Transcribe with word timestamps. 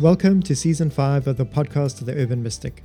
Welcome 0.00 0.42
to 0.44 0.56
season 0.56 0.88
five 0.88 1.26
of 1.26 1.36
the 1.36 1.44
podcast 1.44 2.00
of 2.00 2.06
the 2.06 2.16
Urban 2.16 2.42
Mystic. 2.42 2.82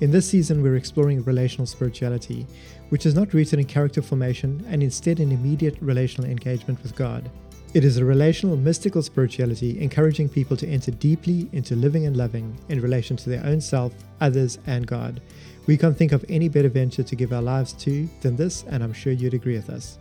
In 0.00 0.10
this 0.10 0.28
season, 0.28 0.60
we're 0.60 0.74
exploring 0.74 1.22
relational 1.22 1.68
spirituality, 1.68 2.48
which 2.88 3.06
is 3.06 3.14
not 3.14 3.32
rooted 3.32 3.60
in 3.60 3.64
character 3.64 4.02
formation 4.02 4.66
and 4.68 4.82
instead 4.82 5.20
in 5.20 5.30
immediate 5.30 5.76
relational 5.80 6.28
engagement 6.28 6.82
with 6.82 6.96
God. 6.96 7.30
It 7.74 7.84
is 7.84 7.98
a 7.98 8.04
relational, 8.04 8.56
mystical 8.56 9.02
spirituality 9.02 9.80
encouraging 9.80 10.30
people 10.30 10.56
to 10.56 10.66
enter 10.66 10.90
deeply 10.90 11.48
into 11.52 11.76
living 11.76 12.06
and 12.06 12.16
loving 12.16 12.58
in 12.68 12.80
relation 12.80 13.16
to 13.18 13.30
their 13.30 13.46
own 13.46 13.60
self, 13.60 13.92
others, 14.20 14.58
and 14.66 14.84
God. 14.84 15.20
We 15.68 15.76
can't 15.76 15.96
think 15.96 16.10
of 16.10 16.24
any 16.28 16.48
better 16.48 16.70
venture 16.70 17.04
to 17.04 17.14
give 17.14 17.32
our 17.32 17.40
lives 17.40 17.72
to 17.84 18.08
than 18.20 18.34
this, 18.34 18.64
and 18.64 18.82
I'm 18.82 18.92
sure 18.92 19.12
you'd 19.12 19.32
agree 19.32 19.54
with 19.54 19.70
us. 19.70 19.96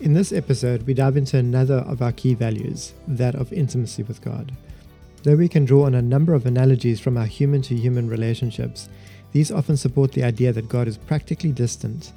In 0.00 0.14
this 0.14 0.32
episode, 0.32 0.84
we 0.84 0.94
dive 0.94 1.18
into 1.18 1.36
another 1.36 1.80
of 1.80 2.00
our 2.00 2.12
key 2.12 2.32
values, 2.32 2.94
that 3.08 3.34
of 3.34 3.52
intimacy 3.52 4.04
with 4.04 4.22
God. 4.22 4.56
Though 5.22 5.36
we 5.36 5.48
can 5.48 5.64
draw 5.64 5.86
on 5.86 5.94
a 5.94 6.02
number 6.02 6.32
of 6.34 6.46
analogies 6.46 7.00
from 7.00 7.16
our 7.16 7.26
human 7.26 7.60
to 7.62 7.74
human 7.74 8.08
relationships, 8.08 8.88
these 9.32 9.50
often 9.50 9.76
support 9.76 10.12
the 10.12 10.24
idea 10.24 10.52
that 10.52 10.68
God 10.68 10.86
is 10.86 10.96
practically 10.96 11.52
distant 11.52 12.12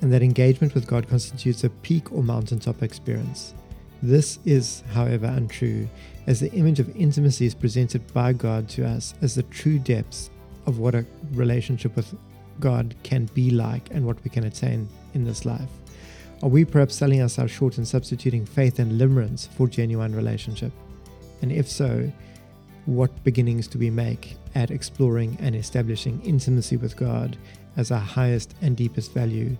and 0.00 0.12
that 0.12 0.22
engagement 0.22 0.74
with 0.74 0.86
God 0.86 1.08
constitutes 1.08 1.64
a 1.64 1.70
peak 1.70 2.12
or 2.12 2.22
mountaintop 2.22 2.82
experience. 2.82 3.54
This 4.02 4.38
is, 4.44 4.82
however, 4.92 5.26
untrue, 5.26 5.88
as 6.26 6.40
the 6.40 6.52
image 6.52 6.80
of 6.80 6.94
intimacy 6.96 7.46
is 7.46 7.54
presented 7.54 8.12
by 8.12 8.32
God 8.32 8.68
to 8.70 8.86
us 8.86 9.14
as 9.22 9.34
the 9.34 9.44
true 9.44 9.78
depths 9.78 10.30
of 10.66 10.78
what 10.78 10.94
a 10.94 11.06
relationship 11.32 11.96
with 11.96 12.14
God 12.60 12.94
can 13.02 13.26
be 13.26 13.50
like 13.50 13.88
and 13.92 14.04
what 14.04 14.22
we 14.24 14.30
can 14.30 14.44
attain 14.44 14.88
in 15.14 15.24
this 15.24 15.44
life. 15.44 15.70
Are 16.42 16.48
we 16.48 16.64
perhaps 16.64 16.96
selling 16.96 17.22
ourselves 17.22 17.52
short 17.52 17.78
and 17.78 17.86
substituting 17.86 18.44
faith 18.44 18.78
and 18.78 19.00
limerence 19.00 19.48
for 19.48 19.68
genuine 19.68 20.14
relationship? 20.14 20.72
And 21.40 21.52
if 21.52 21.68
so, 21.68 22.10
what 22.86 23.22
beginnings 23.24 23.66
do 23.66 23.78
we 23.78 23.90
make 23.90 24.36
at 24.54 24.70
exploring 24.70 25.36
and 25.40 25.54
establishing 25.54 26.20
intimacy 26.22 26.76
with 26.76 26.96
God 26.96 27.36
as 27.76 27.90
our 27.90 28.00
highest 28.00 28.54
and 28.60 28.76
deepest 28.76 29.12
value? 29.12 29.56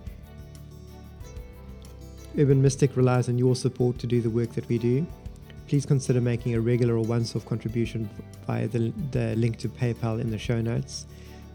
Urban 2.37 2.61
Mystic 2.61 2.97
relies 2.97 3.29
on 3.29 3.37
your 3.37 3.55
support 3.55 3.99
to 3.99 4.07
do 4.07 4.21
the 4.21 4.29
work 4.29 4.51
that 4.53 4.67
we 4.67 4.77
do. 4.77 5.05
Please 5.67 5.85
consider 5.85 6.19
making 6.19 6.55
a 6.55 6.59
regular 6.59 6.95
or 6.95 7.03
once 7.03 7.35
off 7.35 7.45
contribution 7.45 8.09
via 8.45 8.67
the, 8.67 8.91
the 9.11 9.35
link 9.35 9.57
to 9.57 9.69
PayPal 9.69 10.19
in 10.19 10.29
the 10.29 10.37
show 10.37 10.59
notes. 10.59 11.05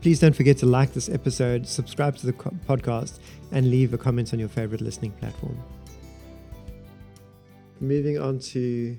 Please 0.01 0.21
don't 0.21 0.35
forget 0.35 0.57
to 0.59 0.67
like 0.67 0.93
this 0.93 1.09
episode, 1.09 1.67
subscribe 1.67 2.17
to 2.17 2.27
the 2.27 2.33
podcast, 2.33 3.19
and 3.51 3.71
leave 3.71 3.93
a 3.93 3.99
comment 3.99 4.33
on 4.33 4.39
your 4.39 4.49
favorite 4.49 4.81
listening 4.81 5.11
platform. 5.13 5.59
Moving 7.81 8.19
on 8.19 8.39
to 8.39 8.97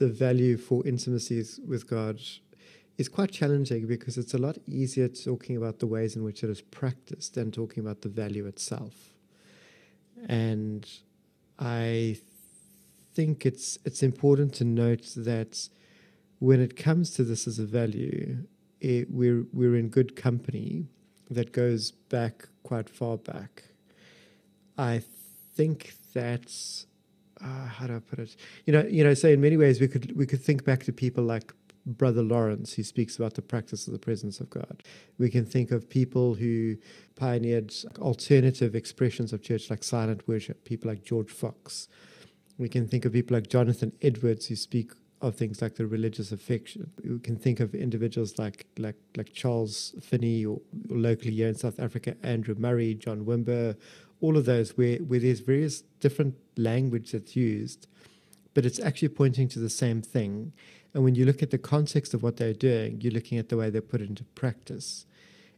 the 0.00 0.08
value 0.08 0.56
for 0.56 0.84
intimacy 0.86 1.44
with 1.68 1.86
God 1.86 2.18
is 2.96 3.08
quite 3.08 3.30
challenging 3.30 3.86
because 3.86 4.16
it's 4.16 4.32
a 4.32 4.38
lot 4.38 4.56
easier 4.66 5.08
talking 5.08 5.58
about 5.58 5.78
the 5.78 5.86
ways 5.86 6.16
in 6.16 6.24
which 6.24 6.42
it 6.42 6.48
is 6.48 6.62
practiced 6.62 7.34
than 7.34 7.52
talking 7.52 7.84
about 7.84 8.00
the 8.00 8.08
value 8.08 8.46
itself. 8.46 8.94
And 10.26 10.88
I 11.58 12.16
think 13.14 13.44
it's 13.44 13.78
it's 13.84 14.02
important 14.02 14.54
to 14.54 14.64
note 14.64 15.12
that 15.16 15.68
when 16.38 16.60
it 16.62 16.76
comes 16.76 17.10
to 17.16 17.22
this 17.22 17.46
as 17.46 17.58
a 17.58 17.66
value, 17.66 18.46
it, 18.80 19.10
we're 19.10 19.44
we're 19.52 19.76
in 19.76 19.90
good 19.90 20.16
company 20.16 20.86
that 21.30 21.52
goes 21.52 21.90
back 21.90 22.48
quite 22.62 22.88
far 22.88 23.18
back. 23.18 23.64
I 24.78 25.02
think 25.54 25.92
that's 26.14 26.86
uh, 27.42 27.66
how 27.66 27.86
do 27.86 27.96
I 27.96 27.98
put 28.00 28.18
it? 28.18 28.36
You 28.66 28.72
know, 28.72 28.82
you 28.86 29.04
know. 29.04 29.14
So 29.14 29.28
in 29.28 29.40
many 29.40 29.56
ways, 29.56 29.80
we 29.80 29.88
could 29.88 30.16
we 30.16 30.26
could 30.26 30.42
think 30.42 30.64
back 30.64 30.84
to 30.84 30.92
people 30.92 31.24
like 31.24 31.52
Brother 31.86 32.22
Lawrence, 32.22 32.74
who 32.74 32.82
speaks 32.82 33.16
about 33.16 33.34
the 33.34 33.42
practice 33.42 33.86
of 33.86 33.92
the 33.92 33.98
presence 33.98 34.40
of 34.40 34.50
God. 34.50 34.82
We 35.18 35.30
can 35.30 35.46
think 35.46 35.70
of 35.70 35.88
people 35.88 36.34
who 36.34 36.76
pioneered 37.16 37.72
alternative 37.98 38.74
expressions 38.74 39.32
of 39.32 39.42
church, 39.42 39.70
like 39.70 39.82
silent 39.82 40.26
worship. 40.28 40.64
People 40.64 40.90
like 40.90 41.02
George 41.02 41.30
Fox. 41.30 41.88
We 42.58 42.68
can 42.68 42.86
think 42.86 43.04
of 43.04 43.12
people 43.12 43.34
like 43.34 43.48
Jonathan 43.48 43.92
Edwards, 44.02 44.46
who 44.46 44.56
speak 44.56 44.92
of 45.22 45.34
things 45.34 45.60
like 45.60 45.76
the 45.76 45.86
religious 45.86 46.32
affection. 46.32 46.90
We 47.04 47.18
can 47.18 47.36
think 47.36 47.60
of 47.60 47.74
individuals 47.74 48.38
like 48.38 48.66
like 48.78 48.96
like 49.16 49.32
Charles 49.32 49.94
Finney, 50.02 50.44
or, 50.44 50.60
or 50.90 50.96
locally 50.96 51.32
here 51.32 51.48
in 51.48 51.54
South 51.54 51.80
Africa, 51.80 52.16
Andrew 52.22 52.54
Murray, 52.58 52.94
John 52.94 53.24
Wimber, 53.24 53.76
all 54.20 54.36
of 54.36 54.44
those 54.44 54.76
where, 54.76 54.98
where 54.98 55.20
there's 55.20 55.40
various 55.40 55.82
different 56.00 56.34
language 56.56 57.12
that's 57.12 57.36
used, 57.36 57.86
but 58.54 58.66
it's 58.66 58.80
actually 58.80 59.08
pointing 59.08 59.48
to 59.48 59.58
the 59.58 59.70
same 59.70 60.02
thing. 60.02 60.52
And 60.92 61.04
when 61.04 61.14
you 61.14 61.24
look 61.24 61.42
at 61.42 61.50
the 61.50 61.58
context 61.58 62.14
of 62.14 62.22
what 62.22 62.36
they're 62.36 62.52
doing, 62.52 63.00
you're 63.00 63.12
looking 63.12 63.38
at 63.38 63.48
the 63.48 63.56
way 63.56 63.70
they 63.70 63.80
put 63.80 64.00
it 64.00 64.08
into 64.08 64.24
practice. 64.24 65.06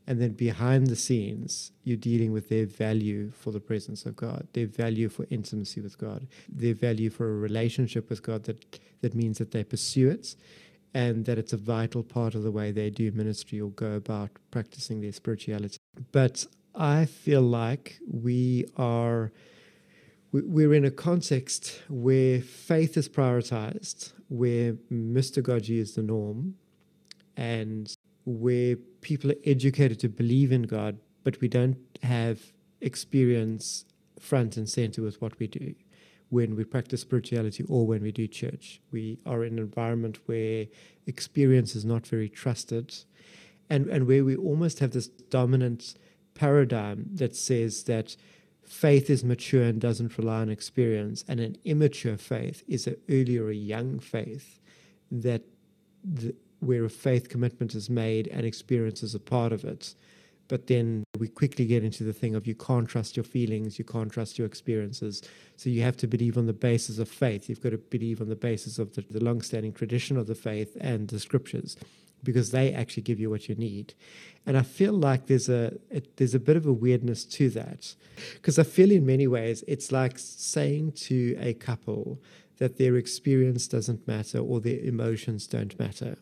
And 0.06 0.20
then 0.20 0.32
behind 0.32 0.88
the 0.88 0.96
scenes, 0.96 1.70
you're 1.84 1.96
dealing 1.96 2.32
with 2.32 2.48
their 2.48 2.66
value 2.66 3.30
for 3.30 3.52
the 3.52 3.60
presence 3.60 4.04
of 4.04 4.16
God, 4.16 4.48
their 4.52 4.66
value 4.66 5.08
for 5.08 5.26
intimacy 5.30 5.80
with 5.80 5.96
God, 5.96 6.26
their 6.48 6.74
value 6.74 7.08
for 7.08 7.28
a 7.28 7.36
relationship 7.36 8.10
with 8.10 8.22
God 8.22 8.44
that, 8.44 8.80
that 9.00 9.14
means 9.14 9.38
that 9.38 9.52
they 9.52 9.62
pursue 9.62 10.10
it 10.10 10.34
and 10.94 11.24
that 11.24 11.38
it's 11.38 11.52
a 11.52 11.56
vital 11.56 12.02
part 12.02 12.34
of 12.34 12.42
the 12.42 12.50
way 12.50 12.70
they 12.70 12.90
do 12.90 13.10
ministry 13.12 13.60
or 13.60 13.70
go 13.70 13.92
about 13.92 14.30
practicing 14.50 15.00
their 15.00 15.12
spirituality. 15.12 15.78
But 16.10 16.46
I 16.74 17.04
feel 17.04 17.42
like 17.42 17.98
we 18.10 18.66
are 18.76 19.32
we're 20.32 20.72
in 20.72 20.86
a 20.86 20.90
context 20.90 21.82
where 21.90 22.40
faith 22.40 22.96
is 22.96 23.06
prioritized, 23.06 24.12
where 24.28 24.72
mystagogy 24.90 25.78
is 25.78 25.94
the 25.94 26.02
norm, 26.02 26.54
and 27.36 27.94
where 28.24 28.76
people 29.02 29.30
are 29.30 29.42
educated 29.44 30.00
to 30.00 30.08
believe 30.08 30.50
in 30.50 30.62
God, 30.62 30.98
but 31.22 31.38
we 31.42 31.48
don't 31.48 31.76
have 32.02 32.40
experience 32.80 33.84
front 34.18 34.56
and 34.56 34.68
center 34.68 35.02
with 35.02 35.20
what 35.20 35.38
we 35.38 35.46
do 35.46 35.74
when 36.30 36.56
we 36.56 36.64
practice 36.64 37.02
spirituality 37.02 37.62
or 37.68 37.86
when 37.86 38.02
we 38.02 38.10
do 38.10 38.26
church. 38.26 38.80
We 38.90 39.18
are 39.26 39.44
in 39.44 39.54
an 39.54 39.58
environment 39.58 40.18
where 40.24 40.66
experience 41.06 41.76
is 41.76 41.84
not 41.84 42.06
very 42.06 42.30
trusted 42.30 42.94
and, 43.68 43.86
and 43.88 44.06
where 44.06 44.24
we 44.24 44.34
almost 44.34 44.78
have 44.78 44.92
this 44.92 45.08
dominant 45.08 45.94
paradigm 46.34 47.06
that 47.14 47.36
says 47.36 47.84
that 47.84 48.16
faith 48.64 49.10
is 49.10 49.24
mature 49.24 49.64
and 49.64 49.80
doesn't 49.80 50.16
rely 50.16 50.40
on 50.40 50.48
experience, 50.48 51.24
and 51.28 51.40
an 51.40 51.56
immature 51.64 52.16
faith 52.16 52.62
is 52.68 52.86
an 52.86 52.96
earlier, 53.10 53.50
a 53.50 53.54
young 53.54 53.98
faith 53.98 54.60
that 55.10 55.42
the, 56.04 56.34
where 56.60 56.84
a 56.84 56.90
faith 56.90 57.28
commitment 57.28 57.74
is 57.74 57.90
made 57.90 58.28
and 58.28 58.46
experience 58.46 59.02
is 59.02 59.14
a 59.14 59.20
part 59.20 59.52
of 59.52 59.64
it. 59.64 59.94
But 60.48 60.66
then 60.66 61.04
we 61.18 61.28
quickly 61.28 61.66
get 61.66 61.82
into 61.82 62.04
the 62.04 62.12
thing 62.12 62.34
of 62.34 62.46
you 62.46 62.54
can't 62.54 62.88
trust 62.88 63.16
your 63.16 63.24
feelings, 63.24 63.78
you 63.78 63.84
can't 63.84 64.12
trust 64.12 64.38
your 64.38 64.46
experiences. 64.46 65.22
So 65.56 65.70
you 65.70 65.82
have 65.82 65.96
to 65.98 66.06
believe 66.06 66.36
on 66.36 66.46
the 66.46 66.52
basis 66.52 66.98
of 66.98 67.08
faith. 67.08 67.48
You've 67.48 67.62
got 67.62 67.70
to 67.70 67.78
believe 67.78 68.20
on 68.20 68.28
the 68.28 68.36
basis 68.36 68.78
of 68.78 68.94
the, 68.94 69.04
the 69.10 69.22
long 69.22 69.40
standing 69.42 69.72
tradition 69.72 70.16
of 70.16 70.26
the 70.26 70.34
faith 70.34 70.76
and 70.80 71.08
the 71.08 71.20
scriptures 71.20 71.76
because 72.22 72.50
they 72.50 72.72
actually 72.72 73.02
give 73.02 73.18
you 73.18 73.30
what 73.30 73.48
you 73.48 73.54
need. 73.54 73.94
And 74.46 74.56
I 74.56 74.62
feel 74.62 74.92
like 74.92 75.26
there's 75.26 75.48
a 75.48 75.78
there's 76.16 76.34
a 76.34 76.40
bit 76.40 76.56
of 76.56 76.66
a 76.66 76.72
weirdness 76.72 77.24
to 77.24 77.50
that 77.50 77.94
because 78.34 78.58
I 78.58 78.64
feel 78.64 78.90
in 78.90 79.06
many 79.06 79.26
ways 79.26 79.64
it's 79.68 79.92
like 79.92 80.18
saying 80.18 80.92
to 80.92 81.36
a 81.38 81.54
couple 81.54 82.20
that 82.58 82.78
their 82.78 82.96
experience 82.96 83.66
doesn't 83.68 84.06
matter 84.06 84.38
or 84.38 84.60
their 84.60 84.80
emotions 84.80 85.46
don't 85.46 85.78
matter. 85.78 86.16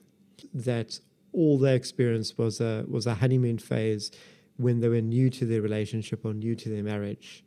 That 0.52 1.00
all 1.32 1.58
they 1.58 1.74
experienced 1.74 2.38
was 2.38 2.60
a 2.60 2.84
was 2.88 3.06
a 3.06 3.14
honeymoon 3.14 3.58
phase 3.58 4.10
when 4.56 4.80
they 4.80 4.88
were 4.88 5.00
new 5.00 5.30
to 5.30 5.46
their 5.46 5.62
relationship 5.62 6.24
or 6.24 6.34
new 6.34 6.54
to 6.54 6.68
their 6.68 6.82
marriage 6.82 7.44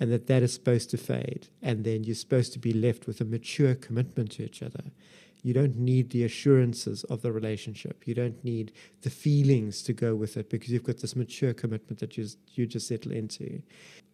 and 0.00 0.10
that 0.10 0.26
that 0.26 0.42
is 0.42 0.52
supposed 0.52 0.90
to 0.90 0.96
fade 0.96 1.48
and 1.62 1.84
then 1.84 2.04
you're 2.04 2.14
supposed 2.14 2.52
to 2.52 2.58
be 2.58 2.72
left 2.72 3.06
with 3.06 3.20
a 3.20 3.24
mature 3.24 3.74
commitment 3.74 4.32
to 4.32 4.42
each 4.42 4.62
other 4.62 4.84
you 5.44 5.52
don't 5.52 5.76
need 5.76 6.08
the 6.08 6.24
assurances 6.24 7.04
of 7.04 7.20
the 7.20 7.30
relationship. 7.30 8.08
You 8.08 8.14
don't 8.14 8.42
need 8.42 8.72
the 9.02 9.10
feelings 9.10 9.82
to 9.82 9.92
go 9.92 10.14
with 10.14 10.38
it 10.38 10.48
because 10.48 10.70
you've 10.70 10.84
got 10.84 10.98
this 10.98 11.14
mature 11.14 11.52
commitment 11.52 12.00
that 12.00 12.16
you, 12.16 12.26
you 12.54 12.66
just 12.66 12.88
settle 12.88 13.12
into. 13.12 13.62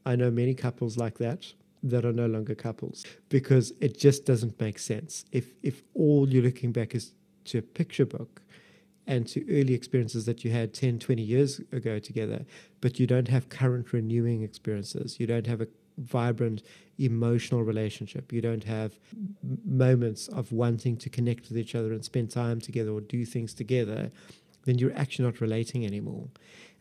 I 0.05 0.17
know 0.17 0.31
many 0.33 0.55
couples 0.55 0.97
like 0.97 1.19
that 1.19 1.47
that 1.85 2.05
are 2.05 2.13
no 2.13 2.27
longer 2.27 2.57
couples 2.57 3.07
because 3.29 3.73
it 3.81 3.97
just 3.97 4.27
doesn't 4.27 4.61
make 4.61 4.81
sense. 4.81 5.25
If, 5.31 5.55
if 5.63 5.85
all 5.95 6.29
you're 6.29 6.43
looking 6.43 6.73
back 6.73 6.97
is 6.97 7.13
to 7.45 7.59
a 7.59 7.63
picture 7.63 8.07
book 8.07 8.43
and 9.07 9.25
to 9.29 9.41
early 9.49 9.73
experiences 9.73 10.27
that 10.27 10.45
you 10.45 10.51
had 10.51 10.75
10, 10.75 10.99
20 10.99 11.23
years 11.23 11.61
ago 11.71 12.01
together, 12.01 12.45
but 12.81 12.99
you 12.99 13.07
don't 13.07 13.29
have 13.29 13.49
current 13.49 13.93
renewing 13.93 14.43
experiences, 14.43 15.21
you 15.21 15.29
don't 15.29 15.47
have 15.47 15.61
a 15.61 15.69
vibrant 16.01 16.63
emotional 16.99 17.63
relationship. 17.63 18.33
You 18.33 18.41
don't 18.41 18.65
have 18.65 18.99
moments 19.65 20.29
of 20.29 20.53
wanting 20.53 20.97
to 20.99 21.09
connect 21.09 21.49
with 21.49 21.59
each 21.59 21.75
other 21.75 21.93
and 21.93 22.05
spend 22.05 22.31
time 22.31 22.61
together 22.61 22.91
or 22.91 23.01
do 23.01 23.25
things 23.25 23.55
together, 23.55 24.11
then 24.65 24.79
you're 24.79 24.97
actually 24.97 25.25
not 25.25 25.41
relating 25.41 25.87
anymore. 25.87 26.29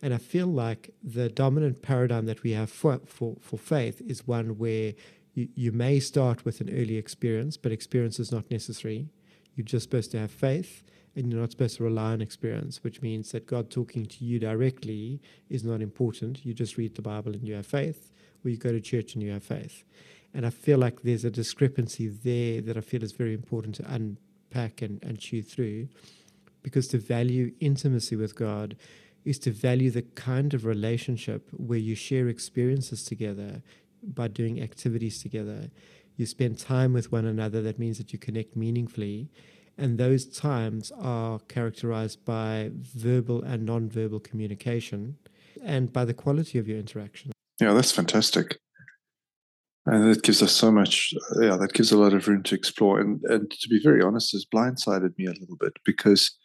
And 0.02 0.12
I 0.12 0.18
feel 0.18 0.46
like 0.46 0.90
the 1.02 1.28
dominant 1.28 1.82
paradigm 1.82 2.26
that 2.26 2.42
we 2.42 2.52
have 2.52 2.70
for, 2.70 3.00
for, 3.06 3.36
for 3.40 3.58
faith 3.58 4.02
is 4.06 4.26
one 4.26 4.58
where 4.58 4.94
you, 5.34 5.48
you 5.54 5.72
may 5.72 6.00
start 6.00 6.44
with 6.44 6.60
an 6.60 6.70
early 6.70 6.96
experience, 6.96 7.56
but 7.56 7.72
experience 7.72 8.18
is 8.18 8.32
not 8.32 8.50
necessary. 8.50 9.08
You're 9.54 9.64
just 9.64 9.84
supposed 9.84 10.10
to 10.12 10.18
have 10.18 10.30
faith 10.30 10.82
and 11.20 11.32
you're 11.32 11.40
not 11.40 11.52
supposed 11.52 11.76
to 11.76 11.84
rely 11.84 12.12
on 12.12 12.20
experience, 12.20 12.82
which 12.82 13.02
means 13.02 13.30
that 13.32 13.46
God 13.46 13.70
talking 13.70 14.06
to 14.06 14.24
you 14.24 14.38
directly 14.38 15.20
is 15.48 15.62
not 15.64 15.80
important. 15.80 16.44
You 16.44 16.54
just 16.54 16.76
read 16.76 16.96
the 16.96 17.02
Bible 17.02 17.32
and 17.32 17.46
you 17.46 17.54
have 17.54 17.66
faith, 17.66 18.12
or 18.44 18.50
you 18.50 18.56
go 18.56 18.72
to 18.72 18.80
church 18.80 19.14
and 19.14 19.22
you 19.22 19.30
have 19.32 19.44
faith. 19.44 19.84
And 20.34 20.46
I 20.46 20.50
feel 20.50 20.78
like 20.78 21.02
there's 21.02 21.24
a 21.24 21.30
discrepancy 21.30 22.08
there 22.08 22.60
that 22.62 22.76
I 22.76 22.80
feel 22.80 23.02
is 23.02 23.12
very 23.12 23.34
important 23.34 23.76
to 23.76 23.92
unpack 23.92 24.82
and, 24.82 25.02
and 25.02 25.18
chew 25.18 25.42
through 25.42 25.88
because 26.62 26.88
to 26.88 26.98
value 26.98 27.52
intimacy 27.60 28.16
with 28.16 28.34
God 28.34 28.76
is 29.24 29.38
to 29.40 29.50
value 29.50 29.90
the 29.90 30.02
kind 30.02 30.54
of 30.54 30.64
relationship 30.64 31.48
where 31.52 31.78
you 31.78 31.94
share 31.94 32.28
experiences 32.28 33.04
together 33.04 33.62
by 34.02 34.28
doing 34.28 34.62
activities 34.62 35.22
together. 35.22 35.70
You 36.16 36.26
spend 36.26 36.58
time 36.58 36.92
with 36.92 37.12
one 37.12 37.26
another, 37.26 37.62
that 37.62 37.78
means 37.78 37.98
that 37.98 38.12
you 38.12 38.18
connect 38.18 38.56
meaningfully. 38.56 39.30
And 39.80 39.96
those 39.96 40.26
times 40.26 40.92
are 40.98 41.38
characterized 41.48 42.22
by 42.26 42.70
verbal 42.74 43.42
and 43.42 43.64
non-verbal 43.64 44.20
communication 44.20 45.16
and 45.64 45.90
by 45.90 46.04
the 46.04 46.12
quality 46.12 46.58
of 46.58 46.68
your 46.68 46.78
interaction. 46.78 47.32
Yeah, 47.58 47.72
that's 47.72 47.90
fantastic. 47.90 48.58
And 49.86 50.14
that 50.14 50.22
gives 50.22 50.42
us 50.42 50.52
so 50.52 50.70
much, 50.70 51.14
yeah, 51.40 51.56
that 51.56 51.72
gives 51.72 51.92
a 51.92 51.98
lot 51.98 52.12
of 52.12 52.28
room 52.28 52.42
to 52.44 52.54
explore. 52.54 53.00
And, 53.00 53.22
and 53.24 53.50
to 53.50 53.68
be 53.68 53.80
very 53.82 54.02
honest, 54.02 54.32
has 54.32 54.44
blindsided 54.44 55.16
me 55.16 55.24
a 55.24 55.32
little 55.32 55.56
bit 55.58 55.72
because 55.84 56.36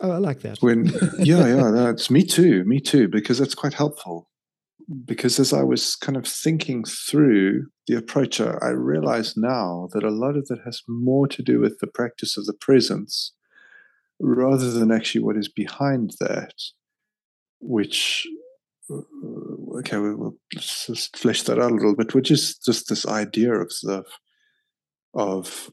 Oh, 0.00 0.12
I 0.12 0.18
like 0.18 0.40
that. 0.42 0.58
When 0.60 0.86
yeah, 1.18 1.46
yeah, 1.46 1.70
that's 1.70 2.10
me 2.10 2.24
too, 2.24 2.64
me 2.64 2.80
too, 2.80 3.08
because 3.08 3.38
that's 3.38 3.54
quite 3.54 3.74
helpful. 3.74 4.29
Because 5.04 5.38
as 5.38 5.52
I 5.52 5.62
was 5.62 5.94
kind 5.94 6.16
of 6.16 6.26
thinking 6.26 6.84
through 6.84 7.66
the 7.86 7.96
approach, 7.96 8.40
I 8.40 8.70
realize 8.70 9.36
now 9.36 9.88
that 9.92 10.02
a 10.02 10.10
lot 10.10 10.36
of 10.36 10.48
that 10.48 10.60
has 10.64 10.82
more 10.88 11.28
to 11.28 11.42
do 11.42 11.60
with 11.60 11.78
the 11.78 11.86
practice 11.86 12.36
of 12.36 12.46
the 12.46 12.54
presence 12.54 13.32
rather 14.18 14.70
than 14.70 14.90
actually 14.90 15.22
what 15.22 15.36
is 15.36 15.48
behind 15.48 16.14
that, 16.20 16.54
which 17.60 18.26
uh, 18.90 19.78
okay, 19.78 19.98
we'll, 19.98 20.36
just 20.52 21.16
flesh 21.16 21.42
that 21.42 21.58
out 21.58 21.70
a 21.70 21.74
little 21.74 21.94
bit, 21.94 22.14
which 22.14 22.30
is 22.30 22.58
just 22.58 22.88
this 22.88 23.06
idea 23.06 23.52
of 23.52 23.68
the 23.82 24.04
of 25.14 25.70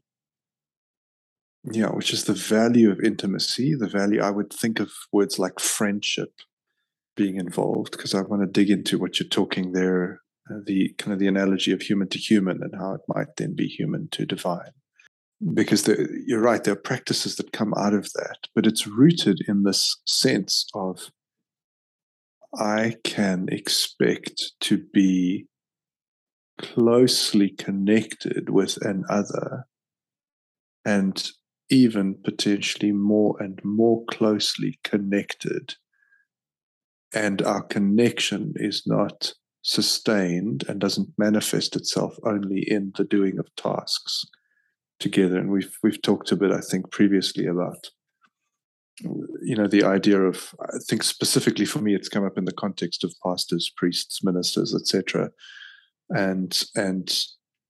yeah, 1.72 1.90
which 1.90 2.14
is 2.14 2.26
the 2.26 2.34
value 2.34 2.92
of 2.92 3.00
intimacy, 3.02 3.76
the 3.76 3.90
value 3.90 4.22
I 4.22 4.30
would 4.30 4.54
think 4.54 4.80
of 4.80 4.92
words 5.12 5.38
like 5.40 5.60
friendship 5.60 6.34
being 7.18 7.36
involved, 7.36 7.92
because 7.92 8.16
I 8.16 8.22
want 8.22 8.44
to 8.44 8.48
dig 8.48 8.70
into 8.70 8.98
what 8.98 9.20
you're 9.20 9.28
talking 9.28 9.74
there, 9.74 10.22
uh, 10.50 10.60
the 10.66 10.94
kind 10.98 11.12
of 11.12 11.20
the 11.20 11.28
analogy 11.28 11.74
of 11.74 11.82
human 11.82 12.08
to 12.10 12.18
human 12.18 12.64
and 12.64 12.74
how 12.80 12.94
it 12.94 13.02
might 13.10 13.36
then 13.36 13.54
be 13.56 13.68
human 13.68 14.08
to 14.12 14.26
divine. 14.26 14.72
Because 15.54 15.84
the, 15.84 16.08
you're 16.26 16.40
right, 16.40 16.64
there 16.64 16.74
are 16.74 16.78
practices 16.78 17.36
that 17.36 17.52
come 17.52 17.74
out 17.76 17.94
of 17.94 18.06
that, 18.14 18.48
but 18.56 18.66
it's 18.66 18.88
rooted 18.88 19.40
in 19.48 19.64
this 19.64 20.02
sense 20.08 20.66
of 20.74 21.12
I 22.58 22.96
can 23.04 23.48
expect 23.52 24.54
to 24.62 24.84
be 24.94 25.48
closely 26.60 27.50
connected 27.50 28.50
with 28.50 28.78
another 28.82 29.68
and 30.86 31.30
even 31.70 32.16
potentially 32.24 32.92
more 32.92 33.36
and 33.40 33.60
more 33.64 34.06
closely 34.10 34.80
connected. 34.84 35.76
And 37.14 37.42
our 37.42 37.64
connection 37.64 38.54
is 38.56 38.84
not 38.86 39.34
sustained 39.62 40.64
and 40.68 40.80
doesn't 40.80 41.10
manifest 41.18 41.76
itself 41.76 42.18
only 42.24 42.64
in 42.68 42.94
the 42.98 43.04
doing 43.04 43.38
of 43.40 43.54
tasks 43.56 44.26
together. 45.00 45.38
And 45.38 45.52
we've 45.52 45.78
we've 45.84 46.02
talked 46.02 46.32
a 46.32 46.36
bit, 46.36 46.52
I 46.52 46.62
think, 46.62 46.92
previously 46.92 47.46
about 47.46 47.90
you 49.42 49.56
know 49.56 49.68
the 49.68 49.84
idea 49.84 50.22
of 50.22 50.56
I 50.62 50.78
think 50.88 51.04
specifically 51.04 51.66
for 51.66 51.80
me, 51.80 51.96
it's 51.96 52.10
come 52.10 52.26
up 52.26 52.38
in 52.38 52.46
the 52.46 52.54
context 52.54 53.04
of 53.04 53.14
pastors, 53.24 53.72
priests, 53.76 54.24
ministers, 54.24 54.74
etc. 54.74 55.32
And 56.10 56.58
and 56.76 57.14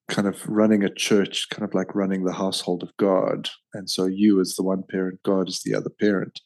kind 0.07 0.27
of 0.27 0.47
running 0.47 0.83
a 0.83 0.93
church, 0.93 1.47
kind 1.49 1.63
of 1.63 1.73
like 1.73 1.93
running 1.93 2.23
the 2.23 2.33
household 2.33 2.81
of 2.81 2.95
God. 2.97 3.49
And 3.73 3.89
so 3.89 4.05
you, 4.05 4.39
as 4.39 4.55
the 4.55 4.63
one 4.63 4.83
parent, 4.89 5.19
God 5.23 5.49
is 5.49 5.63
the 5.63 5.75
other 5.75 5.89
parent. 5.89 6.39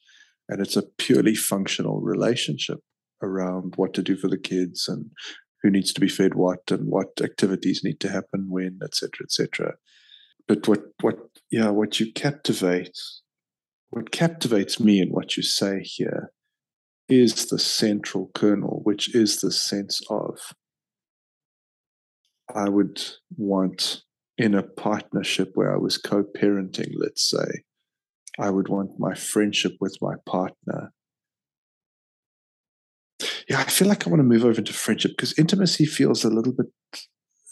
And 0.52 0.60
it's 0.60 0.76
a 0.76 0.84
purely 0.84 1.34
functional 1.34 2.02
relationship 2.02 2.80
around 3.24 3.76
what 3.78 3.94
to 3.94 4.04
do 4.04 4.18
for 4.18 4.28
the 4.28 4.38
kids 4.38 4.90
and 4.90 5.10
who 5.64 5.70
needs 5.72 5.94
to 5.94 6.02
be 6.02 6.10
fed 6.10 6.36
what 6.36 6.70
and 6.70 6.90
what 6.90 7.22
activities 7.24 7.82
need 7.86 8.02
to 8.02 8.10
happen 8.10 8.48
when, 8.50 8.80
etc., 8.84 9.10
etc. 9.24 9.76
But 10.50 10.68
what, 10.68 10.82
what, 11.00 11.20
yeah, 11.50 11.70
what 11.70 12.02
you 12.02 12.12
captivate, 12.12 12.98
what 13.92 14.12
captivates 14.12 14.78
me 14.78 15.00
in 15.00 15.08
what 15.10 15.38
you 15.38 15.44
say 15.44 15.80
here 15.84 16.34
is 17.08 17.46
the 17.46 17.60
central 17.60 18.30
kernel, 18.36 18.82
which 18.84 19.16
is 19.16 19.40
the 19.40 19.54
sense 19.54 20.02
of 20.10 20.38
I 22.54 22.68
would 22.68 23.02
want 23.38 24.02
in 24.38 24.54
a 24.54 24.64
partnership 24.64 25.52
where 25.54 25.74
I 25.74 25.78
was 25.78 25.98
co 25.98 26.24
parenting, 26.24 26.92
let's 26.98 27.30
say, 27.30 27.64
I 28.40 28.50
would 28.50 28.70
want 28.70 29.00
my 29.00 29.14
friendship 29.14 29.74
with 29.80 29.98
my 30.02 30.16
partner. 30.26 30.94
Yeah, 33.50 33.60
I 33.60 33.66
feel 33.66 33.88
like 33.88 34.06
I 34.06 34.10
want 34.10 34.20
to 34.20 34.26
move 34.26 34.46
over 34.46 34.60
into 34.60 34.74
friendship 34.74 35.12
because 35.12 35.38
intimacy 35.38 35.86
feels 35.86 36.24
a 36.24 36.30
little 36.30 36.54
bit, 36.54 36.68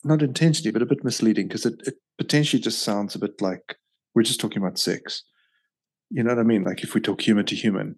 not 0.03 0.21
intentionally, 0.21 0.71
but 0.71 0.81
a 0.81 0.85
bit 0.85 1.03
misleading 1.03 1.47
because 1.47 1.65
it, 1.65 1.75
it 1.85 1.95
potentially 2.17 2.61
just 2.61 2.81
sounds 2.81 3.15
a 3.15 3.19
bit 3.19 3.41
like 3.41 3.77
we're 4.15 4.23
just 4.23 4.39
talking 4.39 4.61
about 4.61 4.79
sex. 4.79 5.23
You 6.09 6.23
know 6.23 6.33
what 6.33 6.39
I 6.39 6.43
mean? 6.43 6.63
Like 6.63 6.83
if 6.83 6.95
we 6.95 7.01
talk 7.01 7.21
human 7.21 7.45
to 7.47 7.55
human. 7.55 7.95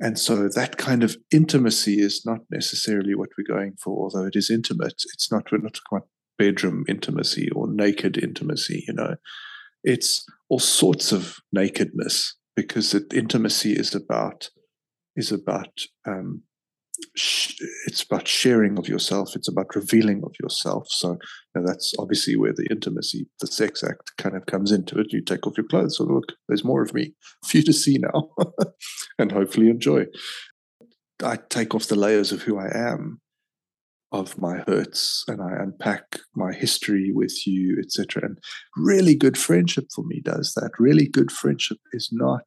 And 0.00 0.18
so 0.18 0.48
that 0.48 0.76
kind 0.76 1.04
of 1.04 1.16
intimacy 1.30 2.00
is 2.00 2.22
not 2.26 2.40
necessarily 2.50 3.14
what 3.14 3.28
we're 3.38 3.54
going 3.54 3.74
for, 3.80 4.04
although 4.04 4.26
it 4.26 4.34
is 4.34 4.50
intimate. 4.50 4.94
It's 5.12 5.30
not, 5.30 5.52
we're 5.52 5.58
not 5.58 5.74
talking 5.74 5.98
about 5.98 6.08
bedroom 6.36 6.84
intimacy 6.88 7.48
or 7.50 7.70
naked 7.70 8.18
intimacy, 8.18 8.84
you 8.88 8.94
know. 8.94 9.14
It's 9.84 10.24
all 10.48 10.58
sorts 10.58 11.12
of 11.12 11.36
nakedness 11.52 12.34
because 12.56 12.94
it, 12.94 13.12
intimacy 13.12 13.72
is 13.72 13.94
about 13.94 14.48
is 15.16 15.30
about 15.30 15.80
um, 16.06 16.42
sh- 17.16 17.54
it's 17.86 18.02
about 18.02 18.26
sharing 18.26 18.78
of 18.78 18.88
yourself. 18.88 19.36
It's 19.36 19.48
about 19.48 19.76
revealing 19.76 20.22
of 20.24 20.34
yourself. 20.42 20.86
So 20.90 21.10
you 21.10 21.60
know, 21.60 21.66
that's 21.66 21.92
obviously 21.98 22.36
where 22.36 22.52
the 22.52 22.66
intimacy, 22.70 23.28
the 23.40 23.46
sex 23.46 23.84
act, 23.84 24.12
kind 24.18 24.36
of 24.36 24.46
comes 24.46 24.72
into 24.72 24.98
it. 24.98 25.12
You 25.12 25.22
take 25.22 25.46
off 25.46 25.56
your 25.56 25.66
clothes. 25.66 25.98
So 25.98 26.04
look, 26.04 26.32
there's 26.48 26.64
more 26.64 26.82
of 26.82 26.94
me 26.94 27.14
for 27.46 27.58
you 27.58 27.62
to 27.64 27.72
see 27.72 27.98
now, 27.98 28.30
and 29.18 29.32
hopefully 29.32 29.68
enjoy. 29.68 30.06
I 31.22 31.38
take 31.48 31.74
off 31.74 31.86
the 31.86 31.94
layers 31.94 32.32
of 32.32 32.42
who 32.42 32.58
I 32.58 32.68
am 32.74 33.20
of 34.14 34.38
my 34.40 34.62
hurts 34.68 35.24
and 35.26 35.42
I 35.42 35.56
unpack 35.60 36.20
my 36.36 36.52
history 36.52 37.10
with 37.12 37.46
you, 37.46 37.78
etc. 37.80 38.24
And 38.24 38.38
really 38.76 39.16
good 39.16 39.36
friendship 39.36 39.86
for 39.94 40.04
me 40.04 40.20
does 40.24 40.54
that. 40.54 40.70
Really 40.78 41.08
good 41.08 41.32
friendship 41.32 41.78
is 41.92 42.10
not 42.12 42.44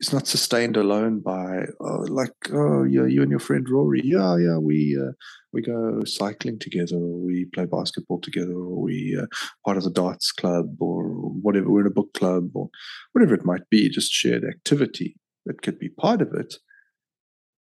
it's 0.00 0.14
not 0.14 0.26
sustained 0.26 0.78
alone 0.78 1.20
by 1.20 1.66
oh, 1.80 2.06
like 2.08 2.32
oh 2.54 2.84
yeah 2.84 3.04
you 3.04 3.20
and 3.20 3.30
your 3.30 3.38
friend 3.38 3.68
Rory 3.68 4.00
yeah 4.02 4.34
yeah 4.38 4.56
we 4.56 4.98
uh, 4.98 5.12
we 5.52 5.60
go 5.60 6.02
cycling 6.04 6.58
together 6.58 6.96
or 6.96 7.18
we 7.18 7.44
play 7.52 7.66
basketball 7.66 8.18
together 8.18 8.54
or 8.54 8.80
we 8.80 9.18
uh, 9.20 9.26
part 9.62 9.76
of 9.76 9.84
the 9.84 9.90
darts 9.90 10.32
club 10.32 10.80
or 10.80 11.04
whatever 11.42 11.70
we're 11.70 11.82
in 11.82 11.86
a 11.86 11.90
book 11.90 12.14
club 12.14 12.48
or 12.54 12.70
whatever 13.12 13.34
it 13.34 13.44
might 13.44 13.68
be 13.68 13.90
just 13.90 14.10
shared 14.10 14.42
activity 14.42 15.16
that 15.44 15.60
could 15.60 15.78
be 15.78 15.90
part 15.90 16.22
of 16.22 16.32
it 16.32 16.54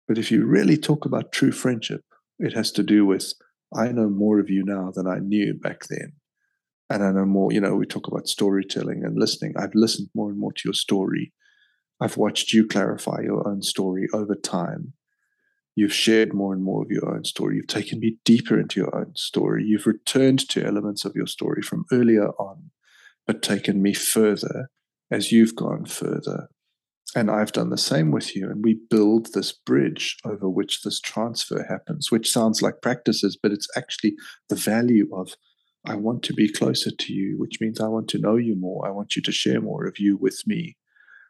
but 0.05 0.17
if 0.17 0.29
you 0.29 0.45
really 0.45 0.75
talk 0.75 1.05
about 1.05 1.31
true 1.31 1.53
friendship 1.53 2.01
it 2.39 2.53
has 2.53 2.71
to 2.73 2.83
do 2.83 3.05
with 3.05 3.33
I 3.75 3.91
know 3.91 4.09
more 4.09 4.39
of 4.39 4.49
you 4.49 4.63
now 4.63 4.91
than 4.93 5.07
I 5.07 5.19
knew 5.19 5.53
back 5.53 5.87
then. 5.89 6.13
And 6.89 7.03
I 7.03 7.11
know 7.11 7.25
more, 7.25 7.51
you 7.51 7.59
know, 7.59 7.75
we 7.75 7.85
talk 7.85 8.07
about 8.07 8.27
storytelling 8.27 9.03
and 9.03 9.19
listening. 9.19 9.53
I've 9.57 9.75
listened 9.75 10.09
more 10.15 10.29
and 10.29 10.39
more 10.39 10.53
to 10.53 10.61
your 10.63 10.73
story. 10.73 11.33
I've 11.99 12.15
watched 12.15 12.53
you 12.53 12.65
clarify 12.65 13.21
your 13.23 13.45
own 13.47 13.61
story 13.61 14.07
over 14.13 14.35
time. 14.35 14.93
You've 15.75 15.93
shared 15.93 16.33
more 16.33 16.53
and 16.53 16.63
more 16.63 16.81
of 16.81 16.89
your 16.89 17.13
own 17.13 17.23
story. 17.25 17.57
You've 17.57 17.67
taken 17.67 17.99
me 17.99 18.17
deeper 18.23 18.59
into 18.59 18.79
your 18.79 18.95
own 18.95 19.15
story. 19.15 19.65
You've 19.65 19.85
returned 19.85 20.47
to 20.49 20.65
elements 20.65 21.05
of 21.05 21.15
your 21.15 21.27
story 21.27 21.61
from 21.61 21.85
earlier 21.91 22.29
on, 22.39 22.71
but 23.25 23.41
taken 23.41 23.81
me 23.81 23.93
further 23.93 24.69
as 25.11 25.31
you've 25.31 25.55
gone 25.55 25.85
further. 25.85 26.49
And 27.15 27.31
I've 27.31 27.53
done 27.53 27.69
the 27.69 27.77
same 27.77 28.11
with 28.11 28.35
you. 28.35 28.49
And 28.49 28.63
we 28.63 28.79
build 28.89 29.33
this 29.33 29.51
bridge 29.51 30.17
over 30.25 30.49
which 30.49 30.81
this 30.81 30.99
transfer 30.99 31.65
happens, 31.67 32.11
which 32.11 32.31
sounds 32.31 32.61
like 32.61 32.81
practices, 32.81 33.37
but 33.41 33.51
it's 33.51 33.67
actually 33.75 34.15
the 34.49 34.55
value 34.55 35.09
of 35.15 35.33
I 35.85 35.95
want 35.95 36.21
to 36.23 36.33
be 36.33 36.51
closer 36.51 36.91
to 36.91 37.13
you, 37.13 37.35
which 37.39 37.61
means 37.61 37.79
I 37.79 37.87
want 37.87 38.09
to 38.09 38.19
know 38.19 38.35
you 38.35 38.55
more. 38.57 38.85
I 38.85 38.91
want 38.91 39.15
you 39.15 39.21
to 39.21 39.31
share 39.31 39.61
more 39.61 39.87
of 39.87 39.99
you 39.99 40.17
with 40.17 40.43
me. 40.45 40.75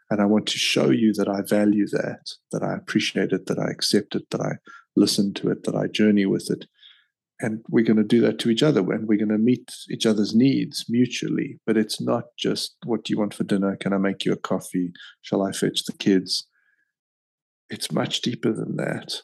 And 0.09 0.21
I 0.21 0.25
want 0.25 0.47
to 0.47 0.57
show 0.57 0.89
you 0.89 1.13
that 1.13 1.27
I 1.27 1.41
value 1.41 1.85
that, 1.89 2.31
that 2.51 2.63
I 2.63 2.73
appreciate 2.73 3.31
it, 3.31 3.45
that 3.45 3.59
I 3.59 3.69
accept 3.69 4.15
it, 4.15 4.29
that 4.31 4.41
I 4.41 4.53
listen 4.95 5.33
to 5.35 5.51
it, 5.51 5.63
that 5.65 5.75
I 5.75 5.87
journey 5.87 6.25
with 6.25 6.49
it. 6.49 6.65
And 7.39 7.63
we're 7.69 7.85
going 7.85 7.97
to 7.97 8.03
do 8.03 8.21
that 8.21 8.39
to 8.39 8.49
each 8.49 8.63
other 8.63 8.79
and 8.91 9.07
we're 9.07 9.17
going 9.17 9.29
to 9.29 9.37
meet 9.37 9.71
each 9.89 10.05
other's 10.05 10.33
needs 10.33 10.85
mutually. 10.89 11.59
But 11.65 11.77
it's 11.77 12.01
not 12.01 12.25
just 12.37 12.75
what 12.85 13.03
do 13.03 13.13
you 13.13 13.19
want 13.19 13.33
for 13.33 13.43
dinner? 13.43 13.77
Can 13.77 13.93
i 13.93 13.97
make 13.97 14.25
you 14.25 14.33
a 14.33 14.37
coffee? 14.37 14.91
Shall 15.21 15.43
i 15.43 15.51
fetch 15.51 15.85
the 15.85 15.93
kids? 15.93 16.47
It's 17.69 17.91
much 17.91 18.21
deeper 18.21 18.51
than 18.51 18.77
that. 18.77 19.21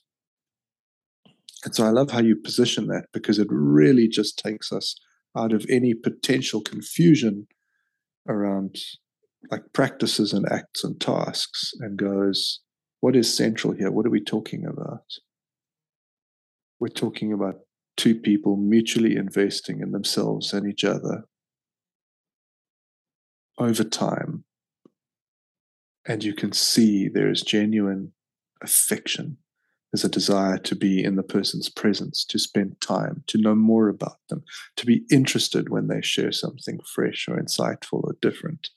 And 1.65 1.74
so 1.74 1.86
i 1.86 1.89
love 1.89 2.12
how 2.12 2.20
you 2.20 2.36
position 2.36 2.88
that 2.88 3.05
because 3.13 3.39
it 3.39 3.48
really 3.50 4.08
just 4.08 4.38
takes 4.38 4.72
us 4.72 4.96
out 5.36 5.53
of 5.53 5.65
any 5.70 5.93
potential 5.93 6.62
confusion 6.62 7.48
around 8.27 8.75
like 9.50 9.63
practices 9.74 10.34
and 10.34 10.46
acts 10.51 10.84
and 10.84 11.00
tasks 11.01 11.74
and 11.79 11.98
goes 11.98 12.60
what 13.03 13.17
is 13.17 13.36
central 13.36 13.74
here? 13.74 13.91
What 13.91 14.05
are 14.05 14.10
we 14.10 14.24
talking 14.24 14.65
about? 14.65 15.03
We're 16.79 16.88
talking 16.88 17.34
about 17.34 17.55
two 17.97 18.15
people 18.15 18.57
mutually 18.57 19.15
investing 19.15 19.81
in 19.81 19.91
themselves 19.91 20.53
and 20.53 20.67
each 20.67 20.83
other 20.83 21.25
over 23.57 23.83
time. 23.83 24.43
And 26.05 26.23
you 26.23 26.33
can 26.33 26.51
see 26.51 27.07
there 27.07 27.29
is 27.29 27.41
genuine 27.41 28.12
affection. 28.62 29.38
There's 29.91 30.03
a 30.03 30.09
desire 30.09 30.57
to 30.57 30.75
be 30.75 31.03
in 31.03 31.15
the 31.15 31.23
person's 31.23 31.69
presence, 31.69 32.25
to 32.25 32.39
spend 32.39 32.81
time, 32.81 33.23
to 33.27 33.38
know 33.38 33.53
more 33.53 33.89
about 33.89 34.17
them, 34.27 34.43
to 34.77 34.85
be 34.85 35.05
interested 35.12 35.69
when 35.69 35.88
they 35.88 36.01
share 36.01 36.31
something 36.31 36.79
fresh 36.83 37.27
or 37.27 37.38
insightful 37.38 38.03
or 38.03 38.17
different. 38.21 38.69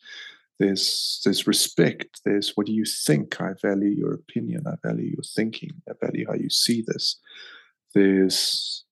There's 0.58 1.20
there's 1.24 1.46
respect. 1.46 2.20
There's 2.24 2.52
what 2.54 2.66
do 2.66 2.72
you 2.72 2.84
think? 2.84 3.40
I 3.40 3.52
value 3.60 3.90
your 3.90 4.12
opinion. 4.12 4.64
I 4.66 4.74
value 4.86 5.12
your 5.16 5.24
thinking. 5.34 5.82
I 5.88 5.92
value 6.00 6.26
how 6.28 6.34
you 6.34 6.50
see 6.50 6.82
this. 6.86 7.18
There's 7.94 8.85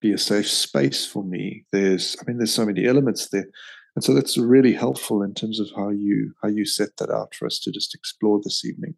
be 0.00 0.12
a 0.12 0.18
safe 0.18 0.48
space 0.48 1.06
for 1.06 1.24
me. 1.24 1.64
There's, 1.72 2.16
I 2.20 2.24
mean, 2.26 2.38
there's 2.38 2.54
so 2.54 2.66
many 2.66 2.86
elements 2.86 3.28
there, 3.28 3.46
and 3.94 4.04
so 4.04 4.14
that's 4.14 4.36
really 4.36 4.72
helpful 4.72 5.22
in 5.22 5.34
terms 5.34 5.58
of 5.58 5.68
how 5.74 5.90
you 5.90 6.32
how 6.42 6.48
you 6.48 6.64
set 6.66 6.96
that 6.98 7.10
out 7.10 7.34
for 7.34 7.46
us 7.46 7.58
to 7.60 7.72
just 7.72 7.94
explore 7.94 8.40
this 8.42 8.64
evening. 8.64 8.94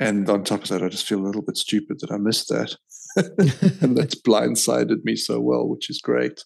And 0.00 0.28
on 0.28 0.42
top 0.42 0.62
of 0.62 0.68
that, 0.68 0.82
I 0.82 0.88
just 0.88 1.06
feel 1.06 1.20
a 1.20 1.26
little 1.26 1.42
bit 1.42 1.56
stupid 1.56 2.00
that 2.00 2.10
I 2.10 2.16
missed 2.16 2.48
that, 2.48 2.76
and 3.80 3.96
that's 3.96 4.14
blindsided 4.26 5.04
me 5.04 5.16
so 5.16 5.40
well, 5.40 5.68
which 5.68 5.90
is 5.90 6.00
great. 6.00 6.44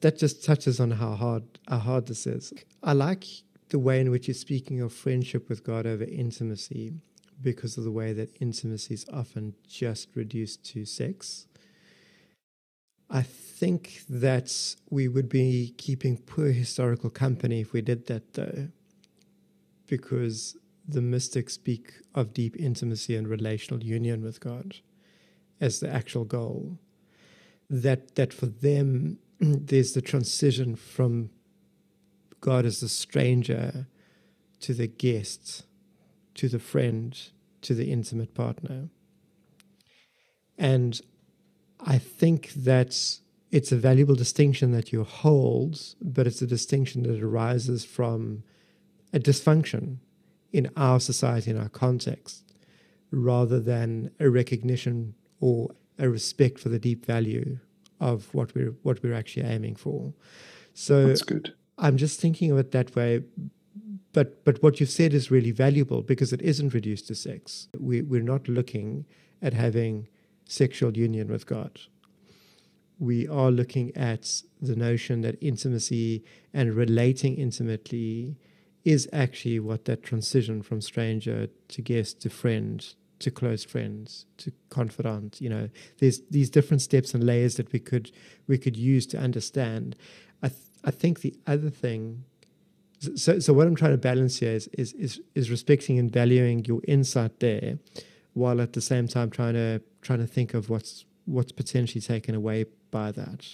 That 0.00 0.18
just 0.18 0.44
touches 0.44 0.78
on 0.78 0.92
how 0.92 1.14
hard 1.14 1.44
how 1.68 1.78
hard 1.78 2.06
this 2.06 2.26
is. 2.26 2.52
I 2.82 2.92
like 2.92 3.24
the 3.68 3.78
way 3.78 4.00
in 4.00 4.10
which 4.10 4.28
you're 4.28 4.34
speaking 4.34 4.80
of 4.80 4.92
friendship 4.92 5.48
with 5.48 5.64
God 5.64 5.86
over 5.86 6.04
intimacy 6.04 6.92
because 7.42 7.76
of 7.76 7.84
the 7.84 7.90
way 7.90 8.12
that 8.12 8.30
intimacy 8.40 8.94
is 8.94 9.06
often 9.12 9.54
just 9.66 10.08
reduced 10.14 10.64
to 10.72 10.84
sex. 10.84 11.46
I 13.08 13.22
think 13.22 14.02
that 14.08 14.74
we 14.90 15.08
would 15.08 15.28
be 15.28 15.74
keeping 15.78 16.18
poor 16.18 16.48
historical 16.48 17.10
company 17.10 17.60
if 17.60 17.72
we 17.72 17.80
did 17.80 18.06
that, 18.06 18.34
though, 18.34 18.68
because 19.86 20.56
the 20.88 21.02
mystics 21.02 21.54
speak 21.54 21.94
of 22.14 22.32
deep 22.32 22.56
intimacy 22.56 23.16
and 23.16 23.28
relational 23.28 23.82
union 23.82 24.22
with 24.22 24.40
God 24.40 24.76
as 25.60 25.80
the 25.80 25.92
actual 25.92 26.24
goal. 26.24 26.78
That 27.68 28.14
that 28.14 28.32
for 28.32 28.46
them, 28.46 29.18
there's 29.40 29.92
the 29.92 30.02
transition 30.02 30.76
from 30.76 31.30
God 32.40 32.64
as 32.64 32.80
the 32.80 32.88
stranger 32.88 33.86
to 34.60 34.74
the 34.74 34.86
guest, 34.86 35.64
to 36.34 36.48
the 36.48 36.58
friend, 36.58 37.18
to 37.62 37.74
the 37.74 37.90
intimate 37.90 38.34
partner. 38.34 38.88
And 40.58 41.00
I 41.80 41.98
think 41.98 42.52
that 42.54 42.96
it's 43.50 43.72
a 43.72 43.76
valuable 43.76 44.14
distinction 44.14 44.72
that 44.72 44.92
you 44.92 45.04
hold, 45.04 45.80
but 46.00 46.26
it's 46.26 46.42
a 46.42 46.46
distinction 46.46 47.02
that 47.04 47.22
arises 47.22 47.84
from 47.84 48.42
a 49.12 49.18
dysfunction 49.18 49.98
in 50.52 50.70
our 50.76 51.00
society, 51.00 51.50
in 51.50 51.58
our 51.58 51.68
context, 51.68 52.54
rather 53.10 53.60
than 53.60 54.10
a 54.18 54.28
recognition 54.28 55.14
or 55.40 55.70
a 55.98 56.08
respect 56.08 56.58
for 56.58 56.68
the 56.68 56.78
deep 56.78 57.04
value 57.04 57.58
of 58.00 58.32
what 58.34 58.54
we're 58.54 58.74
what 58.82 59.02
we're 59.02 59.14
actually 59.14 59.46
aiming 59.46 59.76
for. 59.76 60.12
So 60.74 61.06
that's 61.06 61.22
good. 61.22 61.54
I'm 61.78 61.96
just 61.96 62.20
thinking 62.20 62.50
of 62.50 62.58
it 62.58 62.72
that 62.72 62.94
way. 62.94 63.22
But 64.12 64.44
but 64.44 64.62
what 64.62 64.80
you've 64.80 64.90
said 64.90 65.14
is 65.14 65.30
really 65.30 65.50
valuable 65.50 66.02
because 66.02 66.32
it 66.32 66.42
isn't 66.42 66.74
reduced 66.74 67.06
to 67.08 67.14
sex. 67.14 67.68
We 67.78 68.02
we're 68.02 68.22
not 68.22 68.48
looking 68.48 69.06
at 69.42 69.52
having 69.52 70.08
sexual 70.46 70.96
union 70.96 71.28
with 71.28 71.46
God. 71.46 71.80
We 72.98 73.28
are 73.28 73.50
looking 73.50 73.94
at 73.96 74.42
the 74.60 74.76
notion 74.76 75.20
that 75.20 75.36
intimacy 75.40 76.24
and 76.54 76.74
relating 76.74 77.36
intimately 77.36 78.36
is 78.84 79.08
actually 79.12 79.58
what 79.58 79.84
that 79.84 80.02
transition 80.02 80.62
from 80.62 80.80
stranger 80.80 81.48
to 81.68 81.82
guest 81.82 82.20
to 82.22 82.30
friend 82.30 82.94
to 83.18 83.30
close 83.30 83.64
friends 83.64 84.26
to 84.36 84.52
confidant 84.68 85.40
you 85.40 85.48
know 85.48 85.68
there's 85.98 86.20
these 86.30 86.50
different 86.50 86.82
steps 86.82 87.14
and 87.14 87.24
layers 87.24 87.56
that 87.56 87.72
we 87.72 87.78
could 87.78 88.10
we 88.46 88.58
could 88.58 88.76
use 88.76 89.06
to 89.06 89.18
understand 89.18 89.96
i 90.42 90.48
th- 90.48 90.60
i 90.84 90.90
think 90.90 91.20
the 91.20 91.34
other 91.46 91.70
thing 91.70 92.24
so 93.14 93.38
so 93.38 93.52
what 93.52 93.66
i'm 93.66 93.74
trying 93.74 93.90
to 93.90 93.98
balance 93.98 94.38
here 94.38 94.52
is 94.52 94.68
is 94.74 94.92
is, 94.92 95.20
is 95.34 95.50
respecting 95.50 95.98
and 95.98 96.12
valuing 96.12 96.64
your 96.66 96.80
insight 96.86 97.40
there 97.40 97.78
while 98.34 98.60
at 98.60 98.74
the 98.74 98.82
same 98.82 99.08
time 99.08 99.30
trying 99.30 99.54
to 99.54 99.80
trying 100.06 100.20
to 100.20 100.26
think 100.26 100.54
of 100.54 100.70
what's 100.70 101.04
what's 101.24 101.52
potentially 101.52 102.00
taken 102.00 102.34
away 102.34 102.64
by 102.90 103.10
that. 103.10 103.44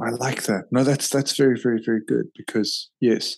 I 0.00 0.10
like 0.10 0.44
that. 0.44 0.64
No, 0.70 0.84
that's 0.84 1.08
that's 1.08 1.36
very 1.36 1.58
very 1.60 1.82
very 1.84 2.00
good 2.06 2.26
because 2.36 2.90
yes, 3.00 3.36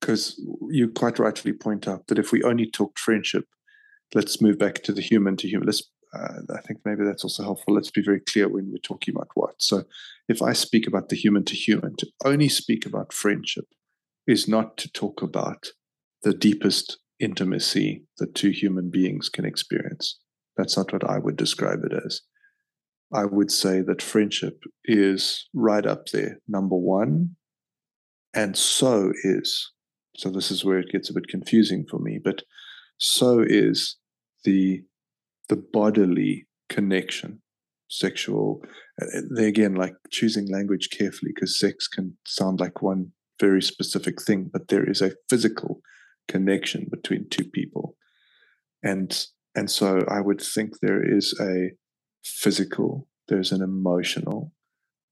because 0.00 0.40
you 0.70 0.88
quite 0.88 1.18
rightfully 1.18 1.52
point 1.52 1.86
out 1.86 2.06
that 2.06 2.18
if 2.18 2.32
we 2.32 2.42
only 2.42 2.70
talk 2.70 2.98
friendship, 2.98 3.44
let's 4.14 4.40
move 4.40 4.58
back 4.58 4.82
to 4.84 4.92
the 4.92 5.02
human 5.02 5.36
to 5.36 5.48
human. 5.48 5.66
Let's 5.66 5.82
uh, 6.14 6.40
I 6.54 6.60
think 6.62 6.80
maybe 6.84 7.04
that's 7.04 7.24
also 7.24 7.42
helpful. 7.42 7.74
Let's 7.74 7.90
be 7.90 8.02
very 8.02 8.20
clear 8.20 8.48
when 8.48 8.70
we're 8.70 8.78
talking 8.78 9.14
about 9.14 9.28
what. 9.34 9.54
So, 9.58 9.84
if 10.28 10.40
I 10.40 10.54
speak 10.54 10.86
about 10.86 11.10
the 11.10 11.16
human 11.16 11.44
to 11.44 11.54
human, 11.54 11.96
to 11.96 12.06
only 12.24 12.48
speak 12.48 12.86
about 12.86 13.12
friendship 13.12 13.66
is 14.26 14.48
not 14.48 14.76
to 14.78 14.90
talk 14.90 15.22
about 15.22 15.68
the 16.22 16.32
deepest 16.32 16.98
intimacy 17.20 18.04
that 18.18 18.34
two 18.34 18.50
human 18.50 18.90
beings 18.90 19.28
can 19.28 19.44
experience. 19.44 20.18
That's 20.56 20.76
not 20.76 20.92
what 20.92 21.08
I 21.08 21.18
would 21.18 21.36
describe 21.36 21.80
it 21.84 21.92
as. 22.04 22.22
I 23.12 23.24
would 23.24 23.50
say 23.50 23.82
that 23.82 24.02
friendship 24.02 24.58
is 24.84 25.48
right 25.54 25.86
up 25.86 26.06
there, 26.12 26.38
number 26.48 26.76
one, 26.76 27.36
and 28.34 28.56
so 28.56 29.12
is. 29.22 29.70
So 30.16 30.30
this 30.30 30.50
is 30.50 30.64
where 30.64 30.78
it 30.78 30.90
gets 30.90 31.10
a 31.10 31.14
bit 31.14 31.28
confusing 31.28 31.84
for 31.88 31.98
me, 31.98 32.18
but 32.22 32.42
so 32.98 33.40
is 33.46 33.96
the 34.44 34.82
the 35.48 35.56
bodily 35.72 36.46
connection, 36.68 37.42
sexual. 37.88 38.62
Uh, 39.00 39.20
they 39.30 39.46
again 39.46 39.74
like 39.74 39.94
choosing 40.10 40.50
language 40.50 40.88
carefully 40.90 41.32
because 41.34 41.58
sex 41.58 41.86
can 41.86 42.16
sound 42.26 42.58
like 42.58 42.82
one 42.82 43.12
very 43.38 43.62
specific 43.62 44.20
thing, 44.22 44.50
but 44.52 44.68
there 44.68 44.88
is 44.88 45.02
a 45.02 45.12
physical 45.28 45.80
connection 46.28 46.86
between 46.90 47.28
two 47.28 47.44
people. 47.44 47.96
And 48.82 49.26
and 49.56 49.70
so 49.70 50.04
I 50.08 50.20
would 50.20 50.40
think 50.40 50.74
there 50.80 51.02
is 51.02 51.34
a 51.40 51.70
physical, 52.22 53.08
there's 53.28 53.52
an 53.52 53.62
emotional, 53.62 54.52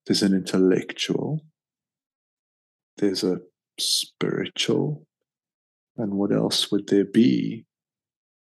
there's 0.06 0.22
an 0.22 0.34
intellectual, 0.34 1.40
there's 2.98 3.24
a 3.24 3.38
spiritual, 3.80 5.06
and 5.96 6.14
what 6.14 6.32
else 6.32 6.70
would 6.70 6.88
there 6.88 7.04
be? 7.04 7.66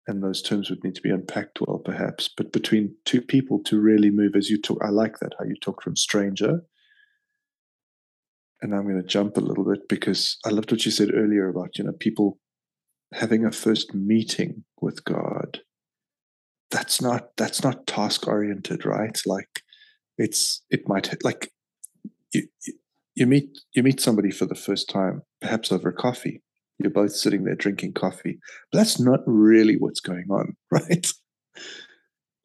And 0.09 0.23
those 0.23 0.41
terms 0.41 0.69
would 0.69 0.85
need 0.85 0.95
to 0.95 1.01
be 1.01 1.09
unpacked 1.09 1.59
well, 1.59 1.79
perhaps. 1.79 2.29
But 2.35 2.53
between 2.53 2.95
two 3.03 3.21
people 3.21 3.61
to 3.65 3.77
really 3.77 4.09
move, 4.09 4.37
as 4.37 4.49
you 4.49 4.61
talk, 4.61 4.77
I 4.81 4.89
like 4.89 5.19
that 5.19 5.33
how 5.37 5.43
you 5.43 5.55
talk 5.61 5.81
from 5.81 5.97
stranger 5.97 6.61
and 8.61 8.73
I'm 8.73 8.83
going 8.83 9.01
to 9.01 9.07
jump 9.07 9.37
a 9.37 9.41
little 9.41 9.63
bit 9.63 9.87
because 9.87 10.37
I 10.45 10.49
loved 10.49 10.71
what 10.71 10.85
you 10.85 10.91
said 10.91 11.13
earlier 11.13 11.49
about 11.49 11.77
you 11.77 11.83
know 11.83 11.93
people 11.99 12.39
having 13.13 13.45
a 13.45 13.51
first 13.51 13.93
meeting 13.93 14.63
with 14.81 15.03
God, 15.05 15.61
that's 16.71 17.01
not 17.01 17.35
that's 17.37 17.63
not 17.63 17.87
task 17.87 18.27
oriented, 18.27 18.85
right? 18.85 19.19
Like 19.25 19.63
it's 20.17 20.63
it 20.69 20.87
might 20.87 21.23
like 21.23 21.51
you 22.33 22.47
you 23.15 23.25
meet 23.25 23.57
you 23.73 23.83
meet 23.83 23.99
somebody 23.99 24.31
for 24.31 24.45
the 24.45 24.55
first 24.55 24.89
time, 24.89 25.21
perhaps 25.41 25.71
over 25.71 25.91
coffee. 25.91 26.41
You're 26.79 26.91
both 26.91 27.13
sitting 27.13 27.43
there 27.43 27.55
drinking 27.55 27.93
coffee. 27.93 28.39
But 28.71 28.79
that's 28.79 28.99
not 28.99 29.21
really 29.25 29.75
what's 29.75 29.99
going 29.99 30.27
on, 30.29 30.55
right? 30.71 31.07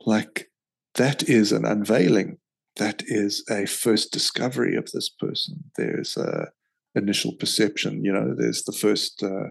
like 0.05 0.51
that 0.95 1.29
is 1.29 1.53
an 1.53 1.65
unveiling. 1.65 2.39
That 2.77 3.03
is 3.07 3.45
a 3.51 3.67
first 3.67 4.13
discovery 4.13 4.77
of 4.77 4.91
this 4.93 5.11
person. 5.11 5.65
There's 5.77 6.17
a 6.17 6.49
initial 6.95 7.33
perception. 7.39 8.05
You 8.05 8.13
know, 8.13 8.35
there's 8.37 8.63
the 8.63 8.73
first 8.73 9.23
uh, 9.23 9.51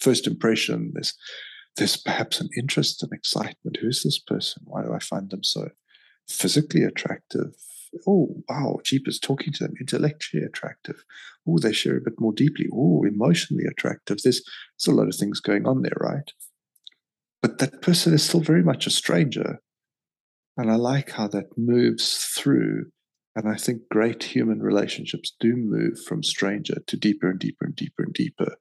first 0.00 0.26
impression 0.26 0.90
there's 0.94 1.14
there's 1.80 1.96
perhaps 1.96 2.40
an 2.40 2.48
interest 2.56 3.02
and 3.02 3.12
excitement 3.12 3.78
who's 3.80 4.04
this 4.04 4.18
person 4.18 4.62
why 4.66 4.82
do 4.82 4.92
i 4.92 5.00
find 5.00 5.30
them 5.30 5.42
so 5.42 5.68
physically 6.30 6.82
attractive. 6.82 7.54
Oh, 8.06 8.42
wow, 8.48 8.78
Jeepers 8.84 9.18
talking 9.18 9.52
to 9.54 9.64
them, 9.64 9.74
intellectually 9.80 10.44
attractive. 10.44 11.04
Oh, 11.46 11.58
they 11.58 11.72
share 11.72 11.96
a 11.96 12.00
bit 12.00 12.20
more 12.20 12.32
deeply. 12.32 12.66
Oh, 12.72 13.04
emotionally 13.04 13.64
attractive. 13.64 14.18
There's, 14.22 14.42
there's 14.78 14.94
a 14.94 14.96
lot 14.96 15.08
of 15.08 15.16
things 15.16 15.40
going 15.40 15.66
on 15.66 15.82
there, 15.82 15.96
right? 15.98 16.30
But 17.42 17.58
that 17.58 17.82
person 17.82 18.14
is 18.14 18.22
still 18.22 18.40
very 18.40 18.62
much 18.62 18.86
a 18.86 18.90
stranger. 18.90 19.58
And 20.56 20.70
I 20.70 20.76
like 20.76 21.10
how 21.10 21.26
that 21.28 21.56
moves 21.56 22.16
through. 22.36 22.86
And 23.34 23.48
I 23.48 23.56
think 23.56 23.82
great 23.90 24.22
human 24.22 24.60
relationships 24.60 25.34
do 25.40 25.56
move 25.56 25.98
from 26.06 26.22
stranger 26.22 26.76
to 26.86 26.96
deeper 26.96 27.30
and 27.30 27.38
deeper 27.38 27.64
and 27.64 27.74
deeper 27.74 28.02
and 28.02 28.12
deeper. 28.12 28.56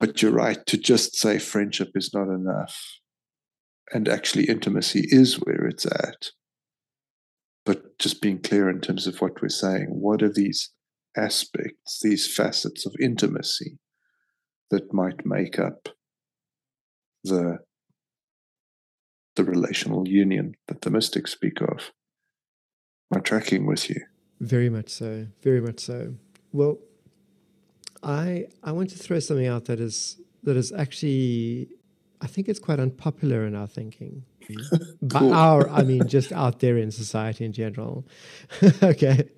But 0.00 0.22
you're 0.22 0.32
right, 0.32 0.64
to 0.66 0.76
just 0.76 1.16
say 1.16 1.38
friendship 1.38 1.90
is 1.94 2.12
not 2.14 2.28
enough. 2.28 2.98
And 3.92 4.08
actually, 4.08 4.44
intimacy 4.44 5.04
is 5.08 5.36
where 5.36 5.66
it's 5.66 5.86
at. 5.86 6.30
But 7.64 7.98
just 7.98 8.22
being 8.22 8.40
clear 8.40 8.68
in 8.68 8.80
terms 8.80 9.06
of 9.06 9.20
what 9.20 9.42
we're 9.42 9.48
saying, 9.48 9.88
what 9.88 10.22
are 10.22 10.32
these 10.32 10.70
aspects, 11.16 11.98
these 12.02 12.32
facets 12.32 12.86
of 12.86 12.94
intimacy 13.00 13.78
that 14.70 14.92
might 14.92 15.26
make 15.26 15.58
up 15.58 15.88
the, 17.24 17.58
the 19.36 19.44
relational 19.44 20.06
union 20.06 20.54
that 20.68 20.82
the 20.82 20.90
mystics 20.90 21.32
speak 21.32 21.60
of? 21.60 21.92
Am 23.12 23.18
I 23.18 23.20
tracking 23.20 23.66
with 23.66 23.88
you? 23.90 24.00
Very 24.40 24.68
much 24.68 24.90
so. 24.90 25.26
Very 25.42 25.60
much 25.60 25.80
so. 25.80 26.14
Well, 26.52 26.78
I 28.02 28.46
I 28.62 28.72
want 28.72 28.90
to 28.90 28.98
throw 28.98 29.18
something 29.18 29.46
out 29.46 29.66
that 29.66 29.80
is 29.80 30.20
that 30.42 30.56
is 30.56 30.72
actually 30.72 31.68
I 32.20 32.26
think 32.26 32.48
it's 32.48 32.58
quite 32.58 32.80
unpopular 32.80 33.46
in 33.46 33.54
our 33.54 33.66
thinking. 33.66 34.24
Mm-hmm. 34.48 34.84
But 35.02 35.32
our 35.32 35.68
I 35.68 35.82
mean 35.82 36.06
just 36.16 36.32
out 36.32 36.60
there 36.60 36.76
in 36.76 36.90
society 36.90 37.44
in 37.44 37.52
general. 37.52 38.06
okay. 38.82 39.28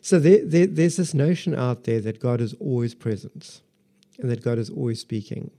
So 0.00 0.18
there, 0.18 0.44
there, 0.44 0.66
there's 0.66 0.96
this 0.96 1.14
notion 1.14 1.54
out 1.54 1.84
there 1.84 2.00
that 2.00 2.18
God 2.18 2.40
is 2.40 2.54
always 2.54 2.92
present 2.92 3.60
and 4.18 4.28
that 4.30 4.42
God 4.42 4.58
is 4.58 4.68
always 4.68 5.00
speaking 5.00 5.52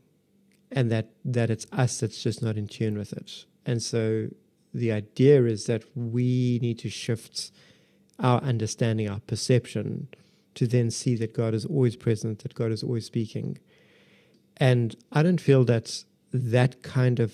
and 0.69 0.91
that 0.91 1.11
that 1.23 1.49
it's 1.49 1.65
us 1.71 1.99
that's 1.99 2.21
just 2.21 2.41
not 2.41 2.57
in 2.57 2.67
tune 2.67 2.97
with 2.97 3.13
it. 3.13 3.45
And 3.65 3.81
so 3.81 4.27
the 4.73 4.91
idea 4.91 5.45
is 5.45 5.65
that 5.65 5.83
we 5.95 6.59
need 6.61 6.79
to 6.79 6.89
shift 6.89 7.51
our 8.19 8.41
understanding, 8.41 9.09
our 9.09 9.19
perception 9.21 10.07
to 10.55 10.67
then 10.67 10.91
see 10.91 11.15
that 11.15 11.33
God 11.33 11.53
is 11.53 11.65
always 11.65 11.95
present, 11.95 12.39
that 12.39 12.53
God 12.53 12.71
is 12.71 12.83
always 12.83 13.05
speaking. 13.05 13.57
And 14.57 14.95
I 15.11 15.23
don't 15.23 15.41
feel 15.41 15.63
that 15.65 16.03
that 16.31 16.83
kind 16.83 17.19
of 17.19 17.33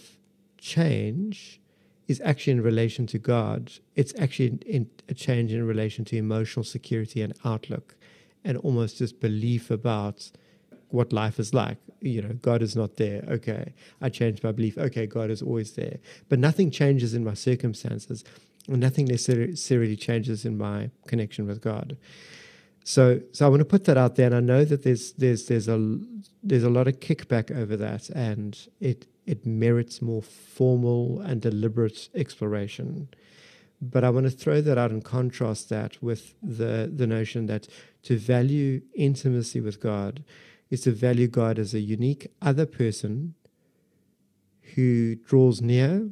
change 0.57 1.59
is 2.07 2.21
actually 2.25 2.51
in 2.53 2.61
relation 2.61 3.05
to 3.07 3.19
God. 3.19 3.71
It's 3.95 4.13
actually 4.17 4.57
in 4.65 4.89
a 5.07 5.13
change 5.13 5.53
in 5.53 5.65
relation 5.65 6.05
to 6.05 6.17
emotional 6.17 6.63
security 6.63 7.21
and 7.21 7.33
outlook, 7.45 7.95
and 8.43 8.57
almost 8.57 8.97
just 8.97 9.19
belief 9.19 9.69
about 9.69 10.31
what 10.89 11.13
life 11.13 11.39
is 11.39 11.53
like. 11.53 11.77
You 12.01 12.21
know, 12.21 12.33
God 12.41 12.61
is 12.61 12.75
not 12.75 12.95
there. 12.97 13.23
Okay, 13.29 13.73
I 14.01 14.09
changed 14.09 14.43
my 14.43 14.51
belief. 14.51 14.77
Okay, 14.77 15.05
God 15.05 15.29
is 15.29 15.41
always 15.41 15.73
there. 15.73 15.99
But 16.29 16.39
nothing 16.39 16.71
changes 16.71 17.13
in 17.13 17.23
my 17.23 17.35
circumstances, 17.35 18.23
nothing 18.67 19.05
necessarily 19.05 19.95
changes 19.95 20.45
in 20.45 20.57
my 20.57 20.89
connection 21.07 21.45
with 21.45 21.61
God. 21.61 21.97
So, 22.89 23.21
so 23.33 23.45
I 23.45 23.49
want 23.49 23.59
to 23.59 23.65
put 23.65 23.85
that 23.85 23.97
out 23.97 24.15
there, 24.15 24.25
and 24.25 24.35
I 24.35 24.39
know 24.39 24.65
that 24.65 24.81
there's 24.81 25.11
there's 25.11 25.45
there's 25.45 25.67
a 25.67 25.99
there's 26.41 26.63
a 26.63 26.71
lot 26.71 26.87
of 26.87 26.99
kickback 26.99 27.55
over 27.55 27.77
that, 27.77 28.09
and 28.09 28.57
it 28.79 29.05
it 29.27 29.45
merits 29.45 30.01
more 30.01 30.23
formal 30.23 31.21
and 31.21 31.39
deliberate 31.39 32.09
exploration. 32.15 33.09
But 33.79 34.03
I 34.03 34.09
want 34.09 34.25
to 34.25 34.31
throw 34.31 34.59
that 34.61 34.79
out 34.79 34.89
and 34.89 35.05
contrast 35.05 35.69
that 35.69 36.01
with 36.01 36.33
the 36.41 36.91
the 36.91 37.05
notion 37.05 37.45
that 37.45 37.67
to 38.05 38.17
value 38.17 38.81
intimacy 38.95 39.61
with 39.61 39.79
God 39.79 40.23
is 40.71 40.81
to 40.81 40.91
value 40.91 41.27
God 41.27 41.59
as 41.59 41.75
a 41.75 41.79
unique 41.79 42.31
other 42.41 42.65
person 42.65 43.35
who 44.73 45.13
draws 45.13 45.61
near, 45.61 46.09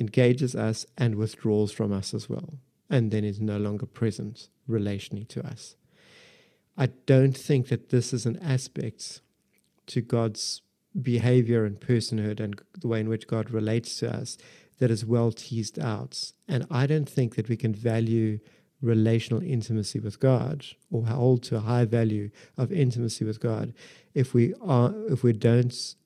engages 0.00 0.56
us, 0.56 0.86
and 0.96 1.16
withdraws 1.16 1.72
from 1.72 1.92
us 1.92 2.14
as 2.14 2.26
well, 2.26 2.54
and 2.88 3.10
then 3.10 3.22
is 3.22 3.38
no 3.38 3.58
longer 3.58 3.84
present 3.84 4.48
relationally 4.68 5.26
to 5.28 5.46
us. 5.46 5.76
I 6.76 6.86
don't 7.06 7.36
think 7.36 7.68
that 7.68 7.88
this 7.90 8.12
is 8.12 8.26
an 8.26 8.38
aspect 8.42 9.20
to 9.86 10.00
God's 10.00 10.62
behavior 11.00 11.64
and 11.64 11.80
personhood 11.80 12.40
and 12.40 12.60
the 12.78 12.88
way 12.88 13.00
in 13.00 13.08
which 13.08 13.26
God 13.26 13.50
relates 13.50 13.98
to 13.98 14.14
us 14.14 14.38
that 14.78 14.90
is 14.90 15.04
well 15.04 15.32
teased 15.32 15.78
out. 15.78 16.32
And 16.46 16.66
I 16.70 16.86
don't 16.86 17.08
think 17.08 17.34
that 17.34 17.48
we 17.48 17.56
can 17.56 17.74
value 17.74 18.38
relational 18.80 19.42
intimacy 19.42 19.98
with 19.98 20.20
God 20.20 20.64
or 20.90 21.06
hold 21.06 21.42
to 21.44 21.56
a 21.56 21.60
high 21.60 21.84
value 21.84 22.30
of 22.56 22.70
intimacy 22.70 23.24
with 23.24 23.40
God 23.40 23.74
if 24.14 24.34
we 24.34 24.54
are 24.62 24.94
if 25.08 25.24
we 25.24 25.32
don't 25.32 25.96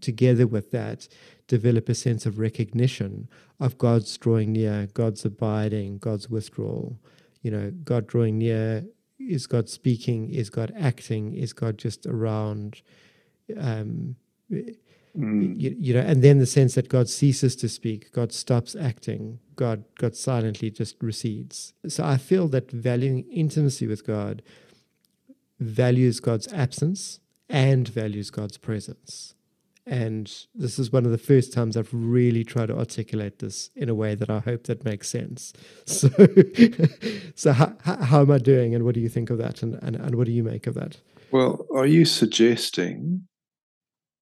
together 0.00 0.46
with 0.46 0.72
that 0.72 1.06
develop 1.46 1.88
a 1.88 1.94
sense 1.94 2.26
of 2.26 2.38
recognition 2.38 3.28
of 3.58 3.78
God's 3.78 4.16
drawing 4.16 4.52
near, 4.52 4.88
God's 4.94 5.24
abiding, 5.24 5.98
God's 5.98 6.28
withdrawal, 6.30 6.98
you 7.42 7.50
know, 7.50 7.70
God 7.84 8.06
drawing 8.06 8.38
near, 8.38 8.84
is 9.18 9.46
God 9.46 9.68
speaking, 9.68 10.30
is 10.30 10.50
God 10.50 10.72
acting, 10.78 11.34
is 11.34 11.52
God 11.52 11.78
just 11.78 12.06
around? 12.06 12.82
Um, 13.58 14.16
mm. 14.50 14.74
you, 15.16 15.76
you, 15.78 15.94
know, 15.94 16.00
and 16.00 16.22
then 16.22 16.38
the 16.38 16.46
sense 16.46 16.74
that 16.74 16.88
God 16.88 17.08
ceases 17.08 17.56
to 17.56 17.68
speak, 17.68 18.12
God 18.12 18.32
stops 18.32 18.76
acting, 18.76 19.40
God, 19.56 19.84
God 19.98 20.16
silently 20.16 20.70
just 20.70 20.96
recedes. 21.02 21.74
So 21.88 22.04
I 22.04 22.16
feel 22.16 22.48
that 22.48 22.70
valuing 22.70 23.24
intimacy 23.30 23.86
with 23.86 24.06
God 24.06 24.42
values 25.58 26.20
God's 26.20 26.50
absence 26.52 27.20
and 27.48 27.86
values 27.88 28.30
God's 28.30 28.56
presence. 28.56 29.34
And 29.90 30.32
this 30.54 30.78
is 30.78 30.92
one 30.92 31.04
of 31.04 31.10
the 31.10 31.18
first 31.18 31.52
times 31.52 31.76
I've 31.76 31.92
really 31.92 32.44
tried 32.44 32.66
to 32.66 32.78
articulate 32.78 33.40
this 33.40 33.70
in 33.74 33.88
a 33.88 33.94
way 33.94 34.14
that 34.14 34.30
I 34.30 34.38
hope 34.38 34.62
that 34.64 34.84
makes 34.84 35.08
sense. 35.08 35.52
So, 35.84 36.08
so 37.34 37.52
how, 37.52 37.74
how 37.82 38.20
am 38.20 38.30
I 38.30 38.38
doing, 38.38 38.72
and 38.72 38.84
what 38.84 38.94
do 38.94 39.00
you 39.00 39.08
think 39.08 39.30
of 39.30 39.38
that, 39.38 39.62
and, 39.62 39.74
and, 39.82 39.96
and 39.96 40.14
what 40.14 40.26
do 40.26 40.32
you 40.32 40.44
make 40.44 40.68
of 40.68 40.74
that? 40.74 40.98
Well, 41.32 41.66
are 41.74 41.86
you 41.86 42.04
suggesting 42.04 43.26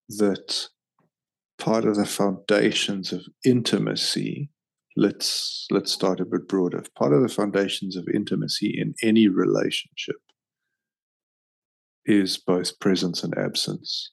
that 0.09 0.69
part 1.59 1.85
of 1.85 1.97
the 1.97 2.05
foundations 2.05 3.13
of 3.13 3.25
intimacy 3.45 4.49
let's 4.97 5.67
let's 5.69 5.91
start 5.91 6.19
a 6.19 6.25
bit 6.25 6.47
broader 6.47 6.83
part 6.97 7.13
of 7.13 7.21
the 7.21 7.29
foundations 7.29 7.95
of 7.95 8.07
intimacy 8.13 8.75
in 8.75 8.95
any 9.03 9.27
relationship 9.27 10.15
is 12.05 12.37
both 12.37 12.79
presence 12.79 13.23
and 13.23 13.37
absence 13.37 14.11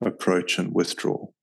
approach 0.00 0.58
and 0.58 0.74
withdrawal. 0.74 1.34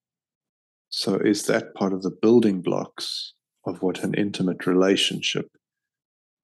So, 0.90 1.16
is 1.16 1.44
that 1.44 1.74
part 1.74 1.94
of 1.94 2.04
the 2.04 2.12
building 2.12 2.62
blocks 2.62 3.34
of 3.66 3.82
what 3.82 4.04
an 4.04 4.14
intimate 4.14 4.68
relationship 4.68 5.48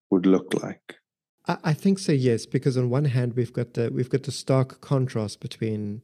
would 0.10 0.26
look 0.26 0.54
like? 0.54 0.96
I 1.46 1.74
think 1.74 2.00
so, 2.00 2.12
yes. 2.12 2.46
Because 2.46 2.78
on 2.78 2.90
one 2.90 3.06
hand, 3.06 3.34
we've 3.36 3.54
got 3.54 3.74
the 3.74 3.90
we've 3.92 4.10
got 4.10 4.24
the 4.24 4.32
stark 4.32 4.82
contrast 4.82 5.40
between 5.40 6.04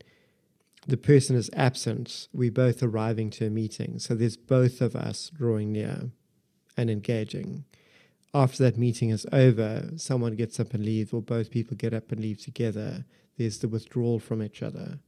the 0.87 0.97
person 0.97 1.35
is 1.35 1.49
absent, 1.53 2.27
we 2.31 2.49
both 2.49 2.83
arriving 2.83 3.31
to 3.31 3.47
a 3.47 3.49
meeting. 3.49 3.97
So 3.99 4.13
there's 4.13 4.37
both 4.37 4.81
of 4.81 4.95
us 4.95 5.31
drawing 5.35 5.71
near 5.71 6.11
and 6.77 6.89
engaging. 6.89 7.65
After 8.33 8.63
that 8.63 8.77
meeting 8.77 9.09
is 9.09 9.25
over, 9.31 9.89
someone 9.95 10.35
gets 10.35 10.59
up 10.59 10.73
and 10.73 10.85
leaves, 10.85 11.11
or 11.13 11.21
both 11.21 11.49
people 11.49 11.75
get 11.75 11.93
up 11.93 12.11
and 12.11 12.21
leave 12.21 12.43
together. 12.43 13.05
There's 13.37 13.59
the 13.59 13.67
withdrawal 13.67 14.19
from 14.19 14.43
each 14.43 14.61
other. 14.61 14.99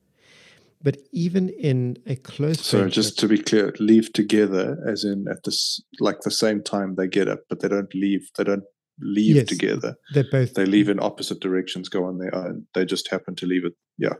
But 0.82 0.98
even 1.12 1.50
in 1.50 1.98
a 2.06 2.16
close 2.16 2.62
so 2.62 2.88
just 2.88 3.18
to 3.20 3.28
be 3.28 3.40
clear, 3.40 3.74
leave 3.80 4.14
together, 4.14 4.78
as 4.88 5.04
in 5.04 5.26
at 5.30 5.44
this 5.44 5.82
like 6.00 6.22
the 6.22 6.32
same 6.32 6.62
time 6.62 6.96
they 6.96 7.08
get 7.08 7.28
up, 7.28 7.40
but 7.50 7.62
they 7.62 7.68
don't 7.68 7.94
leave. 7.96 8.30
They 8.38 8.44
don't 8.44 8.64
leave 9.00 9.36
yes, 9.36 9.48
together. 9.48 9.96
They 10.14 10.24
both 10.24 10.54
they 10.54 10.66
leave 10.66 10.90
in 10.90 11.00
opposite 11.00 11.40
directions, 11.40 11.90
go 11.90 12.06
on 12.06 12.20
their 12.20 12.34
own. 12.34 12.68
They 12.76 12.86
just 12.86 13.10
happen 13.10 13.36
to 13.38 13.46
leave 13.46 13.66
it. 13.66 13.74
Yeah, 13.98 14.14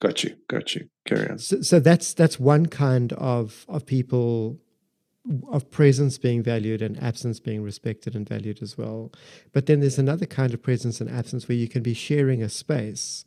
got 0.00 0.24
you, 0.24 0.36
got 0.48 0.74
you. 0.74 0.88
Carry 1.06 1.30
on. 1.30 1.38
So, 1.38 1.62
so 1.62 1.78
that's 1.78 2.12
that's 2.12 2.40
one 2.40 2.66
kind 2.66 3.12
of 3.14 3.64
of 3.68 3.86
people 3.86 4.58
of 5.52 5.70
presence 5.70 6.18
being 6.18 6.42
valued 6.42 6.82
and 6.82 7.00
absence 7.02 7.40
being 7.40 7.62
respected 7.62 8.16
and 8.16 8.28
valued 8.28 8.62
as 8.62 8.76
well. 8.76 9.12
But 9.52 9.66
then 9.66 9.80
there's 9.80 9.98
another 9.98 10.26
kind 10.26 10.54
of 10.54 10.62
presence 10.62 11.00
and 11.00 11.10
absence 11.10 11.48
where 11.48 11.58
you 11.58 11.68
can 11.68 11.82
be 11.82 11.94
sharing 11.94 12.42
a 12.42 12.48
space 12.48 13.24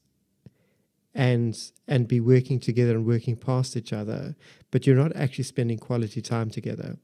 and 1.15 1.58
and 1.88 2.08
be 2.08 2.19
working 2.19 2.60
together 2.60 2.91
and 2.91 3.06
working 3.06 3.36
past 3.36 3.78
each 3.78 3.93
other, 3.93 4.36
but 4.71 4.86
you're 4.88 4.95
not 4.95 5.15
actually 5.15 5.43
spending 5.43 5.78
quality 5.78 6.21
time 6.21 6.49
together. 6.49 6.97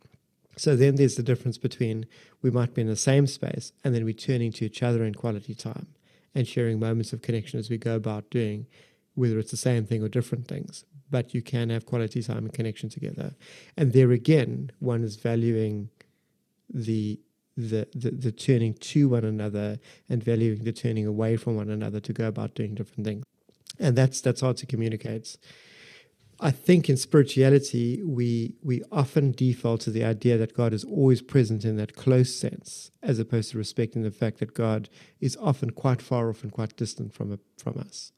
So 0.58 0.76
then 0.76 0.96
there's 0.96 1.16
the 1.16 1.24
difference 1.24 1.58
between 1.58 2.06
we 2.42 2.52
might 2.52 2.74
be 2.74 2.82
in 2.82 2.88
the 2.88 2.96
same 2.96 3.28
space 3.28 3.72
and 3.84 3.96
then 3.96 4.04
we're 4.04 4.14
turning 4.14 4.52
to 4.54 4.66
each 4.66 4.84
other 4.84 5.04
in 5.06 5.14
quality 5.14 5.56
time 5.56 5.88
and 6.36 6.48
sharing 6.48 6.80
moments 6.80 7.14
of 7.14 7.22
connection 7.22 7.60
as 7.60 7.70
we 7.70 7.78
go 7.78 7.96
about 7.96 8.30
doing, 8.30 8.68
whether 9.16 9.40
it's 9.40 9.52
the 9.52 9.58
same 9.58 9.86
thing 9.86 10.04
or 10.04 10.10
different 10.10 10.48
things. 10.48 10.84
but 11.12 11.34
you 11.34 11.42
can 11.42 11.70
have 11.70 11.86
quality 11.86 12.22
time 12.22 12.46
and 12.46 12.54
connection 12.54 12.90
together. 12.90 13.36
And 13.76 13.94
there 13.94 14.12
again, 14.12 14.72
one 14.80 15.04
is 15.04 15.16
valuing 15.16 15.90
the 16.70 17.20
the, 17.58 17.90
the, 17.94 18.12
the 18.12 18.32
turning 18.32 18.74
to 18.76 19.10
one 19.10 19.26
another 19.26 19.80
and 20.08 20.24
valuing 20.24 20.64
the 20.64 20.72
turning 20.72 21.06
away 21.06 21.36
from 21.36 21.58
one 21.58 21.70
another 21.70 22.00
to 22.00 22.14
go 22.14 22.28
about 22.30 22.56
doing 22.56 22.74
different 22.74 23.06
things. 23.06 23.26
And 23.80 23.96
that's 23.96 24.22
that's 24.22 24.42
hard 24.42 24.58
to 24.58 24.66
communicate. 24.66 25.38
I 26.42 26.52
think 26.52 26.90
in 26.90 26.96
spirituality, 26.96 28.02
we 28.04 28.56
we 28.62 28.82
often 28.92 29.32
default 29.32 29.82
to 29.82 29.92
the 29.92 30.06
idea 30.06 30.38
that 30.38 30.56
God 30.56 30.74
is 30.74 30.86
always 30.86 31.22
present 31.22 31.66
in 31.66 31.76
that 31.78 31.96
close 31.96 32.34
sense, 32.34 32.92
as 33.04 33.20
opposed 33.20 33.52
to 33.52 33.58
respecting 33.58 34.04
the 34.04 34.12
fact 34.12 34.40
that 34.40 34.54
God 34.54 34.90
is 35.20 35.38
often 35.42 35.72
quite 35.72 36.02
far 36.02 36.30
off 36.30 36.44
and 36.44 36.52
quite 36.52 36.78
distant 36.78 37.14
from 37.14 37.40
from 37.58 37.78
us, 37.78 38.14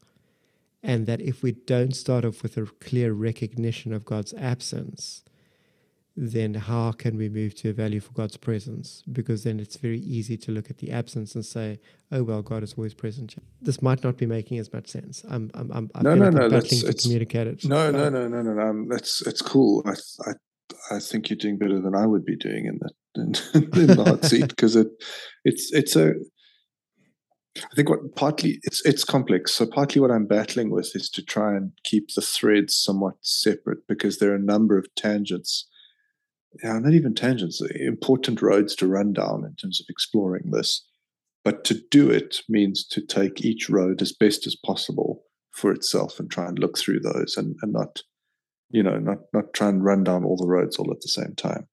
and 0.83 1.07
that 1.07 1.21
if 1.21 1.41
we 1.41 1.51
don't 1.53 1.95
start 1.95 2.23
off 2.23 2.43
with 2.43 2.57
a 2.57 2.65
clear 2.79 3.13
recognition 3.13 3.91
of 3.91 4.05
God's 4.05 4.33
absence, 4.33 5.23
then 6.15 6.53
how 6.53 6.91
can 6.91 7.17
we 7.17 7.29
move 7.29 7.55
to 7.55 7.69
a 7.69 7.73
value 7.73 8.01
for 8.01 8.11
God's 8.11 8.35
presence? 8.35 9.03
Because 9.11 9.43
then 9.43 9.59
it's 9.59 9.77
very 9.77 9.99
easy 9.99 10.35
to 10.37 10.51
look 10.51 10.69
at 10.69 10.77
the 10.79 10.91
absence 10.91 11.35
and 11.35 11.45
say, 11.45 11.79
"Oh 12.11 12.23
well, 12.23 12.41
God 12.41 12.63
is 12.63 12.73
always 12.73 12.93
present." 12.93 13.35
This 13.61 13.81
might 13.81 14.03
not 14.03 14.17
be 14.17 14.25
making 14.25 14.59
as 14.59 14.71
much 14.73 14.87
sense. 14.87 15.23
I'm, 15.29 15.49
I'm, 15.53 15.71
I'm 15.71 15.91
I 15.95 16.03
no, 16.03 16.15
no, 16.15 16.25
like 16.25 16.33
no. 16.33 16.49
That's, 16.49 16.83
to 16.83 16.93
communicate 16.93 17.47
it. 17.47 17.65
no, 17.65 17.91
no, 17.91 18.09
no, 18.09 18.27
no, 18.27 18.41
no, 18.41 18.53
no. 18.53 18.61
Um, 18.61 18.87
that's 18.89 19.25
it's 19.25 19.41
cool. 19.41 19.83
I, 19.85 19.93
I, 20.29 20.95
I 20.95 20.99
think 20.99 21.29
you're 21.29 21.37
doing 21.37 21.57
better 21.57 21.79
than 21.79 21.95
I 21.95 22.05
would 22.05 22.25
be 22.25 22.35
doing 22.35 22.65
in 22.65 22.79
the 22.79 22.91
in, 23.15 23.35
in 23.79 23.87
the 23.87 24.03
hot 24.05 24.25
seat 24.25 24.49
because 24.49 24.75
it, 24.75 24.87
it's, 25.45 25.71
it's 25.73 25.95
a. 25.95 26.11
I 27.57 27.75
think 27.75 27.89
what 27.89 28.15
partly 28.15 28.59
it's 28.63 28.85
it's 28.85 29.03
complex. 29.03 29.53
So 29.53 29.65
partly 29.65 30.01
what 30.01 30.11
I'm 30.11 30.25
battling 30.25 30.71
with 30.71 30.95
is 30.95 31.09
to 31.09 31.23
try 31.23 31.55
and 31.55 31.71
keep 31.83 32.09
the 32.15 32.21
threads 32.21 32.75
somewhat 32.75 33.15
separate 33.21 33.87
because 33.87 34.19
there 34.19 34.31
are 34.31 34.35
a 34.35 34.39
number 34.39 34.77
of 34.77 34.87
tangents 34.95 35.67
yeah, 36.63 36.77
not 36.79 36.93
even 36.93 37.13
tangents, 37.13 37.61
uh, 37.61 37.67
important 37.79 38.41
roads 38.41 38.75
to 38.75 38.87
run 38.87 39.13
down 39.13 39.45
in 39.45 39.55
terms 39.55 39.79
of 39.79 39.85
exploring 39.89 40.51
this. 40.51 40.85
But 41.43 41.63
to 41.65 41.81
do 41.89 42.09
it 42.09 42.41
means 42.49 42.85
to 42.87 43.01
take 43.01 43.43
each 43.43 43.69
road 43.69 44.01
as 44.01 44.11
best 44.11 44.45
as 44.45 44.55
possible 44.55 45.23
for 45.51 45.71
itself 45.71 46.19
and 46.19 46.29
try 46.29 46.47
and 46.47 46.59
look 46.59 46.77
through 46.77 46.99
those 46.99 47.35
and, 47.35 47.55
and 47.61 47.73
not, 47.73 48.01
you 48.69 48.83
know, 48.83 48.97
not 48.97 49.19
not 49.33 49.53
try 49.53 49.69
and 49.69 49.83
run 49.83 50.03
down 50.03 50.23
all 50.23 50.37
the 50.37 50.47
roads 50.47 50.77
all 50.77 50.91
at 50.91 51.01
the 51.01 51.07
same 51.07 51.33
time. 51.35 51.67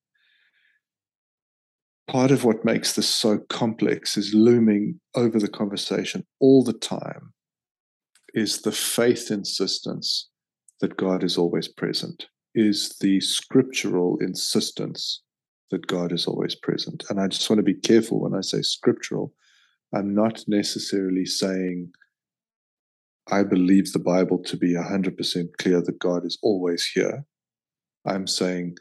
Part 2.07 2.31
of 2.31 2.43
what 2.43 2.65
makes 2.65 2.93
this 2.93 3.07
so 3.07 3.37
complex 3.49 4.17
is 4.17 4.33
looming 4.33 4.99
over 5.13 5.39
the 5.39 5.47
conversation 5.47 6.25
all 6.39 6.63
the 6.63 6.73
time 6.73 7.33
is 8.33 8.61
the 8.61 8.71
faith 8.71 9.29
insistence 9.29 10.29
that 10.81 10.97
God 10.97 11.23
is 11.23 11.37
always 11.37 11.67
present 11.67 12.27
is 12.59 12.95
the 12.99 13.21
scriptural 13.21 14.17
insistence 14.19 15.21
that 15.71 15.87
God 15.87 16.11
is 16.11 16.27
always 16.27 16.55
present. 16.55 17.03
And 17.09 17.19
I 17.19 17.27
just 17.27 17.49
want 17.49 17.59
to 17.59 17.63
be 17.63 17.73
careful 17.73 18.19
when 18.19 18.35
I 18.35 18.41
say 18.41 18.61
scriptural. 18.61 19.33
I'm 19.95 20.13
not 20.13 20.43
necessarily 20.47 21.25
saying 21.25 21.91
I 23.31 23.43
believe 23.43 23.93
the 23.93 23.99
Bible 23.99 24.39
to 24.43 24.57
be 24.57 24.73
100% 24.73 25.47
clear 25.59 25.81
that 25.81 25.99
God 25.99 26.25
is 26.25 26.37
always 26.41 26.85
here. 26.85 27.25
I'm 28.05 28.27
saying 28.27 28.77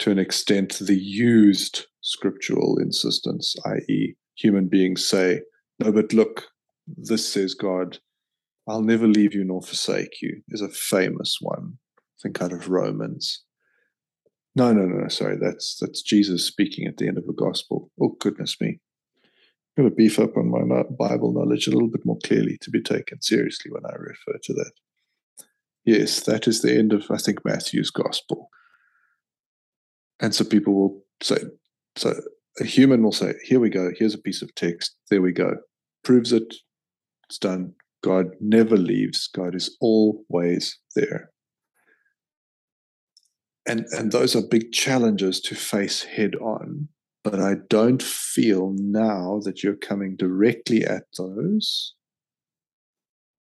to 0.00 0.10
an 0.10 0.18
extent 0.18 0.78
the 0.80 0.98
used 0.98 1.86
scriptural 2.00 2.78
insistence, 2.78 3.54
i.e., 3.64 4.14
human 4.34 4.68
beings 4.68 5.04
say, 5.04 5.40
No, 5.78 5.92
but 5.92 6.12
look, 6.12 6.48
this 6.86 7.32
says 7.32 7.54
God, 7.54 7.98
I'll 8.68 8.82
never 8.82 9.06
leave 9.06 9.34
you 9.34 9.44
nor 9.44 9.62
forsake 9.62 10.20
you, 10.20 10.42
is 10.48 10.60
a 10.60 10.68
famous 10.68 11.38
one 11.40 11.78
think 12.22 12.40
out 12.40 12.52
of 12.52 12.68
Romans. 12.68 13.42
No, 14.54 14.72
no, 14.72 14.82
no, 14.82 15.02
no. 15.02 15.08
sorry. 15.08 15.36
That's 15.40 15.76
that's 15.80 16.02
Jesus 16.02 16.46
speaking 16.46 16.86
at 16.86 16.98
the 16.98 17.08
end 17.08 17.18
of 17.18 17.24
a 17.28 17.32
gospel. 17.32 17.90
Oh 18.00 18.16
goodness 18.20 18.60
me! 18.60 18.80
I'm 19.76 19.84
going 19.84 19.90
to 19.90 19.96
beef 19.96 20.18
up 20.18 20.36
on 20.36 20.50
my 20.50 20.82
Bible 20.98 21.32
knowledge 21.32 21.66
a 21.66 21.70
little 21.70 21.88
bit 21.88 22.04
more 22.04 22.18
clearly 22.24 22.58
to 22.60 22.70
be 22.70 22.82
taken 22.82 23.22
seriously 23.22 23.70
when 23.70 23.86
I 23.86 23.94
refer 23.94 24.38
to 24.42 24.52
that. 24.54 24.72
Yes, 25.84 26.20
that 26.20 26.46
is 26.46 26.60
the 26.60 26.76
end 26.76 26.92
of 26.92 27.10
I 27.10 27.16
think 27.16 27.44
Matthew's 27.44 27.90
gospel. 27.90 28.50
And 30.20 30.34
so 30.34 30.44
people 30.44 30.74
will 30.74 31.02
say, 31.22 31.38
so 31.96 32.14
a 32.60 32.64
human 32.64 33.02
will 33.02 33.12
say, 33.12 33.34
"Here 33.42 33.58
we 33.58 33.70
go. 33.70 33.90
Here's 33.96 34.14
a 34.14 34.18
piece 34.18 34.42
of 34.42 34.54
text. 34.54 34.94
There 35.10 35.22
we 35.22 35.32
go. 35.32 35.56
Proves 36.04 36.32
it. 36.32 36.54
It's 37.28 37.38
done. 37.38 37.74
God 38.04 38.26
never 38.40 38.76
leaves. 38.76 39.28
God 39.34 39.54
is 39.54 39.76
always 39.80 40.78
there 40.94 41.31
and 43.66 43.86
and 43.92 44.12
those 44.12 44.34
are 44.34 44.42
big 44.42 44.72
challenges 44.72 45.40
to 45.40 45.54
face 45.54 46.02
head 46.02 46.34
on 46.36 46.88
but 47.24 47.40
i 47.40 47.54
don't 47.68 48.02
feel 48.02 48.74
now 48.76 49.40
that 49.44 49.62
you're 49.62 49.76
coming 49.76 50.16
directly 50.16 50.84
at 50.84 51.04
those. 51.18 51.94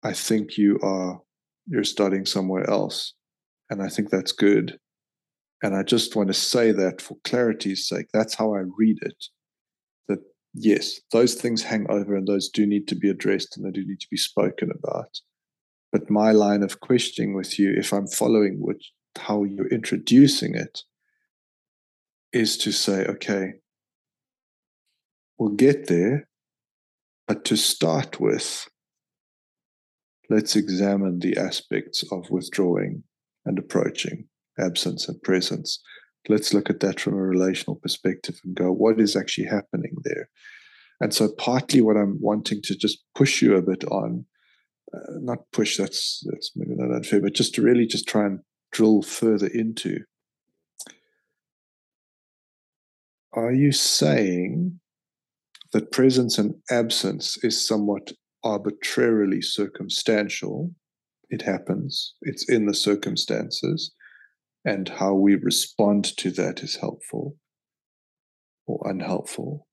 I 0.05 0.13
think 0.13 0.59
you 0.59 0.79
are 0.83 1.21
you're 1.67 1.85
starting 1.85 2.27
somewhere 2.27 2.69
else 2.69 3.15
and 3.71 3.83
i 3.83 3.89
think 3.89 4.11
that's 4.11 4.33
good. 4.33 4.79
And 5.63 5.77
i 5.77 5.83
just 5.83 6.17
want 6.17 6.29
to 6.29 6.35
say 6.35 6.73
that 6.73 7.01
for 7.01 7.17
clarity's 7.25 7.87
sake 7.87 8.07
that's 8.13 8.35
how 8.35 8.55
i 8.55 8.63
read 8.77 8.99
it 9.03 9.25
that 10.09 10.19
yes 10.55 11.01
those 11.13 11.35
things 11.35 11.63
hang 11.63 11.87
over 11.89 12.17
and 12.17 12.27
those 12.27 12.49
do 12.49 12.67
need 12.67 12.89
to 12.89 12.97
be 12.97 13.09
addressed 13.09 13.57
and 13.57 13.65
they 13.65 13.71
do 13.71 13.87
need 13.87 14.01
to 14.01 14.09
be 14.11 14.17
spoken 14.17 14.71
about. 14.71 15.21
But 15.93 16.11
my 16.11 16.33
line 16.33 16.63
of 16.63 16.81
questioning 16.81 17.35
with 17.35 17.59
you 17.59 17.73
if 17.77 17.93
i'm 17.93 18.09
following 18.09 18.57
which 18.61 18.93
how 19.19 19.45
you're 19.45 19.69
introducing 19.69 20.55
it 20.55 20.83
is 22.33 22.57
to 22.59 22.73
say, 22.73 23.05
okay, 23.07 23.55
we'll 25.39 25.51
get 25.51 25.89
there, 25.89 26.29
but 27.29 27.45
to 27.45 27.57
start 27.57 28.21
with, 28.21 28.69
let's 30.31 30.57
examine 30.57 31.19
the 31.19 31.37
aspects 31.37 32.05
of 32.11 32.31
withdrawing 32.31 33.03
and 33.45 33.59
approaching, 33.59 34.29
absence 34.59 35.09
and 35.09 35.21
presence. 35.23 35.83
Let's 36.29 36.55
look 36.55 36.71
at 36.71 36.81
that 36.81 37.01
from 37.01 37.15
a 37.15 37.23
relational 37.23 37.77
perspective 37.77 38.41
and 38.45 38.55
go, 38.55 38.71
what 38.73 39.01
is 39.01 39.17
actually 39.17 39.49
happening 39.49 39.97
there? 40.05 40.29
And 41.01 41.13
so, 41.13 41.29
partly 41.37 41.81
what 41.81 41.97
I'm 41.97 42.19
wanting 42.21 42.63
to 42.63 42.77
just 42.77 43.03
push 43.17 43.43
you 43.43 43.57
a 43.57 43.63
bit 43.63 43.83
on, 43.87 44.25
uh, 44.95 45.15
not 45.21 45.39
push, 45.53 45.77
that's 45.77 46.25
that's 46.31 46.53
maybe 46.55 46.75
not 46.77 46.95
unfair, 46.95 47.21
but 47.21 47.35
just 47.35 47.57
to 47.57 47.63
really 47.63 47.87
just 47.87 48.07
try 48.07 48.25
and 48.25 48.39
drill 48.73 49.03
further 49.03 49.47
into. 49.49 50.01
Are 53.35 53.53
you 53.53 53.73
saying 53.73 54.81
that 55.73 55.93
presence 55.93 56.37
and 56.39 56.55
absence 56.71 57.39
is 57.43 57.67
somewhat 57.67 58.13
arbitrarily 58.45 59.41
circumstantial? 59.41 60.73
It 61.31 61.43
happens, 61.43 62.15
it's 62.23 62.49
in 62.51 62.67
the 62.67 62.75
circumstances, 62.75 63.93
and 64.67 64.89
how 64.89 65.15
we 65.15 65.37
respond 65.37 66.05
to 66.19 66.31
that 66.33 66.63
is 66.63 66.77
helpful 66.77 67.37
or 68.67 68.81
unhelpful? 68.89 69.67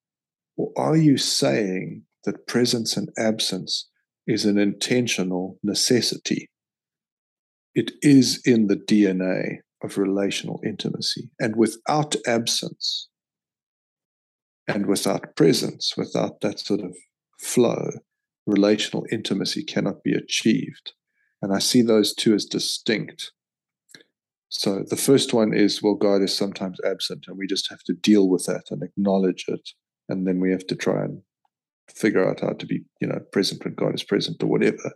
Or 0.57 0.71
are 0.77 0.97
you 0.97 1.17
saying 1.17 2.03
that 2.25 2.47
presence 2.47 2.97
and 2.97 3.09
absence 3.17 3.89
is 4.27 4.45
an 4.45 4.57
intentional 4.57 5.59
necessity? 5.63 6.48
It 7.75 7.91
is 8.01 8.41
in 8.45 8.67
the 8.67 8.75
DNA 8.75 9.57
of 9.83 9.97
relational 9.97 10.59
intimacy. 10.65 11.29
And 11.39 11.55
without 11.55 12.15
absence 12.27 13.07
and 14.67 14.85
without 14.85 15.35
presence, 15.35 15.93
without 15.95 16.41
that 16.41 16.59
sort 16.59 16.81
of 16.81 16.95
flow, 17.39 17.89
relational 18.45 19.05
intimacy 19.11 19.63
cannot 19.63 20.03
be 20.03 20.13
achieved. 20.13 20.93
And 21.41 21.53
I 21.53 21.59
see 21.59 21.81
those 21.81 22.13
two 22.13 22.33
as 22.33 22.45
distinct. 22.45 23.31
So 24.49 24.83
the 24.89 24.97
first 24.97 25.33
one 25.33 25.53
is, 25.53 25.81
well, 25.81 25.93
God 25.93 26.21
is 26.23 26.35
sometimes 26.35 26.79
absent, 26.83 27.25
and 27.27 27.37
we 27.37 27.47
just 27.47 27.69
have 27.69 27.83
to 27.83 27.93
deal 27.93 28.27
with 28.27 28.45
that 28.45 28.63
and 28.71 28.81
acknowledge 28.83 29.45
it. 29.47 29.69
And 30.09 30.27
then 30.27 30.39
we 30.39 30.51
have 30.51 30.65
to 30.67 30.75
try 30.75 31.03
and 31.03 31.21
figure 31.87 32.27
out 32.27 32.41
how 32.41 32.53
to 32.53 32.65
be, 32.65 32.83
you 32.99 33.07
know, 33.07 33.19
present 33.31 33.63
when 33.63 33.75
God 33.75 33.93
is 33.93 34.03
present 34.03 34.41
or 34.43 34.47
whatever. 34.47 34.93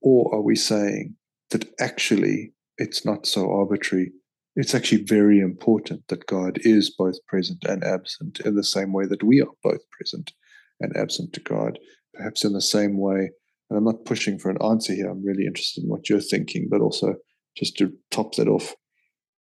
Or 0.00 0.34
are 0.34 0.40
we 0.40 0.56
saying, 0.56 1.16
that 1.52 1.68
actually 1.80 2.52
it's 2.78 3.04
not 3.04 3.26
so 3.26 3.50
arbitrary. 3.50 4.12
It's 4.56 4.74
actually 4.74 5.04
very 5.04 5.40
important 5.40 6.08
that 6.08 6.26
God 6.26 6.58
is 6.62 6.94
both 6.96 7.24
present 7.26 7.64
and 7.64 7.82
absent 7.82 8.40
in 8.40 8.54
the 8.54 8.64
same 8.64 8.92
way 8.92 9.06
that 9.06 9.22
we 9.22 9.40
are 9.40 9.46
both 9.62 9.80
present 9.90 10.32
and 10.80 10.94
absent 10.96 11.32
to 11.34 11.40
God, 11.40 11.78
perhaps 12.14 12.44
in 12.44 12.52
the 12.52 12.60
same 12.60 12.98
way. 12.98 13.30
And 13.70 13.78
I'm 13.78 13.84
not 13.84 14.04
pushing 14.04 14.38
for 14.38 14.50
an 14.50 14.58
answer 14.62 14.94
here. 14.94 15.08
I'm 15.08 15.24
really 15.24 15.46
interested 15.46 15.84
in 15.84 15.90
what 15.90 16.10
you're 16.10 16.20
thinking, 16.20 16.68
but 16.70 16.80
also 16.80 17.14
just 17.56 17.76
to 17.78 17.92
top 18.10 18.34
that 18.34 18.48
off 18.48 18.74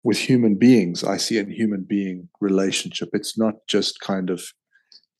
with 0.03 0.17
human 0.17 0.55
beings, 0.55 1.03
I 1.03 1.17
see 1.17 1.37
in 1.37 1.51
human 1.51 1.85
being 1.87 2.29
relationship, 2.39 3.09
it's 3.13 3.37
not 3.37 3.55
just 3.67 3.99
kind 3.99 4.29
of 4.29 4.41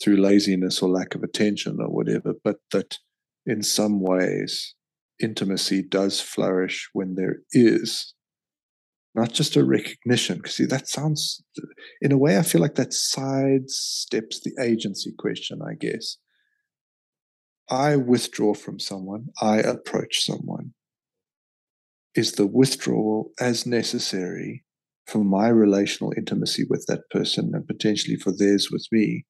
through 0.02 0.18
laziness 0.18 0.82
or 0.82 0.90
lack 0.90 1.16
of 1.16 1.24
attention 1.24 1.78
or 1.80 1.90
whatever, 1.90 2.34
but 2.44 2.58
that 2.72 2.98
in 3.46 3.62
some 3.62 4.00
ways 4.02 4.76
intimacy 5.22 5.82
does 5.82 6.22
flourish 6.22 6.90
when 6.94 7.16
there 7.16 7.38
is 7.52 8.14
not 9.16 9.34
just 9.34 9.56
a 9.56 9.64
recognition. 9.64 10.38
Because 10.38 10.56
see, 10.56 10.66
that 10.66 10.88
sounds, 10.88 11.44
in 12.02 12.12
a 12.12 12.18
way, 12.18 12.38
I 12.38 12.44
feel 12.44 12.62
like 12.62 12.76
that 12.76 12.92
sidesteps 12.92 14.42
the 14.44 14.54
agency 14.62 15.14
question, 15.18 15.60
I 15.62 15.74
guess. 15.74 16.18
I 17.70 17.96
withdraw 17.98 18.54
from 18.54 18.80
someone, 18.80 19.28
I 19.42 19.58
approach 19.58 20.26
someone. 20.26 20.74
Is 22.16 22.34
the 22.34 22.48
withdrawal 22.48 23.32
as 23.40 23.66
necessary 23.66 24.64
for 25.06 25.24
my 25.24 25.48
relational 25.50 26.14
intimacy 26.18 26.66
with 26.70 26.86
that 26.88 27.02
person 27.12 27.52
and 27.54 27.68
potentially 27.68 28.16
for 28.16 28.32
theirs 28.36 28.70
with 28.72 28.88
me? 28.92 29.26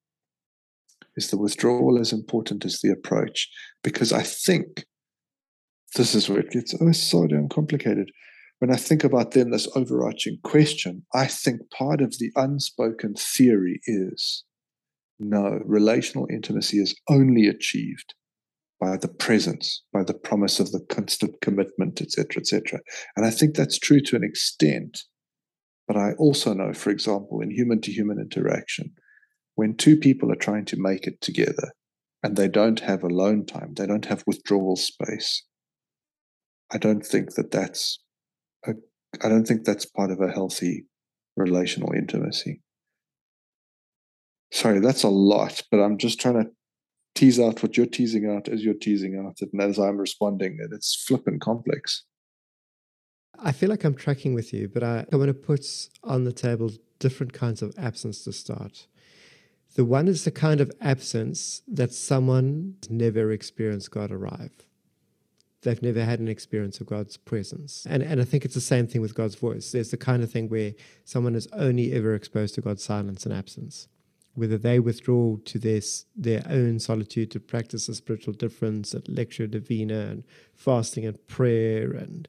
Is 1.18 1.32
the 1.32 1.38
withdrawal 1.38 2.00
as 2.00 2.14
important 2.14 2.64
as 2.64 2.80
the 2.80 2.92
approach? 2.92 3.50
Because 3.84 4.14
I 4.14 4.24
think 4.24 4.86
this 5.96 6.16
is 6.16 6.30
where 6.30 6.40
it 6.40 6.52
gets 6.52 6.76
oh 6.80 6.92
so 6.92 7.28
damn 7.28 7.50
complicated. 7.50 8.12
When 8.60 8.72
I 8.72 8.76
think 8.76 9.04
about 9.04 9.32
then 9.32 9.52
this 9.52 9.70
overarching 9.76 10.40
question, 10.44 11.06
I 11.14 11.28
think 11.28 11.62
part 11.72 12.02
of 12.02 12.18
the 12.20 12.32
unspoken 12.36 13.16
theory 13.16 13.80
is 13.86 14.44
no, 15.20 15.60
relational 15.66 16.28
intimacy 16.32 16.78
is 16.78 16.96
only 17.10 17.48
achieved 17.48 18.14
by 18.80 18.98
the 18.98 19.08
presence, 19.08 19.84
by 19.92 20.04
the 20.04 20.14
promise 20.14 20.60
of 20.60 20.72
the 20.72 20.80
constant 20.90 21.42
commitment, 21.42 22.02
etc., 22.02 22.42
etc. 22.42 22.80
And 23.16 23.26
I 23.26 23.30
think 23.30 23.56
that's 23.56 23.78
true 23.78 24.02
to 24.02 24.16
an 24.16 24.24
extent. 24.24 25.00
But 25.88 25.98
I 25.98 26.14
also 26.14 26.54
know, 26.54 26.72
for 26.74 26.90
example, 26.90 27.42
in 27.42 27.52
human 27.52 27.82
to 27.82 27.92
human 27.92 28.20
interaction, 28.20 28.94
when 29.56 29.76
two 29.76 29.98
people 29.98 30.32
are 30.32 30.38
trying 30.38 30.66
to 30.66 30.78
make 30.80 31.06
it 31.06 31.20
together 31.20 31.74
and 32.24 32.38
they 32.38 32.48
don't 32.48 32.80
have 32.80 33.04
alone 33.04 33.46
time, 33.46 33.74
they 33.76 33.86
don't 33.86 34.06
have 34.06 34.24
withdrawal 34.26 34.78
space, 34.78 35.44
I 36.72 36.78
don't 36.78 37.06
think 37.06 37.36
that 37.36 37.52
that's 37.52 38.00
a, 38.66 38.74
I 39.24 39.30
don't 39.30 39.46
think 39.46 39.64
that's 39.64 39.86
part 39.86 40.12
of 40.12 40.22
a 40.22 40.32
healthy 40.32 40.86
relational 41.36 41.94
intimacy. 41.94 42.62
Sorry, 44.52 44.80
that's 44.80 45.04
a 45.04 45.10
lot, 45.10 45.62
but 45.72 45.80
I'm 45.80 45.98
just 45.98 46.20
trying 46.20 46.44
to 46.44 46.50
tease 47.16 47.40
out 47.40 47.62
what 47.62 47.78
you're 47.78 47.86
teasing 47.86 48.30
out 48.30 48.48
as 48.48 48.64
you're 48.64 48.74
teasing 48.74 49.24
out 49.24 49.42
it, 49.42 49.50
and 49.52 49.62
as 49.62 49.78
I'm 49.78 49.98
responding 49.98 50.58
it. 50.60 50.74
It's 50.74 50.96
flippant 50.96 51.42
complex. 51.42 52.04
I 53.38 53.52
feel 53.52 53.70
like 53.70 53.84
I'm 53.84 53.96
tracking 53.96 54.34
with 54.34 54.54
you, 54.54 54.68
but 54.68 54.84
I, 54.84 55.06
I 55.12 55.16
want 55.16 55.30
to 55.30 55.34
put 55.34 55.66
on 56.04 56.24
the 56.24 56.34
table 56.34 56.72
different 57.00 57.34
kinds 57.34 57.62
of 57.62 57.74
absence 57.78 58.24
to 58.24 58.34
start. 58.34 58.88
The 59.76 59.86
one 59.86 60.08
is 60.08 60.24
the 60.24 60.32
kind 60.32 60.62
of 60.62 60.72
absence 60.82 61.62
that 61.68 61.94
someone 61.94 62.76
never 62.90 63.32
experienced 63.32 63.92
God 63.92 64.12
arrive. 64.12 64.52
They've 65.62 65.82
never 65.82 66.06
had 66.06 66.20
an 66.20 66.30
experience 66.30 66.80
of 66.80 66.88
God's 66.88 67.18
presence. 67.18 67.86
And, 67.90 68.02
and 68.02 68.22
I 68.22 68.24
think 68.24 68.46
it's 68.46 68.54
the 68.54 68.62
same 68.62 68.88
thing 68.88 69.02
with 69.02 69.14
God's 69.14 69.36
voice. 69.36 69.72
There's 69.72 69.92
the 69.92 69.98
kind 69.98 70.24
of 70.24 70.32
thing 70.32 70.48
where 70.48 70.74
someone 71.04 71.36
is 71.36 71.48
only 71.52 71.92
ever 71.92 72.16
exposed 72.16 72.56
to 72.56 72.62
God's 72.62 72.84
silence 72.84 73.26
and 73.26 73.34
absence. 73.34 73.90
Whether 74.36 74.58
they 74.58 74.80
withdraw 74.80 75.36
to 75.38 75.60
their, 75.60 75.82
their 76.16 76.44
own 76.50 76.80
solitude 76.80 77.32
to 77.32 77.42
practice 77.42 77.90
a 77.90 77.96
spiritual 77.96 78.34
difference 78.34 78.94
at 78.94 79.06
lectio 79.06 79.52
divina 79.52 80.00
and 80.00 80.24
fasting 80.56 81.06
and 81.06 81.28
prayer 81.28 81.92
and 81.92 82.28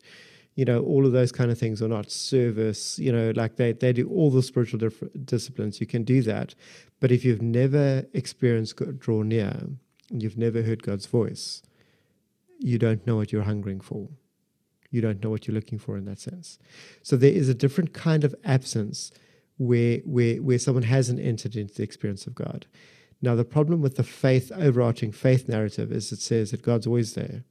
you 0.57 0.64
know 0.64 0.83
all 0.83 1.07
of 1.07 1.12
those 1.12 1.31
kind 1.31 1.51
of 1.51 1.59
things 1.59 1.81
or 1.81 1.88
not 1.88 2.11
service 2.11 2.99
you 2.99 3.12
know 3.12 3.33
like 3.37 3.57
they, 3.57 3.73
they 3.73 3.93
do 3.93 4.09
all 4.09 4.31
the 4.31 4.43
spiritual 4.43 4.81
dif- 4.81 5.03
disciplines 5.25 5.81
you 5.81 5.87
can 5.87 6.03
do 6.03 6.21
that 6.23 6.55
but 6.99 7.12
if 7.12 7.25
you've 7.25 7.40
never 7.40 8.05
experienced 8.12 8.77
God 8.77 8.99
draw 8.99 9.23
near 9.23 9.57
and 10.11 10.23
you've 10.23 10.37
never 10.37 10.62
heard 10.62 10.83
god's 10.83 11.07
voice 11.07 11.62
you 12.61 12.79
don't 12.79 13.07
know 13.07 13.16
what 13.16 13.33
you're 13.33 13.42
hungering 13.42 13.81
for. 13.81 14.09
You 14.90 15.01
don't 15.01 15.23
know 15.23 15.31
what 15.31 15.46
you're 15.46 15.55
looking 15.55 15.79
for 15.79 15.96
in 15.96 16.05
that 16.05 16.18
sense. 16.18 16.59
So 17.03 17.16
there 17.16 17.33
is 17.33 17.49
a 17.49 17.55
different 17.55 17.92
kind 17.92 18.25
of 18.25 18.35
absence 18.44 19.12
where 19.57 19.99
where 20.05 20.37
where 20.37 20.59
someone 20.59 20.85
hasn't 20.85 21.20
entered 21.20 21.57
into 21.57 21.75
the 21.75 21.83
experience 21.83 22.27
of 22.27 22.35
God. 22.35 22.66
Now 23.23 23.35
the 23.35 23.44
problem 23.44 23.81
with 23.81 23.96
the 23.96 24.03
faith 24.03 24.51
overarching 24.55 25.12
faith 25.12 25.49
narrative 25.49 25.92
is 25.92 26.11
it 26.12 26.20
says 26.20 26.51
that 26.51 26.62
God's 26.62 26.87
always 26.87 27.14
there. 27.14 27.44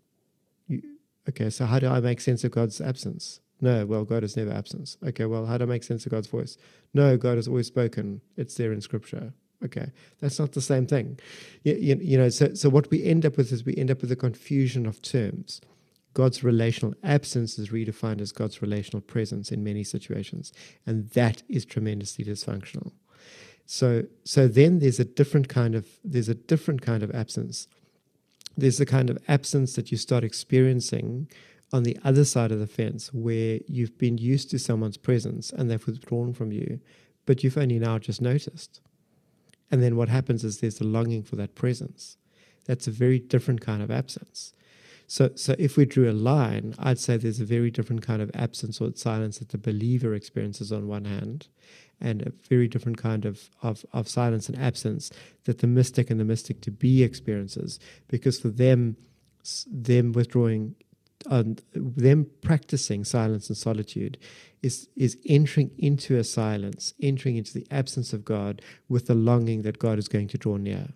You, 0.68 0.82
okay, 1.28 1.50
so 1.50 1.66
how 1.66 1.80
do 1.80 1.88
I 1.88 2.00
make 2.00 2.22
sense 2.22 2.44
of 2.44 2.52
God's 2.52 2.82
absence? 2.82 3.40
No, 3.62 3.86
well, 3.86 4.06
God 4.06 4.24
is 4.24 4.38
never 4.38 4.52
absent. 4.52 4.96
Okay, 5.06 5.26
well, 5.26 5.46
how 5.46 5.58
do 5.58 5.66
I 5.66 5.68
make 5.68 5.84
sense 5.84 6.06
of 6.06 6.12
God's 6.12 6.28
voice? 6.28 6.58
No, 6.94 7.18
God 7.18 7.36
has 7.36 7.48
always 7.48 7.68
spoken. 7.68 8.22
It's 8.38 8.56
there 8.56 8.72
in 8.72 8.82
Scripture. 8.82 9.34
Okay, 9.64 9.92
that's 10.22 10.40
not 10.40 10.54
the 10.54 10.62
same 10.62 10.88
thing. 10.88 11.20
You, 11.64 11.76
you, 11.76 12.00
you, 12.02 12.18
know, 12.18 12.30
so, 12.30 12.54
so 12.54 12.70
what 12.70 12.90
we 12.90 13.04
end 13.04 13.26
up 13.26 13.36
with 13.36 13.52
is 13.52 13.66
we 13.66 13.76
end 13.76 13.92
up 13.92 14.02
with 14.02 14.12
a 14.12 14.16
confusion 14.16 14.86
of 14.86 15.02
terms. 15.02 15.60
God's 16.14 16.44
relational 16.44 16.96
absence 17.04 17.60
is 17.60 17.70
redefined 17.70 18.22
as 18.22 18.32
God's 18.32 18.62
relational 18.62 19.02
presence 19.02 19.52
in 19.52 19.64
many 19.64 19.84
situations, 19.84 20.54
and 20.86 21.10
that 21.10 21.44
is 21.50 21.66
tremendously 21.66 22.26
dysfunctional. 22.26 22.92
So, 23.66 24.06
so 24.24 24.48
then 24.48 24.80
there's 24.80 25.00
a 25.00 25.06
different 25.06 25.48
kind 25.50 25.76
of 25.76 25.86
there's 26.04 26.30
a 26.30 26.36
different 26.36 26.82
kind 26.82 27.04
of 27.04 27.12
absence. 27.12 27.68
There's 28.58 28.78
the 28.78 28.86
kind 28.86 29.10
of 29.10 29.18
absence 29.28 29.76
that 29.76 29.92
you 29.92 29.98
start 29.98 30.24
experiencing 30.24 31.30
on 31.72 31.84
the 31.84 31.98
other 32.04 32.26
side 32.26 32.52
of 32.52 32.60
the 32.60 32.68
fence, 32.68 33.14
where 33.14 33.60
you've 33.68 33.98
been 33.98 34.18
used 34.18 34.50
to 34.50 34.60
someone's 34.60 34.98
presence 34.98 35.52
and 35.52 35.70
they've 35.70 35.86
withdrawn 35.86 36.34
from 36.34 36.52
you, 36.52 36.80
but 37.26 37.44
you've 37.44 37.58
only 37.58 37.78
now 37.78 38.00
just 38.00 38.22
noticed. 38.22 38.82
And 39.72 39.84
then 39.84 39.96
what 39.96 40.10
happens 40.10 40.44
is 40.44 40.60
there's 40.60 40.82
a 40.82 40.86
longing 40.86 41.24
for 41.24 41.36
that 41.36 41.56
presence. 41.56 42.18
That's 42.66 42.88
a 42.88 42.92
very 42.92 43.20
different 43.20 43.62
kind 43.62 43.82
of 43.82 43.92
absence. 43.92 44.54
So, 45.08 45.32
so 45.34 45.56
if 45.58 45.76
we 45.76 45.86
drew 45.86 46.10
a 46.10 46.14
line, 46.14 46.76
I'd 46.78 47.00
say 47.00 47.18
there's 47.18 47.40
a 47.40 47.46
very 47.46 47.72
different 47.72 48.04
kind 48.04 48.22
of 48.22 48.30
absence 48.36 48.80
or 48.80 48.92
silence 48.94 49.40
that 49.40 49.50
the 49.50 49.58
believer 49.58 50.14
experiences 50.14 50.72
on 50.72 50.88
one 50.88 51.06
hand, 51.06 51.48
and 52.00 52.22
a 52.22 52.32
very 52.48 52.68
different 52.68 53.00
kind 53.00 53.26
of, 53.26 53.50
of, 53.64 53.86
of 53.92 54.08
silence 54.08 54.48
and 54.50 54.58
absence 54.60 55.12
that 55.46 55.60
the 55.60 55.68
mystic 55.68 56.12
and 56.12 56.20
the 56.20 56.26
mystic 56.26 56.62
to 56.62 56.72
be 56.72 57.02
experiences. 57.02 57.80
Because 58.08 58.40
for 58.40 58.50
them, 58.50 58.98
them 59.66 60.12
withdrawing 60.12 60.76
and 61.30 61.62
them 61.74 62.28
practicing 62.42 63.04
silence 63.04 63.50
and 63.50 63.58
solitude 63.58 64.18
is 64.62 64.90
is 64.96 65.18
entering 65.26 65.72
into 65.78 66.18
a 66.18 66.24
silence, 66.24 66.94
entering 67.02 67.38
into 67.38 67.54
the 67.54 67.68
absence 67.72 68.14
of 68.14 68.26
God 68.26 68.62
with 68.88 69.08
the 69.08 69.16
longing 69.16 69.62
that 69.64 69.80
God 69.80 70.00
is 70.00 70.08
going 70.08 70.28
to 70.30 70.38
draw 70.38 70.58
near. 70.58 70.90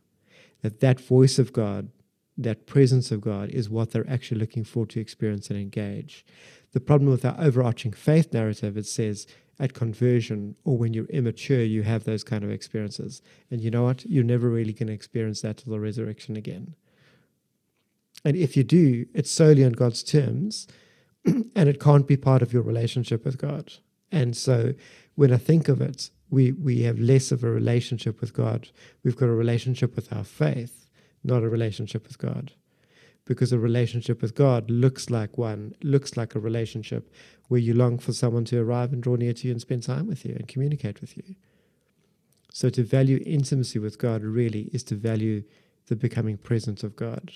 That 0.61 0.79
that 0.79 0.99
voice 0.99 1.39
of 1.39 1.53
God, 1.53 1.89
that 2.37 2.67
presence 2.67 3.11
of 3.11 3.21
God 3.21 3.49
is 3.49 3.69
what 3.69 3.91
they're 3.91 4.09
actually 4.09 4.39
looking 4.39 4.63
for 4.63 4.85
to 4.87 4.99
experience 4.99 5.49
and 5.49 5.59
engage. 5.59 6.25
The 6.71 6.79
problem 6.79 7.11
with 7.11 7.25
our 7.25 7.35
overarching 7.39 7.93
faith 7.93 8.33
narrative, 8.33 8.77
it 8.77 8.87
says 8.87 9.27
at 9.59 9.73
conversion 9.73 10.55
or 10.63 10.77
when 10.77 10.93
you're 10.93 11.05
immature, 11.05 11.63
you 11.63 11.83
have 11.83 12.05
those 12.05 12.23
kind 12.23 12.43
of 12.43 12.49
experiences. 12.51 13.21
And 13.51 13.61
you 13.61 13.69
know 13.69 13.83
what? 13.83 14.05
You're 14.05 14.23
never 14.23 14.49
really 14.49 14.73
going 14.73 14.87
to 14.87 14.93
experience 14.93 15.41
that 15.41 15.57
till 15.57 15.73
the 15.73 15.79
resurrection 15.79 16.35
again. 16.35 16.75
And 18.25 18.37
if 18.37 18.55
you 18.55 18.63
do, 18.63 19.05
it's 19.13 19.31
solely 19.31 19.63
on 19.63 19.73
God's 19.73 20.03
terms 20.03 20.67
and 21.25 21.69
it 21.69 21.79
can't 21.79 22.07
be 22.07 22.17
part 22.17 22.41
of 22.41 22.53
your 22.53 22.63
relationship 22.63 23.25
with 23.25 23.37
God. 23.37 23.73
And 24.11 24.35
so 24.35 24.73
when 25.15 25.33
I 25.33 25.37
think 25.37 25.67
of 25.67 25.81
it, 25.81 26.09
we, 26.29 26.51
we 26.51 26.81
have 26.83 26.99
less 26.99 27.31
of 27.31 27.43
a 27.43 27.49
relationship 27.49 28.21
with 28.21 28.33
God. 28.33 28.69
We've 29.03 29.15
got 29.15 29.29
a 29.29 29.33
relationship 29.33 29.95
with 29.95 30.11
our 30.13 30.23
faith, 30.23 30.87
not 31.23 31.43
a 31.43 31.49
relationship 31.49 32.07
with 32.07 32.17
God. 32.17 32.53
Because 33.25 33.53
a 33.53 33.59
relationship 33.59 34.21
with 34.21 34.35
God 34.35 34.69
looks 34.69 35.09
like 35.09 35.37
one, 35.37 35.75
looks 35.81 36.17
like 36.17 36.35
a 36.35 36.39
relationship 36.39 37.09
where 37.47 37.59
you 37.59 37.73
long 37.73 37.97
for 37.97 38.11
someone 38.11 38.43
to 38.45 38.59
arrive 38.59 38.91
and 38.91 39.01
draw 39.01 39.15
near 39.15 39.31
to 39.33 39.47
you 39.47 39.51
and 39.51 39.61
spend 39.61 39.83
time 39.83 40.07
with 40.07 40.25
you 40.25 40.35
and 40.35 40.47
communicate 40.47 40.99
with 40.99 41.15
you. 41.15 41.35
So 42.51 42.69
to 42.69 42.83
value 42.83 43.23
intimacy 43.25 43.79
with 43.79 43.97
God 43.97 44.23
really 44.23 44.69
is 44.73 44.83
to 44.85 44.95
value 44.95 45.43
the 45.87 45.95
becoming 45.95 46.37
presence 46.37 46.83
of 46.83 46.95
God 46.95 47.31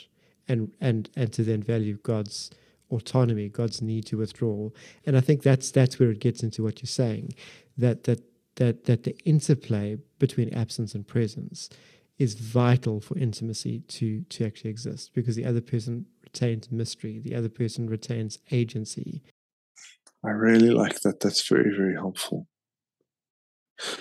and 0.48 0.72
and 0.80 1.10
and 1.16 1.32
to 1.34 1.44
then 1.44 1.64
value 1.64 1.98
God's 2.04 2.52
autonomy, 2.90 3.50
God's 3.50 3.82
need 3.82 4.06
to 4.06 4.18
withdraw. 4.18 4.70
And 5.06 5.18
I 5.18 5.22
think 5.22 5.44
that's 5.44 5.72
that's 5.72 6.00
where 6.00 6.12
it 6.12 6.20
gets 6.20 6.44
into 6.44 6.64
what 6.64 6.82
you're 6.82 6.88
saying, 6.88 7.34
that 7.78 8.04
that 8.06 8.22
that 8.56 8.86
that 8.86 9.04
the 9.04 9.18
interplay 9.26 9.98
between 10.20 10.54
absence 10.54 10.96
and 10.96 11.08
presence 11.08 11.70
is 12.18 12.34
vital 12.34 13.00
for 13.00 13.18
intimacy 13.18 13.82
to 13.88 14.22
to 14.24 14.46
actually 14.46 14.72
exist 14.72 15.12
because 15.14 15.36
the 15.36 15.46
other 15.46 15.62
person 15.62 16.06
retains 16.24 16.72
mystery, 16.72 17.20
the 17.20 17.36
other 17.36 17.50
person 17.50 17.88
retains 17.88 18.40
agency. 18.52 19.24
I 20.26 20.30
really 20.30 20.72
like 20.72 21.02
that. 21.02 21.20
That's 21.20 21.48
very 21.48 21.76
very 21.76 21.94
helpful. 21.94 22.48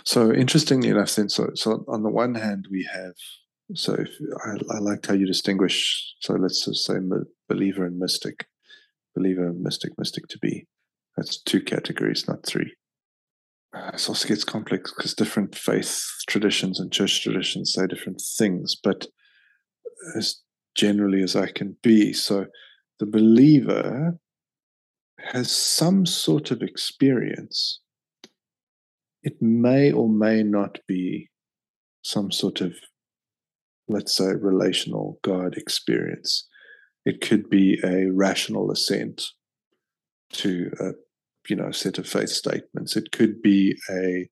So 0.04 0.32
interestingly 0.32 0.88
enough, 0.88 1.14
then 1.14 1.28
so 1.28 1.50
so 1.54 1.84
on 1.88 2.02
the 2.02 2.10
one 2.10 2.34
hand 2.34 2.68
we 2.70 2.88
have 2.92 3.14
so 3.74 3.94
if, 3.94 4.10
I, 4.44 4.76
I 4.76 4.78
liked 4.78 5.06
how 5.06 5.14
you 5.14 5.26
distinguish. 5.26 6.14
So 6.20 6.34
let's 6.34 6.64
just 6.64 6.84
say 6.84 6.94
believer 7.48 7.84
and 7.84 7.98
mystic, 7.98 8.46
believer, 9.14 9.48
and 9.48 9.60
mystic, 9.60 9.92
mystic 9.98 10.28
to 10.28 10.38
be. 10.38 10.66
That's 11.16 11.42
two 11.42 11.60
categories, 11.60 12.28
not 12.28 12.44
three. 12.46 12.74
Uh, 13.74 13.90
it 13.94 14.08
also 14.08 14.28
gets 14.28 14.44
complex 14.44 14.92
because 14.92 15.14
different 15.14 15.54
faith 15.54 16.04
traditions 16.28 16.78
and 16.78 16.92
church 16.92 17.22
traditions 17.22 17.72
say 17.72 17.86
different 17.86 18.22
things, 18.38 18.76
but 18.82 19.06
as 20.16 20.40
generally 20.74 21.22
as 21.22 21.34
I 21.34 21.46
can 21.46 21.76
be. 21.82 22.12
So 22.12 22.46
the 23.00 23.06
believer 23.06 24.18
has 25.18 25.50
some 25.50 26.06
sort 26.06 26.50
of 26.50 26.62
experience. 26.62 27.80
It 29.22 29.40
may 29.40 29.90
or 29.90 30.08
may 30.08 30.42
not 30.42 30.78
be 30.86 31.30
some 32.02 32.30
sort 32.30 32.60
of, 32.60 32.74
let's 33.88 34.16
say, 34.16 34.34
relational 34.34 35.18
God 35.22 35.56
experience. 35.56 36.46
It 37.04 37.20
could 37.20 37.48
be 37.48 37.78
a 37.84 38.10
rational 38.10 38.70
assent 38.70 39.22
to 40.32 40.70
a 40.80 40.90
you 41.48 41.56
know 41.56 41.70
set 41.70 41.98
of 41.98 42.08
faith 42.08 42.30
statements. 42.30 42.96
It 42.96 43.12
could 43.12 43.40
be 43.42 43.76
a 43.90 44.28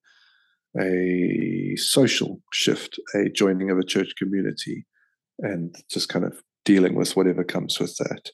a 0.76 1.76
social 1.76 2.40
shift, 2.52 2.98
a 3.14 3.28
joining 3.28 3.70
of 3.70 3.78
a 3.78 3.84
church 3.84 4.12
community, 4.18 4.86
and 5.38 5.74
just 5.88 6.08
kind 6.08 6.24
of 6.24 6.42
dealing 6.64 6.94
with 6.96 7.16
whatever 7.16 7.44
comes 7.44 7.78
with 7.78 7.96
that. 7.98 8.30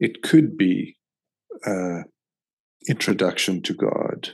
It 0.00 0.22
could 0.22 0.56
be 0.56 0.96
uh, 1.66 2.02
introduction 2.88 3.62
to 3.62 3.74
God 3.74 4.30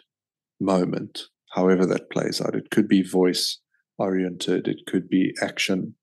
moment, 0.60 1.22
however 1.54 1.86
that 1.86 2.10
plays 2.10 2.40
out. 2.40 2.54
It 2.54 2.70
could 2.70 2.86
be 2.86 3.02
voice 3.02 3.58
oriented, 3.98 4.68
it 4.68 4.86
could 4.86 5.08
be 5.08 5.34
action 5.42 5.94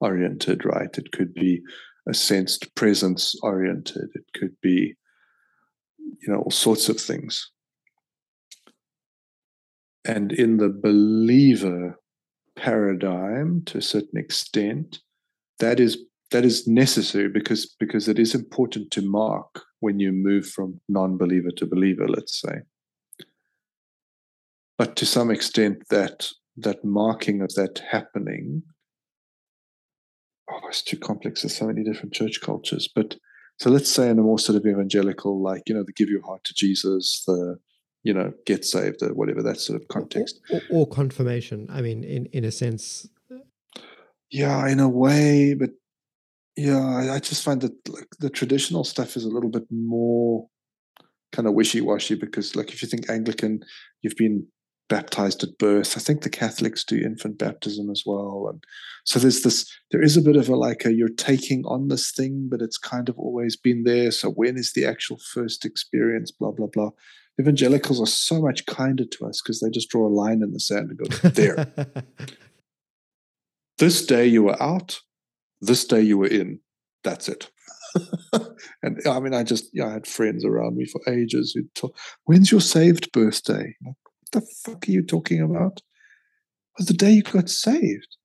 oriented, 0.00 0.64
right? 0.64 0.96
It 0.96 1.12
could 1.12 1.34
be 1.34 1.62
a 2.08 2.14
sensed 2.14 2.74
presence 2.74 3.34
oriented, 3.42 4.08
it 4.14 4.24
could 4.34 4.56
be, 4.60 4.94
you 5.98 6.28
know, 6.32 6.40
all 6.40 6.50
sorts 6.50 6.88
of 6.88 6.98
things. 7.00 7.50
And 10.04 10.32
in 10.32 10.56
the 10.56 10.70
believer 10.70 12.00
paradigm, 12.56 13.62
to 13.66 13.78
a 13.78 13.82
certain 13.82 14.18
extent, 14.18 15.00
that 15.60 15.78
is 15.78 15.98
that 16.30 16.44
is 16.44 16.66
necessary 16.66 17.28
because 17.28 17.74
because 17.78 18.08
it 18.08 18.18
is 18.18 18.34
important 18.34 18.90
to 18.90 19.02
mark 19.02 19.62
when 19.80 20.00
you 20.00 20.12
move 20.12 20.46
from 20.46 20.80
non-believer 20.88 21.50
to 21.56 21.66
believer 21.66 22.08
let's 22.08 22.40
say 22.40 22.60
but 24.78 24.96
to 24.96 25.06
some 25.06 25.30
extent 25.30 25.82
that 25.90 26.28
that 26.56 26.84
marking 26.84 27.40
of 27.42 27.54
that 27.54 27.82
happening 27.90 28.62
oh 30.50 30.68
it's 30.68 30.82
too 30.82 30.98
complex. 30.98 31.42
There's 31.42 31.56
so 31.56 31.66
many 31.66 31.82
different 31.82 32.14
church 32.14 32.40
cultures. 32.40 32.88
But 32.94 33.16
so 33.58 33.70
let's 33.70 33.90
say 33.90 34.08
in 34.08 34.18
a 34.18 34.22
more 34.22 34.38
sort 34.38 34.56
of 34.56 34.66
evangelical 34.66 35.42
like 35.42 35.62
you 35.66 35.74
know 35.74 35.84
the 35.84 35.92
give 35.92 36.08
your 36.08 36.24
heart 36.24 36.42
to 36.44 36.54
jesus 36.54 37.22
the 37.26 37.58
you 38.02 38.14
know 38.14 38.32
get 38.46 38.64
saved 38.64 39.02
or 39.02 39.12
whatever 39.12 39.42
that 39.42 39.60
sort 39.60 39.80
of 39.80 39.86
context 39.88 40.40
or, 40.50 40.62
or, 40.70 40.80
or 40.80 40.86
confirmation. 40.86 41.66
I 41.70 41.82
mean 41.82 42.02
in 42.02 42.26
in 42.26 42.44
a 42.44 42.50
sense 42.50 43.06
yeah 44.30 44.66
in 44.68 44.80
a 44.80 44.88
way 44.88 45.54
but 45.54 45.70
yeah, 46.60 47.12
I 47.14 47.18
just 47.20 47.42
find 47.42 47.60
that 47.62 47.72
like 47.88 48.08
the 48.18 48.28
traditional 48.28 48.84
stuff 48.84 49.16
is 49.16 49.24
a 49.24 49.28
little 49.28 49.50
bit 49.50 49.64
more 49.70 50.48
kind 51.32 51.46
of 51.48 51.54
wishy-washy 51.54 52.16
because 52.16 52.56
like 52.56 52.72
if 52.72 52.82
you 52.82 52.88
think 52.88 53.08
Anglican, 53.08 53.60
you've 54.02 54.16
been 54.16 54.46
baptized 54.90 55.42
at 55.42 55.56
birth. 55.56 55.96
I 55.96 56.00
think 56.00 56.20
the 56.20 56.28
Catholics 56.28 56.84
do 56.84 56.96
infant 56.96 57.38
baptism 57.38 57.88
as 57.88 58.02
well. 58.04 58.48
And 58.50 58.62
so 59.04 59.18
there's 59.18 59.42
this, 59.42 59.72
there 59.92 60.02
is 60.02 60.18
a 60.18 60.20
bit 60.20 60.36
of 60.36 60.50
a 60.50 60.56
like 60.56 60.84
a 60.84 60.92
you're 60.92 61.08
taking 61.08 61.64
on 61.64 61.88
this 61.88 62.10
thing, 62.10 62.48
but 62.50 62.60
it's 62.60 62.76
kind 62.76 63.08
of 63.08 63.18
always 63.18 63.56
been 63.56 63.84
there. 63.84 64.10
So 64.10 64.30
when 64.30 64.58
is 64.58 64.72
the 64.74 64.84
actual 64.84 65.18
first 65.32 65.64
experience? 65.64 66.30
Blah, 66.30 66.50
blah, 66.50 66.66
blah. 66.66 66.90
Evangelicals 67.40 68.00
are 68.02 68.06
so 68.06 68.42
much 68.42 68.66
kinder 68.66 69.04
to 69.04 69.26
us 69.26 69.40
because 69.40 69.60
they 69.60 69.70
just 69.70 69.88
draw 69.88 70.06
a 70.06 70.12
line 70.12 70.42
in 70.42 70.52
the 70.52 70.60
sand 70.60 70.90
and 70.90 70.98
go, 70.98 71.28
there. 71.28 71.72
this 73.78 74.04
day 74.04 74.26
you 74.26 74.42
were 74.42 74.62
out, 74.62 75.00
this 75.62 75.86
day 75.86 76.02
you 76.02 76.18
were 76.18 76.26
in, 76.26 76.60
that's 77.02 77.28
it. 77.28 77.50
and 78.82 79.00
I 79.06 79.20
mean, 79.20 79.34
I 79.34 79.44
just, 79.44 79.70
yeah, 79.72 79.86
I 79.86 79.92
had 79.92 80.06
friends 80.06 80.44
around 80.44 80.76
me 80.76 80.84
for 80.84 81.00
ages 81.08 81.52
who 81.52 81.62
told, 81.74 81.96
when's 82.24 82.50
your 82.52 82.60
saved 82.60 83.10
birthday? 83.12 83.74
Like, 83.86 83.94
the 84.32 84.42
fuck 84.64 84.88
are 84.88 84.90
you 84.90 85.02
talking 85.02 85.40
about? 85.40 85.80
Was 86.78 86.86
the 86.86 86.94
day 86.94 87.12
you 87.12 87.22
got 87.22 87.48
saved. 87.48 88.16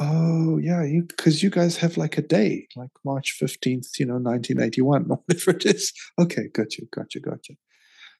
Oh 0.00 0.58
yeah, 0.58 0.84
you 0.84 1.02
because 1.02 1.42
you 1.42 1.50
guys 1.50 1.76
have 1.78 1.96
like 1.96 2.18
a 2.18 2.22
day, 2.22 2.68
like 2.76 2.90
March 3.04 3.36
fifteenth, 3.38 3.88
you 3.98 4.06
know, 4.06 4.18
nineteen 4.18 4.60
eighty 4.60 4.80
one, 4.80 5.02
whatever 5.06 5.50
it 5.52 5.66
is. 5.66 5.92
Okay, 6.20 6.48
gotcha, 6.54 6.82
gotcha, 6.94 7.20
gotcha. 7.20 7.54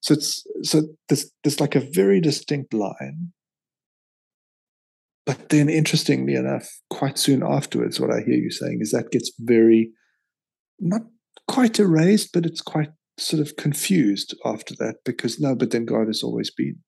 So 0.01 0.15
it's 0.15 0.45
so 0.63 0.83
there's 1.09 1.31
there's 1.45 1.61
like 1.61 1.77
a 1.77 1.81
very 1.81 2.21
distinct 2.21 2.75
line 2.75 3.33
but 5.29 5.51
then, 5.51 5.69
interestingly 5.69 6.37
enough, 6.37 6.81
quite 6.89 7.19
soon 7.19 7.43
afterwards, 7.43 8.01
what 8.01 8.11
I 8.11 8.23
hear 8.23 8.37
you 8.37 8.51
saying 8.51 8.79
is 8.81 8.93
that 8.93 9.11
gets 9.11 9.31
very, 9.39 9.91
not 10.81 11.03
quite 11.47 11.79
erased, 11.79 12.33
but 12.33 12.47
it's 12.47 12.63
quite 12.63 12.89
sort 13.19 13.41
of 13.41 13.57
confused 13.57 14.35
after 14.45 14.75
that 14.77 14.97
because 15.05 15.41
no, 15.41 15.55
but 15.55 15.71
then 15.71 15.85
God 15.85 16.07
has 16.07 16.23
always 16.23 16.51
been. 16.51 16.79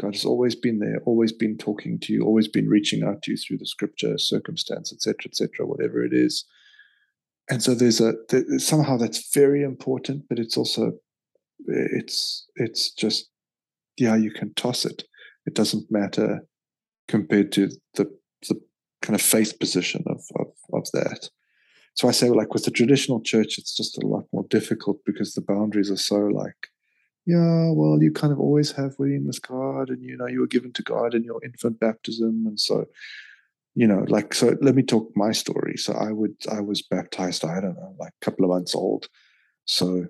God 0.00 0.14
has 0.14 0.24
always 0.24 0.54
been 0.54 0.78
there, 0.78 1.00
always 1.06 1.32
been 1.32 1.58
talking 1.58 1.98
to 2.02 2.12
you, 2.12 2.22
always 2.22 2.46
been 2.46 2.68
reaching 2.68 3.02
out 3.02 3.22
to 3.22 3.32
you 3.32 3.36
through 3.36 3.58
the 3.58 3.66
scripture, 3.66 4.16
circumstance, 4.16 4.92
etc., 4.92 5.16
etc., 5.26 5.66
whatever 5.66 6.04
it 6.04 6.12
is. 6.12 6.44
And 7.50 7.60
so 7.60 7.74
there's 7.74 8.00
a 8.00 8.14
there, 8.28 8.44
somehow 8.58 8.96
that's 8.96 9.34
very 9.34 9.64
important, 9.64 10.24
but 10.28 10.38
it's 10.38 10.56
also 10.56 10.92
it's 11.66 12.46
it's 12.56 12.92
just 12.92 13.28
yeah, 13.96 14.14
you 14.14 14.30
can 14.30 14.54
toss 14.54 14.84
it. 14.84 15.02
It 15.46 15.54
doesn't 15.54 15.90
matter 15.90 16.42
compared 17.08 17.50
to 17.52 17.70
the 17.94 18.06
the 18.48 18.60
kind 19.02 19.14
of 19.14 19.22
faith 19.22 19.58
position 19.58 20.04
of, 20.06 20.20
of, 20.36 20.46
of 20.72 20.90
that. 20.92 21.30
So 21.94 22.08
I 22.08 22.12
say, 22.12 22.30
like 22.30 22.54
with 22.54 22.64
the 22.64 22.70
traditional 22.70 23.20
church, 23.20 23.58
it's 23.58 23.76
just 23.76 23.98
a 23.98 24.06
lot 24.06 24.24
more 24.32 24.44
difficult 24.48 24.98
because 25.04 25.34
the 25.34 25.40
boundaries 25.40 25.90
are 25.90 25.96
so 25.96 26.16
like, 26.16 26.68
yeah, 27.26 27.70
well, 27.72 27.98
you 28.00 28.12
kind 28.12 28.32
of 28.32 28.40
always 28.40 28.72
have 28.72 28.96
been 28.96 29.26
with 29.26 29.42
God, 29.42 29.90
and 29.90 30.02
you 30.02 30.16
know, 30.16 30.26
you 30.26 30.40
were 30.40 30.46
given 30.46 30.72
to 30.74 30.82
God 30.82 31.14
in 31.14 31.24
your 31.24 31.44
infant 31.44 31.78
baptism, 31.78 32.44
and 32.46 32.58
so, 32.58 32.86
you 33.74 33.86
know, 33.86 34.04
like, 34.08 34.32
so 34.32 34.56
let 34.62 34.74
me 34.74 34.82
talk 34.82 35.10
my 35.14 35.32
story. 35.32 35.76
So 35.76 35.92
I 35.92 36.12
would, 36.12 36.34
I 36.50 36.60
was 36.60 36.80
baptized, 36.82 37.44
I 37.44 37.60
don't 37.60 37.76
know, 37.76 37.94
like 37.98 38.12
a 38.20 38.24
couple 38.24 38.44
of 38.44 38.50
months 38.50 38.74
old. 38.74 39.08
So 39.66 40.06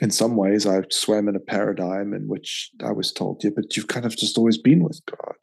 in 0.00 0.10
some 0.10 0.36
ways, 0.36 0.66
I 0.66 0.82
swam 0.90 1.28
in 1.28 1.36
a 1.36 1.40
paradigm 1.40 2.14
in 2.14 2.28
which 2.28 2.70
I 2.82 2.92
was 2.92 3.12
told, 3.12 3.42
yeah, 3.42 3.50
but 3.54 3.76
you've 3.76 3.88
kind 3.88 4.06
of 4.06 4.16
just 4.16 4.38
always 4.38 4.58
been 4.58 4.82
with 4.82 5.00
God 5.06 5.36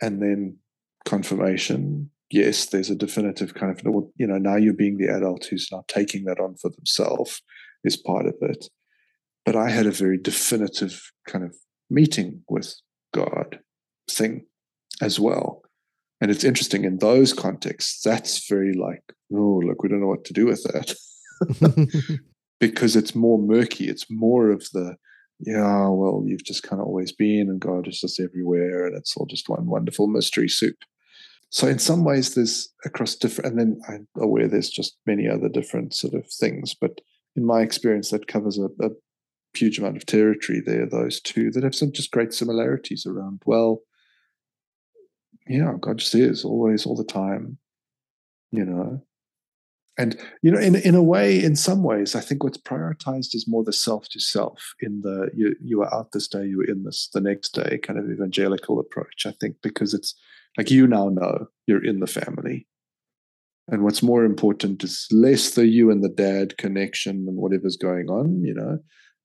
and 0.00 0.22
then 0.22 0.56
confirmation 1.04 2.10
yes 2.30 2.66
there's 2.66 2.90
a 2.90 2.94
definitive 2.94 3.54
kind 3.54 3.72
of 3.72 3.82
you 4.16 4.26
know 4.26 4.38
now 4.38 4.56
you're 4.56 4.74
being 4.74 4.98
the 4.98 5.08
adult 5.08 5.44
who's 5.46 5.68
now 5.72 5.84
taking 5.88 6.24
that 6.24 6.40
on 6.40 6.56
for 6.56 6.70
themselves 6.70 7.42
is 7.84 7.96
part 7.96 8.26
of 8.26 8.34
it. 8.40 8.66
But 9.44 9.56
i 9.56 9.70
had 9.70 9.86
a 9.86 9.90
very 9.90 10.18
definitive 10.18 11.10
kind 11.28 11.44
of 11.44 11.54
meeting 11.88 12.42
with 12.48 12.74
god 13.14 13.60
thing 14.10 14.46
as 15.00 15.18
well. 15.18 15.62
And 16.20 16.30
it's 16.30 16.44
interesting 16.44 16.84
in 16.84 16.98
those 16.98 17.32
contexts 17.32 18.02
that's 18.02 18.46
very 18.48 18.74
like 18.74 19.02
oh 19.32 19.60
look 19.64 19.82
we 19.82 19.88
don't 19.88 20.00
know 20.00 20.06
what 20.06 20.24
to 20.26 20.32
do 20.32 20.46
with 20.46 20.62
that. 20.64 20.94
Because 22.60 22.94
it's 22.94 23.14
more 23.14 23.38
murky 23.38 23.88
it's 23.88 24.04
more 24.10 24.50
of 24.50 24.68
the 24.74 24.96
yeah, 25.42 25.88
well, 25.88 26.22
you've 26.26 26.44
just 26.44 26.62
kind 26.62 26.82
of 26.82 26.86
always 26.86 27.12
been, 27.12 27.48
and 27.48 27.60
God 27.60 27.88
is 27.88 28.00
just 28.00 28.20
everywhere, 28.20 28.86
and 28.86 28.94
it's 28.94 29.16
all 29.16 29.26
just 29.26 29.48
one 29.48 29.66
wonderful 29.66 30.06
mystery 30.06 30.48
soup. 30.48 30.76
So, 31.50 31.66
in 31.66 31.78
some 31.78 32.04
ways, 32.04 32.34
there's 32.34 32.72
across 32.84 33.16
different, 33.16 33.50
and 33.50 33.60
then 33.60 33.80
I'm 33.88 34.08
aware 34.16 34.48
there's 34.48 34.70
just 34.70 34.98
many 35.06 35.28
other 35.28 35.48
different 35.48 35.94
sort 35.94 36.14
of 36.14 36.26
things, 36.30 36.74
but 36.74 37.00
in 37.36 37.44
my 37.44 37.60
experience, 37.60 38.10
that 38.10 38.28
covers 38.28 38.58
a, 38.58 38.66
a 38.84 38.90
huge 39.54 39.78
amount 39.78 39.96
of 39.96 40.06
territory 40.06 40.62
there, 40.64 40.86
those 40.86 41.20
two 41.20 41.50
that 41.50 41.64
have 41.64 41.74
some 41.74 41.92
just 41.92 42.12
great 42.12 42.32
similarities 42.32 43.04
around, 43.04 43.42
well, 43.46 43.80
yeah, 45.48 45.72
God 45.80 45.98
just 45.98 46.14
is 46.14 46.44
always, 46.44 46.86
all 46.86 46.96
the 46.96 47.04
time, 47.04 47.58
you 48.52 48.64
know, 48.64 49.02
and 49.98 50.18
you 50.42 50.50
know 50.50 50.58
in 50.58 50.76
in 50.76 50.94
a 50.94 51.02
way 51.02 51.42
in 51.42 51.54
some 51.54 51.82
ways 51.82 52.14
i 52.14 52.20
think 52.20 52.42
what's 52.42 52.56
prioritized 52.58 53.34
is 53.34 53.46
more 53.46 53.62
the 53.62 53.72
self 53.72 54.08
to 54.08 54.18
self 54.20 54.74
in 54.80 55.00
the 55.02 55.30
you 55.34 55.54
you 55.60 55.82
are 55.82 55.94
out 55.94 56.12
this 56.12 56.28
day 56.28 56.44
you 56.44 56.60
are 56.60 56.64
in 56.64 56.84
this 56.84 57.08
the 57.12 57.20
next 57.20 57.50
day 57.50 57.78
kind 57.78 57.98
of 57.98 58.10
evangelical 58.10 58.80
approach 58.80 59.26
i 59.26 59.32
think 59.40 59.56
because 59.62 59.92
it's 59.92 60.14
like 60.56 60.70
you 60.70 60.86
now 60.86 61.08
know 61.08 61.46
you're 61.66 61.84
in 61.84 62.00
the 62.00 62.06
family. 62.06 62.66
And 63.68 63.84
what's 63.84 64.02
more 64.02 64.24
important 64.24 64.82
is 64.82 65.06
less 65.12 65.50
the 65.50 65.66
you 65.66 65.90
and 65.90 66.02
the 66.02 66.08
dad 66.08 66.58
connection 66.58 67.26
and 67.28 67.36
whatever's 67.36 67.76
going 67.76 68.08
on 68.08 68.42
you 68.44 68.54
know? 68.54 68.78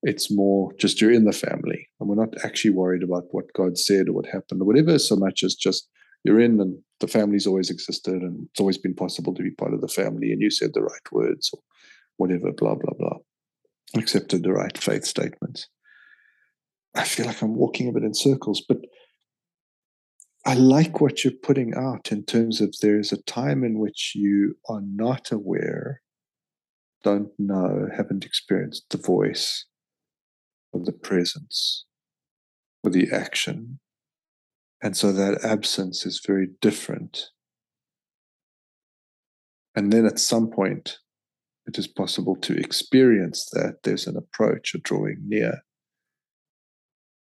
It's 0.03 0.29
more 0.31 0.71
just 0.77 1.01
you're 1.01 1.11
in 1.11 1.25
the 1.25 1.31
family 1.31 1.87
and 1.99 2.07
we're 2.07 2.15
not 2.15 2.35
actually 2.43 2.71
worried 2.71 3.01
about 3.01 3.23
what 3.31 3.53
god 3.55 3.77
said 3.77 4.07
or 4.07 4.13
what 4.13 4.27
happened 4.27 4.61
or 4.61 4.65
whatever 4.65 4.99
so 4.99 5.15
much 5.15 5.41
as 5.43 5.55
just 5.55 5.89
you're 6.23 6.39
in 6.39 6.59
and 6.61 6.77
the 6.99 7.07
family's 7.07 7.47
always 7.47 7.71
existed 7.71 8.21
and 8.21 8.47
it's 8.51 8.59
always 8.59 8.77
been 8.77 8.93
possible 8.93 9.33
to 9.33 9.41
be 9.41 9.51
part 9.51 9.73
of 9.73 9.81
the 9.81 9.87
family 9.87 10.31
and 10.31 10.41
you 10.41 10.51
said 10.51 10.71
the 10.73 10.81
right 10.81 11.11
words 11.11 11.49
or 11.51 11.59
whatever, 12.17 12.51
blah, 12.51 12.75
blah, 12.75 12.93
blah, 12.97 13.17
accepted 13.95 14.43
the 14.43 14.53
right 14.53 14.77
faith 14.77 15.05
statements. 15.05 15.67
I 16.95 17.03
feel 17.03 17.25
like 17.25 17.41
I'm 17.41 17.55
walking 17.55 17.89
a 17.89 17.91
bit 17.91 18.03
in 18.03 18.13
circles, 18.13 18.63
but 18.67 18.77
I 20.45 20.53
like 20.53 21.01
what 21.01 21.23
you're 21.23 21.33
putting 21.33 21.73
out 21.73 22.11
in 22.11 22.23
terms 22.23 22.61
of 22.61 22.75
there's 22.81 23.11
a 23.11 23.21
time 23.23 23.63
in 23.63 23.79
which 23.79 24.13
you 24.15 24.57
are 24.69 24.81
not 24.81 25.31
aware 25.31 26.01
don't 27.05 27.29
know, 27.37 27.87
haven't 27.95 28.25
experienced 28.25 28.89
the 28.89 28.97
voice 28.97 29.65
or 30.73 30.83
the 30.83 30.91
presence 30.91 31.85
or 32.83 32.89
the 32.89 33.07
action. 33.13 33.79
And 34.81 34.97
so 34.97 35.13
that 35.13 35.45
absence 35.45 36.05
is 36.05 36.19
very 36.25 36.47
different. 36.61 37.27
And 39.75 39.93
then 39.93 40.07
at 40.07 40.17
some 40.17 40.49
point, 40.49 40.97
it 41.67 41.77
is 41.77 41.87
possible 41.87 42.35
to 42.37 42.57
experience 42.57 43.49
that 43.53 43.83
there's 43.83 44.07
an 44.07 44.17
approach, 44.17 44.73
a 44.73 44.79
drawing 44.79 45.17
near. 45.27 45.61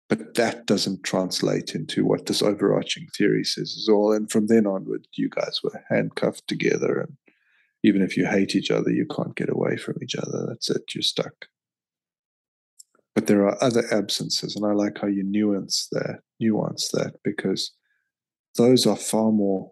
But 0.10 0.36
that 0.36 0.68
doesn't 0.68 1.04
translate 1.04 1.74
into 1.74 2.06
what 2.06 2.26
this 2.26 2.42
overarching 2.42 3.08
theory 3.18 3.44
says 3.44 3.72
is 3.72 3.90
all. 3.90 4.12
And 4.12 4.30
from 4.30 4.48
then 4.48 4.68
onward, 4.68 5.08
you 5.14 5.30
guys 5.30 5.62
were 5.64 5.84
handcuffed 5.90 6.48
together. 6.48 7.00
And 7.00 7.18
even 7.84 8.02
if 8.02 8.16
you 8.18 8.26
hate 8.26 8.56
each 8.56 8.70
other, 8.70 8.92
you 8.92 9.06
can't 9.06 9.36
get 9.36 9.50
away 9.50 9.78
from 9.78 9.96
each 10.04 10.16
other. 10.16 10.46
That's 10.48 10.70
it, 10.70 10.84
you're 10.94 11.02
stuck. 11.02 11.48
But 13.16 13.28
there 13.28 13.46
are 13.48 13.64
other 13.64 13.84
absences, 13.92 14.56
and 14.56 14.66
I 14.66 14.74
like 14.74 14.98
how 15.00 15.08
you 15.08 15.24
nuance 15.24 15.88
that, 15.92 16.22
nuance 16.40 16.90
that, 16.94 17.14
because 17.24 17.72
those 18.58 18.88
are 18.88 18.96
far 18.96 19.32
more 19.32 19.72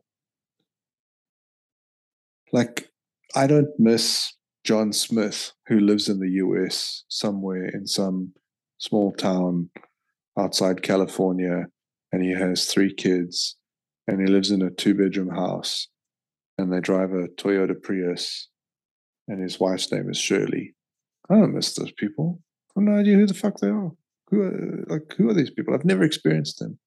like 2.54 2.90
I 3.36 3.48
don't 3.48 3.72
miss 3.80 4.34
John 4.64 4.94
Smith, 4.94 5.54
who 5.68 5.80
lives 5.80 6.10
in 6.10 6.20
the 6.20 6.30
US 6.30 7.04
somewhere 7.08 7.66
in 7.66 7.88
some 7.88 8.34
small 8.78 9.12
town 9.14 9.70
outside 10.38 10.82
California, 10.82 11.66
and 12.12 12.24
he 12.24 12.34
has 12.34 12.66
three 12.66 12.94
kids, 12.94 13.58
and 14.08 14.20
he 14.20 14.28
lives 14.28 14.52
in 14.52 14.62
a 14.62 14.70
two 14.70 14.94
bedroom 14.94 15.30
house, 15.30 15.88
and 16.58 16.72
they 16.72 16.80
drive 16.80 17.12
a 17.12 17.28
Toyota 17.28 17.82
Prius, 17.82 18.50
and 19.28 19.42
his 19.42 19.60
wife's 19.60 19.92
name 19.92 20.10
is 20.10 20.18
Shirley. 20.18 20.76
I 21.30 21.36
don't 21.36 21.54
miss 21.54 21.74
those 21.76 21.92
people. 21.92 22.42
I 22.76 22.80
have 22.80 22.88
no 22.88 23.00
idea 23.00 23.16
who 23.16 23.28
the 23.28 23.34
fuck 23.34 23.60
they 23.60 23.70
are. 23.70 23.92
Who 24.30 24.42
are, 24.42 24.86
like 24.88 25.14
who 25.18 25.30
are 25.30 25.34
these 25.34 25.52
people? 25.52 25.74
I've 25.74 25.86
never 25.86 26.04
experienced 26.04 26.60
them. 26.60 26.80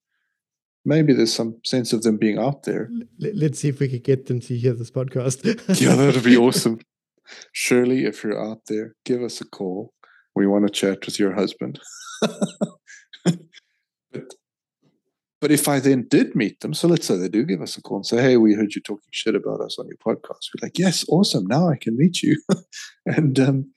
Maybe 0.87 1.15
there's 1.15 1.33
some 1.33 1.61
sense 1.65 1.93
of 1.95 2.03
them 2.03 2.19
being 2.19 2.39
out 2.39 2.65
there. 2.65 2.91
Let's 3.19 3.61
see 3.61 3.69
if 3.69 3.81
we 3.81 3.89
could 3.89 4.05
get 4.05 4.27
them 4.27 4.41
to 4.41 4.57
hear 4.57 4.75
this 4.75 4.91
podcast. 4.91 5.45
yeah, 5.81 5.95
that'd 5.95 6.23
be 6.23 6.37
awesome. 6.37 6.79
Shirley, 7.53 8.05
if 8.05 8.23
you're 8.23 8.39
out 8.39 8.63
there, 8.67 8.95
give 9.05 9.23
us 9.23 9.41
a 9.41 9.47
call. 9.47 9.95
We 10.35 10.47
want 10.47 10.67
to 10.67 10.73
chat 10.73 11.07
with 11.07 11.19
your 11.19 11.33
husband. 11.33 11.81
but, 15.45 15.53
if 15.53 15.69
I 15.69 15.79
then 15.79 16.07
did 16.09 16.35
meet 16.35 16.61
them, 16.61 16.73
so 16.73 16.89
let's 16.89 17.07
say 17.07 17.19
they 17.19 17.29
do 17.29 17.45
give 17.45 17.61
us 17.61 17.77
a 17.77 17.83
call 17.83 17.99
and 17.99 18.07
say, 18.07 18.23
hey, 18.23 18.39
we 18.39 18.55
heard 18.55 18.75
you 18.75 18.81
talking 18.81 19.11
shit 19.11 19.35
about 19.35 19.61
us 19.61 19.79
on 19.79 19.87
your 19.87 19.99
podcast. 19.99 20.49
We're 20.55 20.63
like, 20.63 20.79
yes, 20.79 21.05
awesome. 21.09 21.47
Now 21.47 21.69
I 21.69 21.77
can 21.77 21.99
meet 21.99 22.23
you. 22.23 22.41
and 23.07 23.39
um, 23.39 23.71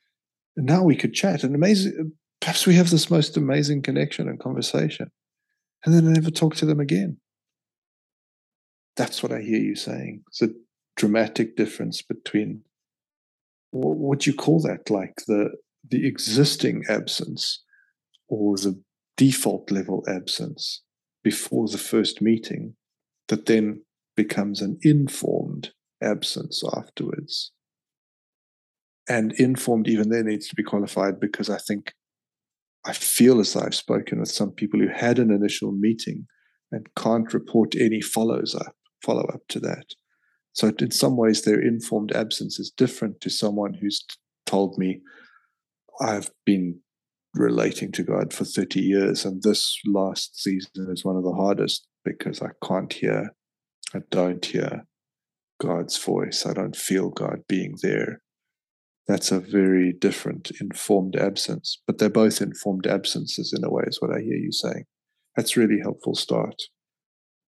now 0.55 0.84
we 0.84 0.95
could 0.95 1.13
chat. 1.13 1.43
And 1.43 1.53
amazing, 1.53 2.13
perhaps 2.39 2.65
we 2.65 2.76
have 2.76 2.89
this 2.89 3.11
most 3.11 3.36
amazing 3.36 3.82
connection 3.82 4.30
and 4.30 4.39
conversation. 4.39 5.11
And 5.84 5.93
then 5.93 6.07
I 6.07 6.11
never 6.11 6.32
talk 6.32 6.55
to 6.55 6.65
them 6.65 6.80
again. 6.80 7.18
That's 8.95 9.22
what 9.22 9.34
I 9.34 9.41
hear 9.41 9.59
you 9.59 9.76
saying. 9.76 10.24
It's 10.30 10.41
a 10.41 10.49
dramatic 10.95 11.57
difference 11.57 12.01
between 12.01 12.61
what 13.72 13.97
would 13.97 14.26
you 14.26 14.34
call 14.34 14.61
that? 14.61 14.89
Like 14.89 15.24
the 15.28 15.51
the 15.89 16.07
existing 16.07 16.84
absence 16.89 17.61
or 18.30 18.55
the 18.55 18.82
default 19.18 19.70
level 19.70 20.03
absence 20.07 20.82
before 21.28 21.67
the 21.67 21.78
first 21.78 22.21
meeting 22.21 22.73
that 23.28 23.47
then 23.47 23.82
becomes 24.15 24.61
an 24.61 24.78
informed 24.82 25.71
absence 26.01 26.63
afterwards. 26.73 27.51
And 29.09 29.34
informed 29.34 29.89
even 29.89 30.07
there 30.07 30.23
needs 30.23 30.47
to 30.47 30.55
be 30.55 30.63
qualified 30.63 31.19
because 31.19 31.49
I 31.49 31.57
think 31.57 31.91
I 32.86 32.93
feel 32.93 33.41
as 33.41 33.57
I've 33.57 33.75
spoken 33.75 34.21
with 34.21 34.30
some 34.30 34.51
people 34.51 34.80
who 34.80 34.88
had 34.88 35.19
an 35.19 35.30
initial 35.30 35.73
meeting 35.73 36.28
and 36.71 36.88
can't 36.95 37.34
report 37.34 37.75
any 37.75 37.99
follows 37.99 38.55
up, 38.55 38.78
follow 39.03 39.25
up 39.34 39.41
to 39.49 39.59
that. 39.59 39.88
So, 40.53 40.71
in 40.80 40.91
some 40.91 41.17
ways, 41.17 41.41
their 41.41 41.61
informed 41.61 42.13
absence 42.13 42.57
is 42.57 42.71
different 42.71 43.19
to 43.19 43.30
someone 43.30 43.73
who's 43.73 44.01
told 44.45 44.78
me, 44.78 45.01
I've 45.99 46.32
been 46.45 46.80
relating 47.34 47.91
to 47.93 48.03
God 48.03 48.34
for 48.34 48.45
30 48.45 48.80
years, 48.80 49.25
and 49.25 49.43
this 49.43 49.80
last 49.86 50.41
season 50.41 50.88
is 50.91 51.05
one 51.05 51.15
of 51.15 51.23
the 51.23 51.34
hardest 51.34 51.88
because 52.03 52.41
I 52.41 52.49
can't 52.65 52.91
hear, 52.91 53.34
I 53.93 53.99
don't 54.09 54.45
hear 54.45 54.86
God's 55.59 55.97
voice. 55.97 56.45
I 56.45 56.53
don't 56.53 56.75
feel 56.75 57.09
God 57.09 57.39
being 57.47 57.75
there. 57.82 58.21
That's 59.07 59.32
a 59.32 59.39
very 59.39 59.93
different 59.93 60.51
informed 60.59 61.15
absence, 61.15 61.82
but 61.88 61.97
they're 61.97 62.09
both 62.09 62.41
informed 62.41 62.86
absences 62.86 63.53
in 63.57 63.63
a 63.63 63.69
way, 63.69 63.84
is 63.88 64.01
what 64.01 64.11
I 64.11 64.19
hear 64.19 64.36
you 64.36 64.51
saying. 64.51 64.84
That's 65.36 65.55
really 65.55 65.80
helpful 65.82 66.15
start. 66.15 66.61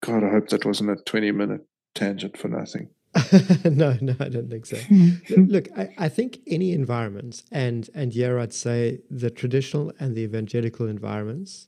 God, 0.01 0.23
I 0.23 0.29
hope 0.29 0.49
that 0.49 0.65
wasn't 0.65 0.91
a 0.91 1.03
20 1.03 1.31
minute 1.31 1.61
tangent 1.93 2.37
for 2.37 2.47
nothing. 2.47 2.89
no, 3.65 3.97
no, 3.99 4.15
I 4.19 4.29
don't 4.29 4.49
think 4.49 4.65
so. 4.65 4.77
Hmm. 4.77 5.09
Look, 5.35 5.67
I, 5.77 5.93
I, 5.97 6.09
think 6.09 6.39
any 6.47 6.71
environment, 6.71 7.43
and 7.51 7.89
and 7.93 8.13
here 8.13 8.39
I'd 8.39 8.53
say 8.53 9.01
the 9.09 9.29
traditional 9.29 9.91
and 9.99 10.15
the 10.15 10.21
evangelical 10.21 10.87
environments, 10.87 11.67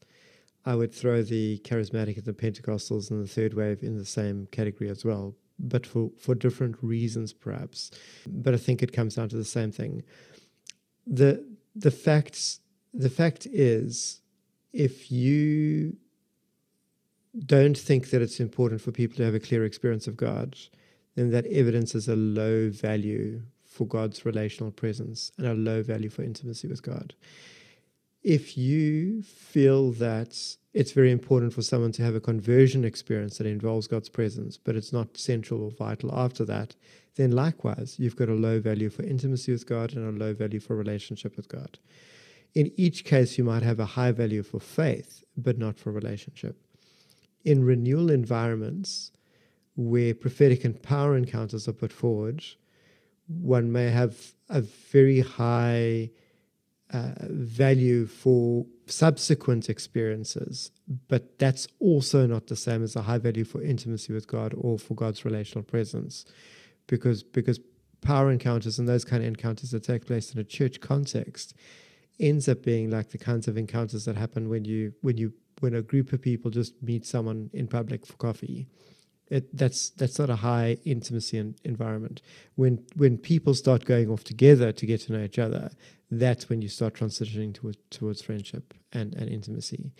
I 0.65 0.75
would 0.75 0.93
throw 0.93 1.21
the 1.21 1.59
charismatic 1.65 2.15
and 2.15 2.25
the 2.25 2.33
Pentecostals 2.33 3.11
and 3.11 3.21
the 3.21 3.27
third 3.27 3.55
wave 3.55 3.83
in 3.83 3.97
the 3.97 4.05
same 4.05 4.47
category 4.51 4.89
as 4.89 5.03
well, 5.03 5.35
but 5.59 5.85
for, 5.85 6.11
for 6.17 6.33
different 6.33 6.77
reasons 6.81 7.33
perhaps. 7.33 7.91
But 8.25 8.53
I 8.53 8.57
think 8.57 8.81
it 8.81 8.93
comes 8.93 9.15
down 9.15 9.27
to 9.29 9.35
the 9.35 9.43
same 9.43 9.71
thing. 9.71 10.03
The 11.05 11.45
the 11.75 11.91
facts 11.91 12.61
the 12.93 13.09
fact 13.09 13.47
is 13.47 14.21
if 14.71 15.11
you 15.11 15.97
don't 17.45 17.77
think 17.77 18.11
that 18.11 18.21
it's 18.21 18.39
important 18.39 18.79
for 18.79 18.91
people 18.91 19.17
to 19.17 19.25
have 19.25 19.33
a 19.33 19.39
clear 19.39 19.65
experience 19.65 20.07
of 20.07 20.15
God, 20.15 20.55
then 21.15 21.31
that 21.31 21.45
evidence 21.47 21.95
is 21.95 22.07
a 22.07 22.15
low 22.15 22.69
value 22.69 23.41
for 23.63 23.85
God's 23.85 24.25
relational 24.25 24.71
presence 24.71 25.31
and 25.37 25.47
a 25.47 25.53
low 25.53 25.81
value 25.83 26.09
for 26.09 26.23
intimacy 26.23 26.67
with 26.67 26.83
God. 26.83 27.13
If 28.23 28.57
you 28.57 29.23
feel 29.23 29.91
that 29.93 30.37
it's 30.73 30.91
very 30.91 31.11
important 31.11 31.53
for 31.53 31.61
someone 31.61 31.91
to 31.93 32.03
have 32.03 32.15
a 32.15 32.21
conversion 32.21 32.85
experience 32.85 33.37
that 33.37 33.47
involves 33.47 33.87
God's 33.87 34.09
presence, 34.09 34.57
but 34.57 34.75
it's 34.75 34.93
not 34.93 35.17
central 35.17 35.63
or 35.63 35.71
vital 35.71 36.13
after 36.13 36.45
that, 36.45 36.75
then 37.15 37.31
likewise, 37.31 37.97
you've 37.99 38.15
got 38.15 38.29
a 38.29 38.33
low 38.33 38.59
value 38.59 38.89
for 38.89 39.03
intimacy 39.03 39.51
with 39.51 39.67
God 39.67 39.93
and 39.93 40.07
a 40.07 40.25
low 40.25 40.33
value 40.33 40.59
for 40.59 40.75
relationship 40.75 41.35
with 41.35 41.47
God. 41.47 41.77
In 42.55 42.71
each 42.75 43.03
case, 43.03 43.37
you 43.37 43.43
might 43.43 43.63
have 43.63 43.79
a 43.79 43.85
high 43.85 44.11
value 44.11 44.41
for 44.41 44.59
faith, 44.59 45.23
but 45.35 45.57
not 45.57 45.77
for 45.77 45.91
relationship 45.91 46.57
in 47.43 47.63
renewal 47.63 48.09
environments 48.09 49.11
where 49.75 50.13
prophetic 50.13 50.63
and 50.63 50.81
power 50.81 51.17
encounters 51.17 51.67
are 51.67 51.73
put 51.73 51.91
forward, 51.91 52.43
one 53.27 53.71
may 53.71 53.89
have 53.89 54.33
a 54.49 54.61
very 54.61 55.21
high 55.21 56.11
uh, 56.91 57.13
value 57.21 58.05
for 58.05 58.65
subsequent 58.85 59.69
experiences, 59.69 60.71
but 61.07 61.39
that's 61.39 61.67
also 61.79 62.27
not 62.27 62.47
the 62.47 62.55
same 62.55 62.83
as 62.83 62.95
a 62.95 63.01
high 63.01 63.17
value 63.17 63.43
for 63.43 63.61
intimacy 63.63 64.13
with 64.13 64.27
God 64.27 64.53
or 64.55 64.77
for 64.77 64.93
God's 64.93 65.25
relational 65.25 65.63
presence, 65.63 66.25
because 66.87 67.23
because 67.23 67.59
power 68.01 68.29
encounters 68.29 68.77
and 68.77 68.87
those 68.87 69.05
kind 69.05 69.23
of 69.23 69.27
encounters 69.27 69.71
that 69.71 69.83
take 69.83 70.05
place 70.05 70.33
in 70.33 70.39
a 70.39 70.43
church 70.43 70.81
context 70.81 71.55
ends 72.19 72.47
up 72.47 72.61
being 72.61 72.91
like 72.91 73.09
the 73.09 73.17
kinds 73.17 73.47
of 73.47 73.57
encounters 73.57 74.05
that 74.05 74.15
happen 74.15 74.49
when 74.49 74.65
you 74.65 74.93
when 75.01 75.17
you 75.17 75.33
when 75.61 75.73
a 75.73 75.81
group 75.81 76.13
of 76.13 76.21
people 76.21 76.51
just 76.51 76.73
meet 76.83 77.05
someone 77.05 77.49
in 77.53 77.67
public 77.67 78.05
for 78.05 78.13
coffee. 78.13 78.67
It, 79.29 79.55
that's 79.55 79.89
that's 79.91 80.19
not 80.19 80.29
a 80.29 80.35
high 80.35 80.77
intimacy 80.85 81.37
environment. 81.63 82.21
When 82.55 82.85
when 82.95 83.17
people 83.17 83.53
start 83.53 83.85
going 83.85 84.09
off 84.09 84.23
together 84.23 84.71
to 84.71 84.85
get 84.85 85.01
to 85.01 85.13
know 85.13 85.23
each 85.23 85.39
other, 85.39 85.71
that's 86.11 86.49
when 86.49 86.61
you 86.61 86.67
start 86.67 86.93
transitioning 86.93 87.53
towards 87.53 87.77
towards 87.89 88.21
friendship 88.21 88.73
and, 88.91 89.13
and 89.15 89.29
intimacy. 89.29 89.91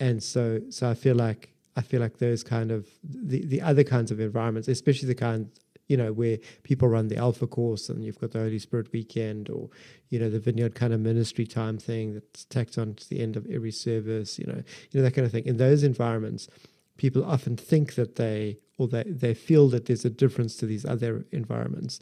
And 0.00 0.22
so 0.22 0.60
so 0.70 0.90
I 0.90 0.94
feel 0.94 1.14
like 1.14 1.54
I 1.76 1.82
feel 1.82 2.00
like 2.00 2.18
those 2.18 2.42
kind 2.42 2.70
of 2.70 2.86
the, 3.02 3.44
the 3.46 3.62
other 3.62 3.84
kinds 3.84 4.10
of 4.10 4.20
environments, 4.20 4.68
especially 4.68 5.08
the 5.08 5.14
kind 5.14 5.50
you 5.88 5.96
know, 5.96 6.12
where 6.12 6.38
people 6.62 6.88
run 6.88 7.08
the 7.08 7.16
Alpha 7.16 7.46
course 7.46 7.88
and 7.88 8.04
you've 8.04 8.18
got 8.18 8.30
the 8.30 8.38
Holy 8.38 8.58
Spirit 8.58 8.90
weekend 8.92 9.50
or, 9.50 9.68
you 10.08 10.18
know, 10.18 10.30
the 10.30 10.38
vineyard 10.38 10.74
kind 10.74 10.92
of 10.92 11.00
ministry 11.00 11.46
time 11.46 11.78
thing 11.78 12.14
that's 12.14 12.44
tacked 12.46 12.78
on 12.78 12.94
to 12.94 13.08
the 13.08 13.20
end 13.20 13.36
of 13.36 13.46
every 13.50 13.70
service, 13.70 14.38
you 14.38 14.46
know, 14.46 14.62
you 14.90 15.00
know, 15.00 15.02
that 15.02 15.12
kind 15.12 15.26
of 15.26 15.32
thing. 15.32 15.44
In 15.44 15.58
those 15.58 15.82
environments, 15.82 16.48
people 16.96 17.24
often 17.24 17.56
think 17.56 17.94
that 17.94 18.16
they 18.16 18.58
or 18.76 18.88
they, 18.88 19.04
they 19.04 19.34
feel 19.34 19.68
that 19.68 19.86
there's 19.86 20.04
a 20.04 20.10
difference 20.10 20.56
to 20.56 20.66
these 20.66 20.84
other 20.84 21.24
environments. 21.30 22.00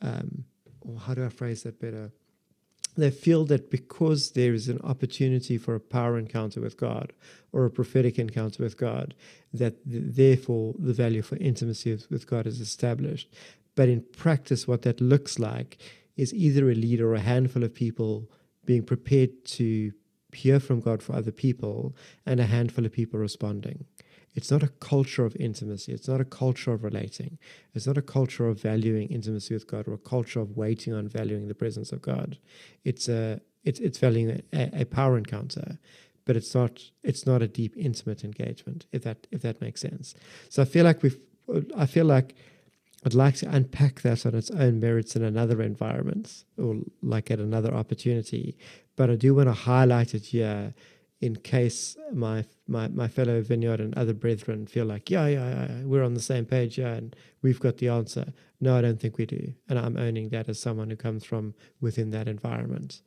Um, 0.00 0.44
or 0.80 0.98
how 0.98 1.14
do 1.14 1.24
I 1.24 1.28
phrase 1.28 1.62
that 1.62 1.80
better? 1.80 2.10
they 2.96 3.10
feel 3.10 3.44
that 3.46 3.70
because 3.70 4.32
there 4.32 4.52
is 4.52 4.68
an 4.68 4.80
opportunity 4.84 5.56
for 5.56 5.74
a 5.74 5.80
power 5.80 6.18
encounter 6.18 6.60
with 6.60 6.76
God 6.76 7.12
or 7.52 7.64
a 7.64 7.70
prophetic 7.70 8.18
encounter 8.18 8.62
with 8.62 8.76
God, 8.76 9.14
that 9.52 9.82
th- 9.90 10.02
therefore 10.14 10.74
the 10.78 10.92
value 10.92 11.22
for 11.22 11.36
intimacy 11.36 11.98
with 12.10 12.26
God 12.26 12.46
is 12.46 12.60
established. 12.60 13.32
But 13.74 13.88
in 13.88 14.04
practice, 14.16 14.68
what 14.68 14.82
that 14.82 15.00
looks 15.00 15.38
like 15.38 15.78
is 16.16 16.34
either 16.34 16.70
a 16.70 16.74
leader 16.74 17.10
or 17.10 17.14
a 17.14 17.20
handful 17.20 17.64
of 17.64 17.74
people 17.74 18.30
being 18.66 18.82
prepared 18.82 19.44
to 19.44 19.92
hear 20.34 20.60
from 20.60 20.80
God 20.80 21.02
for 21.02 21.14
other 21.14 21.32
people 21.32 21.96
and 22.26 22.40
a 22.40 22.46
handful 22.46 22.84
of 22.84 22.92
people 22.92 23.18
responding. 23.18 23.86
It's 24.34 24.50
not 24.50 24.62
a 24.62 24.68
culture 24.68 25.24
of 25.24 25.36
intimacy. 25.36 25.92
It's 25.92 26.08
not 26.08 26.20
a 26.20 26.24
culture 26.24 26.72
of 26.72 26.84
relating. 26.84 27.38
It's 27.74 27.86
not 27.86 27.98
a 27.98 28.02
culture 28.02 28.48
of 28.48 28.60
valuing 28.60 29.08
intimacy 29.08 29.54
with 29.54 29.66
God 29.66 29.86
or 29.86 29.94
a 29.94 29.98
culture 29.98 30.40
of 30.40 30.56
waiting 30.56 30.94
on 30.94 31.08
valuing 31.08 31.48
the 31.48 31.54
presence 31.54 31.92
of 31.92 32.00
God. 32.00 32.38
It's 32.84 33.08
a 33.08 33.40
it's 33.64 33.78
it's 33.80 33.98
valuing 33.98 34.42
a, 34.52 34.80
a 34.80 34.84
power 34.84 35.18
encounter, 35.18 35.78
but 36.24 36.36
it's 36.36 36.54
not 36.54 36.80
it's 37.02 37.26
not 37.26 37.42
a 37.42 37.48
deep 37.48 37.76
intimate 37.76 38.24
engagement. 38.24 38.86
If 38.90 39.02
that 39.02 39.26
if 39.30 39.42
that 39.42 39.60
makes 39.60 39.80
sense. 39.80 40.14
So 40.48 40.62
I 40.62 40.64
feel 40.64 40.84
like 40.84 41.02
we've 41.02 41.18
I 41.76 41.86
feel 41.86 42.06
like 42.06 42.34
I'd 43.04 43.14
like 43.14 43.34
to 43.36 43.50
unpack 43.50 44.02
that 44.02 44.24
on 44.24 44.34
its 44.34 44.50
own 44.50 44.78
merits 44.78 45.16
in 45.16 45.24
another 45.24 45.60
environment 45.60 46.44
or 46.56 46.76
like 47.02 47.30
at 47.30 47.40
another 47.40 47.74
opportunity. 47.74 48.56
But 48.94 49.10
I 49.10 49.16
do 49.16 49.34
want 49.34 49.48
to 49.48 49.52
highlight 49.52 50.14
it 50.14 50.26
here 50.26 50.72
in 51.22 51.36
case 51.36 51.96
my 52.12 52.44
my 52.66 52.88
my 52.88 53.06
fellow 53.06 53.40
vineyard 53.40 53.80
and 53.80 53.96
other 53.96 54.12
brethren 54.12 54.66
feel 54.66 54.84
like, 54.84 55.08
yeah, 55.08 55.28
yeah, 55.28 55.66
yeah, 55.68 55.84
we're 55.84 56.02
on 56.02 56.14
the 56.14 56.20
same 56.20 56.44
page, 56.44 56.76
yeah, 56.76 56.94
and 56.94 57.16
we've 57.42 57.60
got 57.60 57.78
the 57.78 57.88
answer. 57.88 58.26
No, 58.60 58.76
I 58.76 58.82
don't 58.82 59.00
think 59.00 59.16
we 59.16 59.24
do. 59.24 59.54
And 59.68 59.78
I'm 59.78 59.96
owning 59.96 60.28
that 60.30 60.48
as 60.48 60.60
someone 60.60 60.90
who 60.90 60.96
comes 60.96 61.24
from 61.24 61.54
within 61.80 62.10
that 62.10 62.28
environment. 62.28 63.02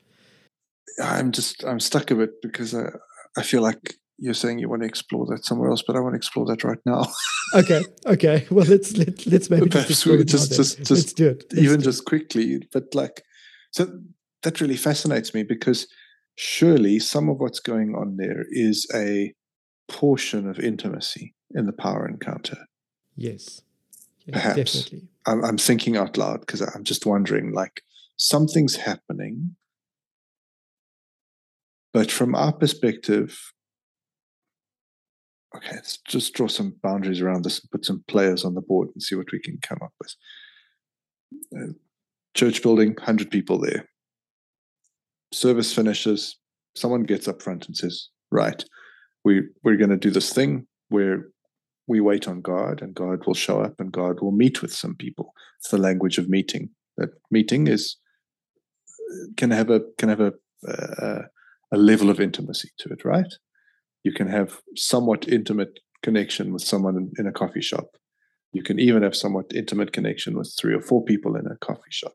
I'm 1.04 1.32
just 1.34 1.64
I'm 1.66 1.82
stuck 1.82 2.10
a 2.10 2.16
bit 2.16 2.42
because 2.42 2.74
I 2.74 2.90
I 3.38 3.44
feel 3.44 3.62
like 3.62 3.96
you're 4.18 4.34
saying 4.34 4.60
you 4.60 4.70
want 4.70 4.82
to 4.82 4.88
explore 4.88 5.26
that 5.26 5.44
somewhere 5.44 5.70
else, 5.70 5.84
but 5.86 5.98
I 5.98 6.00
want 6.00 6.14
to 6.14 6.18
explore 6.18 6.46
that 6.46 6.64
right 6.64 6.80
now. 6.86 7.06
okay, 7.54 7.84
okay. 8.06 8.48
Well, 8.50 8.66
let's 8.66 8.96
let, 8.96 9.28
let's 9.28 9.50
maybe 9.50 9.68
just 9.68 9.90
just 9.90 10.30
just, 10.30 10.56
just, 10.56 10.78
just 10.78 10.92
let's 10.92 11.14
do 11.14 11.28
it. 11.32 11.44
Let's 11.52 11.64
even 11.66 11.80
do 11.80 11.86
just 11.86 12.04
it. 12.04 12.06
quickly, 12.06 12.68
but 12.72 12.96
like 12.96 13.24
so 13.72 14.00
that 14.44 14.62
really 14.62 14.78
fascinates 14.78 15.34
me 15.34 15.44
because 15.44 15.88
surely 16.36 17.00
some 17.00 17.30
of 17.30 17.40
what's 17.40 17.60
going 17.60 17.96
on 17.96 18.18
there 18.18 18.46
is 18.50 18.88
a 18.94 19.34
portion 19.88 20.50
of 20.50 20.60
intimacy 20.60 21.34
in 21.52 21.66
the 21.66 21.74
power 21.74 22.08
encounter. 22.08 22.58
Yes. 23.16 23.62
yes 24.26 24.34
Perhaps. 24.34 24.56
Definitely. 24.56 25.08
I'm, 25.26 25.44
I'm 25.44 25.58
thinking 25.58 25.98
out 25.98 26.18
loud 26.18 26.42
because 26.42 26.62
I'm 26.62 26.84
just 26.84 27.06
wondering 27.06 27.54
like 27.54 27.82
something's 28.18 28.76
happening. 28.76 29.56
But 31.94 32.12
from 32.12 32.36
our 32.36 32.52
perspective, 32.52 33.40
okay, 35.56 35.76
let's 35.76 35.98
just 35.98 36.34
draw 36.34 36.48
some 36.48 36.76
boundaries 36.84 37.22
around 37.22 37.46
this 37.46 37.62
and 37.62 37.72
put 37.72 37.86
some 37.86 38.04
players 38.08 38.44
on 38.44 38.54
the 38.54 38.62
board 38.62 38.90
and 38.94 39.02
see 39.02 39.16
what 39.16 39.32
we 39.32 39.40
can 39.40 39.58
come 39.62 39.80
up 39.82 39.94
with. 40.00 40.16
Uh, 41.58 41.74
church 42.34 42.62
building, 42.62 42.94
100 42.96 43.32
people 43.32 43.60
there 43.60 43.88
service 45.34 45.74
finishes, 45.74 46.38
someone 46.76 47.04
gets 47.04 47.28
up 47.28 47.42
front 47.42 47.68
and 47.68 47.76
says, 47.76 48.10
Right, 48.32 48.64
we, 49.24 49.44
we're 49.64 49.78
going 49.78 49.92
to 49.92 49.98
do 49.98 50.12
this 50.12 50.34
thing 50.34 50.68
where 50.90 51.26
we 51.88 52.02
wait 52.02 52.28
on 52.28 52.42
God 52.42 52.82
and 52.82 52.94
God 52.94 53.26
will 53.26 53.34
show 53.34 53.62
up 53.62 53.76
and 53.80 53.92
God 53.92 54.22
will 54.22 54.32
meet 54.32 54.62
with 54.62 54.74
some 54.74 54.96
people. 54.96 55.34
It's 55.60 55.70
the 55.70 55.78
language 55.78 56.18
of 56.18 56.30
meeting. 56.30 56.70
That 56.98 57.10
meeting 57.30 57.68
is 57.68 57.98
can 59.38 59.52
have 59.52 59.70
a 59.70 59.82
can 59.98 60.10
have 60.10 60.20
a 60.20 60.34
a, 60.68 61.78
level 61.78 62.10
of 62.10 62.20
intimacy 62.20 62.70
to 62.80 62.90
it, 62.90 63.04
right? 63.04 63.34
You 64.04 64.14
can 64.14 64.28
have 64.28 64.62
somewhat 64.76 65.28
intimate 65.28 65.80
connection 66.04 66.54
with 66.54 66.64
someone 66.64 66.96
in, 66.96 67.12
in 67.18 67.28
a 67.28 67.32
coffee 67.32 67.62
shop. 67.62 67.98
You 68.54 68.64
can 68.64 68.80
even 68.80 69.04
have 69.04 69.16
somewhat 69.16 69.52
intimate 69.54 69.92
connection 69.92 70.38
with 70.38 70.56
three 70.58 70.74
or 70.74 70.82
four 70.82 71.04
people 71.04 71.36
in 71.36 71.48
a 71.48 71.58
coffee 71.58 71.82
shop. 71.90 72.14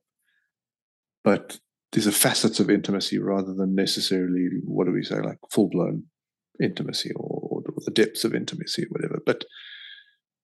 But 1.23 1.59
these 1.93 2.07
are 2.07 2.13
facets 2.13 2.61
of 2.61 2.71
intimacy 2.71 3.19
rather 3.19 3.53
than 3.53 3.75
necessarily 3.75 4.49
what 4.65 4.87
do 4.87 4.93
we 4.93 5.03
say 5.03 5.21
like 5.21 5.39
full 5.51 5.69
blown 5.69 6.05
intimacy 6.63 7.11
or, 7.17 7.63
or, 7.67 7.73
the 7.85 7.91
depths 7.91 8.25
of 8.25 8.35
intimacy 8.35 8.83
or 8.83 8.89
whatever. 8.91 9.19
But 9.25 9.45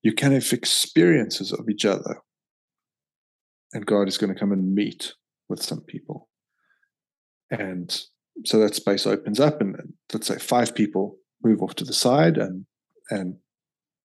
you 0.02 0.12
can 0.12 0.32
have 0.32 0.52
experiences 0.52 1.52
of 1.52 1.68
each 1.68 1.84
other 1.84 2.20
and 3.72 3.84
god 3.84 4.08
is 4.08 4.16
going 4.16 4.32
to 4.32 4.38
come 4.38 4.52
and 4.52 4.74
meet 4.74 5.12
with 5.48 5.62
some 5.62 5.82
people. 5.82 6.28
And 7.50 7.94
so 8.44 8.58
that 8.58 8.74
space 8.74 9.06
opens 9.06 9.38
up 9.38 9.60
and 9.60 9.76
let's 10.12 10.26
say 10.26 10.38
five 10.38 10.74
people 10.74 11.16
move 11.44 11.62
off 11.62 11.74
to 11.76 11.84
the 11.84 11.92
side 11.92 12.38
and 12.38 12.64
and 13.10 13.36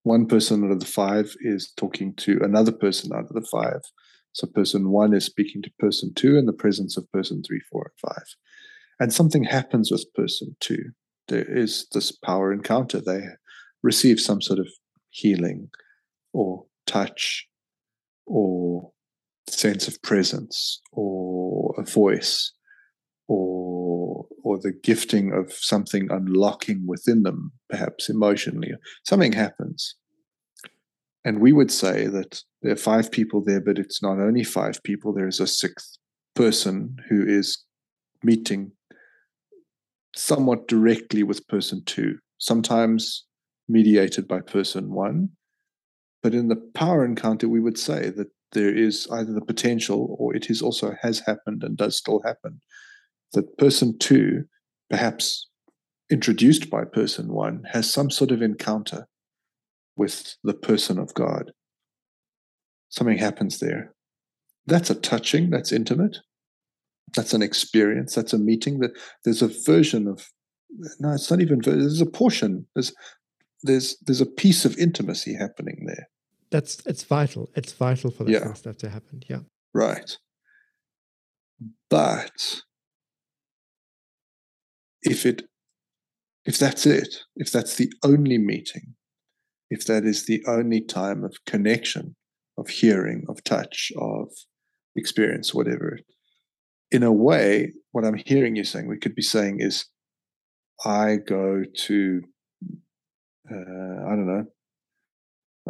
one 0.03 0.25
person 0.27 0.63
out 0.63 0.71
of 0.71 0.79
the 0.79 0.85
five 0.85 1.35
is 1.41 1.71
talking 1.77 2.13
to 2.15 2.39
another 2.43 2.71
person 2.71 3.11
out 3.13 3.25
of 3.25 3.33
the 3.33 3.47
five 3.51 3.81
so 4.33 4.47
person 4.47 4.89
one 4.91 5.13
is 5.13 5.25
speaking 5.25 5.61
to 5.63 5.71
person 5.79 6.13
two 6.15 6.37
in 6.37 6.45
the 6.45 6.53
presence 6.53 6.97
of 6.97 7.11
person 7.11 7.43
three, 7.45 7.61
four, 7.71 7.91
and 7.91 8.11
five. 8.11 8.25
And 8.99 9.13
something 9.13 9.43
happens 9.43 9.91
with 9.91 10.05
person 10.13 10.55
two. 10.59 10.91
There 11.27 11.45
is 11.45 11.87
this 11.91 12.11
power 12.11 12.53
encounter. 12.53 13.01
They 13.01 13.21
receive 13.83 14.19
some 14.19 14.41
sort 14.41 14.59
of 14.59 14.67
healing 15.09 15.69
or 16.33 16.65
touch 16.85 17.47
or 18.25 18.91
sense 19.49 19.87
of 19.87 20.01
presence 20.01 20.81
or 20.91 21.75
a 21.77 21.83
voice 21.83 22.53
or 23.27 24.25
or 24.43 24.57
the 24.59 24.73
gifting 24.83 25.31
of 25.33 25.51
something 25.53 26.07
unlocking 26.09 26.85
within 26.87 27.23
them 27.23 27.51
perhaps 27.69 28.09
emotionally 28.09 28.71
something 29.03 29.33
happens 29.33 29.95
and 31.23 31.39
we 31.39 31.53
would 31.53 31.71
say 31.71 32.07
that 32.07 32.41
there 32.61 32.73
are 32.73 32.77
five 32.77 33.11
people 33.11 33.43
there, 33.43 33.61
but 33.61 33.77
it's 33.77 34.01
not 34.01 34.19
only 34.19 34.43
five 34.43 34.81
people, 34.83 35.13
there 35.13 35.27
is 35.27 35.39
a 35.39 35.47
sixth 35.47 35.97
person 36.35 36.97
who 37.09 37.25
is 37.25 37.63
meeting 38.23 38.71
somewhat 40.15 40.67
directly 40.67 41.23
with 41.23 41.47
person 41.47 41.83
two, 41.85 42.17
sometimes 42.37 43.25
mediated 43.67 44.27
by 44.27 44.41
person 44.41 44.91
one. 44.91 45.29
But 46.23 46.33
in 46.33 46.49
the 46.49 46.61
power 46.75 47.05
encounter, 47.05 47.47
we 47.47 47.59
would 47.59 47.77
say 47.77 48.09
that 48.11 48.27
there 48.51 48.75
is 48.75 49.07
either 49.11 49.33
the 49.33 49.45
potential 49.45 50.15
or 50.19 50.35
it 50.35 50.49
is 50.49 50.61
also 50.61 50.95
has 51.01 51.19
happened 51.19 51.63
and 51.63 51.77
does 51.77 51.97
still 51.97 52.21
happen 52.25 52.61
that 53.33 53.57
person 53.57 53.97
two, 53.97 54.43
perhaps 54.89 55.47
introduced 56.09 56.69
by 56.69 56.83
person 56.83 57.29
one, 57.29 57.63
has 57.71 57.91
some 57.91 58.09
sort 58.09 58.31
of 58.31 58.41
encounter 58.41 59.07
with 59.95 60.35
the 60.43 60.53
person 60.53 60.97
of 60.97 61.13
God. 61.13 61.51
Something 62.89 63.17
happens 63.17 63.59
there. 63.59 63.93
That's 64.65 64.89
a 64.89 64.95
touching, 64.95 65.49
that's 65.49 65.71
intimate. 65.71 66.17
That's 67.15 67.33
an 67.33 67.41
experience, 67.41 68.15
that's 68.15 68.33
a 68.33 68.37
meeting. 68.37 68.79
That 68.79 68.91
there's 69.25 69.41
a 69.41 69.47
version 69.47 70.07
of 70.07 70.27
no, 70.99 71.13
it's 71.13 71.29
not 71.29 71.41
even 71.41 71.59
there's 71.59 72.01
a 72.01 72.05
portion. 72.05 72.67
There's 72.75 72.93
there's 73.63 73.97
there's 74.05 74.21
a 74.21 74.25
piece 74.25 74.65
of 74.65 74.77
intimacy 74.77 75.33
happening 75.33 75.85
there. 75.85 76.07
That's 76.51 76.81
it's 76.85 77.03
vital. 77.03 77.49
It's 77.55 77.73
vital 77.73 78.11
for 78.11 78.23
that 78.25 78.31
yeah. 78.31 78.53
stuff 78.53 78.77
to 78.77 78.89
happen. 78.89 79.21
Yeah. 79.27 79.39
Right. 79.73 80.17
But 81.89 82.61
if 85.03 85.25
it 85.25 85.43
if 86.45 86.57
that's 86.57 86.85
it, 86.85 87.15
if 87.35 87.51
that's 87.51 87.75
the 87.75 87.91
only 88.03 88.37
meeting, 88.37 88.95
if 89.71 89.85
that 89.85 90.03
is 90.03 90.25
the 90.25 90.43
only 90.47 90.81
time 90.81 91.23
of 91.23 91.33
connection, 91.47 92.15
of 92.57 92.67
hearing, 92.67 93.23
of 93.29 93.41
touch, 93.43 93.91
of 93.97 94.27
experience, 94.97 95.53
whatever. 95.53 95.97
In 96.91 97.03
a 97.03 97.11
way, 97.11 97.71
what 97.93 98.03
I'm 98.03 98.21
hearing 98.25 98.57
you 98.57 98.65
saying, 98.65 98.89
we 98.89 98.99
could 98.99 99.15
be 99.15 99.21
saying 99.21 99.57
is, 99.59 99.85
I 100.85 101.15
go 101.25 101.63
to, 101.85 102.21
uh, 103.49 104.05
I 104.07 104.09
don't 104.09 104.27
know, 104.27 104.45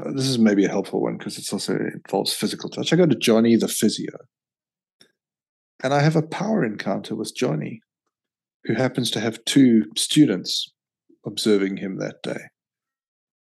uh, 0.02 0.12
this 0.16 0.26
is 0.26 0.40
maybe 0.40 0.66
a 0.66 0.70
helpful 0.70 1.02
one 1.02 1.18
because 1.18 1.38
it's 1.38 1.54
also 1.54 1.76
involves 1.76 2.34
physical 2.34 2.72
touch. 2.72 2.92
I 2.92 2.96
go 2.96 3.06
to 3.06 3.16
Johnny 3.16 3.56
the 3.56 3.68
physio, 3.68 4.14
and 5.84 5.94
I 5.94 6.00
have 6.00 6.16
a 6.16 6.24
power 6.24 6.66
encounter 6.66 7.16
with 7.16 7.36
Johnny, 7.36 7.82
who 8.64 8.74
happens 8.74 9.12
to 9.12 9.20
have 9.20 9.46
two 9.46 9.84
students 9.96 10.74
observing 11.24 11.78
him 11.78 12.00
that 12.00 12.24
day. 12.24 12.40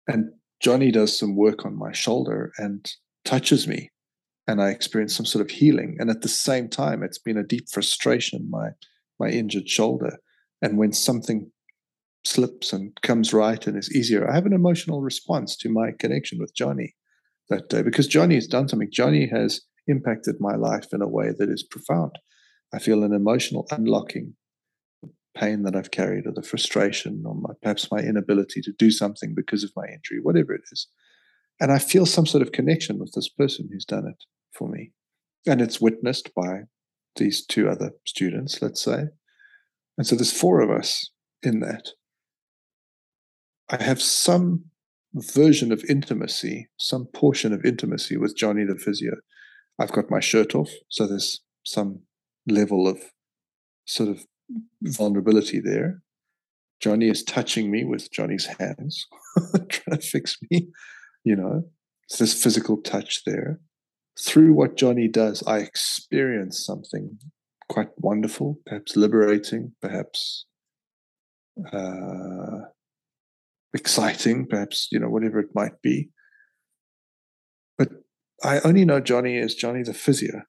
And 0.08 0.32
Johnny 0.60 0.92
does 0.92 1.18
some 1.18 1.36
work 1.36 1.66
on 1.66 1.78
my 1.78 1.92
shoulder 1.92 2.52
and 2.58 2.90
touches 3.26 3.68
me, 3.68 3.90
and 4.48 4.62
I 4.62 4.70
experience 4.70 5.16
some 5.16 5.26
sort 5.26 5.46
of 5.46 5.52
healing. 5.52 5.98
And 6.00 6.10
at 6.10 6.22
the 6.22 6.30
same 6.30 6.70
time, 6.70 7.04
it's 7.04 7.20
been 7.20 7.38
a 7.38 7.44
deep 7.44 7.70
frustration, 7.70 8.48
my 8.50 8.70
my 9.20 9.30
injured 9.30 9.68
shoulder. 9.68 10.18
And 10.62 10.78
when 10.78 10.94
something 10.94 11.52
slips 12.26 12.74
and 12.74 12.96
comes 13.02 13.34
right 13.34 13.66
and 13.66 13.78
is 13.78 13.96
easier, 13.96 14.30
I 14.30 14.36
have 14.36 14.46
an 14.46 14.54
emotional 14.54 15.02
response 15.02 15.56
to 15.58 15.70
my 15.70 15.92
connection 15.98 16.40
with 16.40 16.56
Johnny 16.56 16.96
that 17.50 17.70
day 17.70 17.82
because 17.82 18.08
Johnny 18.08 18.36
has 18.36 18.48
done 18.48 18.68
something. 18.68 18.90
Johnny 18.92 19.28
has 19.28 19.62
impacted 19.88 20.36
my 20.40 20.56
life 20.56 20.88
in 20.94 21.02
a 21.02 21.08
way 21.08 21.32
that 21.38 21.50
is 21.50 21.64
profound. 21.64 22.18
I 22.74 22.80
feel 22.80 23.04
an 23.04 23.14
emotional 23.14 23.66
unlocking 23.72 24.36
pain 25.40 25.64
that 25.64 25.76
I've 25.76 25.92
carried 25.92 26.26
or 26.26 26.32
the 26.34 26.42
frustration 26.42 27.24
or 27.26 27.36
my, 27.36 27.54
perhaps 27.62 27.92
my 27.92 28.00
inability 28.00 28.62
to 28.62 28.72
do 28.78 28.92
something 28.92 29.34
because 29.36 29.64
of 29.64 29.72
my 29.76 29.86
injury, 29.86 30.20
whatever 30.22 30.54
it 30.54 30.62
is. 30.72 30.88
And 31.60 31.72
I 31.72 31.80
feel 31.80 32.06
some 32.06 32.26
sort 32.26 32.42
of 32.42 32.52
connection 32.52 33.00
with 33.00 33.12
this 33.14 33.30
person 33.30 33.70
who's 33.72 33.86
done 33.86 34.08
it 34.08 34.24
for 34.54 34.68
me. 34.68 34.92
And 35.46 35.62
it's 35.62 35.82
witnessed 35.82 36.32
by 36.36 36.62
these 37.16 37.46
two 37.46 37.70
other 37.70 37.92
students, 38.06 38.62
let's 38.62 38.84
say. 38.84 39.06
And 39.98 40.06
so 40.06 40.16
there's 40.16 40.38
four 40.38 40.62
of 40.62 40.70
us 40.70 41.10
in 41.42 41.60
that. 41.62 41.90
I 43.70 43.82
have 43.82 44.02
some 44.02 44.66
version 45.14 45.72
of 45.72 45.84
intimacy, 45.90 46.68
some 46.78 47.08
portion 47.14 47.54
of 47.54 47.66
intimacy 47.66 48.18
with 48.18 48.38
Johnny 48.38 48.64
the 48.64 48.78
physio. 48.78 49.14
I've 49.80 49.92
got 49.92 50.12
my 50.12 50.20
shirt 50.20 50.56
off, 50.56 50.70
so 50.90 51.08
there's 51.08 51.42
some 51.64 52.02
level 52.48 52.88
of 52.88 53.00
sort 53.86 54.10
of 54.10 54.26
vulnerability 54.82 55.60
there. 55.60 56.02
Johnny 56.80 57.10
is 57.10 57.24
touching 57.24 57.72
me 57.72 57.84
with 57.84 58.12
Johnny's 58.12 58.46
hands, 58.46 59.08
trying 59.70 59.98
to 60.00 60.08
fix 60.08 60.38
me, 60.50 60.68
you 61.24 61.36
know. 61.36 61.64
It's 62.04 62.20
this 62.20 62.42
physical 62.42 62.78
touch 62.78 63.24
there. 63.26 63.60
Through 64.20 64.54
what 64.54 64.78
Johnny 64.78 65.08
does, 65.08 65.44
I 65.46 65.58
experience 65.60 66.64
something 66.66 67.18
quite 67.70 67.90
wonderful, 67.98 68.60
perhaps 68.66 68.96
liberating, 68.96 69.74
perhaps 69.82 70.46
uh, 71.74 72.68
exciting, 73.74 74.48
perhaps, 74.48 74.88
you 74.92 75.00
know, 75.00 75.10
whatever 75.10 75.40
it 75.40 75.50
might 75.54 75.82
be. 75.82 76.10
But 77.78 77.90
I 78.44 78.60
only 78.62 78.86
know 78.86 79.00
Johnny 79.00 79.38
as 79.38 79.54
Johnny 79.54 79.84
the 79.84 79.94
physio. 79.94 80.44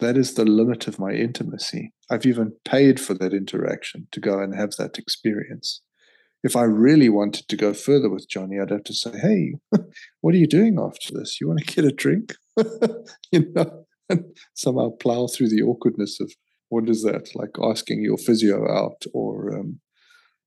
That 0.00 0.16
is 0.16 0.34
the 0.34 0.44
limit 0.44 0.86
of 0.86 0.98
my 0.98 1.12
intimacy. 1.12 1.92
I've 2.10 2.26
even 2.26 2.52
paid 2.64 3.00
for 3.00 3.14
that 3.14 3.34
interaction 3.34 4.06
to 4.12 4.20
go 4.20 4.40
and 4.40 4.54
have 4.54 4.76
that 4.78 4.96
experience. 4.98 5.82
If 6.44 6.54
I 6.54 6.62
really 6.62 7.08
wanted 7.08 7.48
to 7.48 7.56
go 7.56 7.74
further 7.74 8.08
with 8.08 8.28
Johnny, 8.28 8.60
I'd 8.60 8.70
have 8.70 8.84
to 8.84 8.94
say, 8.94 9.18
Hey, 9.18 9.54
what 10.20 10.34
are 10.34 10.38
you 10.38 10.46
doing 10.46 10.78
after 10.78 11.12
this? 11.12 11.40
You 11.40 11.48
want 11.48 11.60
to 11.60 11.74
get 11.74 11.84
a 11.84 11.90
drink? 11.90 12.34
you 13.32 13.52
know, 13.54 13.86
and 14.08 14.24
somehow 14.54 14.90
plow 14.90 15.26
through 15.26 15.48
the 15.48 15.62
awkwardness 15.62 16.20
of 16.20 16.32
what 16.68 16.88
is 16.88 17.02
that? 17.02 17.30
Like 17.34 17.56
asking 17.60 18.02
your 18.02 18.18
physio 18.18 18.70
out 18.70 19.02
or 19.12 19.58
um, 19.58 19.80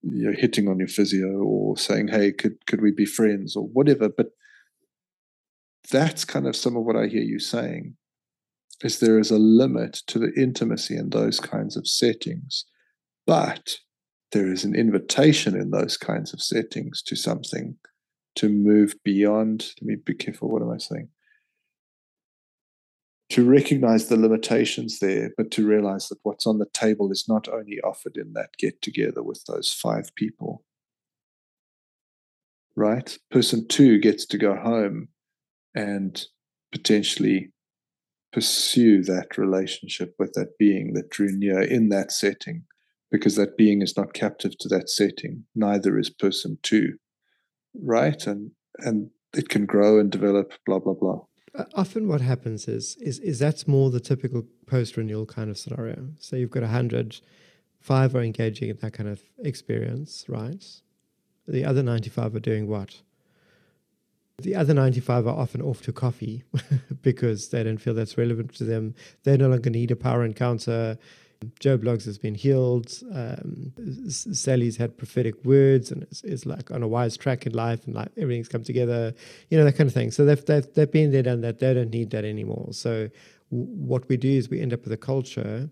you 0.02 0.28
know, 0.28 0.34
hitting 0.38 0.70
on 0.70 0.80
your 0.80 0.88
physio 0.88 1.28
or 1.28 1.76
saying, 1.78 2.08
Hey, 2.08 2.32
could 2.32 2.66
could 2.68 2.82
we 2.82 2.92
be 2.92 3.06
friends 3.06 3.58
or 3.58 3.66
whatever. 3.66 4.08
But 4.08 4.28
that's 5.92 6.24
kind 6.24 6.48
of 6.48 6.56
some 6.56 6.78
of 6.78 6.84
what 6.84 6.96
I 6.96 7.08
hear 7.08 7.24
you 7.24 7.40
saying 7.40 7.98
is 8.84 9.00
there 9.00 9.20
is 9.20 9.32
a 9.32 9.38
limit 9.38 10.02
to 10.08 10.20
the 10.20 10.32
intimacy 10.36 10.96
in 10.96 11.10
those 11.10 11.40
kinds 11.40 11.78
of 11.78 11.88
settings, 11.88 12.66
but 13.26 13.78
there 14.32 14.52
is 14.52 14.64
an 14.64 14.76
invitation 14.76 15.56
in 15.56 15.72
those 15.72 15.98
kinds 15.98 16.34
of 16.34 16.42
settings 16.42 17.02
to 17.04 17.16
something 17.16 17.76
to 18.36 18.50
move 18.50 18.96
beyond. 19.04 19.74
Let 19.82 19.88
me 19.88 19.96
be 20.04 20.14
careful. 20.14 20.50
What 20.50 20.62
am 20.62 20.72
I 20.72 20.78
saying? 20.78 21.10
To 23.32 23.50
recognize 23.50 24.08
the 24.08 24.18
limitations 24.18 25.00
there, 25.00 25.32
but 25.38 25.52
to 25.52 25.66
realize 25.66 26.08
that 26.10 26.20
what's 26.24 26.46
on 26.46 26.60
the 26.60 26.70
table 26.74 27.12
is 27.12 27.26
not 27.30 27.48
only 27.48 27.80
offered 27.82 28.18
in 28.18 28.34
that 28.34 28.52
get 28.58 28.82
together 28.82 29.24
with 29.24 29.44
those 29.48 29.72
five 29.72 30.14
people. 30.16 30.64
Right? 32.76 33.18
Person 33.30 33.68
two 33.68 34.00
gets 34.00 34.26
to 34.28 34.38
go 34.38 34.56
home 34.56 35.10
and 35.76 36.26
potentially 36.72 37.52
pursue 38.32 39.04
that 39.04 39.38
relationship 39.38 40.16
with 40.18 40.34
that 40.34 40.58
being 40.58 40.94
that 40.94 41.10
drew 41.10 41.32
near 41.32 41.62
in 41.62 41.90
that 41.90 42.12
setting 42.12 42.64
because 43.12 43.36
that 43.36 43.58
being 43.58 43.82
is 43.82 43.98
not 43.98 44.14
captive 44.14 44.58
to 44.58 44.70
that 44.70 44.90
setting 44.90 45.44
neither 45.56 45.98
is 46.00 46.10
person 46.10 46.58
two 46.64 46.94
right? 47.76 48.26
And 48.28 48.52
and 48.80 49.10
it 49.34 49.50
can 49.50 49.66
grow 49.66 50.00
and 50.00 50.12
develop 50.12 50.54
blah 50.66 50.80
blah 50.80 50.94
blah. 50.94 51.22
Uh, 51.54 51.66
often 51.76 52.08
what 52.08 52.22
happens 52.22 52.68
is 52.68 52.98
is 53.02 53.20
is 53.20 53.40
that's 53.40 53.68
more 53.68 53.90
the 53.90 54.00
typical 54.00 54.46
post 54.66 54.98
renewal 54.98 55.26
kind 55.26 55.50
of 55.50 55.58
scenario. 55.58 56.10
So 56.20 56.36
you've 56.36 56.52
got 56.52 56.64
a 56.64 56.68
hundred 56.68 57.20
five 57.80 58.16
are 58.16 58.22
engaging 58.22 58.70
in 58.70 58.78
that 58.78 58.94
kind 58.94 59.10
of 59.10 59.22
experience 59.40 60.26
right? 60.28 60.64
The 61.48 61.66
other 61.66 61.82
95 61.82 62.36
are 62.36 62.40
doing 62.40 62.68
what 62.68 63.02
the 64.44 64.56
other 64.56 64.74
95 64.74 65.28
are 65.28 65.36
often 65.36 65.62
off 65.62 65.82
to 65.84 65.94
coffee 65.94 66.44
because 67.02 67.50
they 67.50 67.64
don't 67.64 67.78
feel 67.78 67.94
that's 67.94 68.18
relevant 68.18 68.54
to 68.56 68.64
them. 68.64 68.96
They 69.24 69.38
no 69.38 69.50
longer 69.50 69.70
need 69.70 69.92
a 69.92 69.96
power 69.96 70.24
encounter. 70.24 70.98
Joe 71.60 71.78
Bloggs 71.78 72.06
has 72.06 72.18
been 72.18 72.36
healed. 72.36 72.94
Um, 73.14 73.74
Sally's 74.10 74.78
had 74.78 74.98
prophetic 74.98 75.44
words 75.44 75.92
and 75.92 76.06
is, 76.12 76.24
is, 76.24 76.46
like 76.46 76.70
on 76.70 76.84
a 76.84 76.88
wise 76.88 77.18
track 77.18 77.48
in 77.48 77.54
life 77.54 77.86
and 77.86 77.96
like 77.96 78.10
everything's 78.16 78.48
come 78.48 78.64
together, 78.64 79.14
you 79.50 79.58
know, 79.58 79.66
that 79.66 79.76
kind 79.76 79.88
of 79.88 79.94
thing. 79.94 80.12
So 80.12 80.24
they've, 80.24 80.46
they've, 80.46 80.72
they've 80.74 80.92
been 80.92 81.12
there, 81.12 81.24
done 81.24 81.42
that. 81.42 81.60
They 81.60 81.74
don't 81.74 81.90
need 81.90 82.12
that 82.12 82.26
anymore. 82.26 82.70
So 82.74 83.10
w- 83.50 83.68
what 83.74 84.08
we 84.08 84.18
do 84.18 84.30
is 84.30 84.50
we 84.50 84.62
end 84.62 84.74
up 84.74 84.84
with 84.84 84.94
a 84.94 84.98
culture 84.98 85.70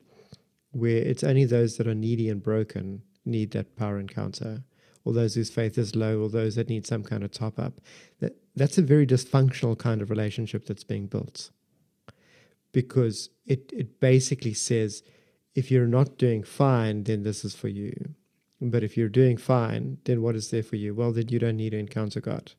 where 0.71 0.97
it's 0.97 1.23
only 1.23 1.45
those 1.45 1.77
that 1.77 1.87
are 1.87 1.95
needy 1.95 2.29
and 2.29 2.41
broken 2.41 3.03
need 3.25 3.51
that 3.51 3.75
power 3.75 3.99
encounter 3.99 4.63
or 5.09 5.13
those 5.13 5.35
whose 5.35 5.49
faith 5.49 5.77
is 5.77 5.95
low, 5.95 6.21
or 6.21 6.29
those 6.29 6.55
that 6.55 6.69
need 6.69 6.85
some 6.85 7.03
kind 7.03 7.23
of 7.23 7.31
top 7.31 7.57
up. 7.57 7.81
That 8.19 8.35
that's 8.59 8.77
a 8.77 8.83
very 8.83 9.07
dysfunctional 9.07 9.77
kind 9.77 10.01
of 10.01 10.09
relationship 10.09 10.65
that's 10.65 10.83
being 10.83 11.07
built. 11.07 11.49
Because 12.71 13.29
it, 13.45 13.71
it 13.73 13.99
basically 13.99 14.53
says 14.53 15.01
if 15.55 15.71
you're 15.71 15.87
not 15.87 16.17
doing 16.17 16.43
fine, 16.43 17.03
then 17.03 17.23
this 17.23 17.43
is 17.43 17.55
for 17.55 17.67
you. 17.67 18.15
But 18.61 18.83
if 18.83 18.97
you're 18.97 19.09
doing 19.09 19.37
fine, 19.37 19.97
then 20.03 20.21
what 20.21 20.35
is 20.35 20.51
there 20.51 20.63
for 20.63 20.75
you? 20.75 20.93
Well, 20.93 21.11
then 21.11 21.29
you 21.29 21.39
don't 21.39 21.57
need 21.57 21.71
to 21.71 21.77
encounter 21.77 22.21
God. 22.21 22.51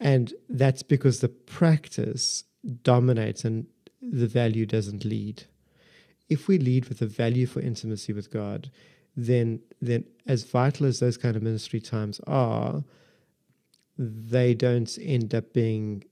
And 0.00 0.32
that's 0.48 0.82
because 0.82 1.20
the 1.20 1.28
practice 1.28 2.44
dominates 2.82 3.44
and 3.44 3.66
the 4.00 4.26
value 4.26 4.66
doesn't 4.66 5.04
lead. 5.04 5.44
If 6.28 6.48
we 6.48 6.58
lead 6.58 6.88
with 6.88 7.02
a 7.02 7.06
value 7.06 7.46
for 7.46 7.60
intimacy 7.60 8.12
with 8.12 8.30
God, 8.30 8.70
then 9.16 9.60
then 9.80 10.04
as 10.26 10.44
vital 10.44 10.86
as 10.86 11.00
those 11.00 11.16
kind 11.16 11.36
of 11.36 11.42
ministry 11.42 11.80
times 11.80 12.20
are, 12.26 12.82
they 13.98 14.54
don't 14.54 14.98
end 15.00 15.34
up 15.34 15.52
being 15.52 16.04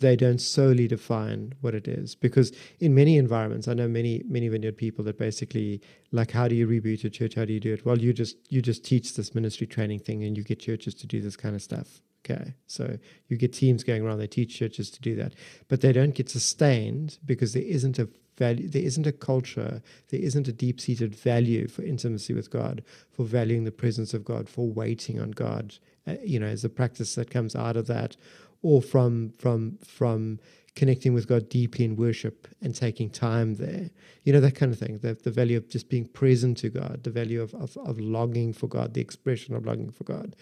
they 0.00 0.16
don't 0.16 0.40
solely 0.40 0.88
define 0.88 1.52
what 1.60 1.74
it 1.74 1.86
is. 1.86 2.14
Because 2.14 2.52
in 2.80 2.94
many 2.94 3.18
environments 3.18 3.68
i 3.68 3.74
know 3.74 3.88
many 3.88 4.22
many 4.26 4.48
vineyard 4.48 4.76
people 4.76 5.04
that 5.04 5.18
basically 5.18 5.80
like 6.10 6.30
how 6.30 6.48
do 6.48 6.54
you 6.54 6.66
reboot 6.66 7.04
a 7.04 7.10
church? 7.10 7.34
How 7.34 7.44
do 7.44 7.52
you 7.52 7.60
do 7.60 7.74
it? 7.74 7.84
Well 7.84 7.98
you 7.98 8.12
just 8.12 8.36
you 8.50 8.62
just 8.62 8.84
teach 8.84 9.14
this 9.14 9.34
ministry 9.34 9.66
training 9.66 10.00
thing 10.00 10.24
and 10.24 10.36
you 10.36 10.42
get 10.42 10.60
churches 10.60 10.94
to 10.96 11.06
do 11.06 11.20
this 11.20 11.36
kind 11.36 11.54
of 11.54 11.62
stuff 11.62 12.00
okay? 12.24 12.54
So 12.66 12.98
you 13.28 13.36
get 13.36 13.52
teams 13.52 13.84
going 13.84 14.02
around 14.02 14.18
they 14.18 14.26
teach 14.26 14.58
churches 14.58 14.90
to 14.92 15.00
do 15.00 15.14
that. 15.16 15.34
But 15.68 15.80
they 15.80 15.92
don't 15.92 16.14
get 16.14 16.28
sustained 16.30 17.18
because 17.24 17.52
there 17.52 17.62
isn't 17.62 17.98
a 17.98 18.08
value 18.36 18.68
there 18.68 18.82
isn't 18.82 19.06
a 19.06 19.12
culture 19.12 19.82
there 20.08 20.20
isn't 20.20 20.48
a 20.48 20.52
deep-seated 20.52 21.14
value 21.14 21.68
for 21.68 21.82
intimacy 21.82 22.32
with 22.32 22.50
god 22.50 22.82
for 23.10 23.24
valuing 23.24 23.64
the 23.64 23.72
presence 23.72 24.14
of 24.14 24.24
god 24.24 24.48
for 24.48 24.68
waiting 24.68 25.20
on 25.20 25.30
god 25.30 25.74
uh, 26.06 26.16
you 26.24 26.38
know 26.38 26.46
as 26.46 26.64
a 26.64 26.68
practice 26.68 27.14
that 27.14 27.30
comes 27.30 27.54
out 27.54 27.76
of 27.76 27.86
that 27.86 28.16
or 28.62 28.82
from 28.82 29.32
from 29.38 29.78
from 29.84 30.38
connecting 30.74 31.14
with 31.14 31.28
god 31.28 31.48
deeply 31.48 31.84
in 31.84 31.94
worship 31.94 32.48
and 32.60 32.74
taking 32.74 33.08
time 33.08 33.54
there. 33.54 33.90
You 34.24 34.32
know 34.32 34.40
that 34.40 34.56
kind 34.56 34.72
of 34.72 34.78
thing 34.78 34.98
the, 34.98 35.14
the 35.14 35.30
value 35.30 35.56
of 35.56 35.68
just 35.68 35.88
being 35.88 36.06
present 36.06 36.56
to 36.58 36.68
god 36.68 37.04
the 37.04 37.10
value 37.10 37.40
of, 37.40 37.54
of, 37.54 37.76
of 37.76 38.00
longing 38.00 38.52
for 38.52 38.66
god 38.66 38.94
the 38.94 39.00
expression 39.00 39.54
of 39.54 39.64
longing 39.64 39.90
for 39.90 40.04
god. 40.04 40.34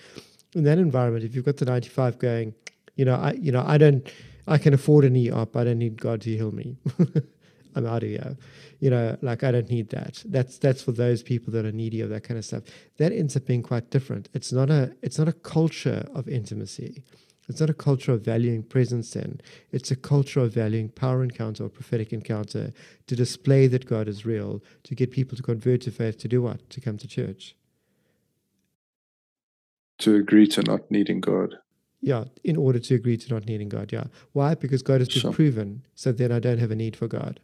In 0.55 0.65
that 0.65 0.79
environment 0.79 1.25
if 1.25 1.35
you've 1.35 1.45
got 1.45 1.59
the 1.59 1.67
95 1.67 2.19
going 2.19 2.55
you 2.97 3.05
know 3.05 3.17
i 3.17 3.33
you 3.33 3.53
know 3.53 3.65
i 3.67 3.77
don't 3.77 4.11
i 4.47 4.59
can 4.59 4.75
afford 4.75 5.05
an 5.05 5.17
e-op 5.17 5.57
i 5.57 5.65
don't 5.65 5.79
need 5.79 6.01
god 6.01 6.21
to 6.23 6.31
heal 6.31 6.53
me 6.53 6.77
I'm 7.75 7.87
out 7.87 8.03
of 8.03 8.09
here. 8.09 8.37
You 8.81 8.91
know, 8.91 9.17
like 9.23 9.45
I 9.45 9.53
don't 9.53 9.71
need 9.71 9.91
that. 9.91 10.23
That's 10.27 10.59
that's 10.59 10.83
for 10.83 10.93
those 10.93 11.23
people 11.23 11.53
that 11.53 11.65
are 11.65 11.73
needy 11.73 12.01
of 12.01 12.11
that 12.11 12.25
kind 12.25 12.39
of 12.39 12.45
stuff. 12.45 12.65
That 12.99 13.13
ends 13.13 13.37
up 13.37 13.47
being 13.47 13.63
quite 13.63 13.91
different. 13.91 14.29
It's 14.35 14.53
not 14.53 14.71
a 14.71 14.95
it's 15.03 15.19
not 15.19 15.29
a 15.29 15.33
culture 15.33 16.07
of 16.15 16.29
intimacy. 16.29 17.05
It's 17.49 17.61
not 17.61 17.71
a 17.71 17.75
culture 17.75 18.13
of 18.13 18.23
valuing 18.23 18.63
presence 18.63 19.11
then. 19.11 19.41
It's 19.73 19.91
a 19.91 19.97
culture 19.97 20.41
of 20.41 20.55
valuing 20.55 20.89
power 20.89 21.23
encounter 21.23 21.65
or 21.65 21.69
prophetic 21.69 22.13
encounter 22.13 22.73
to 23.07 23.17
display 23.17 23.67
that 23.67 23.87
God 23.87 24.09
is 24.09 24.25
real, 24.25 24.63
to 24.85 24.95
get 24.95 25.11
people 25.11 25.37
to 25.37 25.43
convert 25.43 25.83
to 25.83 25.91
faith, 25.91 26.19
to 26.19 26.29
do 26.29 26.41
what? 26.43 26.71
To 26.71 26.81
come 26.81 26.99
to 26.99 27.09
church. 27.09 27.57
To 29.99 30.15
agree 30.15 30.47
to 30.49 30.63
not 30.63 30.91
needing 30.91 31.21
God. 31.21 31.57
Yeah, 32.01 32.25
in 32.43 32.57
order 32.57 32.81
to 32.81 32.95
agree 32.95 33.17
to 33.17 33.33
not 33.33 33.47
needing 33.47 33.69
God. 33.69 33.93
Yeah. 33.93 34.05
Why? 34.33 34.55
Because 34.55 34.83
God 34.83 35.01
has 35.01 35.09
been 35.09 35.23
sure. 35.23 35.33
proven, 35.33 35.85
so 35.95 36.11
then 36.11 36.33
I 36.33 36.41
don't 36.41 36.59
have 36.59 36.71
a 36.71 36.77
need 36.77 36.97
for 36.97 37.07
God. 37.07 37.39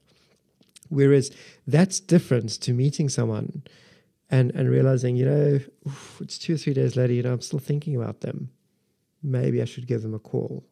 Whereas 0.89 1.30
that's 1.66 2.01
different 2.01 2.51
to 2.62 2.72
meeting 2.72 3.09
someone 3.09 3.62
and, 4.30 4.51
and 4.53 4.68
realizing, 4.68 5.16
you 5.16 5.26
know, 5.26 5.61
oof, 5.86 6.18
it's 6.20 6.39
two 6.39 6.55
or 6.55 6.59
three 6.59 6.74
days 6.74 6.97
later, 6.97 7.12
you 7.12 7.22
know, 7.22 7.32
I'm 7.32 7.41
still 7.41 7.59
thinking 7.59 7.97
about 7.97 8.20
them. 8.20 8.51
Maybe 9.22 9.61
I 9.62 9.64
should 9.64 9.86
give 9.86 10.03
them 10.03 10.14
a 10.14 10.18
call. 10.18 10.64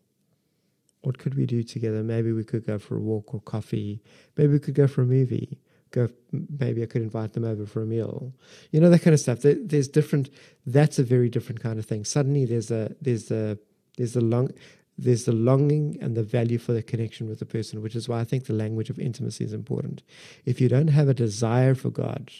What 1.03 1.19
could 1.19 1.35
we 1.35 1.47
do 1.47 1.63
together? 1.63 2.03
Maybe 2.03 2.33
we 2.33 2.45
could 2.45 2.67
go 2.67 2.79
for 2.79 2.97
a 2.97 3.01
walk 3.01 3.33
or 3.35 3.41
coffee. 3.41 4.03
Maybe 4.37 4.55
we 4.55 4.59
could 4.59 4.75
go 4.75 4.87
for 4.87 5.03
a 5.03 5.07
movie. 5.07 5.61
Go. 5.93 6.09
Maybe 6.33 6.83
I 6.83 6.87
could 6.87 7.03
invite 7.03 7.33
them 7.33 7.45
over 7.45 7.65
for 7.65 7.83
a 7.83 7.87
meal. 7.87 8.33
You 8.73 8.81
know 8.81 8.91
that 8.91 9.03
kind 9.03 9.15
of 9.15 9.21
stuff. 9.21 9.41
There, 9.41 9.55
there's 9.55 9.87
different. 9.87 10.31
That's 10.67 10.99
a 10.99 11.05
very 11.05 11.29
different 11.29 11.63
kind 11.63 11.79
of 11.79 11.87
thing. 11.87 12.05
Suddenly, 12.05 12.45
there's 12.45 12.73
a 12.73 12.97
there's 13.01 13.31
a 13.31 13.57
there's 13.97 14.17
a 14.17 14.21
long 14.21 14.51
there's 14.99 15.25
the 15.25 15.33
longing 15.33 15.99
and 16.01 16.17
the 16.17 16.23
value 16.23 16.59
for 16.59 16.73
the 16.73 16.83
connection 16.83 17.29
with 17.29 17.39
the 17.39 17.47
person, 17.47 17.83
which 17.83 17.95
is 17.95 18.09
why 18.09 18.21
I 18.21 18.25
think 18.25 18.47
the 18.47 18.55
language 18.55 18.89
of 18.89 18.99
intimacy 18.99 19.45
is 19.45 19.53
important. 19.53 20.03
If 20.45 20.61
you 20.61 20.69
don't 20.69 20.89
have 20.89 21.09
a 21.09 21.15
desire 21.15 21.75
for 21.75 21.91
God, 21.91 22.31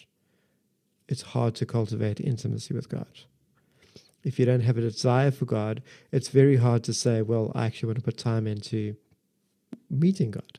it's 1.09 1.23
hard 1.23 1.55
to 1.57 1.67
cultivate 1.67 2.21
intimacy 2.21 2.75
with 2.75 2.89
God. 2.89 3.21
If 4.25 4.39
you 4.39 4.47
don't 4.47 4.63
have 4.63 4.77
a 4.77 4.81
desire 4.81 5.31
for 5.31 5.45
God, 5.45 5.83
it's 6.11 6.31
very 6.31 6.57
hard 6.57 6.83
to 6.85 6.95
say, 6.95 7.23
well, 7.23 7.53
I 7.55 7.67
actually 7.67 7.89
want 7.89 7.99
to 7.99 8.05
put 8.05 8.17
time 8.19 8.47
into 8.47 8.97
meeting 9.91 10.33
God. 10.33 10.59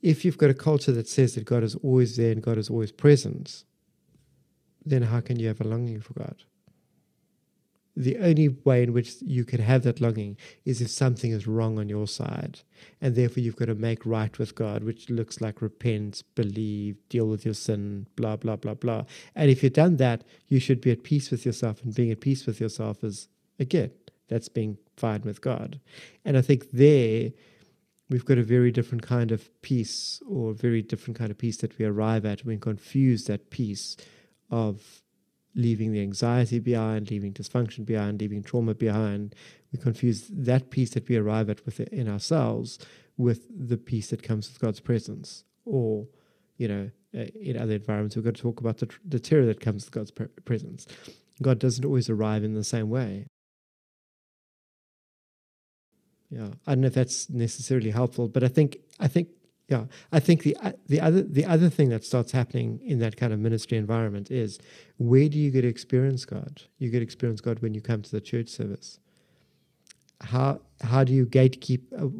If 0.00 0.24
you've 0.24 0.38
got 0.38 0.50
a 0.50 0.54
culture 0.54 0.92
that 0.92 1.08
says 1.08 1.34
that 1.34 1.44
God 1.44 1.62
is 1.62 1.74
always 1.76 2.16
there 2.16 2.32
and 2.32 2.42
God 2.42 2.58
is 2.58 2.70
always 2.70 2.90
present, 2.90 3.64
then 4.84 5.02
how 5.02 5.20
can 5.20 5.38
you 5.38 5.48
have 5.48 5.60
a 5.60 5.64
longing 5.64 6.00
for 6.00 6.14
God? 6.14 6.44
The 7.94 8.16
only 8.18 8.48
way 8.48 8.82
in 8.82 8.92
which 8.92 9.20
you 9.20 9.44
can 9.44 9.60
have 9.60 9.82
that 9.82 10.00
longing 10.00 10.38
is 10.64 10.80
if 10.80 10.88
something 10.88 11.30
is 11.30 11.46
wrong 11.46 11.78
on 11.78 11.88
your 11.88 12.06
side. 12.06 12.60
And 13.00 13.14
therefore, 13.14 13.42
you've 13.42 13.56
got 13.56 13.66
to 13.66 13.74
make 13.74 14.06
right 14.06 14.36
with 14.38 14.54
God, 14.54 14.82
which 14.82 15.10
looks 15.10 15.40
like 15.40 15.60
repent, 15.60 16.22
believe, 16.34 16.96
deal 17.08 17.26
with 17.26 17.44
your 17.44 17.54
sin, 17.54 18.06
blah, 18.16 18.36
blah, 18.36 18.56
blah, 18.56 18.74
blah. 18.74 19.04
And 19.34 19.50
if 19.50 19.62
you've 19.62 19.74
done 19.74 19.98
that, 19.98 20.24
you 20.48 20.58
should 20.58 20.80
be 20.80 20.90
at 20.90 21.02
peace 21.02 21.30
with 21.30 21.44
yourself. 21.44 21.82
And 21.82 21.94
being 21.94 22.10
at 22.10 22.20
peace 22.20 22.46
with 22.46 22.60
yourself 22.60 23.04
is, 23.04 23.28
again, 23.58 23.90
that's 24.28 24.48
being 24.48 24.78
fine 24.96 25.22
with 25.22 25.42
God. 25.42 25.78
And 26.24 26.38
I 26.38 26.40
think 26.40 26.70
there, 26.70 27.32
we've 28.08 28.24
got 28.24 28.38
a 28.38 28.42
very 28.42 28.72
different 28.72 29.02
kind 29.02 29.32
of 29.32 29.50
peace, 29.60 30.22
or 30.26 30.52
a 30.52 30.54
very 30.54 30.80
different 30.80 31.18
kind 31.18 31.30
of 31.30 31.36
peace 31.36 31.58
that 31.58 31.76
we 31.78 31.84
arrive 31.84 32.24
at. 32.24 32.46
We 32.46 32.56
confuse 32.56 33.24
that 33.24 33.50
peace 33.50 33.98
of 34.50 35.01
leaving 35.54 35.92
the 35.92 36.00
anxiety 36.00 36.58
behind, 36.58 37.10
leaving 37.10 37.32
dysfunction 37.32 37.84
behind, 37.84 38.20
leaving 38.20 38.42
trauma 38.42 38.74
behind. 38.74 39.34
We 39.72 39.78
confuse 39.78 40.26
that 40.30 40.70
peace 40.70 40.90
that 40.90 41.08
we 41.08 41.16
arrive 41.16 41.50
at 41.50 41.64
within 41.64 42.08
ourselves 42.08 42.78
with 43.16 43.46
the 43.50 43.76
peace 43.76 44.10
that 44.10 44.22
comes 44.22 44.48
with 44.48 44.60
God's 44.60 44.80
presence. 44.80 45.44
Or, 45.64 46.06
you 46.56 46.68
know, 46.68 46.90
uh, 47.14 47.26
in 47.40 47.56
other 47.56 47.74
environments, 47.74 48.16
we've 48.16 48.24
got 48.24 48.34
to 48.34 48.42
talk 48.42 48.60
about 48.60 48.78
the, 48.78 48.88
the 49.04 49.20
terror 49.20 49.46
that 49.46 49.60
comes 49.60 49.84
with 49.84 49.92
God's 49.92 50.12
presence. 50.44 50.86
God 51.40 51.58
doesn't 51.58 51.84
always 51.84 52.08
arrive 52.08 52.44
in 52.44 52.54
the 52.54 52.64
same 52.64 52.88
way. 52.88 53.26
Yeah, 56.30 56.48
I 56.66 56.74
don't 56.74 56.80
know 56.80 56.86
if 56.86 56.94
that's 56.94 57.28
necessarily 57.28 57.90
helpful, 57.90 58.26
but 58.26 58.42
I 58.42 58.48
think 58.48 58.78
I 58.98 59.06
think 59.06 59.28
yeah, 59.72 59.84
I 60.12 60.20
think 60.20 60.42
the 60.42 60.54
the 60.86 61.00
other 61.00 61.22
the 61.22 61.46
other 61.46 61.70
thing 61.70 61.88
that 61.88 62.04
starts 62.04 62.32
happening 62.32 62.78
in 62.84 62.98
that 62.98 63.16
kind 63.16 63.32
of 63.32 63.38
ministry 63.38 63.78
environment 63.78 64.30
is 64.30 64.58
where 64.98 65.28
do 65.30 65.38
you 65.38 65.50
get 65.50 65.64
experience 65.64 66.26
God? 66.26 66.62
You 66.78 66.90
get 66.90 67.00
experience 67.00 67.40
God 67.40 67.60
when 67.60 67.72
you 67.72 67.80
come 67.80 68.02
to 68.02 68.10
the 68.10 68.20
church 68.20 68.50
service. 68.50 69.00
How 70.20 70.60
how 70.82 71.04
do 71.04 71.14
you 71.14 71.24
gatekeep? 71.24 71.82
Uh, 71.94 72.10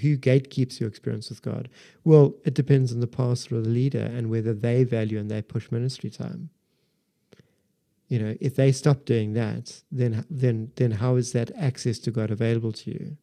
who 0.00 0.16
gatekeeps 0.16 0.80
your 0.80 0.88
experience 0.88 1.28
with 1.28 1.42
God? 1.42 1.68
Well, 2.02 2.34
it 2.46 2.54
depends 2.54 2.94
on 2.94 3.00
the 3.00 3.06
pastor 3.06 3.56
or 3.56 3.60
the 3.60 3.68
leader 3.68 4.06
and 4.16 4.30
whether 4.30 4.54
they 4.54 4.82
value 4.84 5.18
and 5.18 5.30
they 5.30 5.42
push 5.42 5.70
ministry 5.70 6.08
time. 6.08 6.48
You 8.08 8.18
know, 8.20 8.34
if 8.40 8.56
they 8.56 8.72
stop 8.72 9.04
doing 9.04 9.34
that, 9.34 9.82
then 9.92 10.24
then 10.30 10.72
then 10.76 10.92
how 10.92 11.16
is 11.16 11.32
that 11.32 11.50
access 11.68 11.98
to 12.04 12.10
God 12.10 12.30
available 12.30 12.72
to 12.72 12.90
you? 12.90 13.18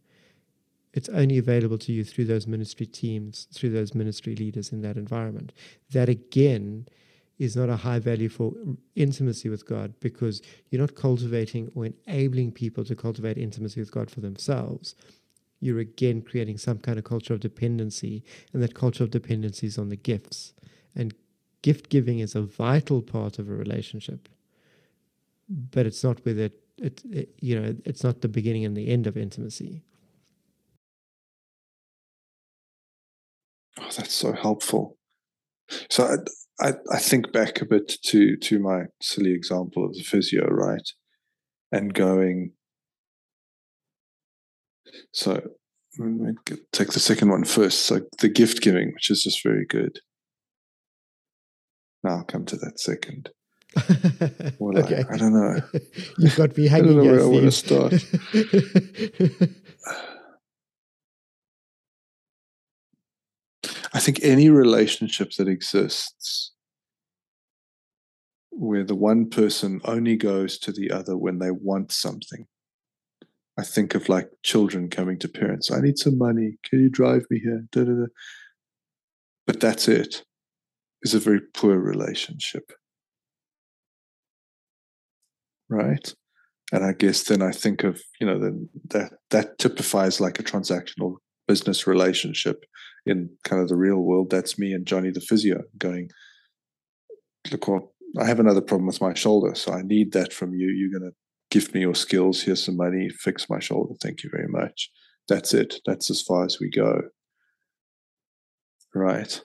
It's 0.94 1.10
only 1.10 1.38
available 1.38 1.78
to 1.78 1.92
you 1.92 2.04
through 2.04 2.26
those 2.26 2.48
ministry 2.48 2.86
teams, 2.86 3.48
through 3.54 3.70
those 3.70 3.94
ministry 3.94 4.36
leaders 4.36 4.72
in 4.72 4.82
that 4.82 4.98
environment. 4.98 5.54
That 5.92 6.10
again 6.10 6.88
is 7.38 7.56
not 7.56 7.70
a 7.70 7.78
high 7.78 8.00
value 8.00 8.28
for 8.28 8.54
intimacy 8.96 9.50
with 9.50 9.66
God 9.66 9.94
because 10.02 10.42
you're 10.70 10.82
not 10.82 10.96
cultivating 10.96 11.72
or 11.74 11.88
enabling 12.06 12.52
people 12.52 12.84
to 12.84 12.96
cultivate 12.96 13.38
intimacy 13.38 13.80
with 13.80 13.92
God 13.92 14.12
for 14.12 14.20
themselves. 14.20 14.96
You're 15.62 15.80
again 15.80 16.22
creating 16.22 16.58
some 16.58 16.80
kind 16.80 16.98
of 16.98 17.06
culture 17.06 17.34
of 17.34 17.40
dependency, 17.40 18.24
and 18.54 18.62
that 18.62 18.76
culture 18.76 19.04
of 19.04 19.12
dependency 19.12 19.68
is 19.68 19.78
on 19.78 19.90
the 19.90 19.96
gifts. 19.96 20.54
And 20.96 21.14
gift 21.62 21.90
giving 21.90 22.20
is 22.20 22.36
a 22.36 22.42
vital 22.42 23.02
part 23.02 23.40
of 23.40 23.50
a 23.50 23.54
relationship, 23.54 24.28
but 25.50 25.86
it's 25.86 26.04
not 26.04 26.24
with 26.26 26.40
it, 26.40 26.60
it, 26.78 27.02
it 27.10 27.30
you 27.40 27.60
know, 27.60 27.76
it's 27.86 28.04
not 28.04 28.22
the 28.22 28.28
beginning 28.28 28.66
and 28.66 28.76
the 28.76 28.90
end 28.90 29.08
of 29.08 29.18
intimacy. 29.18 29.84
Oh, 33.80 33.90
that's 33.96 34.14
so 34.14 34.34
helpful. 34.34 34.98
So 35.90 36.06
I, 36.06 36.68
I, 36.68 36.74
I 36.92 36.98
think 37.00 37.32
back 37.32 37.62
a 37.62 37.66
bit 37.66 37.94
to 38.06 38.36
to 38.38 38.60
my 38.60 38.86
silly 39.02 39.34
example 39.34 39.86
of 39.86 39.94
the 39.94 40.04
physio, 40.04 40.46
right? 40.48 40.88
And 41.72 41.94
going. 41.94 42.54
So 45.14 45.42
take 46.72 46.92
the 46.92 47.00
second 47.00 47.30
one 47.30 47.44
first. 47.44 47.86
So 47.86 48.02
the 48.20 48.30
gift 48.30 48.62
giving, 48.62 48.94
which 48.94 49.10
is 49.10 49.24
just 49.24 49.44
very 49.44 49.66
good. 49.66 50.00
Now 52.04 52.18
I'll 52.18 52.24
come 52.24 52.46
to 52.46 52.56
that 52.58 52.80
second. 52.80 53.30
okay. 53.78 55.04
I, 55.10 55.14
I, 55.14 55.18
don't 55.18 55.34
know. 55.34 55.62
You've 56.18 56.36
got 56.36 56.58
me 56.58 56.68
hanging. 56.68 56.86
I 56.86 56.88
don't 56.88 56.98
know 56.98 57.12
where 57.12 57.22
I 57.22 57.26
want 57.26 57.46
to 57.46 57.52
start. 57.52 57.94
I 63.94 64.00
think 64.00 64.20
any 64.22 64.50
relationship 64.50 65.32
that 65.38 65.48
exists 65.48 66.52
where 68.52 68.84
the 68.84 68.96
one 68.96 69.30
person 69.30 69.80
only 69.86 70.18
goes 70.18 70.60
to 70.60 70.72
the 70.72 70.92
other 70.92 71.18
when 71.18 71.40
they 71.40 71.52
want 71.52 71.92
something. 71.92 72.46
I 73.58 73.64
think 73.64 73.96
of 73.96 74.10
like 74.10 74.30
children 74.44 74.90
coming 74.90 75.18
to 75.20 75.28
parents. 75.28 75.72
I 75.72 75.82
need 75.82 75.98
some 75.98 76.18
money. 76.18 76.58
Can 76.64 76.82
you 76.82 76.90
drive 76.90 77.24
me 77.30 77.40
here? 77.40 77.66
Da, 77.72 77.84
da, 77.84 77.92
da. 77.92 78.06
But 79.48 79.60
that's 79.60 79.88
it. 79.88 80.24
Is 81.02 81.14
a 81.14 81.20
very 81.20 81.42
poor 81.54 81.78
relationship. 81.78 82.72
Right? 85.70 86.14
And 86.72 86.84
I 86.84 86.94
guess 86.94 87.24
then 87.24 87.42
I 87.42 87.52
think 87.52 87.84
of, 87.84 88.02
you 88.20 88.28
know, 88.28 88.40
then 88.40 88.70
that 88.90 89.14
that 89.32 89.58
typifies 89.58 90.20
like 90.20 90.40
a 90.40 90.44
transactional 90.44 91.16
business 91.48 91.88
relationship 91.88 92.64
in 93.10 93.30
kind 93.44 93.62
of 93.62 93.68
the 93.68 93.76
real 93.76 93.98
world, 93.98 94.30
that's 94.30 94.58
me 94.58 94.74
and 94.74 94.86
Johnny 94.86 95.12
the 95.12 95.22
physio 95.22 95.64
going, 95.78 96.10
look 97.52 97.68
what 97.68 97.84
I 98.18 98.26
have 98.26 98.40
another 98.40 98.62
problem 98.62 98.88
with 98.88 99.02
my 99.02 99.14
shoulder, 99.14 99.54
so 99.56 99.72
I 99.72 99.82
need 99.82 100.14
that 100.14 100.34
from 100.34 100.54
you. 100.54 100.68
You're 100.70 101.00
going 101.00 101.12
to 101.12 101.16
give 101.52 101.74
me 101.74 101.82
your 101.82 101.96
skills. 101.96 102.42
Here's 102.42 102.64
some 102.64 102.78
money. 102.78 103.10
Fix 103.10 103.50
my 103.50 103.60
shoulder. 103.60 103.94
Thank 104.02 104.24
you 104.24 104.30
very 104.32 104.48
much. 104.48 104.90
That's 105.28 105.54
it. 105.54 105.76
That's 105.86 106.10
as 106.10 106.22
far 106.22 106.46
as 106.46 106.60
we 106.60 106.70
go. 106.70 107.02
Right. 108.96 109.42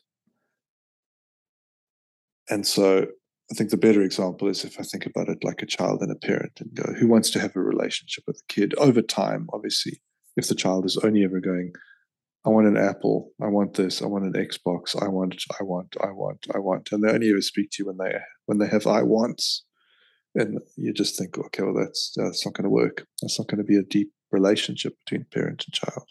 And 2.48 2.66
so 2.66 3.06
I 3.50 3.54
think 3.54 3.70
the 3.70 3.76
better 3.76 4.02
example 4.02 4.48
is 4.48 4.64
if 4.64 4.80
I 4.80 4.82
think 4.82 5.04
about 5.04 5.28
it 5.28 5.44
like 5.44 5.60
a 5.60 5.66
child 5.66 6.00
and 6.00 6.10
a 6.10 6.26
parent 6.26 6.52
and 6.60 6.74
go, 6.74 6.94
who 6.94 7.06
wants 7.06 7.30
to 7.30 7.40
have 7.40 7.54
a 7.56 7.60
relationship 7.60 8.24
with 8.26 8.40
a 8.40 8.52
kid 8.52 8.74
over 8.78 9.02
time, 9.02 9.46
obviously, 9.52 10.00
if 10.36 10.48
the 10.48 10.54
child 10.54 10.86
is 10.86 10.96
only 10.98 11.24
ever 11.24 11.40
going, 11.40 11.72
I 12.46 12.50
want 12.50 12.66
an 12.66 12.76
Apple. 12.76 13.30
I 13.42 13.46
want 13.46 13.74
this. 13.74 14.02
I 14.02 14.06
want 14.06 14.24
an 14.24 14.32
Xbox. 14.32 15.00
I 15.02 15.08
want. 15.08 15.44
I 15.58 15.62
want. 15.62 15.96
I 16.02 16.10
want. 16.10 16.46
I 16.54 16.58
want. 16.58 16.92
And 16.92 17.02
they 17.02 17.10
only 17.10 17.30
ever 17.30 17.40
speak 17.40 17.70
to 17.72 17.82
you 17.82 17.86
when 17.86 17.96
they 17.96 18.18
when 18.46 18.58
they 18.58 18.68
have 18.68 18.86
I 18.86 19.02
wants, 19.02 19.64
and 20.34 20.60
you 20.76 20.92
just 20.92 21.18
think, 21.18 21.38
okay, 21.38 21.62
well, 21.62 21.74
that's 21.74 22.12
that's 22.16 22.44
not 22.44 22.54
going 22.54 22.64
to 22.64 22.70
work. 22.70 23.06
That's 23.22 23.38
not 23.38 23.48
going 23.48 23.58
to 23.58 23.64
be 23.64 23.76
a 23.76 23.82
deep 23.82 24.12
relationship 24.30 24.94
between 25.04 25.26
parent 25.32 25.64
and 25.66 25.72
child. 25.72 26.06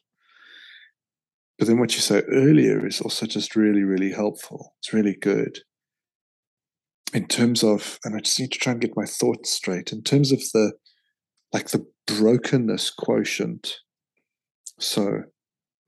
But 1.59 1.67
then 1.67 1.79
what 1.79 1.93
you 1.93 2.01
say 2.01 2.23
earlier 2.31 2.85
is 2.85 2.99
also 2.99 3.25
just 3.25 3.55
really, 3.55 3.83
really 3.83 4.11
helpful. 4.11 4.73
It's 4.79 4.93
really 4.93 5.15
good. 5.15 5.59
In 7.13 7.27
terms 7.27 7.63
of, 7.63 7.99
and 8.03 8.15
I 8.15 8.19
just 8.21 8.39
need 8.39 8.51
to 8.53 8.59
try 8.59 8.71
and 8.71 8.81
get 8.81 8.97
my 8.97 9.05
thoughts 9.05 9.51
straight. 9.51 9.91
In 9.91 10.01
terms 10.01 10.31
of 10.31 10.39
the, 10.53 10.73
like 11.53 11.69
the 11.69 11.85
brokenness 12.07 12.89
quotient. 12.89 13.75
So 14.79 15.23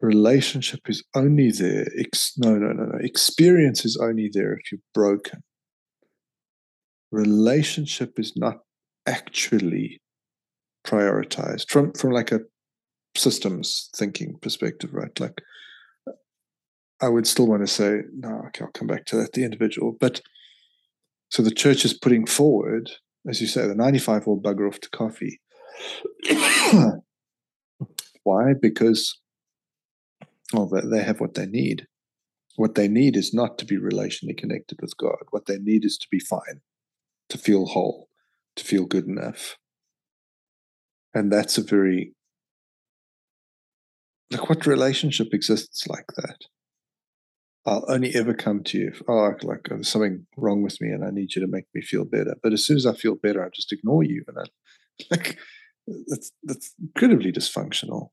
relationship 0.05 0.81
is 0.87 1.03
only 1.15 1.51
there. 1.51 1.87
Ex- 1.99 2.33
no, 2.37 2.55
no, 2.55 2.71
no, 2.71 2.85
no. 2.85 2.97
Experience 3.01 3.85
is 3.85 3.97
only 3.97 4.29
there 4.31 4.53
if 4.53 4.71
you're 4.71 4.79
broken. 4.93 5.43
Relationship 7.11 8.19
is 8.19 8.33
not 8.35 8.59
actually 9.05 10.01
prioritized 10.85 11.69
from 11.69 11.93
from 11.93 12.11
like 12.11 12.31
a 12.31 12.41
systems 13.17 13.89
thinking 13.95 14.37
perspective, 14.41 14.91
right? 14.93 15.19
Like, 15.19 15.41
I 17.01 17.09
would 17.09 17.27
still 17.27 17.47
want 17.47 17.63
to 17.63 17.67
say, 17.67 18.01
no, 18.13 18.43
okay, 18.47 18.65
I'll 18.65 18.71
come 18.71 18.87
back 18.87 19.05
to 19.05 19.15
that. 19.17 19.33
The 19.33 19.43
individual, 19.43 19.95
but 19.99 20.21
so 21.29 21.41
the 21.41 21.51
church 21.51 21.85
is 21.85 21.93
putting 21.93 22.25
forward, 22.25 22.91
as 23.27 23.41
you 23.41 23.47
say, 23.47 23.67
the 23.67 23.75
95 23.75 24.27
will 24.27 24.39
bugger 24.39 24.67
off 24.67 24.79
to 24.81 24.89
coffee. 24.89 25.39
Why? 28.23 28.53
Because 28.59 29.19
well, 30.53 30.67
they 30.67 31.03
have 31.03 31.19
what 31.19 31.33
they 31.33 31.45
need. 31.45 31.87
What 32.55 32.75
they 32.75 32.87
need 32.87 33.17
is 33.17 33.33
not 33.33 33.57
to 33.57 33.65
be 33.65 33.77
relationally 33.77 34.37
connected 34.37 34.79
with 34.81 34.95
God. 34.97 35.17
What 35.31 35.45
they 35.45 35.57
need 35.57 35.83
is 35.83 35.97
to 35.97 36.07
be 36.09 36.19
fine, 36.19 36.61
to 37.29 37.37
feel 37.37 37.65
whole, 37.65 38.09
to 38.55 38.63
feel 38.63 38.85
good 38.85 39.05
enough. 39.05 39.57
And 41.13 41.31
that's 41.31 41.57
a 41.57 41.63
very 41.63 42.13
like 44.31 44.49
what 44.49 44.65
relationship 44.65 45.33
exists 45.33 45.87
like 45.87 46.07
that? 46.17 46.37
I'll 47.65 47.85
only 47.87 48.13
ever 48.13 48.33
come 48.33 48.63
to 48.65 48.77
you 48.77 48.89
if, 48.89 49.01
oh, 49.07 49.33
like 49.41 49.67
there's 49.67 49.89
something 49.89 50.27
wrong 50.37 50.61
with 50.61 50.79
me 50.81 50.89
and 50.89 51.03
I 51.03 51.09
need 51.09 51.35
you 51.35 51.41
to 51.41 51.47
make 51.47 51.65
me 51.73 51.81
feel 51.81 52.05
better. 52.05 52.35
But 52.43 52.53
as 52.53 52.63
soon 52.63 52.77
as 52.77 52.85
I 52.85 52.93
feel 52.93 53.15
better, 53.15 53.43
I 53.43 53.49
just 53.53 53.71
ignore 53.71 54.03
you. 54.03 54.23
And 54.27 54.37
I 54.37 54.43
like, 55.11 55.37
that's, 56.07 56.31
that's 56.43 56.73
incredibly 56.79 57.31
dysfunctional. 57.31 58.09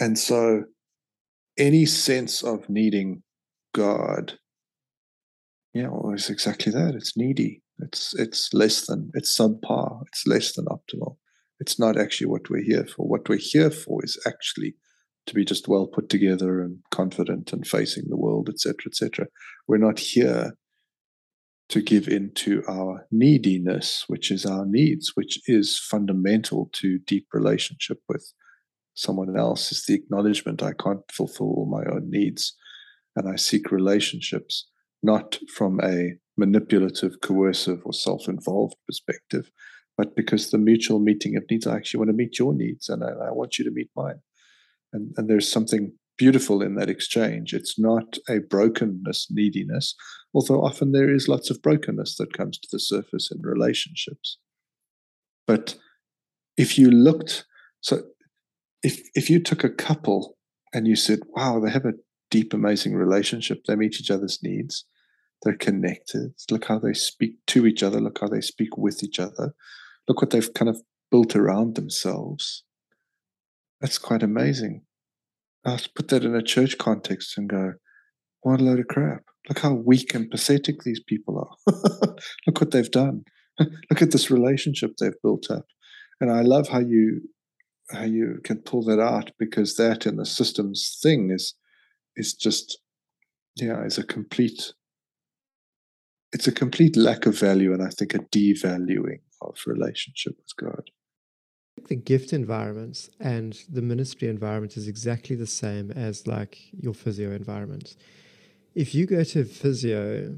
And 0.00 0.18
so 0.18 0.64
any 1.58 1.84
sense 1.84 2.42
of 2.42 2.68
needing 2.68 3.22
God, 3.74 4.38
yeah, 5.74 5.88
well, 5.88 6.14
it's 6.14 6.30
exactly 6.30 6.72
that. 6.72 6.94
It's 6.94 7.16
needy. 7.16 7.62
It's 7.78 8.14
it's 8.14 8.52
less 8.52 8.86
than 8.86 9.10
it's 9.14 9.36
subpar. 9.36 10.02
It's 10.08 10.26
less 10.26 10.54
than 10.54 10.66
optimal. 10.66 11.16
It's 11.60 11.78
not 11.78 11.98
actually 11.98 12.26
what 12.28 12.48
we're 12.50 12.64
here 12.64 12.86
for. 12.86 13.06
What 13.06 13.28
we're 13.28 13.38
here 13.38 13.70
for 13.70 14.02
is 14.02 14.18
actually 14.26 14.74
to 15.26 15.34
be 15.34 15.44
just 15.44 15.68
well 15.68 15.86
put 15.86 16.08
together 16.08 16.62
and 16.62 16.78
confident 16.90 17.52
and 17.52 17.66
facing 17.66 18.04
the 18.08 18.16
world, 18.16 18.48
etc., 18.48 18.76
etc. 18.86 19.26
We're 19.68 19.76
not 19.78 19.98
here 19.98 20.54
to 21.68 21.82
give 21.82 22.08
in 22.08 22.32
to 22.34 22.64
our 22.68 23.06
neediness, 23.12 24.04
which 24.08 24.30
is 24.30 24.44
our 24.44 24.66
needs, 24.66 25.12
which 25.14 25.38
is 25.46 25.78
fundamental 25.78 26.68
to 26.72 26.98
deep 26.98 27.28
relationship 27.32 27.98
with 28.08 28.32
someone 28.94 29.38
else, 29.38 29.72
is 29.72 29.84
the 29.86 29.94
acknowledgement 29.94 30.62
I 30.62 30.72
can't 30.72 31.00
fulfill 31.12 31.48
all 31.48 31.66
my 31.66 31.84
own 31.90 32.10
needs. 32.10 32.54
And 33.16 33.28
I 33.28 33.36
seek 33.36 33.70
relationships 33.70 34.68
not 35.02 35.38
from 35.54 35.80
a 35.82 36.14
manipulative, 36.36 37.20
coercive, 37.22 37.80
or 37.84 37.92
self 37.92 38.28
involved 38.28 38.76
perspective, 38.86 39.50
but 39.96 40.16
because 40.16 40.50
the 40.50 40.58
mutual 40.58 40.98
meeting 40.98 41.36
of 41.36 41.44
needs, 41.50 41.66
I 41.66 41.76
actually 41.76 41.98
want 41.98 42.10
to 42.10 42.16
meet 42.16 42.38
your 42.38 42.54
needs 42.54 42.88
and 42.88 43.02
I, 43.04 43.08
I 43.08 43.32
want 43.32 43.58
you 43.58 43.64
to 43.64 43.70
meet 43.70 43.90
mine. 43.96 44.20
And, 44.92 45.12
and 45.16 45.28
there's 45.28 45.50
something 45.50 45.92
beautiful 46.16 46.62
in 46.62 46.74
that 46.74 46.90
exchange. 46.90 47.54
It's 47.54 47.78
not 47.78 48.18
a 48.28 48.40
brokenness, 48.40 49.28
neediness, 49.30 49.94
although 50.34 50.62
often 50.62 50.92
there 50.92 51.12
is 51.12 51.28
lots 51.28 51.50
of 51.50 51.62
brokenness 51.62 52.16
that 52.16 52.36
comes 52.36 52.58
to 52.58 52.68
the 52.70 52.80
surface 52.80 53.30
in 53.30 53.40
relationships. 53.42 54.38
But 55.46 55.76
if 56.56 56.78
you 56.78 56.90
looked, 56.90 57.46
so 57.80 58.02
if 58.82 59.00
if 59.14 59.30
you 59.30 59.42
took 59.42 59.64
a 59.64 59.70
couple 59.70 60.36
and 60.72 60.86
you 60.86 60.96
said, 60.96 61.20
wow, 61.30 61.60
they 61.60 61.70
have 61.70 61.84
a 61.84 61.94
deep, 62.30 62.54
amazing 62.54 62.94
relationship, 62.94 63.62
they 63.66 63.76
meet 63.76 63.96
each 64.00 64.10
other's 64.10 64.38
needs, 64.42 64.84
they're 65.42 65.56
connected, 65.56 66.32
look 66.50 66.66
how 66.66 66.78
they 66.78 66.92
speak 66.92 67.34
to 67.48 67.66
each 67.66 67.82
other, 67.82 68.00
look 68.00 68.18
how 68.20 68.28
they 68.28 68.40
speak 68.40 68.76
with 68.76 69.02
each 69.02 69.18
other, 69.18 69.54
look 70.08 70.20
what 70.20 70.30
they've 70.30 70.54
kind 70.54 70.68
of 70.68 70.80
built 71.10 71.34
around 71.34 71.74
themselves. 71.74 72.64
That's 73.80 73.98
quite 73.98 74.22
amazing. 74.22 74.82
I 75.64 75.78
put 75.94 76.08
that 76.08 76.24
in 76.24 76.34
a 76.34 76.42
church 76.42 76.78
context 76.78 77.36
and 77.36 77.48
go, 77.48 77.74
what 78.42 78.60
a 78.60 78.64
load 78.64 78.80
of 78.80 78.86
crap. 78.88 79.24
Look 79.48 79.58
how 79.58 79.72
weak 79.72 80.14
and 80.14 80.30
pathetic 80.30 80.82
these 80.82 81.02
people 81.06 81.38
are. 81.38 81.74
Look 82.46 82.60
what 82.60 82.70
they've 82.70 82.90
done. 82.90 83.24
Look 83.58 84.02
at 84.02 84.10
this 84.12 84.30
relationship 84.30 84.92
they've 84.98 85.12
built 85.22 85.50
up. 85.50 85.66
And 86.20 86.30
I 86.30 86.42
love 86.42 86.68
how 86.68 86.80
you 86.80 87.22
how 87.92 88.04
you 88.04 88.40
can 88.44 88.58
pull 88.58 88.82
that 88.84 89.00
out 89.00 89.30
because 89.38 89.76
that 89.76 90.06
in 90.06 90.16
the 90.16 90.26
systems 90.26 90.98
thing 91.02 91.30
is 91.30 91.54
is 92.16 92.34
just 92.34 92.80
yeah, 93.56 93.82
is 93.82 93.98
a 93.98 94.04
complete 94.04 94.72
it's 96.32 96.46
a 96.46 96.52
complete 96.52 96.96
lack 96.96 97.26
of 97.26 97.38
value 97.38 97.72
and 97.72 97.82
I 97.82 97.88
think 97.88 98.14
a 98.14 98.18
devaluing 98.18 99.20
of 99.40 99.56
relationship 99.66 100.36
with 100.36 100.56
God 100.56 100.90
the 101.88 101.96
gift 101.96 102.32
environment 102.32 103.08
and 103.18 103.58
the 103.68 103.82
ministry 103.82 104.28
environment 104.28 104.76
is 104.76 104.88
exactly 104.88 105.36
the 105.36 105.46
same 105.46 105.90
as 105.90 106.26
like 106.26 106.58
your 106.72 106.94
physio 106.94 107.30
environment. 107.32 107.96
If 108.74 108.94
you 108.94 109.06
go 109.06 109.24
to 109.24 109.44
physio 109.44 110.36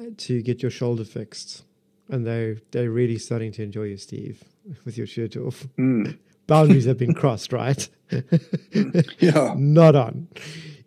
uh, 0.00 0.04
to 0.16 0.42
get 0.42 0.62
your 0.62 0.70
shoulder 0.70 1.04
fixed, 1.04 1.64
and 2.08 2.26
they 2.26 2.58
they're 2.70 2.90
really 2.90 3.18
starting 3.18 3.52
to 3.52 3.62
enjoy 3.62 3.84
you, 3.84 3.96
Steve, 3.96 4.44
with 4.84 4.96
your 4.96 5.06
shirt 5.06 5.36
off. 5.36 5.66
Mm. 5.78 6.18
Boundaries 6.46 6.84
have 6.84 6.98
been 6.98 7.14
crossed, 7.14 7.52
right? 7.52 7.88
yeah. 9.18 9.54
Not 9.56 9.96
on. 9.96 10.28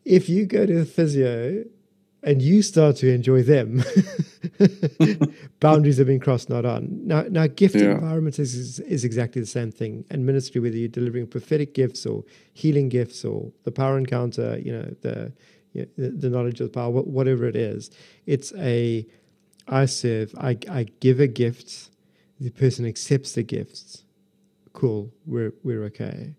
If 0.06 0.30
you 0.30 0.46
go 0.46 0.66
to 0.66 0.80
the 0.80 0.86
physio 0.86 1.64
and 2.24 2.42
you 2.42 2.62
start 2.62 2.98
to 2.98 3.12
enjoy 3.12 3.42
them, 3.44 3.84
boundaries 5.60 5.98
have 5.98 6.08
been 6.08 6.20
crossed, 6.20 6.50
not 6.50 6.66
on. 6.66 7.06
Now, 7.06 7.24
now 7.24 7.48
gifting 7.48 7.84
yeah. 7.84 7.92
environments 7.92 8.40
is, 8.40 8.56
is, 8.56 8.80
is 8.82 9.04
exactly 9.04 9.42
the 9.42 9.48
same 9.48 9.72
thing. 9.72 10.06
And 10.10 10.26
ministry, 10.26 10.62
whether 10.62 10.78
you're 10.78 10.88
delivering 10.88 11.28
prophetic 11.28 11.74
gifts 11.74 12.06
or 12.06 12.24
healing 12.54 12.90
gifts 12.90 13.26
or 13.26 13.52
the 13.64 13.72
power 13.72 13.98
encounter, 13.98 14.60
you 14.60 14.72
know, 14.72 14.96
the 15.02 15.34
you 15.74 15.82
know, 15.82 15.88
the, 15.98 16.10
the, 16.10 16.30
knowledge 16.30 16.60
of 16.60 16.68
the 16.68 16.74
power, 16.74 16.92
whatever 16.92 17.46
it 17.46 17.56
is, 17.56 17.92
it's 18.26 18.54
a 18.56 19.06
I 19.68 19.86
serve, 19.86 20.34
I, 20.38 20.58
I 20.70 20.86
give 21.00 21.20
a 21.20 21.28
gift, 21.28 21.90
the 22.40 22.52
person 22.52 22.86
accepts 22.86 23.34
the 23.34 23.44
gifts. 23.44 24.04
Cool, 24.74 25.12
we're 25.26 25.54
we're 25.64 25.84
okay. 25.86 26.36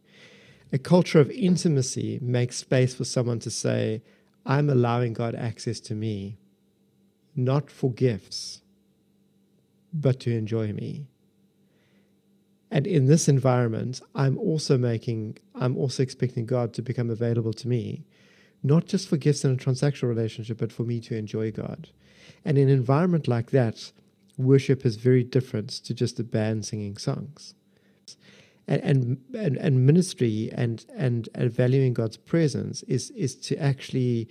A 0.72 0.78
culture 0.78 1.18
of 1.18 1.30
intimacy 1.30 2.18
makes 2.20 2.57
space 2.57 2.94
for 2.94 3.05
someone 3.05 3.38
to 3.40 3.51
say, 3.51 4.03
I'm 4.44 4.68
allowing 4.68 5.14
God 5.14 5.34
access 5.34 5.80
to 5.80 5.94
me, 5.94 6.38
not 7.34 7.70
for 7.70 7.90
gifts, 7.92 8.61
but 9.92 10.20
to 10.20 10.36
enjoy 10.36 10.72
me. 10.72 11.07
And 12.70 12.86
in 12.86 13.07
this 13.07 13.28
environment, 13.28 14.03
I'm 14.14 14.36
also 14.36 14.76
making, 14.76 15.38
I'm 15.55 15.76
also 15.76 16.03
expecting 16.03 16.44
God 16.44 16.74
to 16.74 16.82
become 16.82 17.09
available 17.09 17.55
to 17.55 17.68
me, 17.68 18.05
not 18.62 18.86
just 18.86 19.09
for 19.09 19.16
gifts 19.16 19.44
in 19.44 19.53
a 19.53 19.57
transactional 19.57 20.09
relationship, 20.09 20.59
but 20.59 20.72
for 20.72 20.82
me 20.82 21.01
to 21.01 21.16
enjoy 21.16 21.51
God. 21.51 21.88
And 22.44 22.59
in 22.59 22.68
an 22.68 22.74
environment 22.74 23.26
like 23.26 23.51
that, 23.53 23.90
worship 24.39 24.86
is 24.86 24.97
very 24.97 25.24
different 25.24 25.68
to 25.68 25.93
just 25.93 26.18
a 26.18 26.24
band 26.24 26.64
singing 26.64 26.97
songs 26.97 27.55
and 28.68 29.18
and 29.34 29.57
and, 29.57 29.86
ministry 29.86 30.51
and, 30.53 30.84
and 30.95 31.28
and 31.34 31.51
valuing 31.51 31.95
God's 31.95 32.18
presence 32.18 32.82
is 32.84 33.11
is 33.11 33.34
to 33.36 33.57
actually 33.57 34.28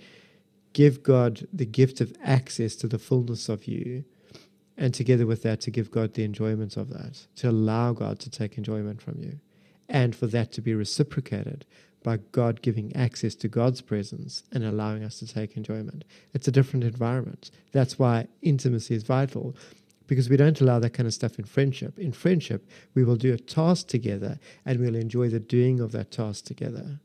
give 0.72 1.02
God 1.02 1.46
the 1.52 1.66
gift 1.66 2.00
of 2.00 2.14
access 2.22 2.76
to 2.76 2.86
the 2.86 3.00
fullness 3.00 3.48
of 3.48 3.66
you, 3.66 4.04
and 4.76 4.94
together 4.94 5.26
with 5.26 5.42
that, 5.42 5.60
to 5.62 5.70
give 5.72 5.90
God 5.90 6.14
the 6.14 6.22
enjoyment 6.22 6.76
of 6.76 6.90
that, 6.90 7.26
to 7.36 7.50
allow 7.50 7.92
God 7.92 8.20
to 8.20 8.30
take 8.30 8.56
enjoyment 8.56 9.02
from 9.02 9.18
you, 9.18 9.40
and 9.88 10.14
for 10.14 10.28
that 10.28 10.52
to 10.52 10.60
be 10.60 10.74
reciprocated 10.74 11.66
by 12.04 12.18
God 12.30 12.62
giving 12.62 12.94
access 12.94 13.34
to 13.34 13.48
God's 13.48 13.80
presence 13.80 14.44
and 14.52 14.62
allowing 14.62 15.02
us 15.02 15.18
to 15.18 15.26
take 15.26 15.56
enjoyment. 15.56 16.04
It's 16.32 16.46
a 16.46 16.52
different 16.52 16.84
environment. 16.84 17.50
That's 17.72 17.98
why 17.98 18.28
intimacy 18.40 18.94
is 18.94 19.02
vital 19.02 19.56
because 20.08 20.28
we 20.28 20.36
don't 20.36 20.60
allow 20.60 20.80
that 20.80 20.94
kind 20.94 21.06
of 21.06 21.14
stuff 21.14 21.38
in 21.38 21.44
friendship. 21.44 21.96
In 21.98 22.12
friendship, 22.12 22.68
we 22.94 23.04
will 23.04 23.16
do 23.16 23.32
a 23.32 23.38
task 23.38 23.86
together 23.86 24.40
and 24.64 24.80
we'll 24.80 24.96
enjoy 24.96 25.28
the 25.28 25.38
doing 25.38 25.78
of 25.78 25.92
that 25.92 26.10
task 26.10 26.46
together, 26.46 26.98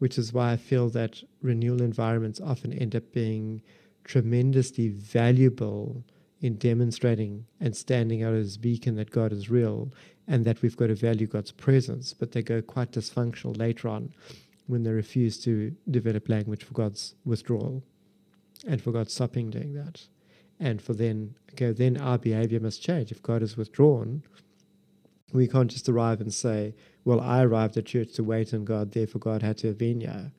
which 0.00 0.18
is 0.18 0.32
why 0.32 0.52
I 0.52 0.56
feel 0.56 0.90
that 0.90 1.22
renewal 1.40 1.80
environments 1.80 2.40
often 2.40 2.74
end 2.74 2.94
up 2.94 3.12
being 3.12 3.62
tremendously 4.02 4.88
valuable 4.88 6.04
in 6.40 6.56
demonstrating 6.56 7.46
and 7.60 7.74
standing 7.74 8.22
out 8.22 8.34
as 8.34 8.58
beacon 8.58 8.96
that 8.96 9.10
God 9.10 9.32
is 9.32 9.48
real 9.48 9.92
and 10.26 10.44
that 10.44 10.60
we've 10.60 10.76
got 10.76 10.88
to 10.88 10.94
value 10.94 11.26
God's 11.26 11.52
presence, 11.52 12.12
but 12.12 12.32
they 12.32 12.42
go 12.42 12.60
quite 12.60 12.90
dysfunctional 12.90 13.56
later 13.56 13.88
on 13.88 14.12
when 14.66 14.82
they 14.82 14.90
refuse 14.90 15.38
to 15.44 15.74
develop 15.90 16.28
language 16.28 16.64
for 16.64 16.74
God's 16.74 17.14
withdrawal 17.24 17.84
and 18.66 18.82
for 18.82 18.90
God 18.90 19.10
stopping 19.10 19.50
doing 19.50 19.74
that 19.74 20.06
and 20.60 20.80
for 20.80 20.94
then 20.94 21.34
okay 21.52 21.72
then 21.72 21.96
our 21.96 22.18
behavior 22.18 22.60
must 22.60 22.82
change 22.82 23.10
if 23.10 23.22
god 23.22 23.42
is 23.42 23.56
withdrawn 23.56 24.22
we 25.32 25.48
can't 25.48 25.70
just 25.70 25.88
arrive 25.88 26.20
and 26.20 26.32
say 26.32 26.74
well 27.04 27.20
i 27.20 27.42
arrived 27.42 27.76
at 27.76 27.86
church 27.86 28.12
to 28.12 28.24
wait 28.24 28.54
on 28.54 28.64
god 28.64 28.92
therefore 28.92 29.20
god 29.20 29.42
had 29.42 29.56
to 29.56 29.66
have 29.66 29.78
been 29.78 30.00
here 30.00 30.32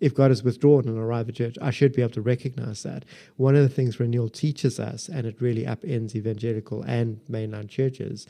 if 0.00 0.14
God 0.14 0.30
is 0.30 0.42
withdrawn 0.42 0.88
and 0.88 0.98
arrive 0.98 1.28
at 1.28 1.34
church, 1.34 1.58
I 1.60 1.70
should 1.70 1.92
be 1.92 2.02
able 2.02 2.14
to 2.14 2.22
recognize 2.22 2.82
that. 2.82 3.04
One 3.36 3.56
of 3.56 3.62
the 3.62 3.68
things 3.68 4.00
Renewal 4.00 4.28
teaches 4.28 4.80
us, 4.80 5.08
and 5.08 5.26
it 5.26 5.40
really 5.40 5.64
upends 5.64 6.14
evangelical 6.14 6.82
and 6.82 7.20
mainline 7.30 7.68
churches, 7.68 8.26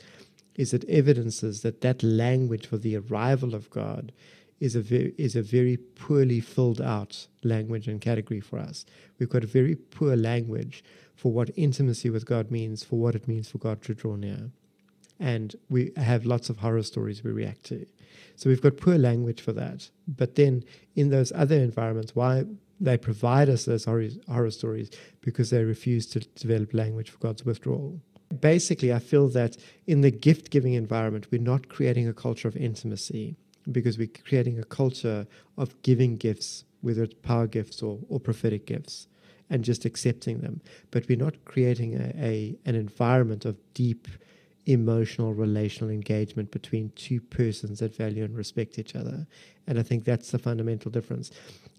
is 0.55 0.73
it 0.73 0.83
evidences 0.89 1.61
that 1.61 1.81
that 1.81 2.03
language 2.03 2.67
for 2.67 2.77
the 2.77 2.97
arrival 2.97 3.53
of 3.53 3.69
God 3.69 4.11
is 4.59 4.75
a 4.75 4.81
very, 4.81 5.13
is 5.17 5.35
a 5.35 5.41
very 5.41 5.77
poorly 5.77 6.39
filled 6.39 6.81
out 6.81 7.27
language 7.43 7.87
and 7.87 8.01
category 8.01 8.39
for 8.39 8.59
us. 8.59 8.85
We've 9.19 9.29
got 9.29 9.43
a 9.43 9.47
very 9.47 9.75
poor 9.75 10.15
language 10.15 10.83
for 11.15 11.31
what 11.31 11.49
intimacy 11.55 12.09
with 12.09 12.25
God 12.25 12.51
means, 12.51 12.83
for 12.83 12.97
what 12.97 13.15
it 13.15 13.27
means 13.27 13.49
for 13.49 13.57
God 13.57 13.81
to 13.83 13.93
draw 13.93 14.15
near. 14.15 14.51
And 15.19 15.55
we 15.69 15.91
have 15.97 16.25
lots 16.25 16.49
of 16.49 16.57
horror 16.57 16.83
stories 16.83 17.23
we 17.23 17.31
react 17.31 17.63
to. 17.65 17.85
So 18.35 18.49
we've 18.49 18.61
got 18.61 18.77
poor 18.77 18.97
language 18.97 19.41
for 19.41 19.51
that. 19.53 19.89
But 20.07 20.35
then 20.35 20.63
in 20.95 21.09
those 21.09 21.31
other 21.33 21.55
environments, 21.55 22.15
why 22.15 22.45
they 22.79 22.97
provide 22.97 23.49
us 23.49 23.65
those 23.65 23.85
horror, 23.85 24.09
horror 24.27 24.51
stories? 24.51 24.91
Because 25.21 25.49
they 25.49 25.63
refuse 25.63 26.05
to 26.07 26.19
develop 26.19 26.73
language 26.73 27.09
for 27.09 27.17
God's 27.17 27.43
withdrawal. 27.43 27.99
Basically, 28.39 28.93
I 28.93 28.99
feel 28.99 29.27
that 29.29 29.57
in 29.87 30.01
the 30.01 30.11
gift 30.11 30.51
giving 30.51 30.73
environment, 30.73 31.27
we're 31.31 31.41
not 31.41 31.69
creating 31.69 32.07
a 32.07 32.13
culture 32.13 32.47
of 32.47 32.55
intimacy 32.55 33.37
because 33.71 33.97
we're 33.97 34.09
creating 34.25 34.59
a 34.59 34.63
culture 34.63 35.27
of 35.57 35.81
giving 35.81 36.17
gifts, 36.17 36.63
whether 36.81 37.03
it's 37.03 37.13
power 37.15 37.47
gifts 37.47 37.81
or, 37.81 37.99
or 38.09 38.19
prophetic 38.19 38.65
gifts, 38.65 39.07
and 39.49 39.63
just 39.63 39.85
accepting 39.85 40.39
them. 40.39 40.61
But 40.91 41.07
we're 41.07 41.17
not 41.17 41.45
creating 41.45 41.95
a, 41.95 42.13
a 42.17 42.57
an 42.65 42.75
environment 42.75 43.45
of 43.45 43.57
deep 43.73 44.07
emotional 44.67 45.33
relational 45.33 45.89
engagement 45.89 46.51
between 46.51 46.91
two 46.95 47.21
persons 47.21 47.79
that 47.79 47.95
value 47.95 48.23
and 48.25 48.35
respect 48.35 48.77
each 48.77 48.95
other. 48.95 49.25
And 49.65 49.79
I 49.79 49.83
think 49.83 50.03
that's 50.03 50.31
the 50.31 50.37
fundamental 50.37 50.91
difference. 50.91 51.31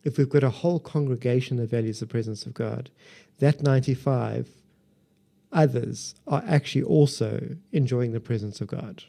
If 0.04 0.16
we've 0.16 0.28
got 0.28 0.42
a 0.42 0.50
whole 0.50 0.80
congregation 0.80 1.58
that 1.58 1.68
values 1.68 2.00
the 2.00 2.06
presence 2.06 2.46
of 2.46 2.54
God, 2.54 2.90
that 3.40 3.62
95 3.62 4.48
others 5.52 6.14
are 6.26 6.42
actually 6.46 6.82
also 6.82 7.56
enjoying 7.72 8.12
the 8.12 8.20
presence 8.20 8.60
of 8.62 8.68
God 8.68 9.04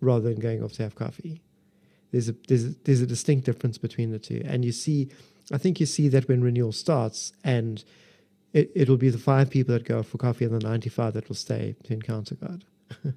rather 0.00 0.28
than 0.28 0.40
going 0.40 0.62
off 0.62 0.72
to 0.74 0.82
have 0.82 0.94
coffee. 0.94 1.42
There's 2.12 2.28
a, 2.28 2.34
there's 2.46 2.64
a, 2.64 2.74
there's 2.84 3.00
a 3.00 3.06
distinct 3.06 3.46
difference 3.46 3.78
between 3.78 4.10
the 4.10 4.18
two. 4.18 4.42
And 4.44 4.64
you 4.64 4.72
see, 4.72 5.10
I 5.50 5.58
think 5.58 5.80
you 5.80 5.86
see 5.86 6.08
that 6.08 6.28
when 6.28 6.42
renewal 6.42 6.72
starts 6.72 7.32
and 7.42 7.82
it, 8.52 8.70
it'll 8.74 8.98
be 8.98 9.10
the 9.10 9.18
five 9.18 9.50
people 9.50 9.74
that 9.74 9.84
go 9.84 10.02
for 10.02 10.18
coffee 10.18 10.44
and 10.44 10.54
the 10.54 10.66
95 10.66 11.14
that 11.14 11.28
will 11.28 11.36
stay 11.36 11.74
to 11.84 11.92
encounter 11.92 12.34
God. 12.34 12.64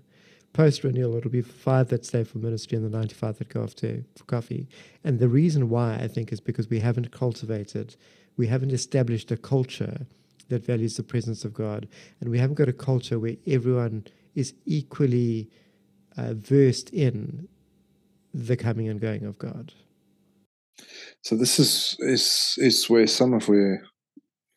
Post 0.54 0.86
renewal, 0.86 1.18
it'll 1.18 1.30
be 1.30 1.42
five 1.42 1.90
that 1.90 2.06
stay 2.06 2.24
for 2.24 2.38
ministry 2.38 2.78
and 2.78 2.86
the 2.86 2.98
95 2.98 3.40
that 3.40 3.50
go 3.50 3.64
off 3.64 3.76
to 3.76 4.04
for 4.16 4.24
coffee. 4.24 4.70
And 5.04 5.20
the 5.20 5.28
reason 5.28 5.70
why 5.70 5.96
I 5.96 6.08
think 6.08 6.32
is 6.32 6.40
because 6.40 6.70
we 6.70 6.80
haven't 6.80 7.12
cultivated, 7.12 7.98
we 8.38 8.48
haven't 8.48 8.72
established 8.72 9.32
a 9.32 9.38
culture 9.38 10.06
that 10.48 10.66
values 10.66 10.96
the 10.96 11.04
presence 11.04 11.44
of 11.44 11.54
God. 11.54 11.88
And 12.22 12.30
we 12.30 12.40
haven't 12.40 12.56
got 12.56 12.70
a 12.70 12.74
culture 12.74 13.20
where 13.20 13.36
everyone 13.46 14.06
is 14.36 14.54
equally 14.66 15.50
uh, 16.16 16.34
versed 16.34 16.90
in 16.92 17.50
the 18.36 18.58
coming 18.58 18.90
and 18.90 19.00
going 19.00 19.26
of 19.26 19.38
God. 19.38 19.72
So 21.22 21.36
this 21.36 21.58
is 21.60 21.96
is 22.00 22.56
is 22.58 22.90
where 22.90 23.08
some 23.08 23.34
of 23.34 23.48
where 23.48 23.84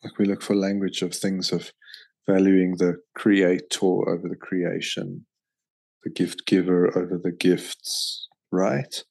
like 0.03 0.17
we 0.17 0.25
look 0.25 0.41
for 0.41 0.55
language 0.55 1.01
of 1.01 1.13
things 1.13 1.51
of 1.51 1.71
valuing 2.27 2.75
the 2.77 2.97
creator 3.15 4.09
over 4.09 4.27
the 4.29 4.35
creation, 4.35 5.25
the 6.03 6.09
gift 6.09 6.45
giver 6.45 6.87
over 6.97 7.19
the 7.21 7.31
gifts, 7.31 8.27
right? 8.51 9.03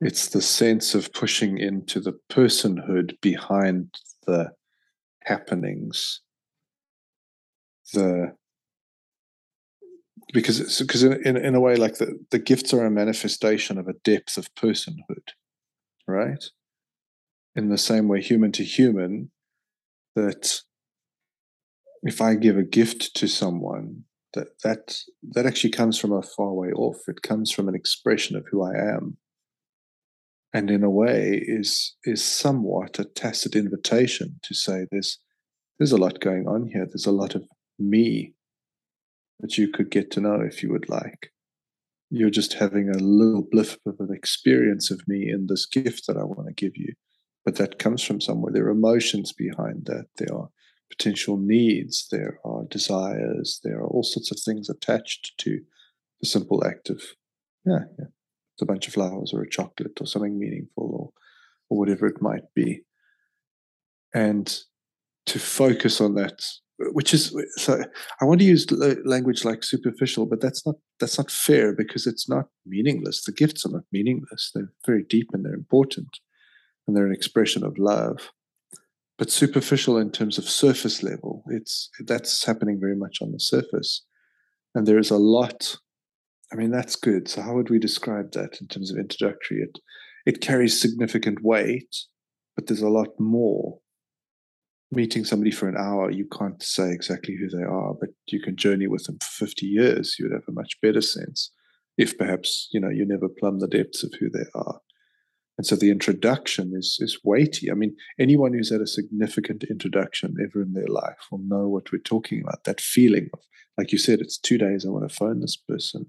It's 0.00 0.28
the 0.28 0.42
sense 0.42 0.94
of 0.94 1.12
pushing 1.12 1.58
into 1.58 2.00
the 2.00 2.18
personhood 2.30 3.20
behind 3.20 3.94
the 4.26 4.50
happenings 5.24 6.20
the 7.92 8.34
because 10.34 10.80
because 10.80 11.02
in, 11.02 11.36
in 11.36 11.54
a 11.54 11.60
way 11.60 11.76
like 11.76 11.96
the, 11.96 12.18
the 12.30 12.38
gifts 12.38 12.74
are 12.74 12.84
a 12.84 12.90
manifestation 12.90 13.78
of 13.78 13.88
a 13.88 13.94
depth 14.04 14.36
of 14.36 14.54
personhood 14.54 15.30
right? 16.06 16.44
In 17.56 17.70
the 17.70 17.78
same 17.78 18.08
way 18.08 18.20
human 18.20 18.52
to 18.52 18.64
human 18.64 19.30
that 20.16 20.60
if 22.02 22.20
i 22.20 22.34
give 22.34 22.58
a 22.58 22.62
gift 22.62 23.16
to 23.16 23.26
someone 23.26 24.04
that 24.34 24.48
that 24.62 24.98
that 25.22 25.46
actually 25.46 25.70
comes 25.70 25.98
from 25.98 26.12
a 26.12 26.22
far 26.22 26.52
way 26.52 26.70
off. 26.72 27.08
It 27.08 27.22
comes 27.22 27.50
from 27.50 27.68
an 27.68 27.74
expression 27.74 28.36
of 28.36 28.44
who 28.50 28.62
i 28.62 28.74
am. 28.74 29.16
And 30.52 30.70
in 30.70 30.84
a 30.84 30.90
way 30.90 31.42
is 31.46 31.94
is 32.04 32.22
somewhat 32.22 32.98
a 32.98 33.04
tacit 33.04 33.56
invitation 33.56 34.40
to 34.42 34.54
say 34.54 34.86
there's 34.90 35.18
there's 35.78 35.92
a 35.92 35.96
lot 35.96 36.20
going 36.20 36.46
on 36.46 36.68
here. 36.72 36.86
There's 36.86 37.06
a 37.06 37.12
lot 37.12 37.34
of 37.34 37.44
me 37.78 38.34
that 39.44 39.58
you 39.58 39.68
could 39.68 39.90
get 39.90 40.10
to 40.12 40.20
know 40.22 40.40
if 40.40 40.62
you 40.62 40.72
would 40.72 40.88
like. 40.88 41.30
You're 42.08 42.30
just 42.30 42.54
having 42.54 42.88
a 42.88 42.96
little 42.98 43.46
blip 43.50 43.78
of 43.84 43.96
an 44.00 44.08
experience 44.10 44.90
of 44.90 45.06
me 45.06 45.30
in 45.30 45.48
this 45.48 45.66
gift 45.66 46.06
that 46.06 46.16
I 46.16 46.24
want 46.24 46.46
to 46.46 46.54
give 46.54 46.78
you. 46.78 46.94
But 47.44 47.56
that 47.56 47.78
comes 47.78 48.02
from 48.02 48.22
somewhere. 48.22 48.54
There 48.54 48.64
are 48.64 48.70
emotions 48.70 49.34
behind 49.34 49.84
that. 49.84 50.06
There 50.16 50.34
are 50.34 50.48
potential 50.88 51.36
needs. 51.36 52.08
There 52.10 52.38
are 52.42 52.64
desires. 52.70 53.60
There 53.62 53.80
are 53.80 53.86
all 53.86 54.02
sorts 54.02 54.30
of 54.30 54.40
things 54.40 54.70
attached 54.70 55.34
to 55.40 55.60
the 56.22 56.26
simple 56.26 56.64
act 56.66 56.88
of, 56.88 57.02
yeah, 57.66 57.80
yeah 57.98 58.06
it's 58.54 58.62
a 58.62 58.66
bunch 58.66 58.86
of 58.86 58.94
flowers 58.94 59.32
or 59.34 59.42
a 59.42 59.50
chocolate 59.50 60.00
or 60.00 60.06
something 60.06 60.38
meaningful 60.38 60.90
or 60.92 61.10
or 61.70 61.78
whatever 61.78 62.06
it 62.06 62.20
might 62.20 62.44
be 62.54 62.82
and 64.14 64.60
to 65.26 65.38
focus 65.38 66.00
on 66.00 66.14
that 66.14 66.44
which 66.78 67.14
is 67.14 67.34
so 67.56 67.82
i 68.20 68.24
want 68.24 68.40
to 68.40 68.46
use 68.46 68.66
language 69.04 69.44
like 69.44 69.62
superficial 69.62 70.26
but 70.26 70.40
that's 70.40 70.66
not 70.66 70.76
that's 70.98 71.18
not 71.18 71.30
fair 71.30 71.72
because 71.72 72.06
it's 72.06 72.28
not 72.28 72.46
meaningless 72.66 73.24
the 73.24 73.32
gifts 73.32 73.64
are 73.64 73.72
not 73.72 73.84
meaningless 73.92 74.50
they're 74.54 74.72
very 74.86 75.04
deep 75.04 75.28
and 75.32 75.44
they're 75.44 75.54
important 75.54 76.18
and 76.86 76.96
they're 76.96 77.06
an 77.06 77.14
expression 77.14 77.64
of 77.64 77.78
love 77.78 78.32
but 79.16 79.30
superficial 79.30 79.96
in 79.96 80.10
terms 80.10 80.36
of 80.36 80.48
surface 80.48 81.02
level 81.02 81.44
it's 81.48 81.90
that's 82.06 82.44
happening 82.44 82.78
very 82.80 82.96
much 82.96 83.18
on 83.22 83.30
the 83.30 83.40
surface 83.40 84.04
and 84.74 84.86
there 84.86 84.98
is 84.98 85.10
a 85.10 85.16
lot 85.16 85.76
I 86.54 86.56
mean, 86.56 86.70
that's 86.70 86.94
good. 86.94 87.28
So, 87.28 87.42
how 87.42 87.54
would 87.54 87.68
we 87.68 87.80
describe 87.80 88.30
that 88.32 88.60
in 88.60 88.68
terms 88.68 88.92
of 88.92 88.96
introductory? 88.96 89.58
It 89.58 89.78
it 90.24 90.40
carries 90.40 90.80
significant 90.80 91.42
weight, 91.42 91.94
but 92.54 92.66
there's 92.66 92.80
a 92.80 92.88
lot 92.88 93.08
more. 93.18 93.80
Meeting 94.90 95.24
somebody 95.24 95.50
for 95.50 95.68
an 95.68 95.76
hour, 95.76 96.10
you 96.10 96.26
can't 96.26 96.62
say 96.62 96.92
exactly 96.92 97.36
who 97.36 97.48
they 97.48 97.64
are, 97.64 97.94
but 97.98 98.10
you 98.26 98.40
can 98.40 98.56
journey 98.56 98.86
with 98.86 99.04
them 99.04 99.18
for 99.18 99.46
50 99.46 99.66
years. 99.66 100.16
You 100.18 100.26
would 100.26 100.34
have 100.34 100.48
a 100.48 100.52
much 100.52 100.80
better 100.80 101.00
sense 101.00 101.50
if 101.96 102.16
perhaps 102.18 102.68
you 102.72 102.80
know 102.80 102.90
you 102.90 103.04
never 103.06 103.28
plumb 103.28 103.60
the 103.60 103.68
depths 103.68 104.02
of 104.04 104.12
who 104.20 104.28
they 104.30 104.44
are. 104.54 104.80
And 105.56 105.66
so 105.66 105.76
the 105.76 105.90
introduction 105.90 106.72
is 106.76 106.98
is 107.00 107.18
weighty. 107.24 107.70
I 107.70 107.74
mean, 107.74 107.96
anyone 108.18 108.52
who's 108.52 108.70
had 108.70 108.80
a 108.80 108.86
significant 108.86 109.64
introduction 109.64 110.36
ever 110.40 110.62
in 110.62 110.74
their 110.74 110.88
life 110.88 111.26
will 111.30 111.38
know 111.38 111.68
what 111.68 111.90
we're 111.90 111.98
talking 111.98 112.42
about. 112.42 112.64
That 112.64 112.80
feeling 112.80 113.30
of, 113.32 113.40
like 113.78 113.90
you 113.90 113.98
said, 113.98 114.20
it's 114.20 114.38
two 114.38 114.58
days. 114.58 114.84
I 114.84 114.90
want 114.90 115.08
to 115.08 115.14
phone 115.14 115.40
this 115.40 115.56
person 115.56 116.06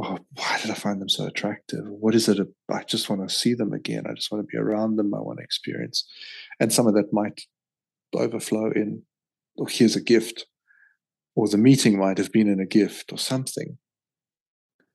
oh, 0.00 0.18
why 0.34 0.58
did 0.62 0.70
I 0.70 0.74
find 0.74 1.00
them 1.00 1.08
so 1.08 1.26
attractive? 1.26 1.84
What 1.86 2.14
is 2.14 2.28
it? 2.28 2.38
I 2.70 2.82
just 2.84 3.10
want 3.10 3.26
to 3.28 3.34
see 3.34 3.54
them 3.54 3.72
again. 3.72 4.04
I 4.08 4.14
just 4.14 4.30
want 4.30 4.42
to 4.42 4.46
be 4.46 4.58
around 4.58 4.96
them. 4.96 5.12
I 5.14 5.20
want 5.20 5.38
to 5.38 5.44
experience. 5.44 6.04
And 6.60 6.72
some 6.72 6.86
of 6.86 6.94
that 6.94 7.12
might 7.12 7.42
overflow 8.14 8.70
in, 8.74 9.02
oh, 9.58 9.66
here's 9.66 9.96
a 9.96 10.02
gift, 10.02 10.46
or 11.34 11.48
the 11.48 11.58
meeting 11.58 11.98
might 11.98 12.18
have 12.18 12.32
been 12.32 12.48
in 12.48 12.60
a 12.60 12.66
gift 12.66 13.12
or 13.12 13.18
something. 13.18 13.78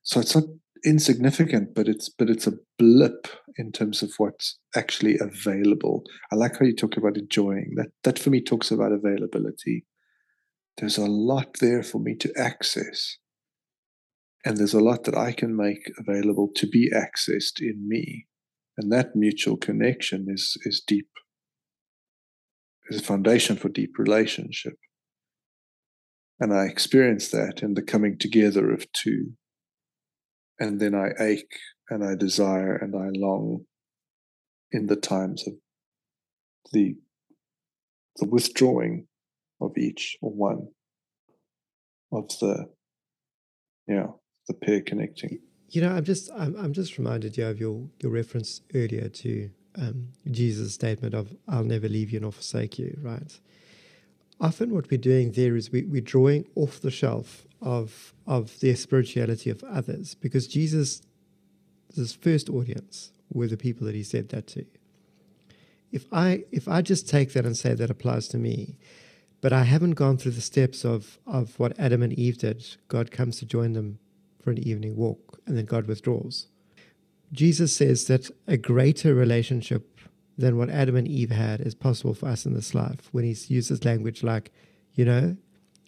So 0.02 0.20
it's 0.20 0.36
not 0.36 0.46
insignificant, 0.86 1.74
but 1.74 1.88
it's 1.88 2.10
but 2.10 2.30
it's 2.30 2.48
a 2.48 2.58
blip 2.78 3.28
in 3.58 3.72
terms 3.72 4.04
of 4.04 4.12
what's 4.18 4.60
actually 4.76 5.18
available. 5.20 6.04
I 6.32 6.36
like 6.36 6.60
how 6.60 6.66
you 6.66 6.76
talk 6.76 6.98
about 6.98 7.18
enjoying. 7.18 7.74
That 7.76 7.92
that 8.04 8.20
for 8.20 8.30
me 8.30 8.42
talks 8.42 8.72
about 8.72 8.92
availability. 8.92 9.86
There's 10.78 10.98
a 10.98 11.06
lot 11.06 11.58
there 11.62 11.84
for 11.84 12.00
me 12.00 12.16
to 12.16 12.34
access 12.36 13.18
and 14.46 14.58
there's 14.58 14.74
a 14.74 14.82
lot 14.82 15.06
that 15.06 15.18
I 15.18 15.32
can 15.32 15.56
make 15.56 15.90
available 15.98 16.50
to 16.56 16.68
be 16.68 16.92
accessed 16.92 17.62
in 17.62 17.88
me. 17.88 18.28
And 18.78 18.92
that 18.92 19.16
mutual 19.16 19.56
connection 19.56 20.26
is, 20.28 20.58
is 20.66 20.84
deep, 20.86 21.08
is 22.90 23.02
a 23.02 23.04
foundation 23.04 23.56
for 23.56 23.70
deep 23.70 23.98
relationship. 23.98 24.74
And 26.40 26.54
I 26.54 26.66
experience 26.66 27.30
that 27.30 27.62
in 27.62 27.74
the 27.74 27.82
coming 27.82 28.18
together 28.18 28.72
of 28.72 28.92
two. 28.92 29.34
And 30.60 30.80
then 30.80 30.94
I 30.94 31.10
ache 31.20 31.58
and 31.90 32.04
I 32.04 32.16
desire 32.16 32.76
and 32.76 32.96
I 32.96 33.10
long 33.14 33.66
in 34.72 34.88
the 34.88 34.96
times 34.96 35.48
of 35.48 35.54
the, 36.72 36.96
the 38.18 38.28
withdrawing 38.28 39.08
of 39.62 39.78
each 39.78 40.18
or 40.22 40.32
one 40.32 40.68
of 42.12 42.28
the, 42.40 42.66
yeah, 43.88 44.08
the 44.48 44.54
pair 44.54 44.82
connecting. 44.82 45.40
You 45.70 45.82
know, 45.82 45.92
I'm 45.92 46.04
just 46.04 46.30
I'm, 46.38 46.56
I'm 46.56 46.74
just 46.74 46.98
reminded 47.00 47.36
you 47.38 47.48
of 47.48 47.60
your 47.60 47.90
your 48.00 48.12
reference 48.12 48.62
earlier 48.76 49.10
to 49.10 49.50
um, 49.76 50.10
Jesus' 50.30 50.74
statement 50.74 51.14
of 51.14 51.36
"I'll 51.48 51.64
never 51.64 51.88
leave 51.88 52.12
you 52.12 52.20
nor 52.20 52.32
forsake 52.32 52.80
you." 52.80 52.98
Right. 53.02 53.40
Often, 54.40 54.74
what 54.74 54.92
we're 54.92 54.98
doing 54.98 55.32
there 55.32 55.56
is 55.56 55.72
we, 55.72 55.84
we're 55.84 56.02
drawing 56.02 56.46
off 56.56 56.80
the 56.80 56.92
shelf 56.92 57.48
of 57.62 58.14
of 58.28 58.60
the 58.60 58.76
spirituality 58.76 59.50
of 59.50 59.64
others 59.64 60.16
because 60.16 60.48
Jesus, 60.48 61.02
his 61.96 62.14
first 62.14 62.50
audience 62.50 63.12
were 63.32 63.48
the 63.48 63.58
people 63.58 63.86
that 63.88 63.96
he 63.96 64.04
said 64.04 64.30
that 64.30 64.48
to. 64.48 64.66
If 65.92 66.06
I 66.12 66.44
if 66.52 66.68
I 66.68 66.82
just 66.82 67.08
take 67.08 67.34
that 67.34 67.46
and 67.46 67.56
say 67.56 67.74
that 67.74 67.90
applies 67.90 68.28
to 68.30 68.38
me, 68.38 68.78
but 69.42 69.54
I 69.54 69.64
haven't 69.64 69.92
gone 69.92 70.18
through 70.18 70.34
the 70.34 70.42
steps 70.42 70.84
of 70.84 71.20
of 71.26 71.58
what 71.60 71.78
Adam 71.80 72.02
and 72.02 72.14
Eve 72.14 72.40
did, 72.40 72.66
God 72.88 73.12
comes 73.12 73.40
to 73.40 73.46
join 73.46 73.74
them 73.74 74.00
for 74.42 74.52
an 74.52 74.60
evening 74.60 74.96
walk, 74.96 75.40
and 75.48 75.58
then 75.58 75.66
God 75.66 75.88
withdraws. 75.88 76.48
Jesus 77.34 77.76
says 77.76 78.06
that 78.06 78.30
a 78.48 78.56
greater 78.56 79.14
relationship 79.14 80.00
than 80.38 80.58
what 80.58 80.70
Adam 80.70 80.96
and 80.96 81.08
Eve 81.08 81.32
had 81.32 81.60
is 81.62 81.76
possible 81.76 82.14
for 82.14 82.28
us 82.28 82.46
in 82.46 82.54
this 82.54 82.74
life 82.74 83.10
when 83.12 83.26
he 83.26 83.36
uses 83.54 83.84
language 83.84 84.24
like, 84.24 84.52
you 84.94 85.04
know, 85.04 85.36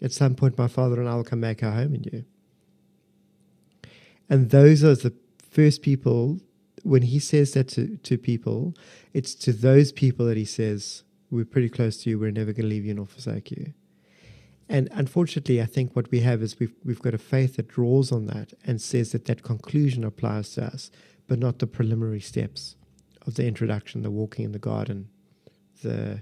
At 0.01 0.11
some 0.11 0.35
point, 0.35 0.57
my 0.57 0.67
father 0.67 0.99
and 0.99 1.07
I 1.07 1.15
will 1.15 1.23
come 1.23 1.39
make 1.39 1.63
our 1.63 1.71
home 1.71 1.95
in 1.95 2.03
you. 2.03 2.25
And 4.29 4.49
those 4.49 4.83
are 4.83 4.95
the 4.95 5.13
first 5.49 5.81
people, 5.81 6.39
when 6.83 7.03
he 7.03 7.19
says 7.19 7.53
that 7.53 7.69
to, 7.69 7.97
to 7.97 8.17
people, 8.17 8.75
it's 9.13 9.33
to 9.35 9.53
those 9.53 9.91
people 9.91 10.25
that 10.25 10.37
he 10.37 10.45
says, 10.45 11.03
We're 11.31 11.45
pretty 11.45 11.69
close 11.69 11.97
to 12.03 12.09
you, 12.09 12.19
we're 12.19 12.31
never 12.31 12.51
going 12.51 12.63
to 12.63 12.75
leave 12.75 12.85
you 12.85 12.93
nor 12.93 13.05
forsake 13.05 13.51
you. 13.51 13.73
And 14.67 14.89
unfortunately, 14.91 15.61
I 15.61 15.65
think 15.65 15.95
what 15.95 16.11
we 16.11 16.21
have 16.21 16.41
is 16.41 16.59
we've, 16.59 16.73
we've 16.83 17.01
got 17.01 17.13
a 17.13 17.19
faith 17.19 17.55
that 17.55 17.67
draws 17.67 18.11
on 18.11 18.25
that 18.27 18.53
and 18.65 18.81
says 18.81 19.11
that 19.11 19.25
that 19.25 19.43
conclusion 19.43 20.03
applies 20.03 20.51
to 20.53 20.65
us, 20.65 20.89
but 21.27 21.39
not 21.39 21.59
the 21.59 21.67
preliminary 21.67 22.19
steps 22.19 22.75
of 23.25 23.35
the 23.35 23.45
introduction, 23.45 24.03
the 24.03 24.11
walking 24.11 24.45
in 24.45 24.51
the 24.51 24.59
garden, 24.59 25.09
the 25.81 26.21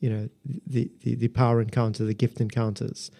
you 0.00 0.10
know 0.10 0.28
the, 0.66 0.90
the, 1.02 1.14
the 1.14 1.28
power 1.28 1.60
encounter, 1.60 2.04
the 2.04 2.14
gift 2.14 2.40
encounters, 2.40 3.10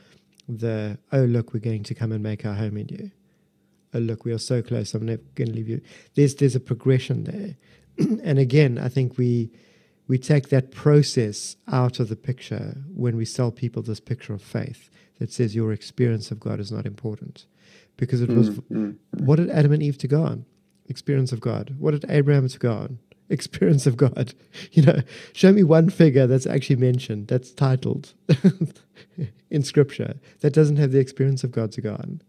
the 0.49 0.99
oh 1.13 1.25
look, 1.25 1.53
we're 1.53 1.61
going 1.61 1.83
to 1.85 1.95
come 1.95 2.13
and 2.13 2.23
make 2.23 2.45
our 2.45 2.55
home 2.55 2.77
in 2.77 2.89
you. 2.89 3.11
Oh 3.95 3.99
look, 3.99 4.25
we 4.25 4.33
are 4.33 4.39
so 4.39 4.63
close. 4.63 4.95
I'm 4.95 5.07
never 5.07 5.23
going 5.35 5.49
to 5.49 5.55
leave 5.55 5.69
you. 5.69 5.81
There's 6.15 6.35
there's 6.35 6.57
a 6.57 6.61
progression 6.61 7.25
there, 7.25 7.57
and 8.23 8.39
again, 8.39 8.79
I 8.79 8.89
think 8.89 9.17
we 9.17 9.51
we 10.09 10.19
take 10.19 10.51
that 10.51 10.71
process 10.71 11.57
out 11.67 11.99
of 11.99 12.09
the 12.09 12.17
picture 12.17 12.77
when 12.95 13.17
we 13.17 13.25
sell 13.25 13.51
people 13.51 13.83
this 13.83 14.01
picture 14.01 14.35
of 14.35 14.43
faith 14.43 14.91
that 15.19 15.33
says 15.33 15.55
your 15.55 15.73
experience 15.73 16.31
of 16.31 16.39
God 16.39 16.61
is 16.61 16.71
not 16.71 16.87
important. 16.87 17.47
Because 17.97 18.21
it 18.21 18.29
was 18.29 18.51
mm-hmm. 18.51 18.93
what 19.25 19.37
did 19.37 19.51
Adam 19.51 19.73
and 19.73 19.83
Eve 19.83 19.97
to 19.99 20.09
go 20.09 20.23
on? 20.23 20.45
Experience 20.89 21.33
of 21.33 21.41
God. 21.41 21.75
What 21.79 21.93
did 21.93 22.05
Abraham 22.09 22.49
to 22.49 22.59
go 22.59 22.73
on? 22.73 22.99
Experience 23.29 23.87
of 23.87 23.97
God. 23.97 24.35
You 24.73 24.83
know, 24.83 25.01
show 25.33 25.53
me 25.53 25.63
one 25.63 25.91
figure 25.91 26.27
that's 26.27 26.47
actually 26.47 26.77
mentioned, 26.77 27.29
that's 27.29 27.53
titled 27.53 28.13
in 29.51 29.63
scripture, 29.63 30.17
that 30.41 30.53
doesn't 30.53 30.77
have 30.77 30.93
the 30.93 30.99
experience 30.99 31.45
of 31.45 31.53
God 31.53 31.73
to 31.73 31.81
go. 31.81 31.95
And 31.95 32.23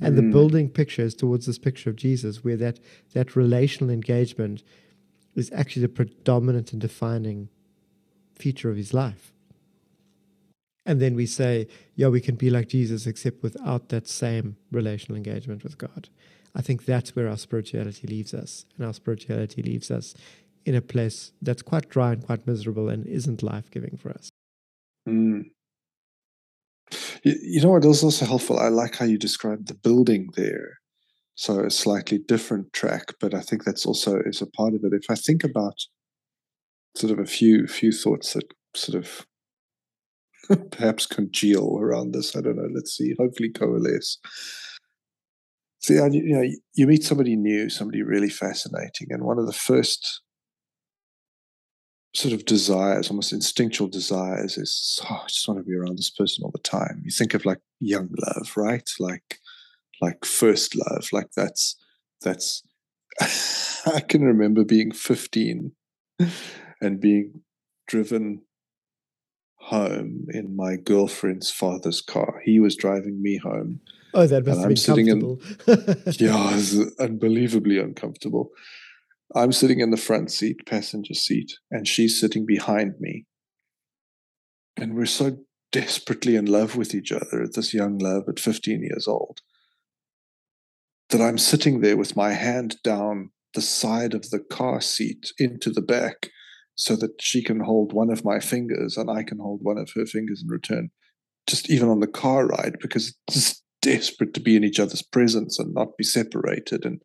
mm. 0.00 0.16
the 0.16 0.22
building 0.22 0.68
picture 0.68 1.02
is 1.02 1.14
towards 1.14 1.46
this 1.46 1.58
picture 1.58 1.90
of 1.90 1.96
Jesus, 1.96 2.44
where 2.44 2.56
that, 2.56 2.80
that 3.14 3.36
relational 3.36 3.90
engagement 3.90 4.62
is 5.34 5.50
actually 5.52 5.82
the 5.82 5.88
predominant 5.88 6.72
and 6.72 6.80
defining 6.80 7.48
feature 8.34 8.70
of 8.70 8.76
his 8.76 8.92
life. 8.92 9.32
And 10.86 11.00
then 11.00 11.14
we 11.14 11.26
say, 11.26 11.68
yeah, 11.94 12.08
we 12.08 12.20
can 12.20 12.36
be 12.36 12.50
like 12.50 12.68
Jesus, 12.68 13.06
except 13.06 13.42
without 13.42 13.90
that 13.90 14.08
same 14.08 14.56
relational 14.72 15.16
engagement 15.16 15.62
with 15.62 15.78
God. 15.78 16.08
I 16.54 16.62
think 16.62 16.84
that's 16.84 17.14
where 17.14 17.28
our 17.28 17.36
spirituality 17.36 18.06
leaves 18.06 18.34
us. 18.34 18.66
And 18.76 18.86
our 18.86 18.92
spirituality 18.92 19.62
leaves 19.62 19.90
us 19.90 20.14
in 20.64 20.74
a 20.74 20.82
place 20.82 21.32
that's 21.40 21.62
quite 21.62 21.88
dry 21.88 22.12
and 22.12 22.24
quite 22.24 22.46
miserable 22.46 22.88
and 22.88 23.06
isn't 23.06 23.42
life 23.42 23.70
giving 23.70 23.96
for 23.96 24.10
us. 24.10 24.30
Mm. 25.08 25.50
You, 27.22 27.34
you 27.42 27.62
know 27.62 27.70
what 27.70 27.84
is 27.84 28.02
also 28.02 28.26
helpful? 28.26 28.58
I 28.58 28.68
like 28.68 28.96
how 28.96 29.06
you 29.06 29.18
described 29.18 29.68
the 29.68 29.74
building 29.74 30.30
there 30.36 30.80
so 31.40 31.60
a 31.60 31.70
slightly 31.70 32.18
different 32.18 32.70
track, 32.74 33.14
but 33.18 33.32
I 33.32 33.40
think 33.40 33.64
that's 33.64 33.86
also 33.86 34.20
is 34.26 34.42
a 34.42 34.46
part 34.46 34.74
of 34.74 34.84
it. 34.84 34.92
If 34.92 35.06
I 35.08 35.14
think 35.14 35.42
about 35.42 35.86
sort 36.94 37.14
of 37.14 37.18
a 37.18 37.24
few 37.24 37.66
few 37.66 37.92
thoughts 37.92 38.34
that 38.34 38.44
sort 38.76 39.02
of 39.02 39.26
perhaps 40.70 41.06
congeal 41.06 41.78
around 41.78 42.12
this, 42.12 42.36
I 42.36 42.42
don't 42.42 42.56
know. 42.56 42.68
Let's 42.74 42.94
see. 42.94 43.14
Hopefully 43.18 43.48
coalesce. 43.48 44.18
See, 45.80 45.94
you 45.94 46.36
know, 46.36 46.44
you 46.74 46.86
meet 46.86 47.04
somebody 47.04 47.36
new, 47.36 47.70
somebody 47.70 48.02
really 48.02 48.28
fascinating, 48.28 49.08
and 49.10 49.24
one 49.24 49.38
of 49.38 49.46
the 49.46 49.52
first 49.52 50.20
sort 52.14 52.34
of 52.34 52.44
desires, 52.44 53.08
almost 53.08 53.32
instinctual 53.32 53.88
desires, 53.88 54.58
is 54.58 55.00
oh, 55.08 55.22
I 55.24 55.26
just 55.26 55.48
want 55.48 55.58
to 55.58 55.64
be 55.64 55.74
around 55.74 55.96
this 55.96 56.10
person 56.10 56.44
all 56.44 56.50
the 56.50 56.58
time. 56.58 57.00
You 57.04 57.10
think 57.10 57.34
of 57.34 57.44
like 57.44 57.60
young 57.80 58.10
love, 58.18 58.52
right? 58.56 58.88
Like 58.98 59.38
like 60.00 60.24
first 60.24 60.74
love 60.76 61.08
like 61.12 61.30
that's 61.36 61.76
that's 62.22 62.62
i 63.86 64.00
can 64.00 64.22
remember 64.22 64.64
being 64.64 64.92
15 64.92 65.72
and 66.80 67.00
being 67.00 67.42
driven 67.86 68.42
home 69.56 70.26
in 70.30 70.56
my 70.56 70.76
girlfriend's 70.76 71.50
father's 71.50 72.00
car 72.00 72.40
he 72.44 72.58
was 72.58 72.76
driving 72.76 73.22
me 73.22 73.36
home 73.36 73.80
oh 74.14 74.26
that 74.26 74.46
must 74.46 74.68
be 74.68 74.76
sitting 74.76 75.08
in 75.08 75.38
yeah 76.18 76.50
it 76.50 76.56
was 76.56 76.94
unbelievably 76.98 77.78
uncomfortable. 77.78 78.50
I'm 79.34 79.52
sitting 79.52 79.78
in 79.80 79.90
the 79.90 79.96
front 79.96 80.30
seat 80.32 80.66
passenger 80.66 81.14
seat 81.14 81.52
and 81.70 81.86
she's 81.86 82.18
sitting 82.18 82.46
behind 82.46 82.94
me. 82.98 83.26
And 84.76 84.94
we're 84.94 85.06
so 85.06 85.36
desperately 85.72 86.34
in 86.34 86.46
love 86.46 86.74
with 86.76 86.94
each 86.94 87.12
other 87.12 87.42
at 87.42 87.54
this 87.54 87.72
young 87.72 87.98
love 87.98 88.24
at 88.28 88.40
15 88.40 88.82
years 88.82 89.06
old 89.06 89.40
that 91.10 91.20
I'm 91.20 91.38
sitting 91.38 91.80
there 91.80 91.96
with 91.96 92.16
my 92.16 92.32
hand 92.32 92.76
down 92.82 93.30
the 93.54 93.60
side 93.60 94.14
of 94.14 94.30
the 94.30 94.38
car 94.38 94.80
seat 94.80 95.32
into 95.38 95.70
the 95.70 95.82
back 95.82 96.30
so 96.76 96.96
that 96.96 97.20
she 97.20 97.42
can 97.42 97.60
hold 97.60 97.92
one 97.92 98.10
of 98.10 98.24
my 98.24 98.38
fingers 98.38 98.96
and 98.96 99.10
I 99.10 99.22
can 99.22 99.38
hold 99.38 99.60
one 99.62 99.76
of 99.76 99.90
her 99.94 100.06
fingers 100.06 100.42
in 100.42 100.48
return, 100.48 100.90
just 101.46 101.68
even 101.68 101.88
on 101.88 102.00
the 102.00 102.06
car 102.06 102.46
ride, 102.46 102.76
because 102.80 103.14
it's 103.28 103.62
desperate 103.82 104.34
to 104.34 104.40
be 104.40 104.56
in 104.56 104.64
each 104.64 104.80
other's 104.80 105.02
presence 105.02 105.58
and 105.58 105.74
not 105.74 105.96
be 105.96 106.04
separated. 106.04 106.84
And 106.84 107.02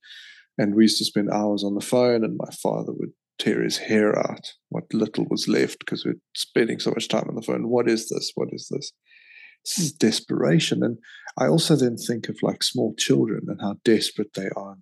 and 0.57 0.73
we 0.73 0.84
used 0.84 0.99
to 0.99 1.05
spend 1.05 1.30
hours 1.32 1.63
on 1.63 1.76
the 1.76 1.82
phone, 1.82 2.23
and 2.23 2.38
my 2.38 2.49
father 2.63 2.93
would 2.93 3.11
tear 3.38 3.61
his 3.61 3.78
hair 3.78 4.17
out, 4.17 4.53
what 4.69 4.93
little 4.93 5.26
was 5.30 5.49
left, 5.49 5.80
because 5.80 6.05
we're 6.05 6.21
spending 6.34 6.80
so 6.80 6.91
much 6.91 7.09
time 7.09 7.26
on 7.28 7.36
the 7.36 7.41
phone. 7.41 7.67
What 7.67 7.89
is 7.89 8.07
this? 8.07 8.32
What 8.36 8.47
is 8.53 8.69
this? 8.71 8.93
this 9.65 9.80
is 9.80 9.91
hmm. 9.91 9.97
desperation. 9.99 10.84
And 10.84 10.97
I 11.38 11.47
also 11.47 11.76
then 11.76 11.97
think 11.97 12.30
of 12.30 12.38
like 12.41 12.63
small 12.63 12.93
children 12.97 13.45
and 13.47 13.59
how 13.61 13.76
desperate 13.84 14.34
they 14.36 14.49
are 14.55 14.78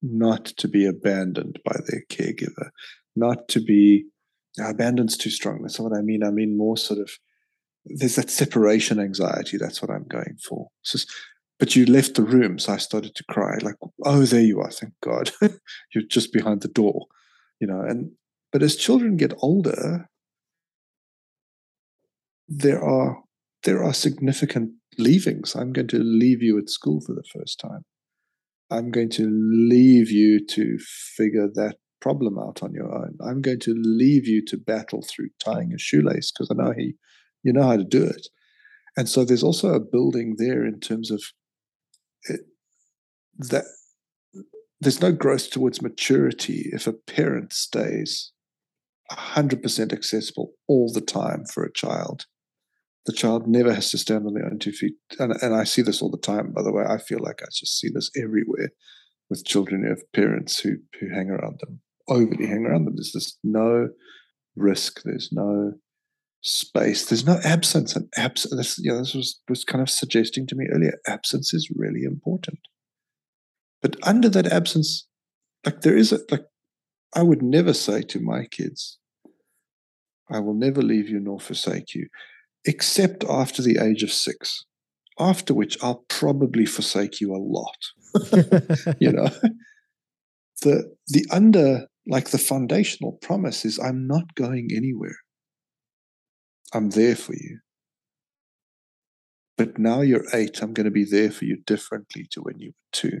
not 0.00 0.46
to 0.46 0.68
be 0.68 0.86
abandoned 0.86 1.58
by 1.64 1.76
their 1.86 2.02
caregiver, 2.08 2.70
not 3.16 3.48
to 3.48 3.60
be 3.60 4.06
abandoned's 4.60 5.16
too 5.16 5.30
strong. 5.30 5.62
That's 5.62 5.78
not 5.78 5.90
what 5.90 5.98
I 5.98 6.02
mean. 6.02 6.22
I 6.22 6.30
mean 6.30 6.56
more 6.56 6.76
sort 6.76 7.00
of 7.00 7.10
there's 7.84 8.16
that 8.16 8.30
separation 8.30 9.00
anxiety. 9.00 9.56
That's 9.56 9.80
what 9.80 9.90
I'm 9.90 10.06
going 10.08 10.36
for. 10.46 10.68
Just, 10.84 11.10
but 11.58 11.74
you 11.74 11.86
left 11.86 12.14
the 12.14 12.22
room, 12.22 12.58
so 12.58 12.72
I 12.72 12.76
started 12.76 13.14
to 13.16 13.24
cry. 13.24 13.58
Like, 13.62 13.74
oh, 14.04 14.22
there 14.22 14.42
you 14.42 14.60
are. 14.60 14.70
Thank 14.70 14.94
God, 15.02 15.30
you're 15.94 16.04
just 16.08 16.32
behind 16.32 16.60
the 16.60 16.68
door, 16.68 17.06
you 17.60 17.66
know. 17.66 17.80
And 17.80 18.12
but 18.52 18.62
as 18.62 18.76
children 18.76 19.16
get 19.16 19.34
older, 19.38 20.08
there 22.48 22.82
are 22.82 23.22
there 23.64 23.82
are 23.82 23.92
significant 23.92 24.72
leavings. 24.98 25.54
I'm 25.54 25.72
going 25.72 25.88
to 25.88 25.98
leave 25.98 26.42
you 26.42 26.58
at 26.58 26.70
school 26.70 27.00
for 27.00 27.14
the 27.14 27.24
first 27.32 27.58
time. 27.58 27.84
I'm 28.70 28.90
going 28.90 29.10
to 29.10 29.28
leave 29.28 30.10
you 30.10 30.44
to 30.46 30.78
figure 31.16 31.48
that 31.54 31.76
problem 32.00 32.38
out 32.38 32.62
on 32.62 32.72
your 32.72 32.94
own. 32.94 33.16
I'm 33.26 33.40
going 33.40 33.60
to 33.60 33.74
leave 33.76 34.26
you 34.26 34.44
to 34.46 34.56
battle 34.56 35.02
through 35.02 35.30
tying 35.42 35.72
a 35.72 35.78
shoelace 35.78 36.30
because 36.30 36.50
I 36.50 36.62
know 36.62 36.72
he, 36.76 36.94
you 37.42 37.52
know 37.52 37.64
how 37.64 37.76
to 37.76 37.84
do 37.84 38.04
it. 38.04 38.28
And 38.96 39.08
so 39.08 39.24
there's 39.24 39.42
also 39.42 39.74
a 39.74 39.80
building 39.80 40.36
there 40.38 40.64
in 40.64 40.80
terms 40.80 41.10
of 41.10 41.22
that 43.38 43.64
there's 44.80 45.00
no 45.00 45.12
growth 45.12 45.50
towards 45.50 45.82
maturity 45.82 46.70
if 46.72 46.86
a 46.86 46.92
parent 46.92 47.52
stays 47.52 48.32
100% 49.10 49.92
accessible 49.92 50.52
all 50.68 50.92
the 50.92 51.00
time 51.00 51.44
for 51.46 51.64
a 51.64 51.72
child 51.72 52.26
the 53.08 53.14
child 53.14 53.48
never 53.48 53.72
has 53.72 53.90
to 53.90 53.98
stand 53.98 54.26
on 54.26 54.34
their 54.34 54.44
own 54.44 54.58
two 54.58 54.70
feet. 54.70 54.92
And, 55.18 55.34
and 55.40 55.54
I 55.54 55.64
see 55.64 55.80
this 55.80 56.02
all 56.02 56.10
the 56.10 56.18
time, 56.18 56.52
by 56.52 56.62
the 56.62 56.70
way. 56.70 56.84
I 56.86 56.98
feel 56.98 57.20
like 57.20 57.40
I 57.42 57.46
just 57.46 57.80
see 57.80 57.88
this 57.88 58.10
everywhere 58.22 58.68
with 59.30 59.46
children 59.46 59.82
who 59.82 59.88
have 59.88 60.12
parents 60.12 60.60
who, 60.60 60.76
who 61.00 61.08
hang 61.08 61.30
around 61.30 61.58
them, 61.60 61.80
overly 62.06 62.46
hang 62.46 62.66
around 62.66 62.84
them. 62.84 62.96
There's 62.96 63.12
just 63.12 63.38
no 63.42 63.88
risk, 64.56 65.00
there's 65.04 65.30
no 65.32 65.72
space, 66.42 67.06
there's 67.06 67.24
no 67.24 67.40
absence. 67.44 67.96
And 67.96 68.08
absence, 68.18 68.54
this, 68.54 68.78
you 68.78 68.92
know, 68.92 68.98
this 68.98 69.14
was, 69.14 69.40
was 69.48 69.64
kind 69.64 69.80
of 69.80 69.88
suggesting 69.88 70.46
to 70.46 70.54
me 70.54 70.66
earlier 70.70 70.92
absence 71.06 71.54
is 71.54 71.72
really 71.74 72.04
important. 72.04 72.58
But 73.82 73.96
under 74.02 74.28
that 74.28 74.46
absence, 74.46 75.06
like 75.64 75.82
there 75.82 75.96
is 75.96 76.12
a, 76.12 76.20
like, 76.30 76.44
I 77.14 77.22
would 77.22 77.42
never 77.42 77.72
say 77.72 78.02
to 78.02 78.20
my 78.20 78.44
kids, 78.46 78.98
I 80.30 80.40
will 80.40 80.54
never 80.54 80.82
leave 80.82 81.08
you 81.08 81.20
nor 81.20 81.40
forsake 81.40 81.94
you 81.94 82.08
except 82.64 83.24
after 83.24 83.62
the 83.62 83.78
age 83.78 84.02
of 84.02 84.12
six, 84.12 84.64
after 85.18 85.54
which 85.54 85.82
I'll 85.82 86.04
probably 86.08 86.66
forsake 86.66 87.20
you 87.20 87.32
a 87.32 87.38
lot. 87.38 87.76
you 89.00 89.12
know, 89.12 89.30
the 90.62 90.94
the 91.06 91.26
under 91.30 91.86
like 92.06 92.30
the 92.30 92.38
foundational 92.38 93.12
promise 93.12 93.64
is 93.64 93.78
I'm 93.78 94.06
not 94.06 94.34
going 94.34 94.70
anywhere. 94.74 95.16
I'm 96.74 96.90
there 96.90 97.16
for 97.16 97.34
you. 97.34 97.60
But 99.56 99.78
now 99.78 100.02
you're 100.02 100.24
eight, 100.32 100.62
I'm 100.62 100.72
going 100.72 100.84
to 100.84 100.90
be 100.90 101.04
there 101.04 101.30
for 101.30 101.44
you 101.44 101.58
differently 101.66 102.26
to 102.30 102.40
when 102.40 102.60
you 102.60 102.68
were 102.68 102.92
two. 102.92 103.20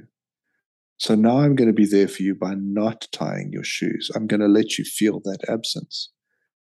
So 0.98 1.14
now 1.14 1.38
I'm 1.38 1.54
going 1.54 1.68
to 1.68 1.74
be 1.74 1.86
there 1.86 2.08
for 2.08 2.22
you 2.22 2.34
by 2.34 2.54
not 2.56 3.06
tying 3.12 3.50
your 3.52 3.64
shoes. 3.64 4.10
I'm 4.14 4.26
going 4.26 4.40
to 4.40 4.48
let 4.48 4.78
you 4.78 4.84
feel 4.84 5.20
that 5.20 5.38
absence 5.48 6.10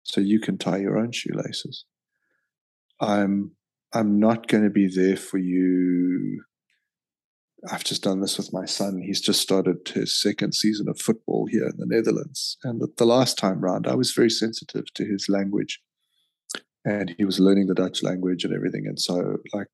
so 0.01 0.22
you 0.22 0.39
can 0.39 0.57
tie 0.57 0.77
your 0.77 0.97
own 0.97 1.11
shoelaces. 1.11 1.85
I'm 2.99 3.51
I'm 3.93 4.19
not 4.19 4.47
going 4.47 4.64
to 4.64 4.72
be 4.72 4.88
there 4.88 5.15
for 5.15 5.38
you. 5.38 6.43
I've 7.72 7.84
just 7.84 8.01
done 8.03 8.22
this 8.22 8.38
with 8.38 8.51
my 8.51 8.65
son. 8.65 8.99
He's 9.05 9.22
just 9.22 9.39
started 9.39 9.88
his 9.88 10.19
second 10.19 10.53
season 10.55 10.89
of 10.89 10.99
football 10.99 11.45
here 11.45 11.68
in 11.68 11.77
the 11.77 11.85
Netherlands. 11.85 12.57
And 12.64 12.81
the, 12.97 13.05
last 13.05 13.38
time 13.38 13.61
round, 13.61 13.88
I 13.88 13.93
was 13.93 14.11
very 14.11 14.31
sensitive 14.31 14.91
to 14.95 15.05
his 15.05 15.27
language. 15.30 15.80
And 16.84 17.14
he 17.18 17.23
was 17.23 17.39
learning 17.39 17.68
the 17.68 17.76
Dutch 17.76 18.01
language 18.01 18.43
and 18.43 18.53
everything. 18.53 18.85
And 18.88 18.99
so, 18.99 19.38
like, 19.53 19.68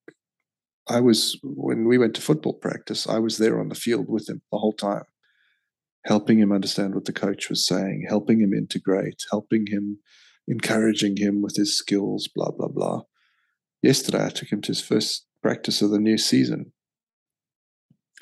I 0.90 0.99
was, 0.99 1.40
when 1.44 1.88
we 1.88 1.98
went 1.98 2.16
to 2.16 2.22
football 2.22 2.53
practice, 2.53 3.07
I 3.07 3.20
was 3.20 3.38
there 3.38 3.60
on 3.60 3.70
the 3.70 3.76
field 3.76 4.10
with 4.10 4.28
him 4.28 4.41
the 4.52 4.57
whole 4.57 4.74
time, 4.74 5.03
helping 6.06 6.40
him 6.40 6.52
understand 6.52 6.95
what 6.95 7.06
the 7.06 7.14
coach 7.14 7.49
was 7.49 7.66
saying, 7.66 8.06
helping 8.07 8.41
him 8.41 8.53
integrate, 8.53 9.24
helping 9.30 9.68
him, 9.68 9.99
encouraging 10.48 11.18
him 11.18 11.41
with 11.41 11.56
his 11.56 11.78
skills, 11.78 12.28
blah, 12.34 12.52
blah, 12.52 12.70
blah 12.70 13.02
yesterday 13.82 14.26
I 14.26 14.30
took 14.30 14.52
him 14.52 14.61
to 14.61 14.68
his 14.70 14.82
first 14.82 15.26
practice 15.41 15.82
of 15.82 15.91
the 15.91 15.99
new 15.99 16.18
season. 16.18 16.72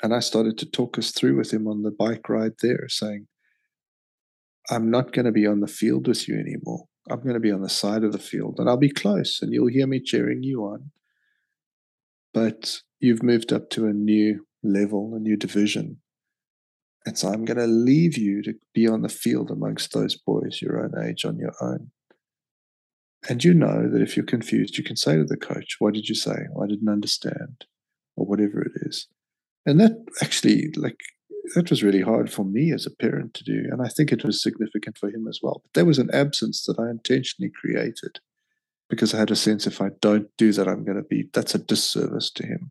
And 0.02 0.14
I 0.14 0.20
started 0.20 0.58
to 0.58 0.70
talk 0.70 0.96
us 0.98 1.10
through 1.10 1.36
with 1.36 1.52
him 1.52 1.66
on 1.66 1.82
the 1.82 1.90
bike 1.90 2.28
ride 2.28 2.52
there, 2.62 2.88
saying, 2.88 3.26
I'm 4.70 4.90
not 4.90 5.12
going 5.12 5.24
to 5.24 5.32
be 5.32 5.46
on 5.46 5.60
the 5.60 5.66
field 5.66 6.06
with 6.06 6.28
you 6.28 6.38
anymore. 6.38 6.86
I'm 7.10 7.22
going 7.22 7.34
to 7.34 7.40
be 7.40 7.50
on 7.50 7.62
the 7.62 7.68
side 7.68 8.04
of 8.04 8.12
the 8.12 8.18
field 8.18 8.56
and 8.58 8.68
I'll 8.68 8.76
be 8.76 8.90
close 8.90 9.40
and 9.40 9.52
you'll 9.52 9.68
hear 9.68 9.86
me 9.86 9.98
cheering 9.98 10.42
you 10.42 10.60
on. 10.60 10.90
But 12.32 12.80
you've 13.00 13.22
moved 13.22 13.52
up 13.52 13.70
to 13.70 13.86
a 13.86 13.92
new 13.92 14.46
level, 14.62 15.14
a 15.14 15.20
new 15.20 15.36
division. 15.36 15.98
And 17.06 17.16
so 17.16 17.28
I'm 17.28 17.44
going 17.44 17.58
to 17.58 17.66
leave 17.66 18.18
you 18.18 18.42
to 18.42 18.54
be 18.74 18.86
on 18.86 19.02
the 19.02 19.08
field 19.08 19.50
amongst 19.50 19.92
those 19.92 20.16
boys 20.16 20.60
your 20.60 20.82
own 20.82 20.92
age 21.06 21.24
on 21.24 21.38
your 21.38 21.54
own. 21.60 21.90
And 23.28 23.42
you 23.42 23.54
know 23.54 23.88
that 23.88 24.02
if 24.02 24.16
you're 24.16 24.26
confused, 24.26 24.78
you 24.78 24.84
can 24.84 24.96
say 24.96 25.16
to 25.16 25.24
the 25.24 25.36
coach, 25.36 25.76
What 25.78 25.94
did 25.94 26.08
you 26.08 26.14
say? 26.14 26.46
Well, 26.50 26.64
I 26.64 26.68
didn't 26.68 26.88
understand, 26.88 27.64
or 28.16 28.26
whatever 28.26 28.62
it 28.62 28.72
is. 28.82 29.08
And 29.66 29.80
that 29.80 29.92
actually, 30.22 30.68
like, 30.76 30.98
that 31.54 31.70
was 31.70 31.82
really 31.82 32.02
hard 32.02 32.30
for 32.32 32.44
me 32.44 32.72
as 32.72 32.86
a 32.86 32.90
parent 32.90 33.34
to 33.34 33.44
do. 33.44 33.64
And 33.70 33.82
I 33.82 33.88
think 33.88 34.12
it 34.12 34.24
was 34.24 34.42
significant 34.42 34.98
for 34.98 35.08
him 35.08 35.26
as 35.28 35.40
well. 35.42 35.62
But 35.64 35.72
there 35.74 35.84
was 35.84 35.98
an 35.98 36.10
absence 36.12 36.64
that 36.64 36.78
I 36.78 36.90
intentionally 36.90 37.50
created 37.50 38.20
because 38.88 39.14
I 39.14 39.18
had 39.18 39.30
a 39.30 39.36
sense 39.36 39.66
if 39.66 39.80
I 39.80 39.90
don't 40.00 40.28
do 40.36 40.52
that, 40.52 40.68
I'm 40.68 40.84
going 40.84 40.96
to 40.96 41.02
be, 41.02 41.28
that's 41.32 41.54
a 41.54 41.58
disservice 41.58 42.30
to 42.32 42.46
him. 42.46 42.70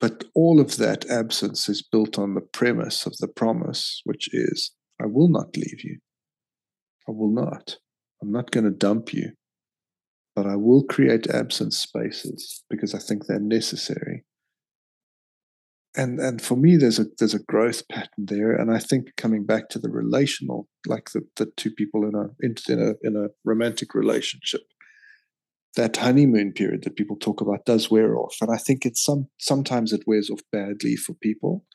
But 0.00 0.24
all 0.34 0.60
of 0.60 0.76
that 0.78 1.08
absence 1.08 1.68
is 1.68 1.80
built 1.80 2.18
on 2.18 2.34
the 2.34 2.40
premise 2.40 3.06
of 3.06 3.16
the 3.18 3.28
promise, 3.28 4.02
which 4.04 4.28
is, 4.34 4.72
I 5.00 5.06
will 5.06 5.28
not 5.28 5.56
leave 5.56 5.84
you. 5.84 5.98
I 7.08 7.12
will 7.12 7.32
not. 7.32 7.76
I'm 8.20 8.32
not 8.32 8.50
going 8.50 8.64
to 8.64 8.70
dump 8.70 9.12
you, 9.12 9.32
but 10.34 10.46
I 10.46 10.56
will 10.56 10.84
create 10.84 11.30
absence 11.30 11.78
spaces 11.78 12.64
because 12.68 12.94
I 12.94 12.98
think 12.98 13.26
they're 13.26 13.40
necessary. 13.40 14.24
And 15.94 16.20
and 16.20 16.40
for 16.40 16.56
me, 16.56 16.76
there's 16.76 16.98
a 16.98 17.04
there's 17.18 17.34
a 17.34 17.42
growth 17.42 17.86
pattern 17.88 18.26
there, 18.26 18.52
and 18.52 18.70
I 18.70 18.78
think 18.78 19.14
coming 19.16 19.44
back 19.44 19.68
to 19.70 19.78
the 19.78 19.90
relational, 19.90 20.68
like 20.86 21.10
the, 21.10 21.22
the 21.36 21.46
two 21.56 21.70
people 21.70 22.04
in 22.08 22.14
a 22.14 22.28
in 22.40 22.80
a 22.80 22.94
in 23.02 23.16
a 23.16 23.28
romantic 23.44 23.94
relationship, 23.94 24.62
that 25.76 25.98
honeymoon 25.98 26.52
period 26.52 26.84
that 26.84 26.96
people 26.96 27.16
talk 27.16 27.42
about 27.42 27.66
does 27.66 27.90
wear 27.90 28.16
off, 28.16 28.36
and 28.40 28.50
I 28.50 28.56
think 28.56 28.86
it's 28.86 29.04
some 29.04 29.28
sometimes 29.38 29.92
it 29.92 30.04
wears 30.06 30.30
off 30.30 30.40
badly 30.50 30.96
for 30.96 31.12
people, 31.12 31.66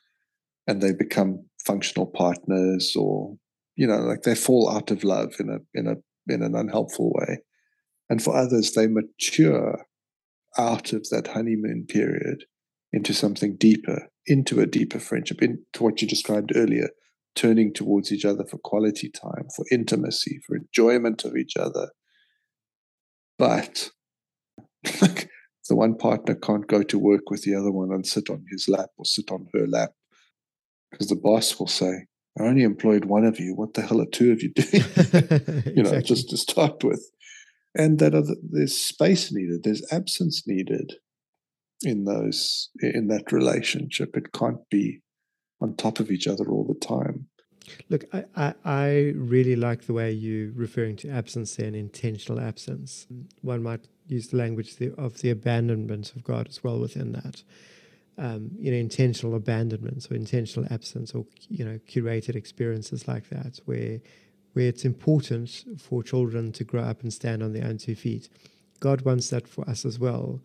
and 0.66 0.82
they 0.82 0.92
become 0.92 1.44
functional 1.64 2.06
partners 2.06 2.94
or 2.96 3.36
you 3.76 3.86
know 3.86 3.98
like 3.98 4.22
they 4.22 4.34
fall 4.34 4.68
out 4.68 4.90
of 4.90 5.04
love 5.04 5.34
in 5.38 5.48
a 5.48 5.58
in 5.78 5.86
a 5.86 5.94
in 6.32 6.42
an 6.42 6.56
unhelpful 6.56 7.12
way. 7.14 7.38
And 8.10 8.20
for 8.20 8.34
others, 8.34 8.72
they 8.72 8.88
mature 8.88 9.86
out 10.56 10.92
of 10.92 11.08
that 11.10 11.28
honeymoon 11.28 11.86
period 11.88 12.44
into 12.92 13.12
something 13.12 13.56
deeper, 13.56 14.08
into 14.26 14.60
a 14.60 14.66
deeper 14.66 14.98
friendship, 14.98 15.42
into 15.42 15.58
what 15.78 16.00
you 16.00 16.08
described 16.08 16.52
earlier, 16.54 16.90
turning 17.34 17.72
towards 17.72 18.12
each 18.12 18.24
other 18.24 18.44
for 18.44 18.58
quality 18.58 19.10
time, 19.10 19.46
for 19.54 19.64
intimacy, 19.70 20.40
for 20.46 20.56
enjoyment 20.56 21.24
of 21.24 21.36
each 21.36 21.56
other. 21.56 21.90
But 23.38 23.90
the 24.82 25.76
one 25.76 25.96
partner 25.96 26.34
can't 26.34 26.66
go 26.66 26.82
to 26.82 26.98
work 26.98 27.30
with 27.30 27.42
the 27.42 27.54
other 27.54 27.70
one 27.70 27.92
and 27.92 28.06
sit 28.06 28.30
on 28.30 28.44
his 28.50 28.68
lap 28.68 28.90
or 28.96 29.04
sit 29.04 29.30
on 29.30 29.46
her 29.54 29.66
lap 29.66 29.90
because 30.90 31.08
the 31.08 31.16
boss 31.16 31.58
will 31.58 31.66
say, 31.66 32.06
I 32.38 32.44
only 32.44 32.62
employed 32.62 33.04
one 33.04 33.24
of 33.24 33.38
you. 33.38 33.54
What 33.54 33.74
the 33.74 33.82
hell 33.82 34.00
are 34.00 34.06
two 34.06 34.32
of 34.32 34.42
you 34.42 34.52
doing? 34.54 34.84
exactly. 34.84 35.72
You 35.76 35.82
know, 35.82 36.00
just 36.00 36.30
to 36.30 36.36
start 36.36 36.82
with. 36.82 37.04
And 37.74 37.98
that 37.98 38.14
other, 38.14 38.34
there's 38.42 38.76
space 38.76 39.30
needed, 39.30 39.62
there's 39.62 39.86
absence 39.92 40.44
needed 40.46 40.94
in 41.82 42.04
those 42.04 42.70
in 42.80 43.08
that 43.08 43.32
relationship. 43.32 44.16
It 44.16 44.32
can't 44.32 44.68
be 44.70 45.00
on 45.60 45.76
top 45.76 46.00
of 46.00 46.10
each 46.10 46.26
other 46.26 46.48
all 46.48 46.64
the 46.64 46.86
time. 46.86 47.26
Look, 47.90 48.04
I, 48.12 48.24
I, 48.34 48.54
I 48.64 49.12
really 49.14 49.54
like 49.54 49.82
the 49.82 49.92
way 49.92 50.10
you're 50.10 50.52
referring 50.52 50.96
to 50.96 51.10
absence 51.10 51.58
and 51.58 51.76
intentional 51.76 52.40
absence. 52.40 53.06
One 53.42 53.62
might 53.62 53.88
use 54.06 54.28
the 54.28 54.38
language 54.38 54.76
of 54.96 55.20
the 55.20 55.30
abandonment 55.30 56.16
of 56.16 56.24
God 56.24 56.48
as 56.48 56.64
well 56.64 56.78
within 56.78 57.12
that 57.12 57.42
um, 58.18 58.50
you 58.58 58.70
know, 58.70 58.76
intentional 58.76 59.34
abandonments 59.36 60.10
or 60.10 60.14
intentional 60.14 60.70
absence 60.72 61.14
or, 61.14 61.24
you 61.48 61.64
know, 61.64 61.78
curated 61.88 62.34
experiences 62.34 63.06
like 63.06 63.28
that 63.30 63.60
where, 63.64 64.00
where 64.52 64.66
it's 64.66 64.84
important 64.84 65.64
for 65.78 66.02
children 66.02 66.52
to 66.52 66.64
grow 66.64 66.82
up 66.82 67.02
and 67.02 67.12
stand 67.12 67.42
on 67.42 67.52
their 67.52 67.64
own 67.64 67.78
two 67.78 67.94
feet. 67.94 68.28
God 68.80 69.02
wants 69.02 69.30
that 69.30 69.46
for 69.46 69.68
us 69.70 69.84
as 69.84 69.98
well. 69.98 70.40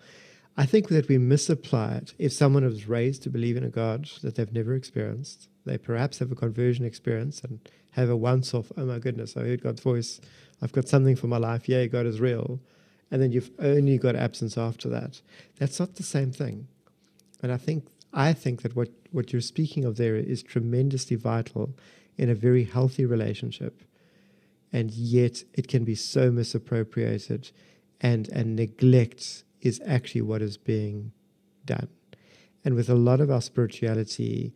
I 0.55 0.65
think 0.65 0.89
that 0.89 1.07
we 1.07 1.17
misapply 1.17 1.95
it. 1.95 2.13
If 2.19 2.31
someone 2.31 2.63
is 2.63 2.87
raised 2.87 3.23
to 3.23 3.29
believe 3.29 3.57
in 3.57 3.63
a 3.63 3.69
God 3.69 4.09
that 4.21 4.35
they've 4.35 4.53
never 4.53 4.75
experienced, 4.75 5.49
they 5.65 5.77
perhaps 5.77 6.19
have 6.19 6.31
a 6.31 6.35
conversion 6.35 6.85
experience 6.85 7.41
and 7.41 7.59
have 7.91 8.09
a 8.09 8.15
once 8.15 8.53
off, 8.53 8.71
oh 8.77 8.85
my 8.85 8.99
goodness, 8.99 9.35
I 9.35 9.41
heard 9.41 9.63
God's 9.63 9.81
voice. 9.81 10.21
I've 10.61 10.71
got 10.71 10.87
something 10.87 11.15
for 11.15 11.27
my 11.27 11.37
life. 11.37 11.67
Yeah, 11.67 11.85
God 11.87 12.05
is 12.05 12.19
real. 12.19 12.59
And 13.09 13.21
then 13.21 13.31
you've 13.31 13.51
only 13.59 13.97
got 13.97 14.15
absence 14.15 14.57
after 14.57 14.89
that. 14.89 15.21
That's 15.57 15.79
not 15.79 15.95
the 15.95 16.03
same 16.03 16.31
thing. 16.31 16.67
And 17.41 17.51
I 17.51 17.57
think 17.57 17.85
I 18.13 18.33
think 18.33 18.61
that 18.61 18.75
what, 18.75 18.89
what 19.11 19.33
you're 19.33 19.41
speaking 19.41 19.85
of 19.85 19.97
there 19.97 20.15
is 20.15 20.43
tremendously 20.43 21.15
vital 21.15 21.75
in 22.15 22.29
a 22.29 22.35
very 22.35 22.63
healthy 22.63 23.05
relationship. 23.05 23.81
And 24.71 24.91
yet 24.91 25.43
it 25.53 25.67
can 25.67 25.83
be 25.83 25.95
so 25.95 26.31
misappropriated 26.31 27.51
and, 28.01 28.29
and 28.29 28.55
neglect 28.55 29.42
is 29.63 29.81
actually 29.85 30.21
what 30.21 30.41
is 30.41 30.57
being 30.57 31.11
done. 31.65 31.87
And 32.65 32.75
with 32.75 32.89
a 32.89 32.95
lot 32.95 33.19
of 33.19 33.29
our 33.31 33.41
spirituality, 33.41 34.53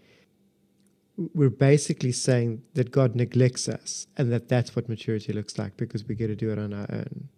we're 1.33 1.49
basically 1.49 2.11
saying 2.11 2.61
that 2.75 2.91
God 2.91 3.15
neglects 3.15 3.67
us 3.67 4.07
and 4.17 4.31
that 4.31 4.47
that's 4.47 4.75
what 4.75 4.87
maturity 4.87 5.33
looks 5.33 5.57
like 5.57 5.75
because 5.77 6.05
we 6.05 6.15
get 6.15 6.27
to 6.27 6.35
do 6.35 6.51
it 6.51 6.59
on 6.59 6.73
our 6.73 6.87
own. 6.91 7.29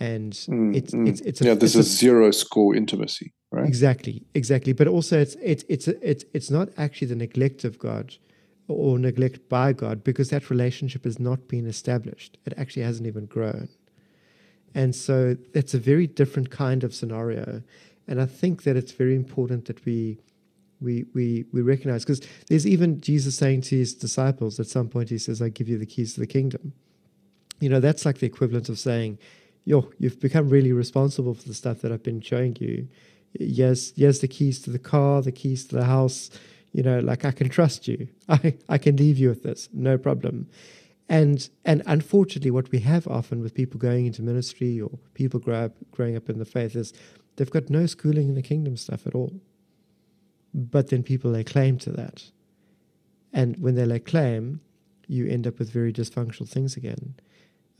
And 0.00 0.32
mm, 0.32 0.74
it's, 0.74 0.94
mm. 0.94 1.08
it's, 1.08 1.20
it's, 1.20 1.40
a, 1.40 1.44
yeah, 1.44 1.52
a, 1.52 1.64
a 1.64 1.82
zero 1.82 2.30
score 2.30 2.74
intimacy 2.74 3.34
right? 3.50 3.66
Exactly, 3.66 4.24
exactly. 4.34 4.72
But 4.72 4.88
also, 4.88 5.18
it's 5.18 5.36
it's 5.42 5.64
it's 5.68 5.88
it's 5.88 6.24
it's 6.32 6.50
not 6.50 6.68
actually 6.76 7.08
the 7.08 7.16
neglect 7.16 7.64
of 7.64 7.78
God 7.78 8.16
or 8.68 8.98
neglect 8.98 9.48
by 9.48 9.72
God 9.72 10.04
because 10.04 10.30
that 10.30 10.50
relationship 10.50 11.04
has 11.04 11.18
not 11.18 11.48
been 11.48 11.66
established. 11.66 12.38
It 12.44 12.54
actually 12.56 12.82
hasn't 12.82 13.06
even 13.06 13.26
grown, 13.26 13.68
and 14.74 14.94
so 14.94 15.36
it's 15.54 15.74
a 15.74 15.78
very 15.78 16.06
different 16.06 16.50
kind 16.50 16.84
of 16.84 16.94
scenario. 16.94 17.62
And 18.06 18.20
I 18.20 18.26
think 18.26 18.62
that 18.62 18.76
it's 18.76 18.92
very 18.92 19.14
important 19.14 19.66
that 19.66 19.84
we 19.84 20.18
we 20.80 21.04
we 21.14 21.44
we 21.52 21.60
recognize 21.60 22.04
because 22.04 22.22
there's 22.48 22.66
even 22.66 23.00
Jesus 23.00 23.36
saying 23.36 23.62
to 23.62 23.76
his 23.76 23.94
disciples 23.94 24.60
at 24.60 24.66
some 24.66 24.88
point 24.88 25.10
he 25.10 25.18
says, 25.18 25.42
"I 25.42 25.48
give 25.48 25.68
you 25.68 25.78
the 25.78 25.86
keys 25.86 26.14
to 26.14 26.20
the 26.20 26.26
kingdom." 26.26 26.72
You 27.60 27.68
know, 27.68 27.80
that's 27.80 28.06
like 28.06 28.18
the 28.18 28.26
equivalent 28.26 28.68
of 28.68 28.78
saying, 28.78 29.18
"Yo, 29.64 29.90
you've 29.98 30.20
become 30.20 30.48
really 30.48 30.72
responsible 30.72 31.34
for 31.34 31.48
the 31.48 31.54
stuff 31.54 31.80
that 31.80 31.92
I've 31.92 32.02
been 32.02 32.20
showing 32.20 32.56
you." 32.60 32.88
yes, 33.38 33.92
yes, 33.96 34.18
the 34.18 34.28
keys 34.28 34.60
to 34.62 34.70
the 34.70 34.78
car, 34.78 35.22
the 35.22 35.32
keys 35.32 35.66
to 35.66 35.76
the 35.76 35.84
house. 35.84 36.30
You 36.72 36.82
know, 36.82 37.00
like 37.00 37.24
I 37.24 37.30
can 37.30 37.48
trust 37.48 37.88
you. 37.88 38.08
I, 38.28 38.54
I 38.68 38.78
can 38.78 38.96
leave 38.96 39.18
you 39.18 39.28
with 39.28 39.42
this, 39.42 39.68
no 39.72 39.98
problem. 39.98 40.48
And 41.08 41.48
and 41.64 41.82
unfortunately, 41.86 42.50
what 42.50 42.70
we 42.70 42.80
have 42.80 43.08
often 43.08 43.40
with 43.40 43.54
people 43.54 43.80
going 43.80 44.06
into 44.06 44.22
ministry 44.22 44.80
or 44.80 44.90
people 45.14 45.40
grow 45.40 45.64
up, 45.64 45.72
growing 45.90 46.16
up 46.16 46.28
in 46.28 46.38
the 46.38 46.44
faith 46.44 46.76
is 46.76 46.92
they've 47.36 47.50
got 47.50 47.70
no 47.70 47.86
schooling 47.86 48.28
in 48.28 48.34
the 48.34 48.42
kingdom 48.42 48.76
stuff 48.76 49.06
at 49.06 49.14
all. 49.14 49.40
But 50.52 50.88
then 50.88 51.02
people 51.02 51.30
lay 51.30 51.44
claim 51.44 51.78
to 51.78 51.90
that, 51.92 52.24
and 53.32 53.56
when 53.58 53.74
they 53.74 53.86
lay 53.86 54.00
claim, 54.00 54.60
you 55.06 55.26
end 55.26 55.46
up 55.46 55.58
with 55.58 55.70
very 55.70 55.92
dysfunctional 55.92 56.48
things 56.48 56.76
again. 56.76 57.14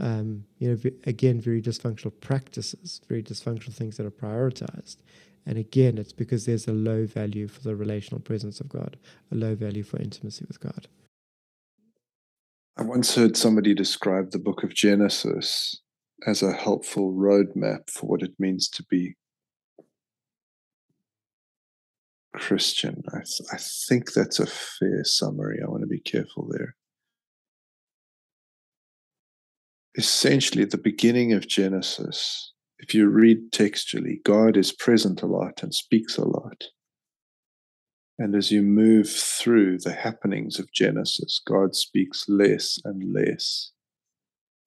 Um, 0.01 0.45
you 0.59 0.69
know, 0.71 0.91
again, 1.05 1.41
very 1.41 1.61
dysfunctional 1.61 2.13
practices, 2.21 3.01
very 3.09 3.23
dysfunctional 3.23 3.75
things 3.75 3.97
that 3.97 4.07
are 4.07 4.11
prioritized. 4.11 4.97
And 5.45 5.59
again, 5.59 5.99
it's 5.99 6.13
because 6.13 6.47
there's 6.47 6.69
a 6.69 6.73
low 6.73 7.07
value 7.07 7.49
for 7.49 7.63
the 7.63 7.75
relational 7.75 8.21
presence 8.21 8.61
of 8.61 8.69
God, 8.69 8.97
a 9.33 9.35
low 9.35 9.55
value 9.55 9.83
for 9.83 9.99
intimacy 9.99 10.45
with 10.47 10.61
God. 10.61 10.87
I 12.79 12.85
once 12.85 13.17
heard 13.17 13.37
somebody 13.37 13.75
describe 13.75 14.31
the 14.31 14.39
book 14.39 14.63
of 14.63 14.73
Genesis 14.73 15.81
as 16.29 16.45
a 16.45 16.53
helpful 16.53 17.13
roadmap 17.13 17.91
for 17.91 18.07
what 18.07 18.23
it 18.23 18.31
means 18.39 18.69
to 18.69 18.85
be 18.85 19.17
Christian. 22.37 23.03
I, 23.09 23.17
th- 23.17 23.49
I 23.53 23.57
think 23.57 24.13
that's 24.13 24.39
a 24.39 24.47
fair 24.47 25.03
summary. 25.03 25.59
I 25.61 25.69
want 25.69 25.81
to 25.81 25.89
be 25.89 25.99
careful 25.99 26.49
there. 26.53 26.77
Essentially, 29.97 30.65
the 30.65 30.79
beginning 30.79 31.33
of 31.33 31.49
Genesis, 31.49 32.53
if 32.79 32.95
you 32.95 33.09
read 33.09 33.51
textually, 33.51 34.21
God 34.25 34.57
is 34.57 34.71
present 34.71 35.21
a 35.23 35.27
lot 35.27 35.65
and 35.65 35.75
speaks 35.75 36.17
a 36.17 36.25
lot. 36.25 36.67
And 38.19 38.35
as 38.35 38.51
you 38.51 38.63
move 38.63 39.09
through 39.09 39.79
the 39.79 39.93
happenings 39.93 40.59
of 40.59 40.73
Genesis, 40.73 41.41
God 41.47 41.77
speaks 41.77 42.25
less 42.29 42.79
and 42.85 43.13
less 43.13 43.71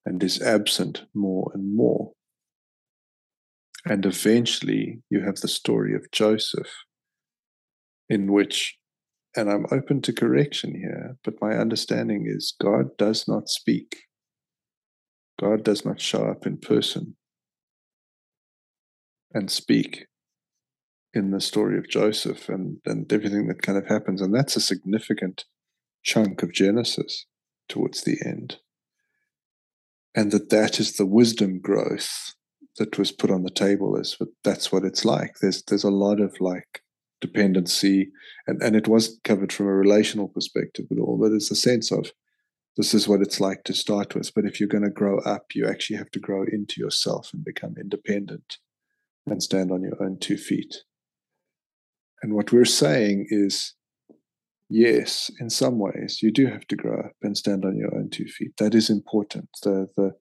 and 0.06 0.24
is 0.24 0.42
absent 0.42 1.04
more 1.14 1.52
and 1.54 1.76
more. 1.76 2.14
And 3.86 4.06
eventually, 4.06 5.02
you 5.10 5.26
have 5.26 5.38
the 5.38 5.48
story 5.48 5.96
of 5.96 6.10
Joseph, 6.12 6.72
in 8.10 8.32
which, 8.32 8.78
and 9.36 9.52
I'm 9.52 9.66
open 9.72 10.02
to 10.04 10.14
correction 10.14 10.76
here, 10.76 11.18
but 11.24 11.42
my 11.42 11.54
understanding 11.58 12.26
is 12.28 12.54
God 12.62 12.96
does 12.98 13.28
not 13.28 13.50
speak. 13.50 14.04
God 15.40 15.64
does 15.64 15.84
not 15.84 16.00
show 16.00 16.26
up 16.26 16.46
in 16.46 16.58
person 16.58 17.16
and 19.34 19.50
speak 19.50 20.06
in 21.14 21.32
the 21.32 21.42
story 21.42 21.78
of 21.78 21.90
Joseph 21.90 22.48
and, 22.50 22.78
and 22.86 23.12
everything 23.12 23.48
that 23.48 23.62
kind 23.62 23.78
of 23.78 23.88
happens. 23.88 24.22
And 24.22 24.34
that's 24.34 24.56
a 24.56 24.62
significant 24.62 25.46
chunk 26.04 26.42
of 26.42 26.54
Genesis 26.54 27.26
towards 27.68 28.04
the 28.04 28.18
end. 28.26 28.58
And 30.16 30.32
that 30.32 30.50
that 30.50 30.80
is 30.80 30.98
the 30.98 31.06
wisdom 31.06 31.60
growth 31.60 32.34
that 32.78 32.98
was 32.98 33.12
put 33.12 33.32
on 33.32 33.44
the 33.44 33.50
table 33.50 33.98
is 33.98 34.18
that's 34.44 34.72
what 34.72 34.84
it's 34.84 35.06
like. 35.06 35.36
There's 35.42 35.62
there's 35.64 35.84
a 35.84 35.90
lot 35.90 36.20
of 36.20 36.36
like 36.40 36.82
dependency 37.20 38.12
and, 38.48 38.62
and 38.62 38.76
it 38.76 38.88
wasn't 38.88 39.24
covered 39.24 39.54
from 39.54 39.68
a 39.68 39.74
relational 39.74 40.28
perspective 40.28 40.86
at 40.92 40.98
all, 40.98 41.18
but 41.22 41.32
it's 41.32 41.52
a 41.52 41.56
sense 41.56 41.92
of 41.92 42.12
this 42.78 42.94
is 42.94 43.08
what 43.08 43.22
it's 43.22 43.40
like 43.40 43.64
to 43.66 43.74
start 43.74 44.16
with. 44.16 44.34
But 44.34 44.46
if 44.46 44.60
you're 44.60 44.70
going 44.70 44.84
to 44.84 44.90
grow 44.90 45.20
up, 45.20 45.48
you 45.54 45.68
actually 45.68 45.98
have 45.98 46.12
to 46.12 46.20
grow 46.20 46.44
into 46.44 46.80
yourself 46.80 47.30
and 47.34 47.44
become 47.44 47.76
independent 47.80 48.58
and 49.28 49.44
stand 49.44 49.72
on 49.72 49.84
your 49.84 50.02
own 50.02 50.18
two 50.20 50.38
feet. 50.38 50.78
And 52.22 52.34
what 52.34 52.52
we're 52.52 52.66
saying 52.66 53.28
is, 53.30 53.74
yes, 54.70 55.32
in 55.40 55.50
some 55.50 55.80
ways, 55.80 56.20
you 56.22 56.32
do 56.32 56.48
have 56.48 56.68
to 56.68 56.76
grow 56.76 57.00
up 57.00 57.14
and 57.22 57.38
stand 57.38 57.66
on 57.66 57.78
your 57.78 57.96
own 57.96 58.10
two 58.10 58.26
feet. 58.26 58.52
That 58.58 58.76
is 58.76 58.90
important. 58.90 59.50
The, 59.64 59.88
the 59.98 60.12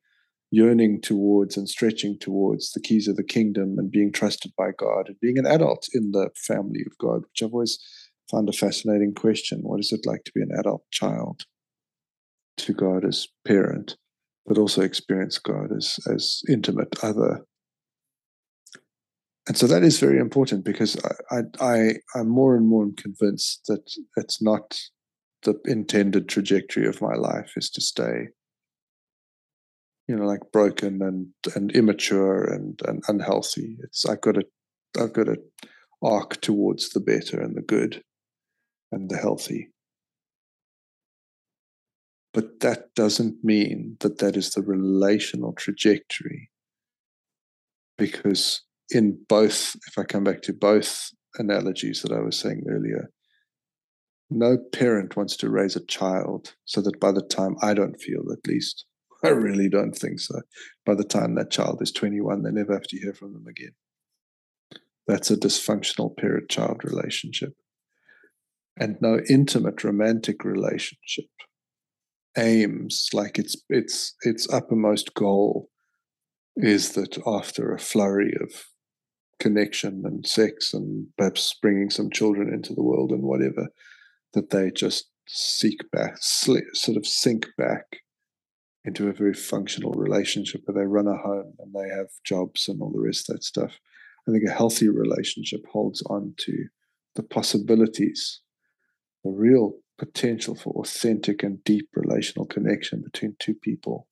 yearning 0.51 1.01
towards 1.01 1.57
and 1.57 1.69
stretching 1.69 2.19
towards 2.19 2.73
the 2.73 2.81
keys 2.81 3.07
of 3.07 3.17
the 3.17 3.25
kingdom 3.25 3.77
and 3.79 3.91
being 3.91 4.13
trusted 4.13 4.53
by 4.57 4.71
God 4.77 5.09
and 5.09 5.21
being 5.21 5.39
an 5.39 5.47
adult 5.47 5.89
in 5.95 6.11
the 6.13 6.31
family 6.35 6.81
of 6.87 6.99
God, 6.99 7.23
which 7.23 7.43
I've 7.43 7.53
always 7.53 7.79
found 8.31 8.49
a 8.49 8.53
fascinating 8.53 9.15
question. 9.15 9.61
What 9.63 9.81
is 9.81 9.93
it 9.93 10.07
like 10.07 10.25
to 10.25 10.33
be 10.35 10.43
an 10.43 10.51
adult 10.59 10.83
child 10.91 11.45
to 12.59 12.73
God 12.73 13.05
as 13.05 13.29
parent, 13.47 13.97
but 14.47 14.59
also 14.59 14.83
experience 14.83 15.39
God 15.39 15.71
as, 15.77 15.99
as 16.13 16.43
intimate 16.49 17.03
other 17.03 17.45
and 19.51 19.59
so 19.59 19.67
that 19.67 19.83
is 19.83 19.99
very 19.99 20.21
important 20.21 20.65
because 20.65 20.97
I, 21.33 21.41
I, 21.59 21.95
I'm 22.15 22.29
more 22.29 22.55
and 22.55 22.69
more 22.69 22.87
convinced 22.97 23.63
that 23.67 23.83
it's 24.17 24.41
not 24.41 24.79
the 25.43 25.59
intended 25.65 26.29
trajectory 26.29 26.87
of 26.87 27.03
my 27.03 27.17
life 27.17 27.55
is 27.57 27.69
to 27.71 27.81
stay, 27.81 28.29
you 30.07 30.15
know, 30.15 30.25
like 30.25 30.53
broken 30.53 31.03
and 31.03 31.57
and 31.57 31.73
immature 31.73 32.45
and 32.45 32.81
and 32.87 33.03
unhealthy. 33.09 33.77
It's 33.83 34.07
I've 34.07 34.21
got 34.21 34.37
to 34.37 34.45
I've 34.97 35.15
got 35.15 35.25
to 35.25 35.39
arc 36.01 36.41
towards 36.41 36.91
the 36.91 37.01
better 37.01 37.41
and 37.41 37.57
the 37.57 37.63
good 37.63 38.05
and 38.93 39.11
the 39.11 39.17
healthy. 39.17 39.73
But 42.33 42.61
that 42.61 42.95
doesn't 42.95 43.43
mean 43.43 43.97
that 43.99 44.19
that 44.19 44.37
is 44.37 44.53
the 44.53 44.63
relational 44.63 45.55
trajectory 45.55 46.51
because 47.99 48.63
in 48.91 49.19
both, 49.29 49.77
if 49.87 49.99
I 49.99 50.05
come 50.05 50.25
back 50.25 50.43
to 50.43 50.53
both 50.53 51.11
analogies 51.39 52.03
that 52.03 52.13
I 52.13 52.21
was 52.21 52.39
saying 52.39 52.65
earlier, 52.69 53.11
no 54.31 54.59
parent 54.73 55.17
wants 55.17 55.37
to 55.39 55.51
raise 55.51 55.77
a 55.77 55.85
child 55.87 56.55
so 56.65 56.81
that 56.83 57.01
by 57.01 57.13
the 57.13 57.23
time 57.23 57.57
I 57.63 57.75
don't 57.75 58.01
feel, 58.01 58.23
at 58.33 58.47
least, 58.47 58.85
I 59.25 59.29
really 59.29 59.69
don't 59.69 59.93
think 59.93 60.21
so. 60.21 60.41
By 60.87 60.95
the 60.95 61.05
time 61.05 61.35
that 61.35 61.51
child 61.51 61.81
is 61.83 61.93
21, 61.93 62.43
they 62.43 62.51
never 62.51 62.73
have 62.73 62.85
to 62.85 62.99
hear 62.99 63.13
from 63.13 63.33
them 63.33 63.47
again. 63.49 63.73
That's 65.07 65.31
a 65.31 65.37
dysfunctional 65.37 66.17
parent 66.17 66.49
child 66.49 66.83
relationship. 66.85 67.55
And 68.79 68.97
no 69.01 69.21
intimate 69.29 69.83
romantic 69.83 70.45
relationship 70.45 71.27
aims 72.39 73.09
like 73.13 73.39
its 73.39 73.57
its 73.69 74.15
its 74.23 74.49
uppermost 74.53 75.15
goal 75.15 75.69
is 76.57 76.93
that 76.93 77.19
after 77.27 77.75
a 77.75 77.79
flurry 77.79 78.33
of 78.41 78.51
connection 79.41 80.03
and 80.05 80.27
sex 80.27 80.73
and 80.73 81.07
perhaps 81.19 81.57
bringing 81.61 81.91
some 81.91 82.11
children 82.11 82.53
into 82.53 82.75
the 82.75 82.83
world 82.83 83.11
and 83.11 83.23
whatever, 83.23 83.69
that 84.35 84.51
they 84.51 84.71
just 84.71 85.07
seek 85.27 85.91
back, 85.91 86.17
sort 86.21 86.97
of 86.97 87.07
sink 87.07 87.47
back 87.57 87.85
into 88.85 89.09
a 89.09 89.13
very 89.13 89.35
functional 89.35 89.93
relationship 89.93 90.63
where 90.65 90.83
they 90.83 90.87
run 90.87 91.07
a 91.07 91.17
home 91.17 91.53
and 91.59 91.75
they 91.75 91.89
have 91.89 92.07
jobs 92.25 92.69
and 92.69 92.81
all 92.81 92.93
the 92.93 93.01
rest 93.01 93.29
of 93.29 93.37
that 93.37 93.43
stuff. 93.43 93.79
I 94.29 94.33
think 94.33 94.45
a 94.49 94.53
healthy 94.53 94.89
relationship 94.89 95.61
holds 95.71 96.03
on 96.03 96.35
to 96.39 96.67
the 97.17 97.23
possibilities, 97.23 98.41
the 99.25 99.31
real 99.31 99.75
potential 99.99 100.55
for 100.55 100.73
authentic 100.75 101.43
and 101.43 101.63
deep 101.65 101.89
relational 101.95 102.47
connection 102.47 103.03
between 103.03 103.37
two 103.39 103.55
people, 103.55 104.07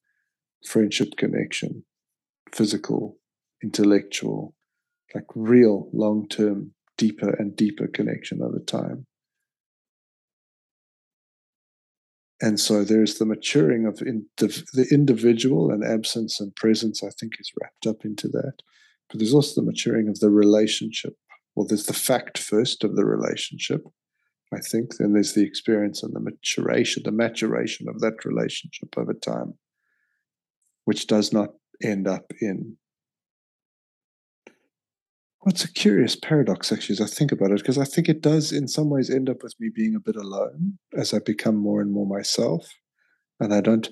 friendship 0.67 1.09
connection, 1.17 1.85
physical, 2.53 3.17
intellectual, 3.63 4.55
like 5.15 5.25
real 5.35 5.89
long 5.93 6.29
term, 6.29 6.73
deeper 6.97 7.31
and 7.31 7.57
deeper 7.57 7.87
connection 7.87 8.43
over 8.43 8.59
time. 8.59 9.07
And 12.41 12.61
so 12.61 12.85
there's 12.85 13.19
the 13.19 13.27
maturing 13.27 13.85
of 13.87 14.01
in 14.01 14.27
the, 14.37 14.47
the 14.73 14.87
individual 14.93 15.71
and 15.71 15.85
absence 15.85 16.39
and 16.39 16.55
presence, 16.55 17.03
I 17.03 17.11
think, 17.19 17.33
is 17.41 17.51
wrapped 17.61 17.87
up 17.87 18.05
into 18.05 18.29
that. 18.29 18.55
But 19.09 19.19
there's 19.19 19.35
also 19.35 19.61
the 19.61 19.67
maturing 19.67 20.09
of 20.09 20.21
the 20.21 20.31
relationship. 20.31 21.15
Well, 21.55 21.67
there's 21.67 21.87
the 21.87 21.93
fact 21.93 22.39
first 22.39 22.85
of 22.85 22.95
the 22.95 23.05
relationship, 23.05 23.83
I 24.55 24.61
think. 24.61 24.97
Then 24.97 25.15
there's 25.15 25.33
the 25.33 25.45
experience 25.45 26.03
and 26.05 26.15
the 26.15 26.21
maturation, 26.21 27.03
the 27.05 27.11
maturation 27.11 27.89
of 27.89 28.01
that 28.01 28.25
relationship 28.25 28.91
over 28.97 29.15
time, 29.15 29.55
which 30.85 31.09
does 31.09 31.33
not 31.33 31.55
end 31.83 32.07
up 32.07 32.33
in 32.41 32.77
well, 35.41 35.53
it's 35.53 35.65
a 35.65 35.73
curious 35.73 36.17
paradox, 36.17 36.73
actually, 36.73 36.95
as 36.95 37.01
I 37.01 37.07
think 37.07 37.31
about 37.31 37.53
it, 37.53 37.59
because 37.59 37.79
I 37.79 37.85
think 37.85 38.09
it 38.09 38.21
does, 38.21 38.51
in 38.51 38.67
some 38.67 38.91
ways, 38.91 39.09
end 39.09 39.31
up 39.31 39.43
with 39.43 39.55
me 39.61 39.71
being 39.73 39.95
a 39.95 40.01
bit 40.01 40.17
alone 40.17 40.79
as 40.97 41.15
I 41.15 41.21
become 41.21 41.57
more 41.57 41.81
and 41.81 41.93
more 41.93 42.07
myself, 42.07 42.69
and 43.39 43.55
I 43.55 43.61
don't, 43.61 43.89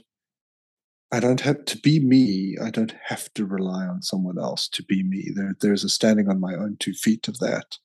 I 1.12 1.20
don't 1.20 1.42
have 1.42 1.64
to 1.66 1.78
be 1.78 2.00
me. 2.00 2.56
I 2.60 2.70
don't 2.70 2.94
have 3.04 3.32
to 3.34 3.46
rely 3.46 3.84
on 3.86 4.02
someone 4.02 4.38
else 4.40 4.68
to 4.70 4.82
be 4.82 5.04
me. 5.04 5.30
There, 5.34 5.54
there's 5.60 5.84
a 5.84 5.88
standing 5.88 6.28
on 6.28 6.40
my 6.40 6.54
own 6.54 6.76
two 6.80 6.94
feet 6.94 7.28
of 7.28 7.38
that. 7.38 7.78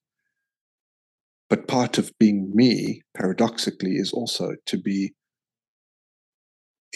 But 1.48 1.68
part 1.68 2.00
of 2.00 2.18
being 2.18 2.52
me, 2.56 3.04
paradoxically, 3.16 3.92
is 3.92 4.12
also 4.12 4.56
to 4.66 4.78
be 4.78 5.14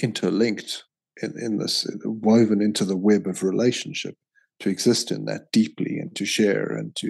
interlinked 0.02 0.84
in, 1.22 1.34
in 1.40 1.58
this, 1.60 1.88
woven 2.04 2.62
into 2.62 2.86
the 2.86 2.98
web 2.98 3.28
of 3.28 3.44
relationship 3.44 4.16
to 4.62 4.70
exist 4.70 5.12
in 5.12 5.26
that 5.26 5.52
deeply 5.52 5.95
to 6.16 6.26
share 6.26 6.66
and 6.66 6.96
to 6.98 7.10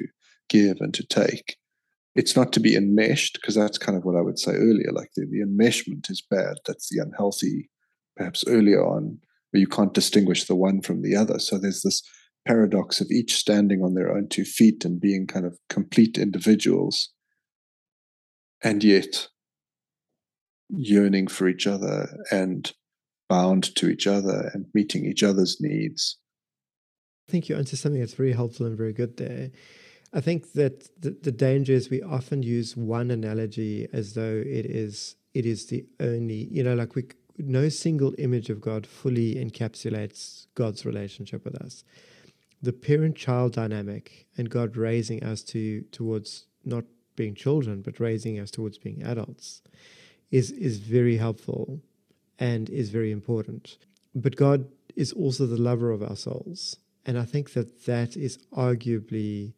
give 0.49 0.77
and 0.79 0.93
to 0.93 1.05
take. 1.05 1.57
It's 2.15 2.35
not 2.35 2.53
to 2.53 2.59
be 2.59 2.75
enmeshed, 2.75 3.39
because 3.41 3.55
that's 3.55 3.77
kind 3.77 3.97
of 3.97 4.05
what 4.05 4.15
I 4.15 4.21
would 4.21 4.39
say 4.39 4.51
earlier. 4.53 4.91
Like 4.93 5.09
the, 5.15 5.25
the 5.25 5.43
enmeshment 5.45 6.09
is 6.09 6.23
bad. 6.29 6.55
That's 6.65 6.89
the 6.89 7.01
unhealthy, 7.01 7.69
perhaps 8.15 8.43
earlier 8.47 8.85
on, 8.85 9.19
where 9.51 9.59
you 9.59 9.67
can't 9.67 9.93
distinguish 9.93 10.45
the 10.45 10.55
one 10.55 10.81
from 10.81 11.01
the 11.01 11.15
other. 11.15 11.39
So 11.39 11.57
there's 11.57 11.81
this 11.81 12.01
paradox 12.47 13.01
of 13.01 13.11
each 13.11 13.35
standing 13.35 13.81
on 13.83 13.95
their 13.95 14.15
own 14.15 14.29
two 14.29 14.45
feet 14.45 14.85
and 14.85 15.01
being 15.01 15.27
kind 15.27 15.45
of 15.45 15.57
complete 15.69 16.17
individuals, 16.17 17.09
and 18.63 18.83
yet 18.83 19.27
yearning 20.69 21.27
for 21.27 21.47
each 21.47 21.67
other 21.67 22.07
and 22.31 22.71
bound 23.27 23.75
to 23.75 23.89
each 23.89 24.07
other 24.07 24.51
and 24.53 24.67
meeting 24.73 25.05
each 25.05 25.21
other's 25.21 25.57
needs 25.59 26.17
I 27.27 27.31
think 27.31 27.49
you 27.49 27.55
answered 27.55 27.79
something 27.79 27.99
that's 27.99 28.13
very 28.13 28.33
helpful 28.33 28.65
and 28.65 28.77
very 28.77 28.93
good 28.93 29.17
there. 29.17 29.51
I 30.13 30.21
think 30.21 30.53
that 30.53 30.89
the, 31.01 31.11
the 31.21 31.31
danger 31.31 31.73
is 31.73 31.89
we 31.89 32.01
often 32.01 32.43
use 32.43 32.77
one 32.77 33.11
analogy 33.11 33.87
as 33.91 34.13
though 34.13 34.43
it 34.45 34.65
is 34.65 35.15
it 35.33 35.45
is 35.45 35.65
the 35.65 35.85
only 35.99 36.47
you 36.51 36.63
know 36.63 36.75
like 36.75 36.95
we 36.95 37.05
no 37.37 37.67
single 37.67 38.13
image 38.17 38.49
of 38.49 38.61
God 38.61 38.87
fully 38.87 39.35
encapsulates 39.35 40.47
God's 40.55 40.85
relationship 40.85 41.43
with 41.43 41.55
us. 41.55 41.83
The 42.61 42.71
parent-child 42.71 43.51
dynamic 43.51 44.27
and 44.37 44.49
God 44.49 44.77
raising 44.77 45.21
us 45.21 45.43
to 45.43 45.81
towards 45.91 46.45
not 46.63 46.85
being 47.17 47.35
children, 47.35 47.81
but 47.81 47.99
raising 47.99 48.39
us 48.39 48.51
towards 48.51 48.77
being 48.77 49.03
adults, 49.03 49.61
is 50.31 50.51
is 50.51 50.77
very 50.77 51.17
helpful 51.17 51.81
and 52.39 52.69
is 52.69 52.89
very 52.89 53.11
important. 53.11 53.77
But 54.13 54.35
God 54.35 54.69
is 54.95 55.11
also 55.11 55.45
the 55.45 55.61
lover 55.61 55.91
of 55.91 56.01
our 56.01 56.15
souls, 56.15 56.77
and 57.05 57.17
I 57.17 57.25
think 57.25 57.53
that 57.53 57.85
that 57.85 58.17
is 58.17 58.37
arguably 58.55 59.53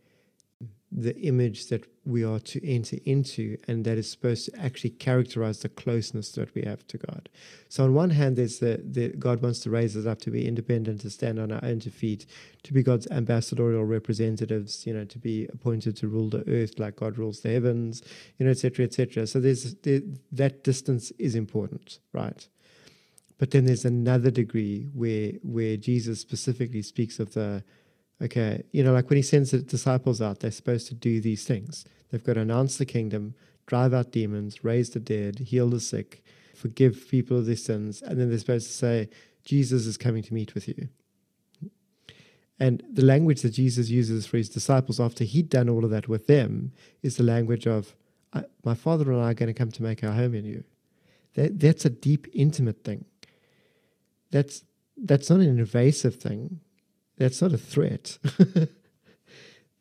the 0.92 1.16
image 1.18 1.68
that 1.68 1.86
we 2.06 2.24
are 2.24 2.40
to 2.40 2.66
enter 2.66 2.98
into, 3.04 3.58
and 3.68 3.84
that 3.84 3.98
is 3.98 4.10
supposed 4.10 4.46
to 4.46 4.58
actually 4.60 4.92
characterize 4.92 5.60
the 5.60 5.68
closeness 5.68 6.32
that 6.32 6.54
we 6.56 6.62
have 6.62 6.88
to 6.88 6.98
God. 6.98 7.28
So, 7.68 7.84
on 7.84 7.94
one 7.94 8.12
hand, 8.12 8.38
there's 8.38 8.60
the, 8.60 8.82
the 8.84 9.10
God 9.10 9.42
wants 9.42 9.60
to 9.62 9.70
raise 9.70 9.98
us 9.98 10.06
up 10.06 10.20
to 10.22 10.32
be 10.32 10.48
independent, 10.48 11.02
to 11.02 11.10
stand 11.10 11.40
on 11.40 11.52
our 11.52 11.64
own 11.64 11.82
two 11.82 11.90
feet, 11.90 12.26
to 12.64 12.74
be 12.74 12.84
God's 12.84 13.08
ambassadorial 13.08 13.84
representatives, 13.84 14.88
you 14.88 14.94
know, 14.94 15.04
to 15.04 15.20
be 15.20 15.48
appointed 15.52 15.98
to 15.98 16.08
rule 16.08 16.30
the 16.30 16.48
earth 16.48 16.80
like 16.80 16.96
God 16.96 17.18
rules 17.18 17.42
the 17.42 17.50
heavens, 17.50 18.02
you 18.38 18.46
know, 18.46 18.52
etc., 18.52 18.86
etc. 18.86 19.28
So, 19.28 19.42
there's 19.42 19.76
there, 19.76 20.02
that 20.32 20.64
distance 20.64 21.12
is 21.20 21.36
important, 21.36 22.00
right? 22.14 22.48
But 23.38 23.52
then 23.52 23.66
there's 23.66 23.86
another 23.86 24.32
degree 24.32 24.90
where 24.94 25.34
where 25.44 25.78
Jesus 25.78 26.20
specifically 26.20 26.82
speaks 26.82 27.20
of 27.20 27.34
the 27.34 27.64
Okay, 28.22 28.64
you 28.72 28.84
know, 28.84 28.94
like 28.94 29.10
when 29.10 29.18
he 29.18 29.24
sends 29.24 29.52
the 29.52 29.60
disciples 29.60 30.22
out, 30.22 30.40
they're 30.40 30.50
supposed 30.50 30.88
to 30.88 30.96
do 30.96 31.22
these 31.22 31.46
things. 31.46 31.86
They've 32.10 32.24
got 32.24 32.34
to 32.34 32.42
announce 32.42 32.78
the 32.78 32.86
kingdom, 32.86 33.36
drive 33.68 33.94
out 33.94 34.12
demons, 34.12 34.64
raise 34.64 34.90
the 34.90 35.00
dead, 35.00 35.40
heal 35.40 35.70
the 35.70 35.80
sick, 35.80 36.24
forgive 36.56 37.10
people 37.10 37.38
of 37.38 37.46
their 37.46 37.56
sins, 37.56 38.02
and 38.02 38.20
then 38.20 38.30
they're 38.30 38.40
supposed 38.40 38.68
to 38.68 38.74
say, 38.74 39.10
Jesus 39.46 39.86
is 39.86 39.98
coming 39.98 40.24
to 40.24 40.34
meet 40.34 40.56
with 40.56 40.68
you. 40.68 40.90
And 42.60 42.82
the 42.92 43.06
language 43.06 43.44
that 43.44 43.52
Jesus 43.52 43.90
uses 43.90 44.26
for 44.26 44.38
his 44.38 44.50
disciples 44.50 45.00
after 45.00 45.24
he'd 45.24 45.50
done 45.50 45.70
all 45.70 45.86
of 45.86 45.92
that 45.92 46.08
with 46.08 46.26
them 46.26 46.72
is 47.04 47.18
the 47.18 47.24
language 47.24 47.68
of, 47.68 47.96
My 48.64 48.74
Father 48.74 49.12
and 49.12 49.22
I 49.22 49.32
are 49.32 49.36
going 49.36 49.48
to 49.48 49.54
come 49.54 49.72
to 49.72 49.84
make 49.84 50.04
our 50.04 50.14
home 50.14 50.34
in 50.34 50.44
you. 50.44 50.64
That, 51.36 51.60
that's 51.60 51.86
a 51.86 51.92
deep, 51.92 52.28
intimate 52.34 52.84
thing. 52.84 53.06
That's, 54.32 54.64
that's 54.98 55.30
not 55.30 55.40
an 55.40 55.60
invasive 55.60 56.16
thing 56.16 56.62
that's 57.18 57.42
not 57.42 57.52
a 57.52 57.58
threat. 57.58 58.18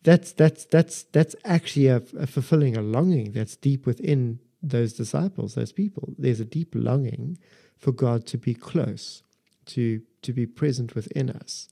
that's 0.02 0.32
that's 0.32 0.64
that's 0.64 1.02
that's 1.04 1.36
actually 1.44 1.88
a, 1.88 2.02
a, 2.18 2.26
fulfilling 2.26 2.76
a 2.76 2.82
longing 2.82 3.32
that's 3.32 3.56
deep 3.56 3.86
within 3.86 4.40
those 4.62 4.94
disciples, 4.94 5.54
those 5.54 5.72
people. 5.72 6.14
There's 6.18 6.40
a 6.40 6.44
deep 6.44 6.72
longing 6.74 7.38
for 7.76 7.92
God 7.92 8.26
to 8.28 8.38
be 8.38 8.54
close, 8.54 9.22
to 9.66 10.00
to 10.22 10.32
be 10.32 10.46
present 10.46 10.94
within 10.94 11.30
us. 11.30 11.68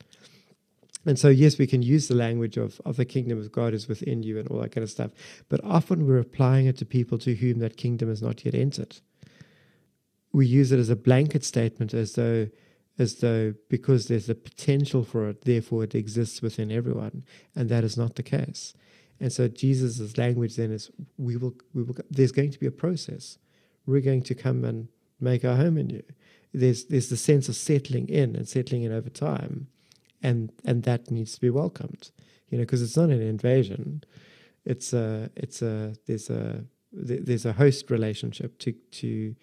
And 1.07 1.19
so, 1.19 1.29
yes, 1.29 1.59
we 1.59 1.67
can 1.67 1.83
use 1.83 2.09
the 2.09 2.15
language 2.15 2.57
of, 2.57 2.81
of 2.87 2.97
the 2.97 3.05
kingdom 3.05 3.39
of 3.39 3.53
God 3.53 3.75
is 3.75 3.89
within 3.89 4.23
you 4.23 4.39
and 4.39 4.49
all 4.49 4.61
that 4.61 4.73
kind 4.73 4.83
of 4.83 4.91
stuff. 4.91 5.11
But 5.51 5.63
often 5.63 6.07
we're 6.07 6.19
applying 6.19 6.65
it 6.65 6.79
to 6.79 6.87
people 6.87 7.19
to 7.19 7.35
whom 7.35 7.59
that 7.59 7.77
kingdom 7.77 8.09
has 8.09 8.23
not 8.23 8.43
yet 8.43 8.55
entered. 8.55 8.97
We 10.33 10.47
use 10.47 10.73
it 10.73 10.79
as 10.79 10.89
a 10.89 10.97
blanket 10.97 11.45
statement 11.45 11.93
as 11.93 12.15
though 12.15 12.49
as 12.99 13.17
though 13.17 13.55
because 13.69 14.07
there's 14.07 14.29
a 14.29 14.35
potential 14.35 15.05
for 15.05 15.29
it, 15.29 15.45
therefore 15.45 15.85
it 15.85 15.95
exists 15.95 16.41
within 16.41 16.71
everyone, 16.71 17.25
and 17.55 17.69
that 17.69 17.85
is 17.85 17.97
not 17.97 18.15
the 18.15 18.23
case. 18.23 18.75
And 19.21 19.33
so 19.33 19.49
Jesus' 19.49 20.17
language 20.19 20.57
then 20.57 20.73
is 20.73 20.91
we 21.17 21.37
will 21.37 21.55
we 21.73 21.83
will 21.83 21.97
there's 22.11 22.33
going 22.33 22.51
to 22.51 22.59
be 22.59 22.67
a 22.67 22.73
process. 22.73 23.39
We're 23.87 24.01
going 24.01 24.23
to 24.23 24.35
come 24.35 24.65
and 24.65 24.89
make 25.21 25.45
our 25.45 25.57
home 25.57 25.79
in 25.79 25.91
you. 25.91 26.03
There's 26.53 26.87
there's 26.87 27.09
the 27.09 27.17
sense 27.17 27.49
of 27.49 27.57
settling 27.57 28.09
in 28.09 28.37
and 28.37 28.49
settling 28.49 28.83
in 28.83 28.93
over 28.93 29.11
time, 29.11 29.69
and 30.23 30.53
and 30.65 30.83
that 30.85 31.11
needs 31.11 31.35
to 31.35 31.41
be 31.41 31.51
welcomed. 31.51 32.11
You 32.49 32.59
know, 32.59 32.63
because 32.63 32.83
it's 32.83 32.97
not 32.97 33.11
an 33.11 33.23
invasion. 33.23 34.05
It's 34.65 34.93
a 34.93 35.31
it's 35.37 35.63
a 35.63 35.95
there's 36.07 36.31
a 36.31 36.65
there's 36.93 37.45
a 37.45 37.53
host 37.53 37.91
relationship 37.91 38.59
to 38.59 38.73
to 38.73 39.35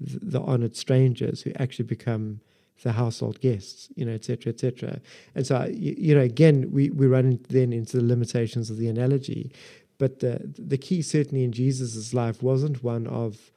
the 0.00 0.40
honored 0.40 0.76
strangers 0.76 1.42
who 1.42 1.52
actually 1.58 1.86
become 1.86 2.40
the 2.82 2.92
household 2.92 3.40
guests, 3.40 3.88
you 3.94 4.04
know, 4.04 4.12
etc., 4.12 4.52
etc. 4.52 5.00
And 5.34 5.46
so, 5.46 5.66
you, 5.72 6.14
know, 6.14 6.20
again, 6.20 6.70
we, 6.70 6.90
we 6.90 7.06
run 7.06 7.40
then 7.48 7.72
into 7.72 7.98
the 7.98 8.04
limitations 8.04 8.70
of 8.70 8.78
the 8.78 8.88
analogy. 8.88 9.52
But 9.98 10.20
the, 10.20 10.52
the 10.58 10.78
key, 10.78 11.02
certainly 11.02 11.44
in 11.44 11.52
Jesus' 11.52 12.14
life, 12.14 12.42
wasn't 12.42 12.82
one 12.82 13.06
of, 13.06 13.50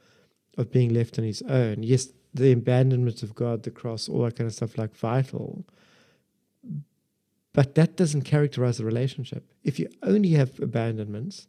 of 0.57 0.71
being 0.71 0.93
left 0.93 1.17
on 1.17 1.25
his 1.25 1.41
own. 1.43 1.83
Yes, 1.83 2.09
the 2.33 2.51
abandonment 2.51 3.23
of 3.23 3.33
God, 3.33 3.63
the 3.63 3.71
cross, 3.71 4.09
all 4.09 4.23
that 4.23 4.35
kind 4.35 4.47
of 4.47 4.53
stuff, 4.53 4.77
like 4.77 4.95
vital. 4.95 5.65
But 7.53 7.75
that 7.75 7.95
doesn't 7.95 8.23
characterize 8.23 8.79
a 8.79 8.85
relationship. 8.85 9.45
If 9.63 9.79
you 9.79 9.87
only 10.01 10.29
have 10.31 10.59
abandonments, 10.59 11.47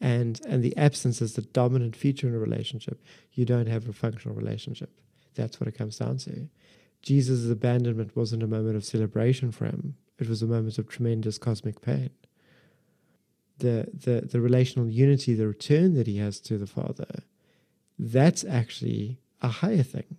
and 0.00 0.40
and 0.48 0.64
the 0.64 0.76
absence 0.76 1.22
is 1.22 1.34
the 1.34 1.42
dominant 1.42 1.94
feature 1.94 2.26
in 2.26 2.34
a 2.34 2.38
relationship, 2.38 3.00
you 3.32 3.44
don't 3.44 3.68
have 3.68 3.88
a 3.88 3.92
functional 3.92 4.36
relationship. 4.36 4.90
That's 5.34 5.60
what 5.60 5.68
it 5.68 5.78
comes 5.78 5.96
down 5.96 6.18
to. 6.18 6.48
Jesus' 7.02 7.50
abandonment 7.50 8.16
wasn't 8.16 8.42
a 8.42 8.46
moment 8.46 8.76
of 8.76 8.84
celebration 8.84 9.50
for 9.50 9.66
him, 9.66 9.96
it 10.18 10.28
was 10.28 10.42
a 10.42 10.46
moment 10.46 10.78
of 10.78 10.88
tremendous 10.88 11.36
cosmic 11.36 11.80
pain. 11.80 12.10
The, 13.58 13.88
the, 13.92 14.22
the 14.22 14.40
relational 14.40 14.88
unity, 14.88 15.34
the 15.34 15.46
return 15.46 15.94
that 15.94 16.06
he 16.06 16.18
has 16.18 16.40
to 16.40 16.58
the 16.58 16.66
Father, 16.66 17.22
that's 17.98 18.44
actually 18.44 19.18
a 19.40 19.48
higher 19.48 19.82
thing. 19.82 20.16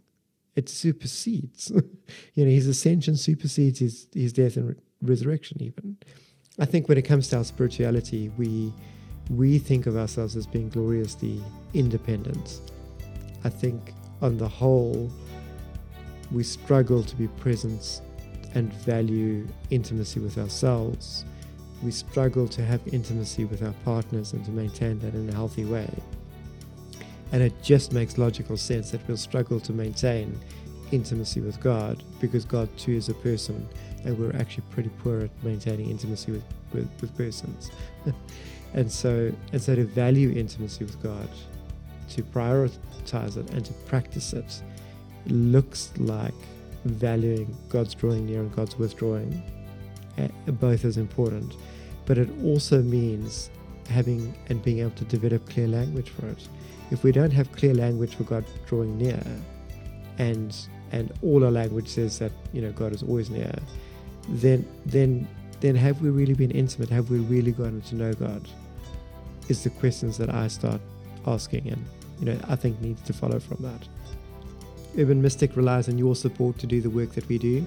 It 0.56 0.70
supersedes. 0.70 1.72
you 2.36 2.46
know, 2.46 2.52
his 2.52 2.68
ascension 2.68 3.18
supersedes 3.18 3.80
his, 3.80 4.08
his 4.14 4.34
death 4.34 4.56
and 4.58 4.70
re- 4.70 4.76
resurrection, 5.02 5.62
even. 5.62 5.98
I 6.60 6.66
think 6.66 6.88
when 6.88 6.98
it 6.98 7.04
comes 7.04 7.28
to 7.30 7.38
our 7.38 7.44
spirituality, 7.44 8.30
we, 8.38 8.72
we 9.30 9.58
think 9.58 9.88
of 9.88 9.98
ourselves 9.98 10.36
as 10.36 10.46
being 10.46 10.70
gloriously 10.70 11.42
independent. 11.74 12.62
I 13.44 13.50
think, 13.50 13.94
on 14.22 14.38
the 14.38 14.48
whole, 14.48 15.12
we 16.34 16.44
struggle 16.44 17.04
to 17.04 17.16
be 17.16 17.28
present 17.28 18.02
and 18.56 18.74
value 18.74 19.48
intimacy 19.70 20.20
with 20.20 20.38
ourselves. 20.38 21.26
We 21.84 21.92
struggle 21.92 22.48
to 22.50 22.66
have 22.66 22.82
intimacy 22.88 23.46
with 23.46 23.62
our 23.62 23.74
partners 23.86 24.34
and 24.34 24.44
to 24.46 24.52
maintain 24.52 25.00
that 25.00 25.14
in 25.14 25.30
a 25.30 25.34
healthy 25.34 25.66
way. 25.66 25.90
And 27.32 27.42
it 27.42 27.54
just 27.62 27.94
makes 27.94 28.18
logical 28.18 28.58
sense 28.58 28.92
that 28.92 29.08
we'll 29.08 29.18
struggle 29.18 29.60
to 29.62 29.74
maintain 29.74 30.40
intimacy 30.92 31.42
with 31.42 31.60
God 31.60 32.04
because 32.20 32.46
God 32.46 32.70
too 32.78 32.94
is 32.94 33.10
a 33.10 33.14
person 33.16 33.68
and 34.06 34.18
we're 34.18 34.36
actually 34.36 34.66
pretty 34.70 34.90
poor 35.00 35.22
at 35.22 35.44
maintaining 35.44 35.90
intimacy 35.90 36.32
with, 36.32 36.44
with, 36.74 36.90
with 37.02 37.16
persons. 37.18 37.72
and 38.74 38.92
so 38.92 39.32
and 39.52 39.62
so 39.62 39.76
to 39.76 39.86
value 39.86 40.32
intimacy 40.32 40.84
with 40.84 41.02
God, 41.02 41.28
to 42.10 42.22
prioritize 42.22 43.38
it 43.38 43.50
and 43.52 43.66
to 43.66 43.74
practice 43.86 44.34
it 44.34 44.62
looks 45.28 45.92
like 45.98 46.34
valuing 46.86 47.56
God's 47.70 47.94
drawing 47.94 48.26
near 48.26 48.42
and 48.42 48.54
God's 48.56 48.78
withdrawing, 48.78 49.42
eh, 50.18 50.28
both 50.48 50.86
as 50.86 50.98
important, 50.98 51.56
but 52.06 52.18
it 52.18 52.30
also 52.44 52.82
means 52.82 53.50
having 53.90 54.34
and 54.48 54.64
being 54.64 54.80
able 54.80 54.92
to 54.92 55.06
develop 55.06 55.48
clear 55.50 55.68
language 55.68 56.10
for 56.10 56.28
it. 56.28 56.48
If 56.92 57.04
we 57.04 57.12
don't 57.12 57.32
have 57.32 57.52
clear 57.52 57.74
language 57.74 58.16
for 58.16 58.24
God 58.24 58.46
drawing 58.66 58.98
near, 58.98 59.22
and 60.18 60.56
and 60.92 61.12
all 61.22 61.44
our 61.44 61.52
language 61.52 61.88
says 61.88 62.20
that 62.20 62.32
you 62.52 62.62
know 62.62 62.72
God 62.72 62.94
is 62.94 63.04
always 63.04 63.30
near, 63.30 63.54
then 64.30 64.68
then 64.86 65.28
then 65.62 65.76
have 65.76 66.02
we 66.02 66.10
really 66.10 66.34
been 66.34 66.52
intimate? 66.52 66.90
Have 66.90 67.10
we 67.10 67.20
really 67.20 67.52
gotten 67.52 67.82
to 67.82 67.96
know 67.96 68.14
God? 68.14 68.48
Is 69.50 69.64
the 69.64 69.70
questions 69.70 70.18
that 70.18 70.34
I 70.34 70.48
start 70.48 70.82
asking, 71.26 71.68
and 71.70 71.86
you 72.20 72.26
know 72.26 72.38
I 72.48 72.56
think 72.56 72.80
needs 72.82 73.02
to 73.04 73.14
follow 73.14 73.40
from 73.40 73.58
that. 73.62 73.88
Urban 74.98 75.22
Mystic 75.22 75.56
relies 75.56 75.90
on 75.90 75.98
your 75.98 76.16
support 76.16 76.58
to 76.60 76.68
do 76.68 76.82
the 76.82 76.90
work 76.90 77.12
that 77.14 77.28
we 77.28 77.38
do. 77.38 77.66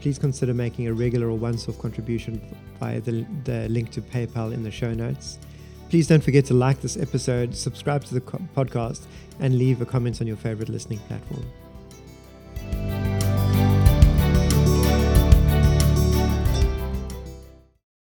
Please 0.00 0.18
consider 0.18 0.52
making 0.52 0.88
a 0.88 0.92
regular 0.92 1.28
or 1.28 1.38
once 1.38 1.68
off 1.68 1.78
contribution 1.78 2.40
via 2.78 3.00
the, 3.00 3.24
the 3.44 3.68
link 3.68 3.90
to 3.92 4.00
PayPal 4.02 4.52
in 4.52 4.62
the 4.62 4.70
show 4.70 4.92
notes. 4.92 5.38
Please 5.88 6.08
don't 6.08 6.22
forget 6.22 6.44
to 6.46 6.54
like 6.54 6.80
this 6.80 6.96
episode, 6.96 7.54
subscribe 7.54 8.04
to 8.04 8.14
the 8.14 8.20
podcast, 8.20 9.02
and 9.38 9.56
leave 9.56 9.80
a 9.80 9.86
comment 9.86 10.20
on 10.20 10.26
your 10.26 10.36
favorite 10.36 10.68
listening 10.68 10.98
platform. 11.00 11.44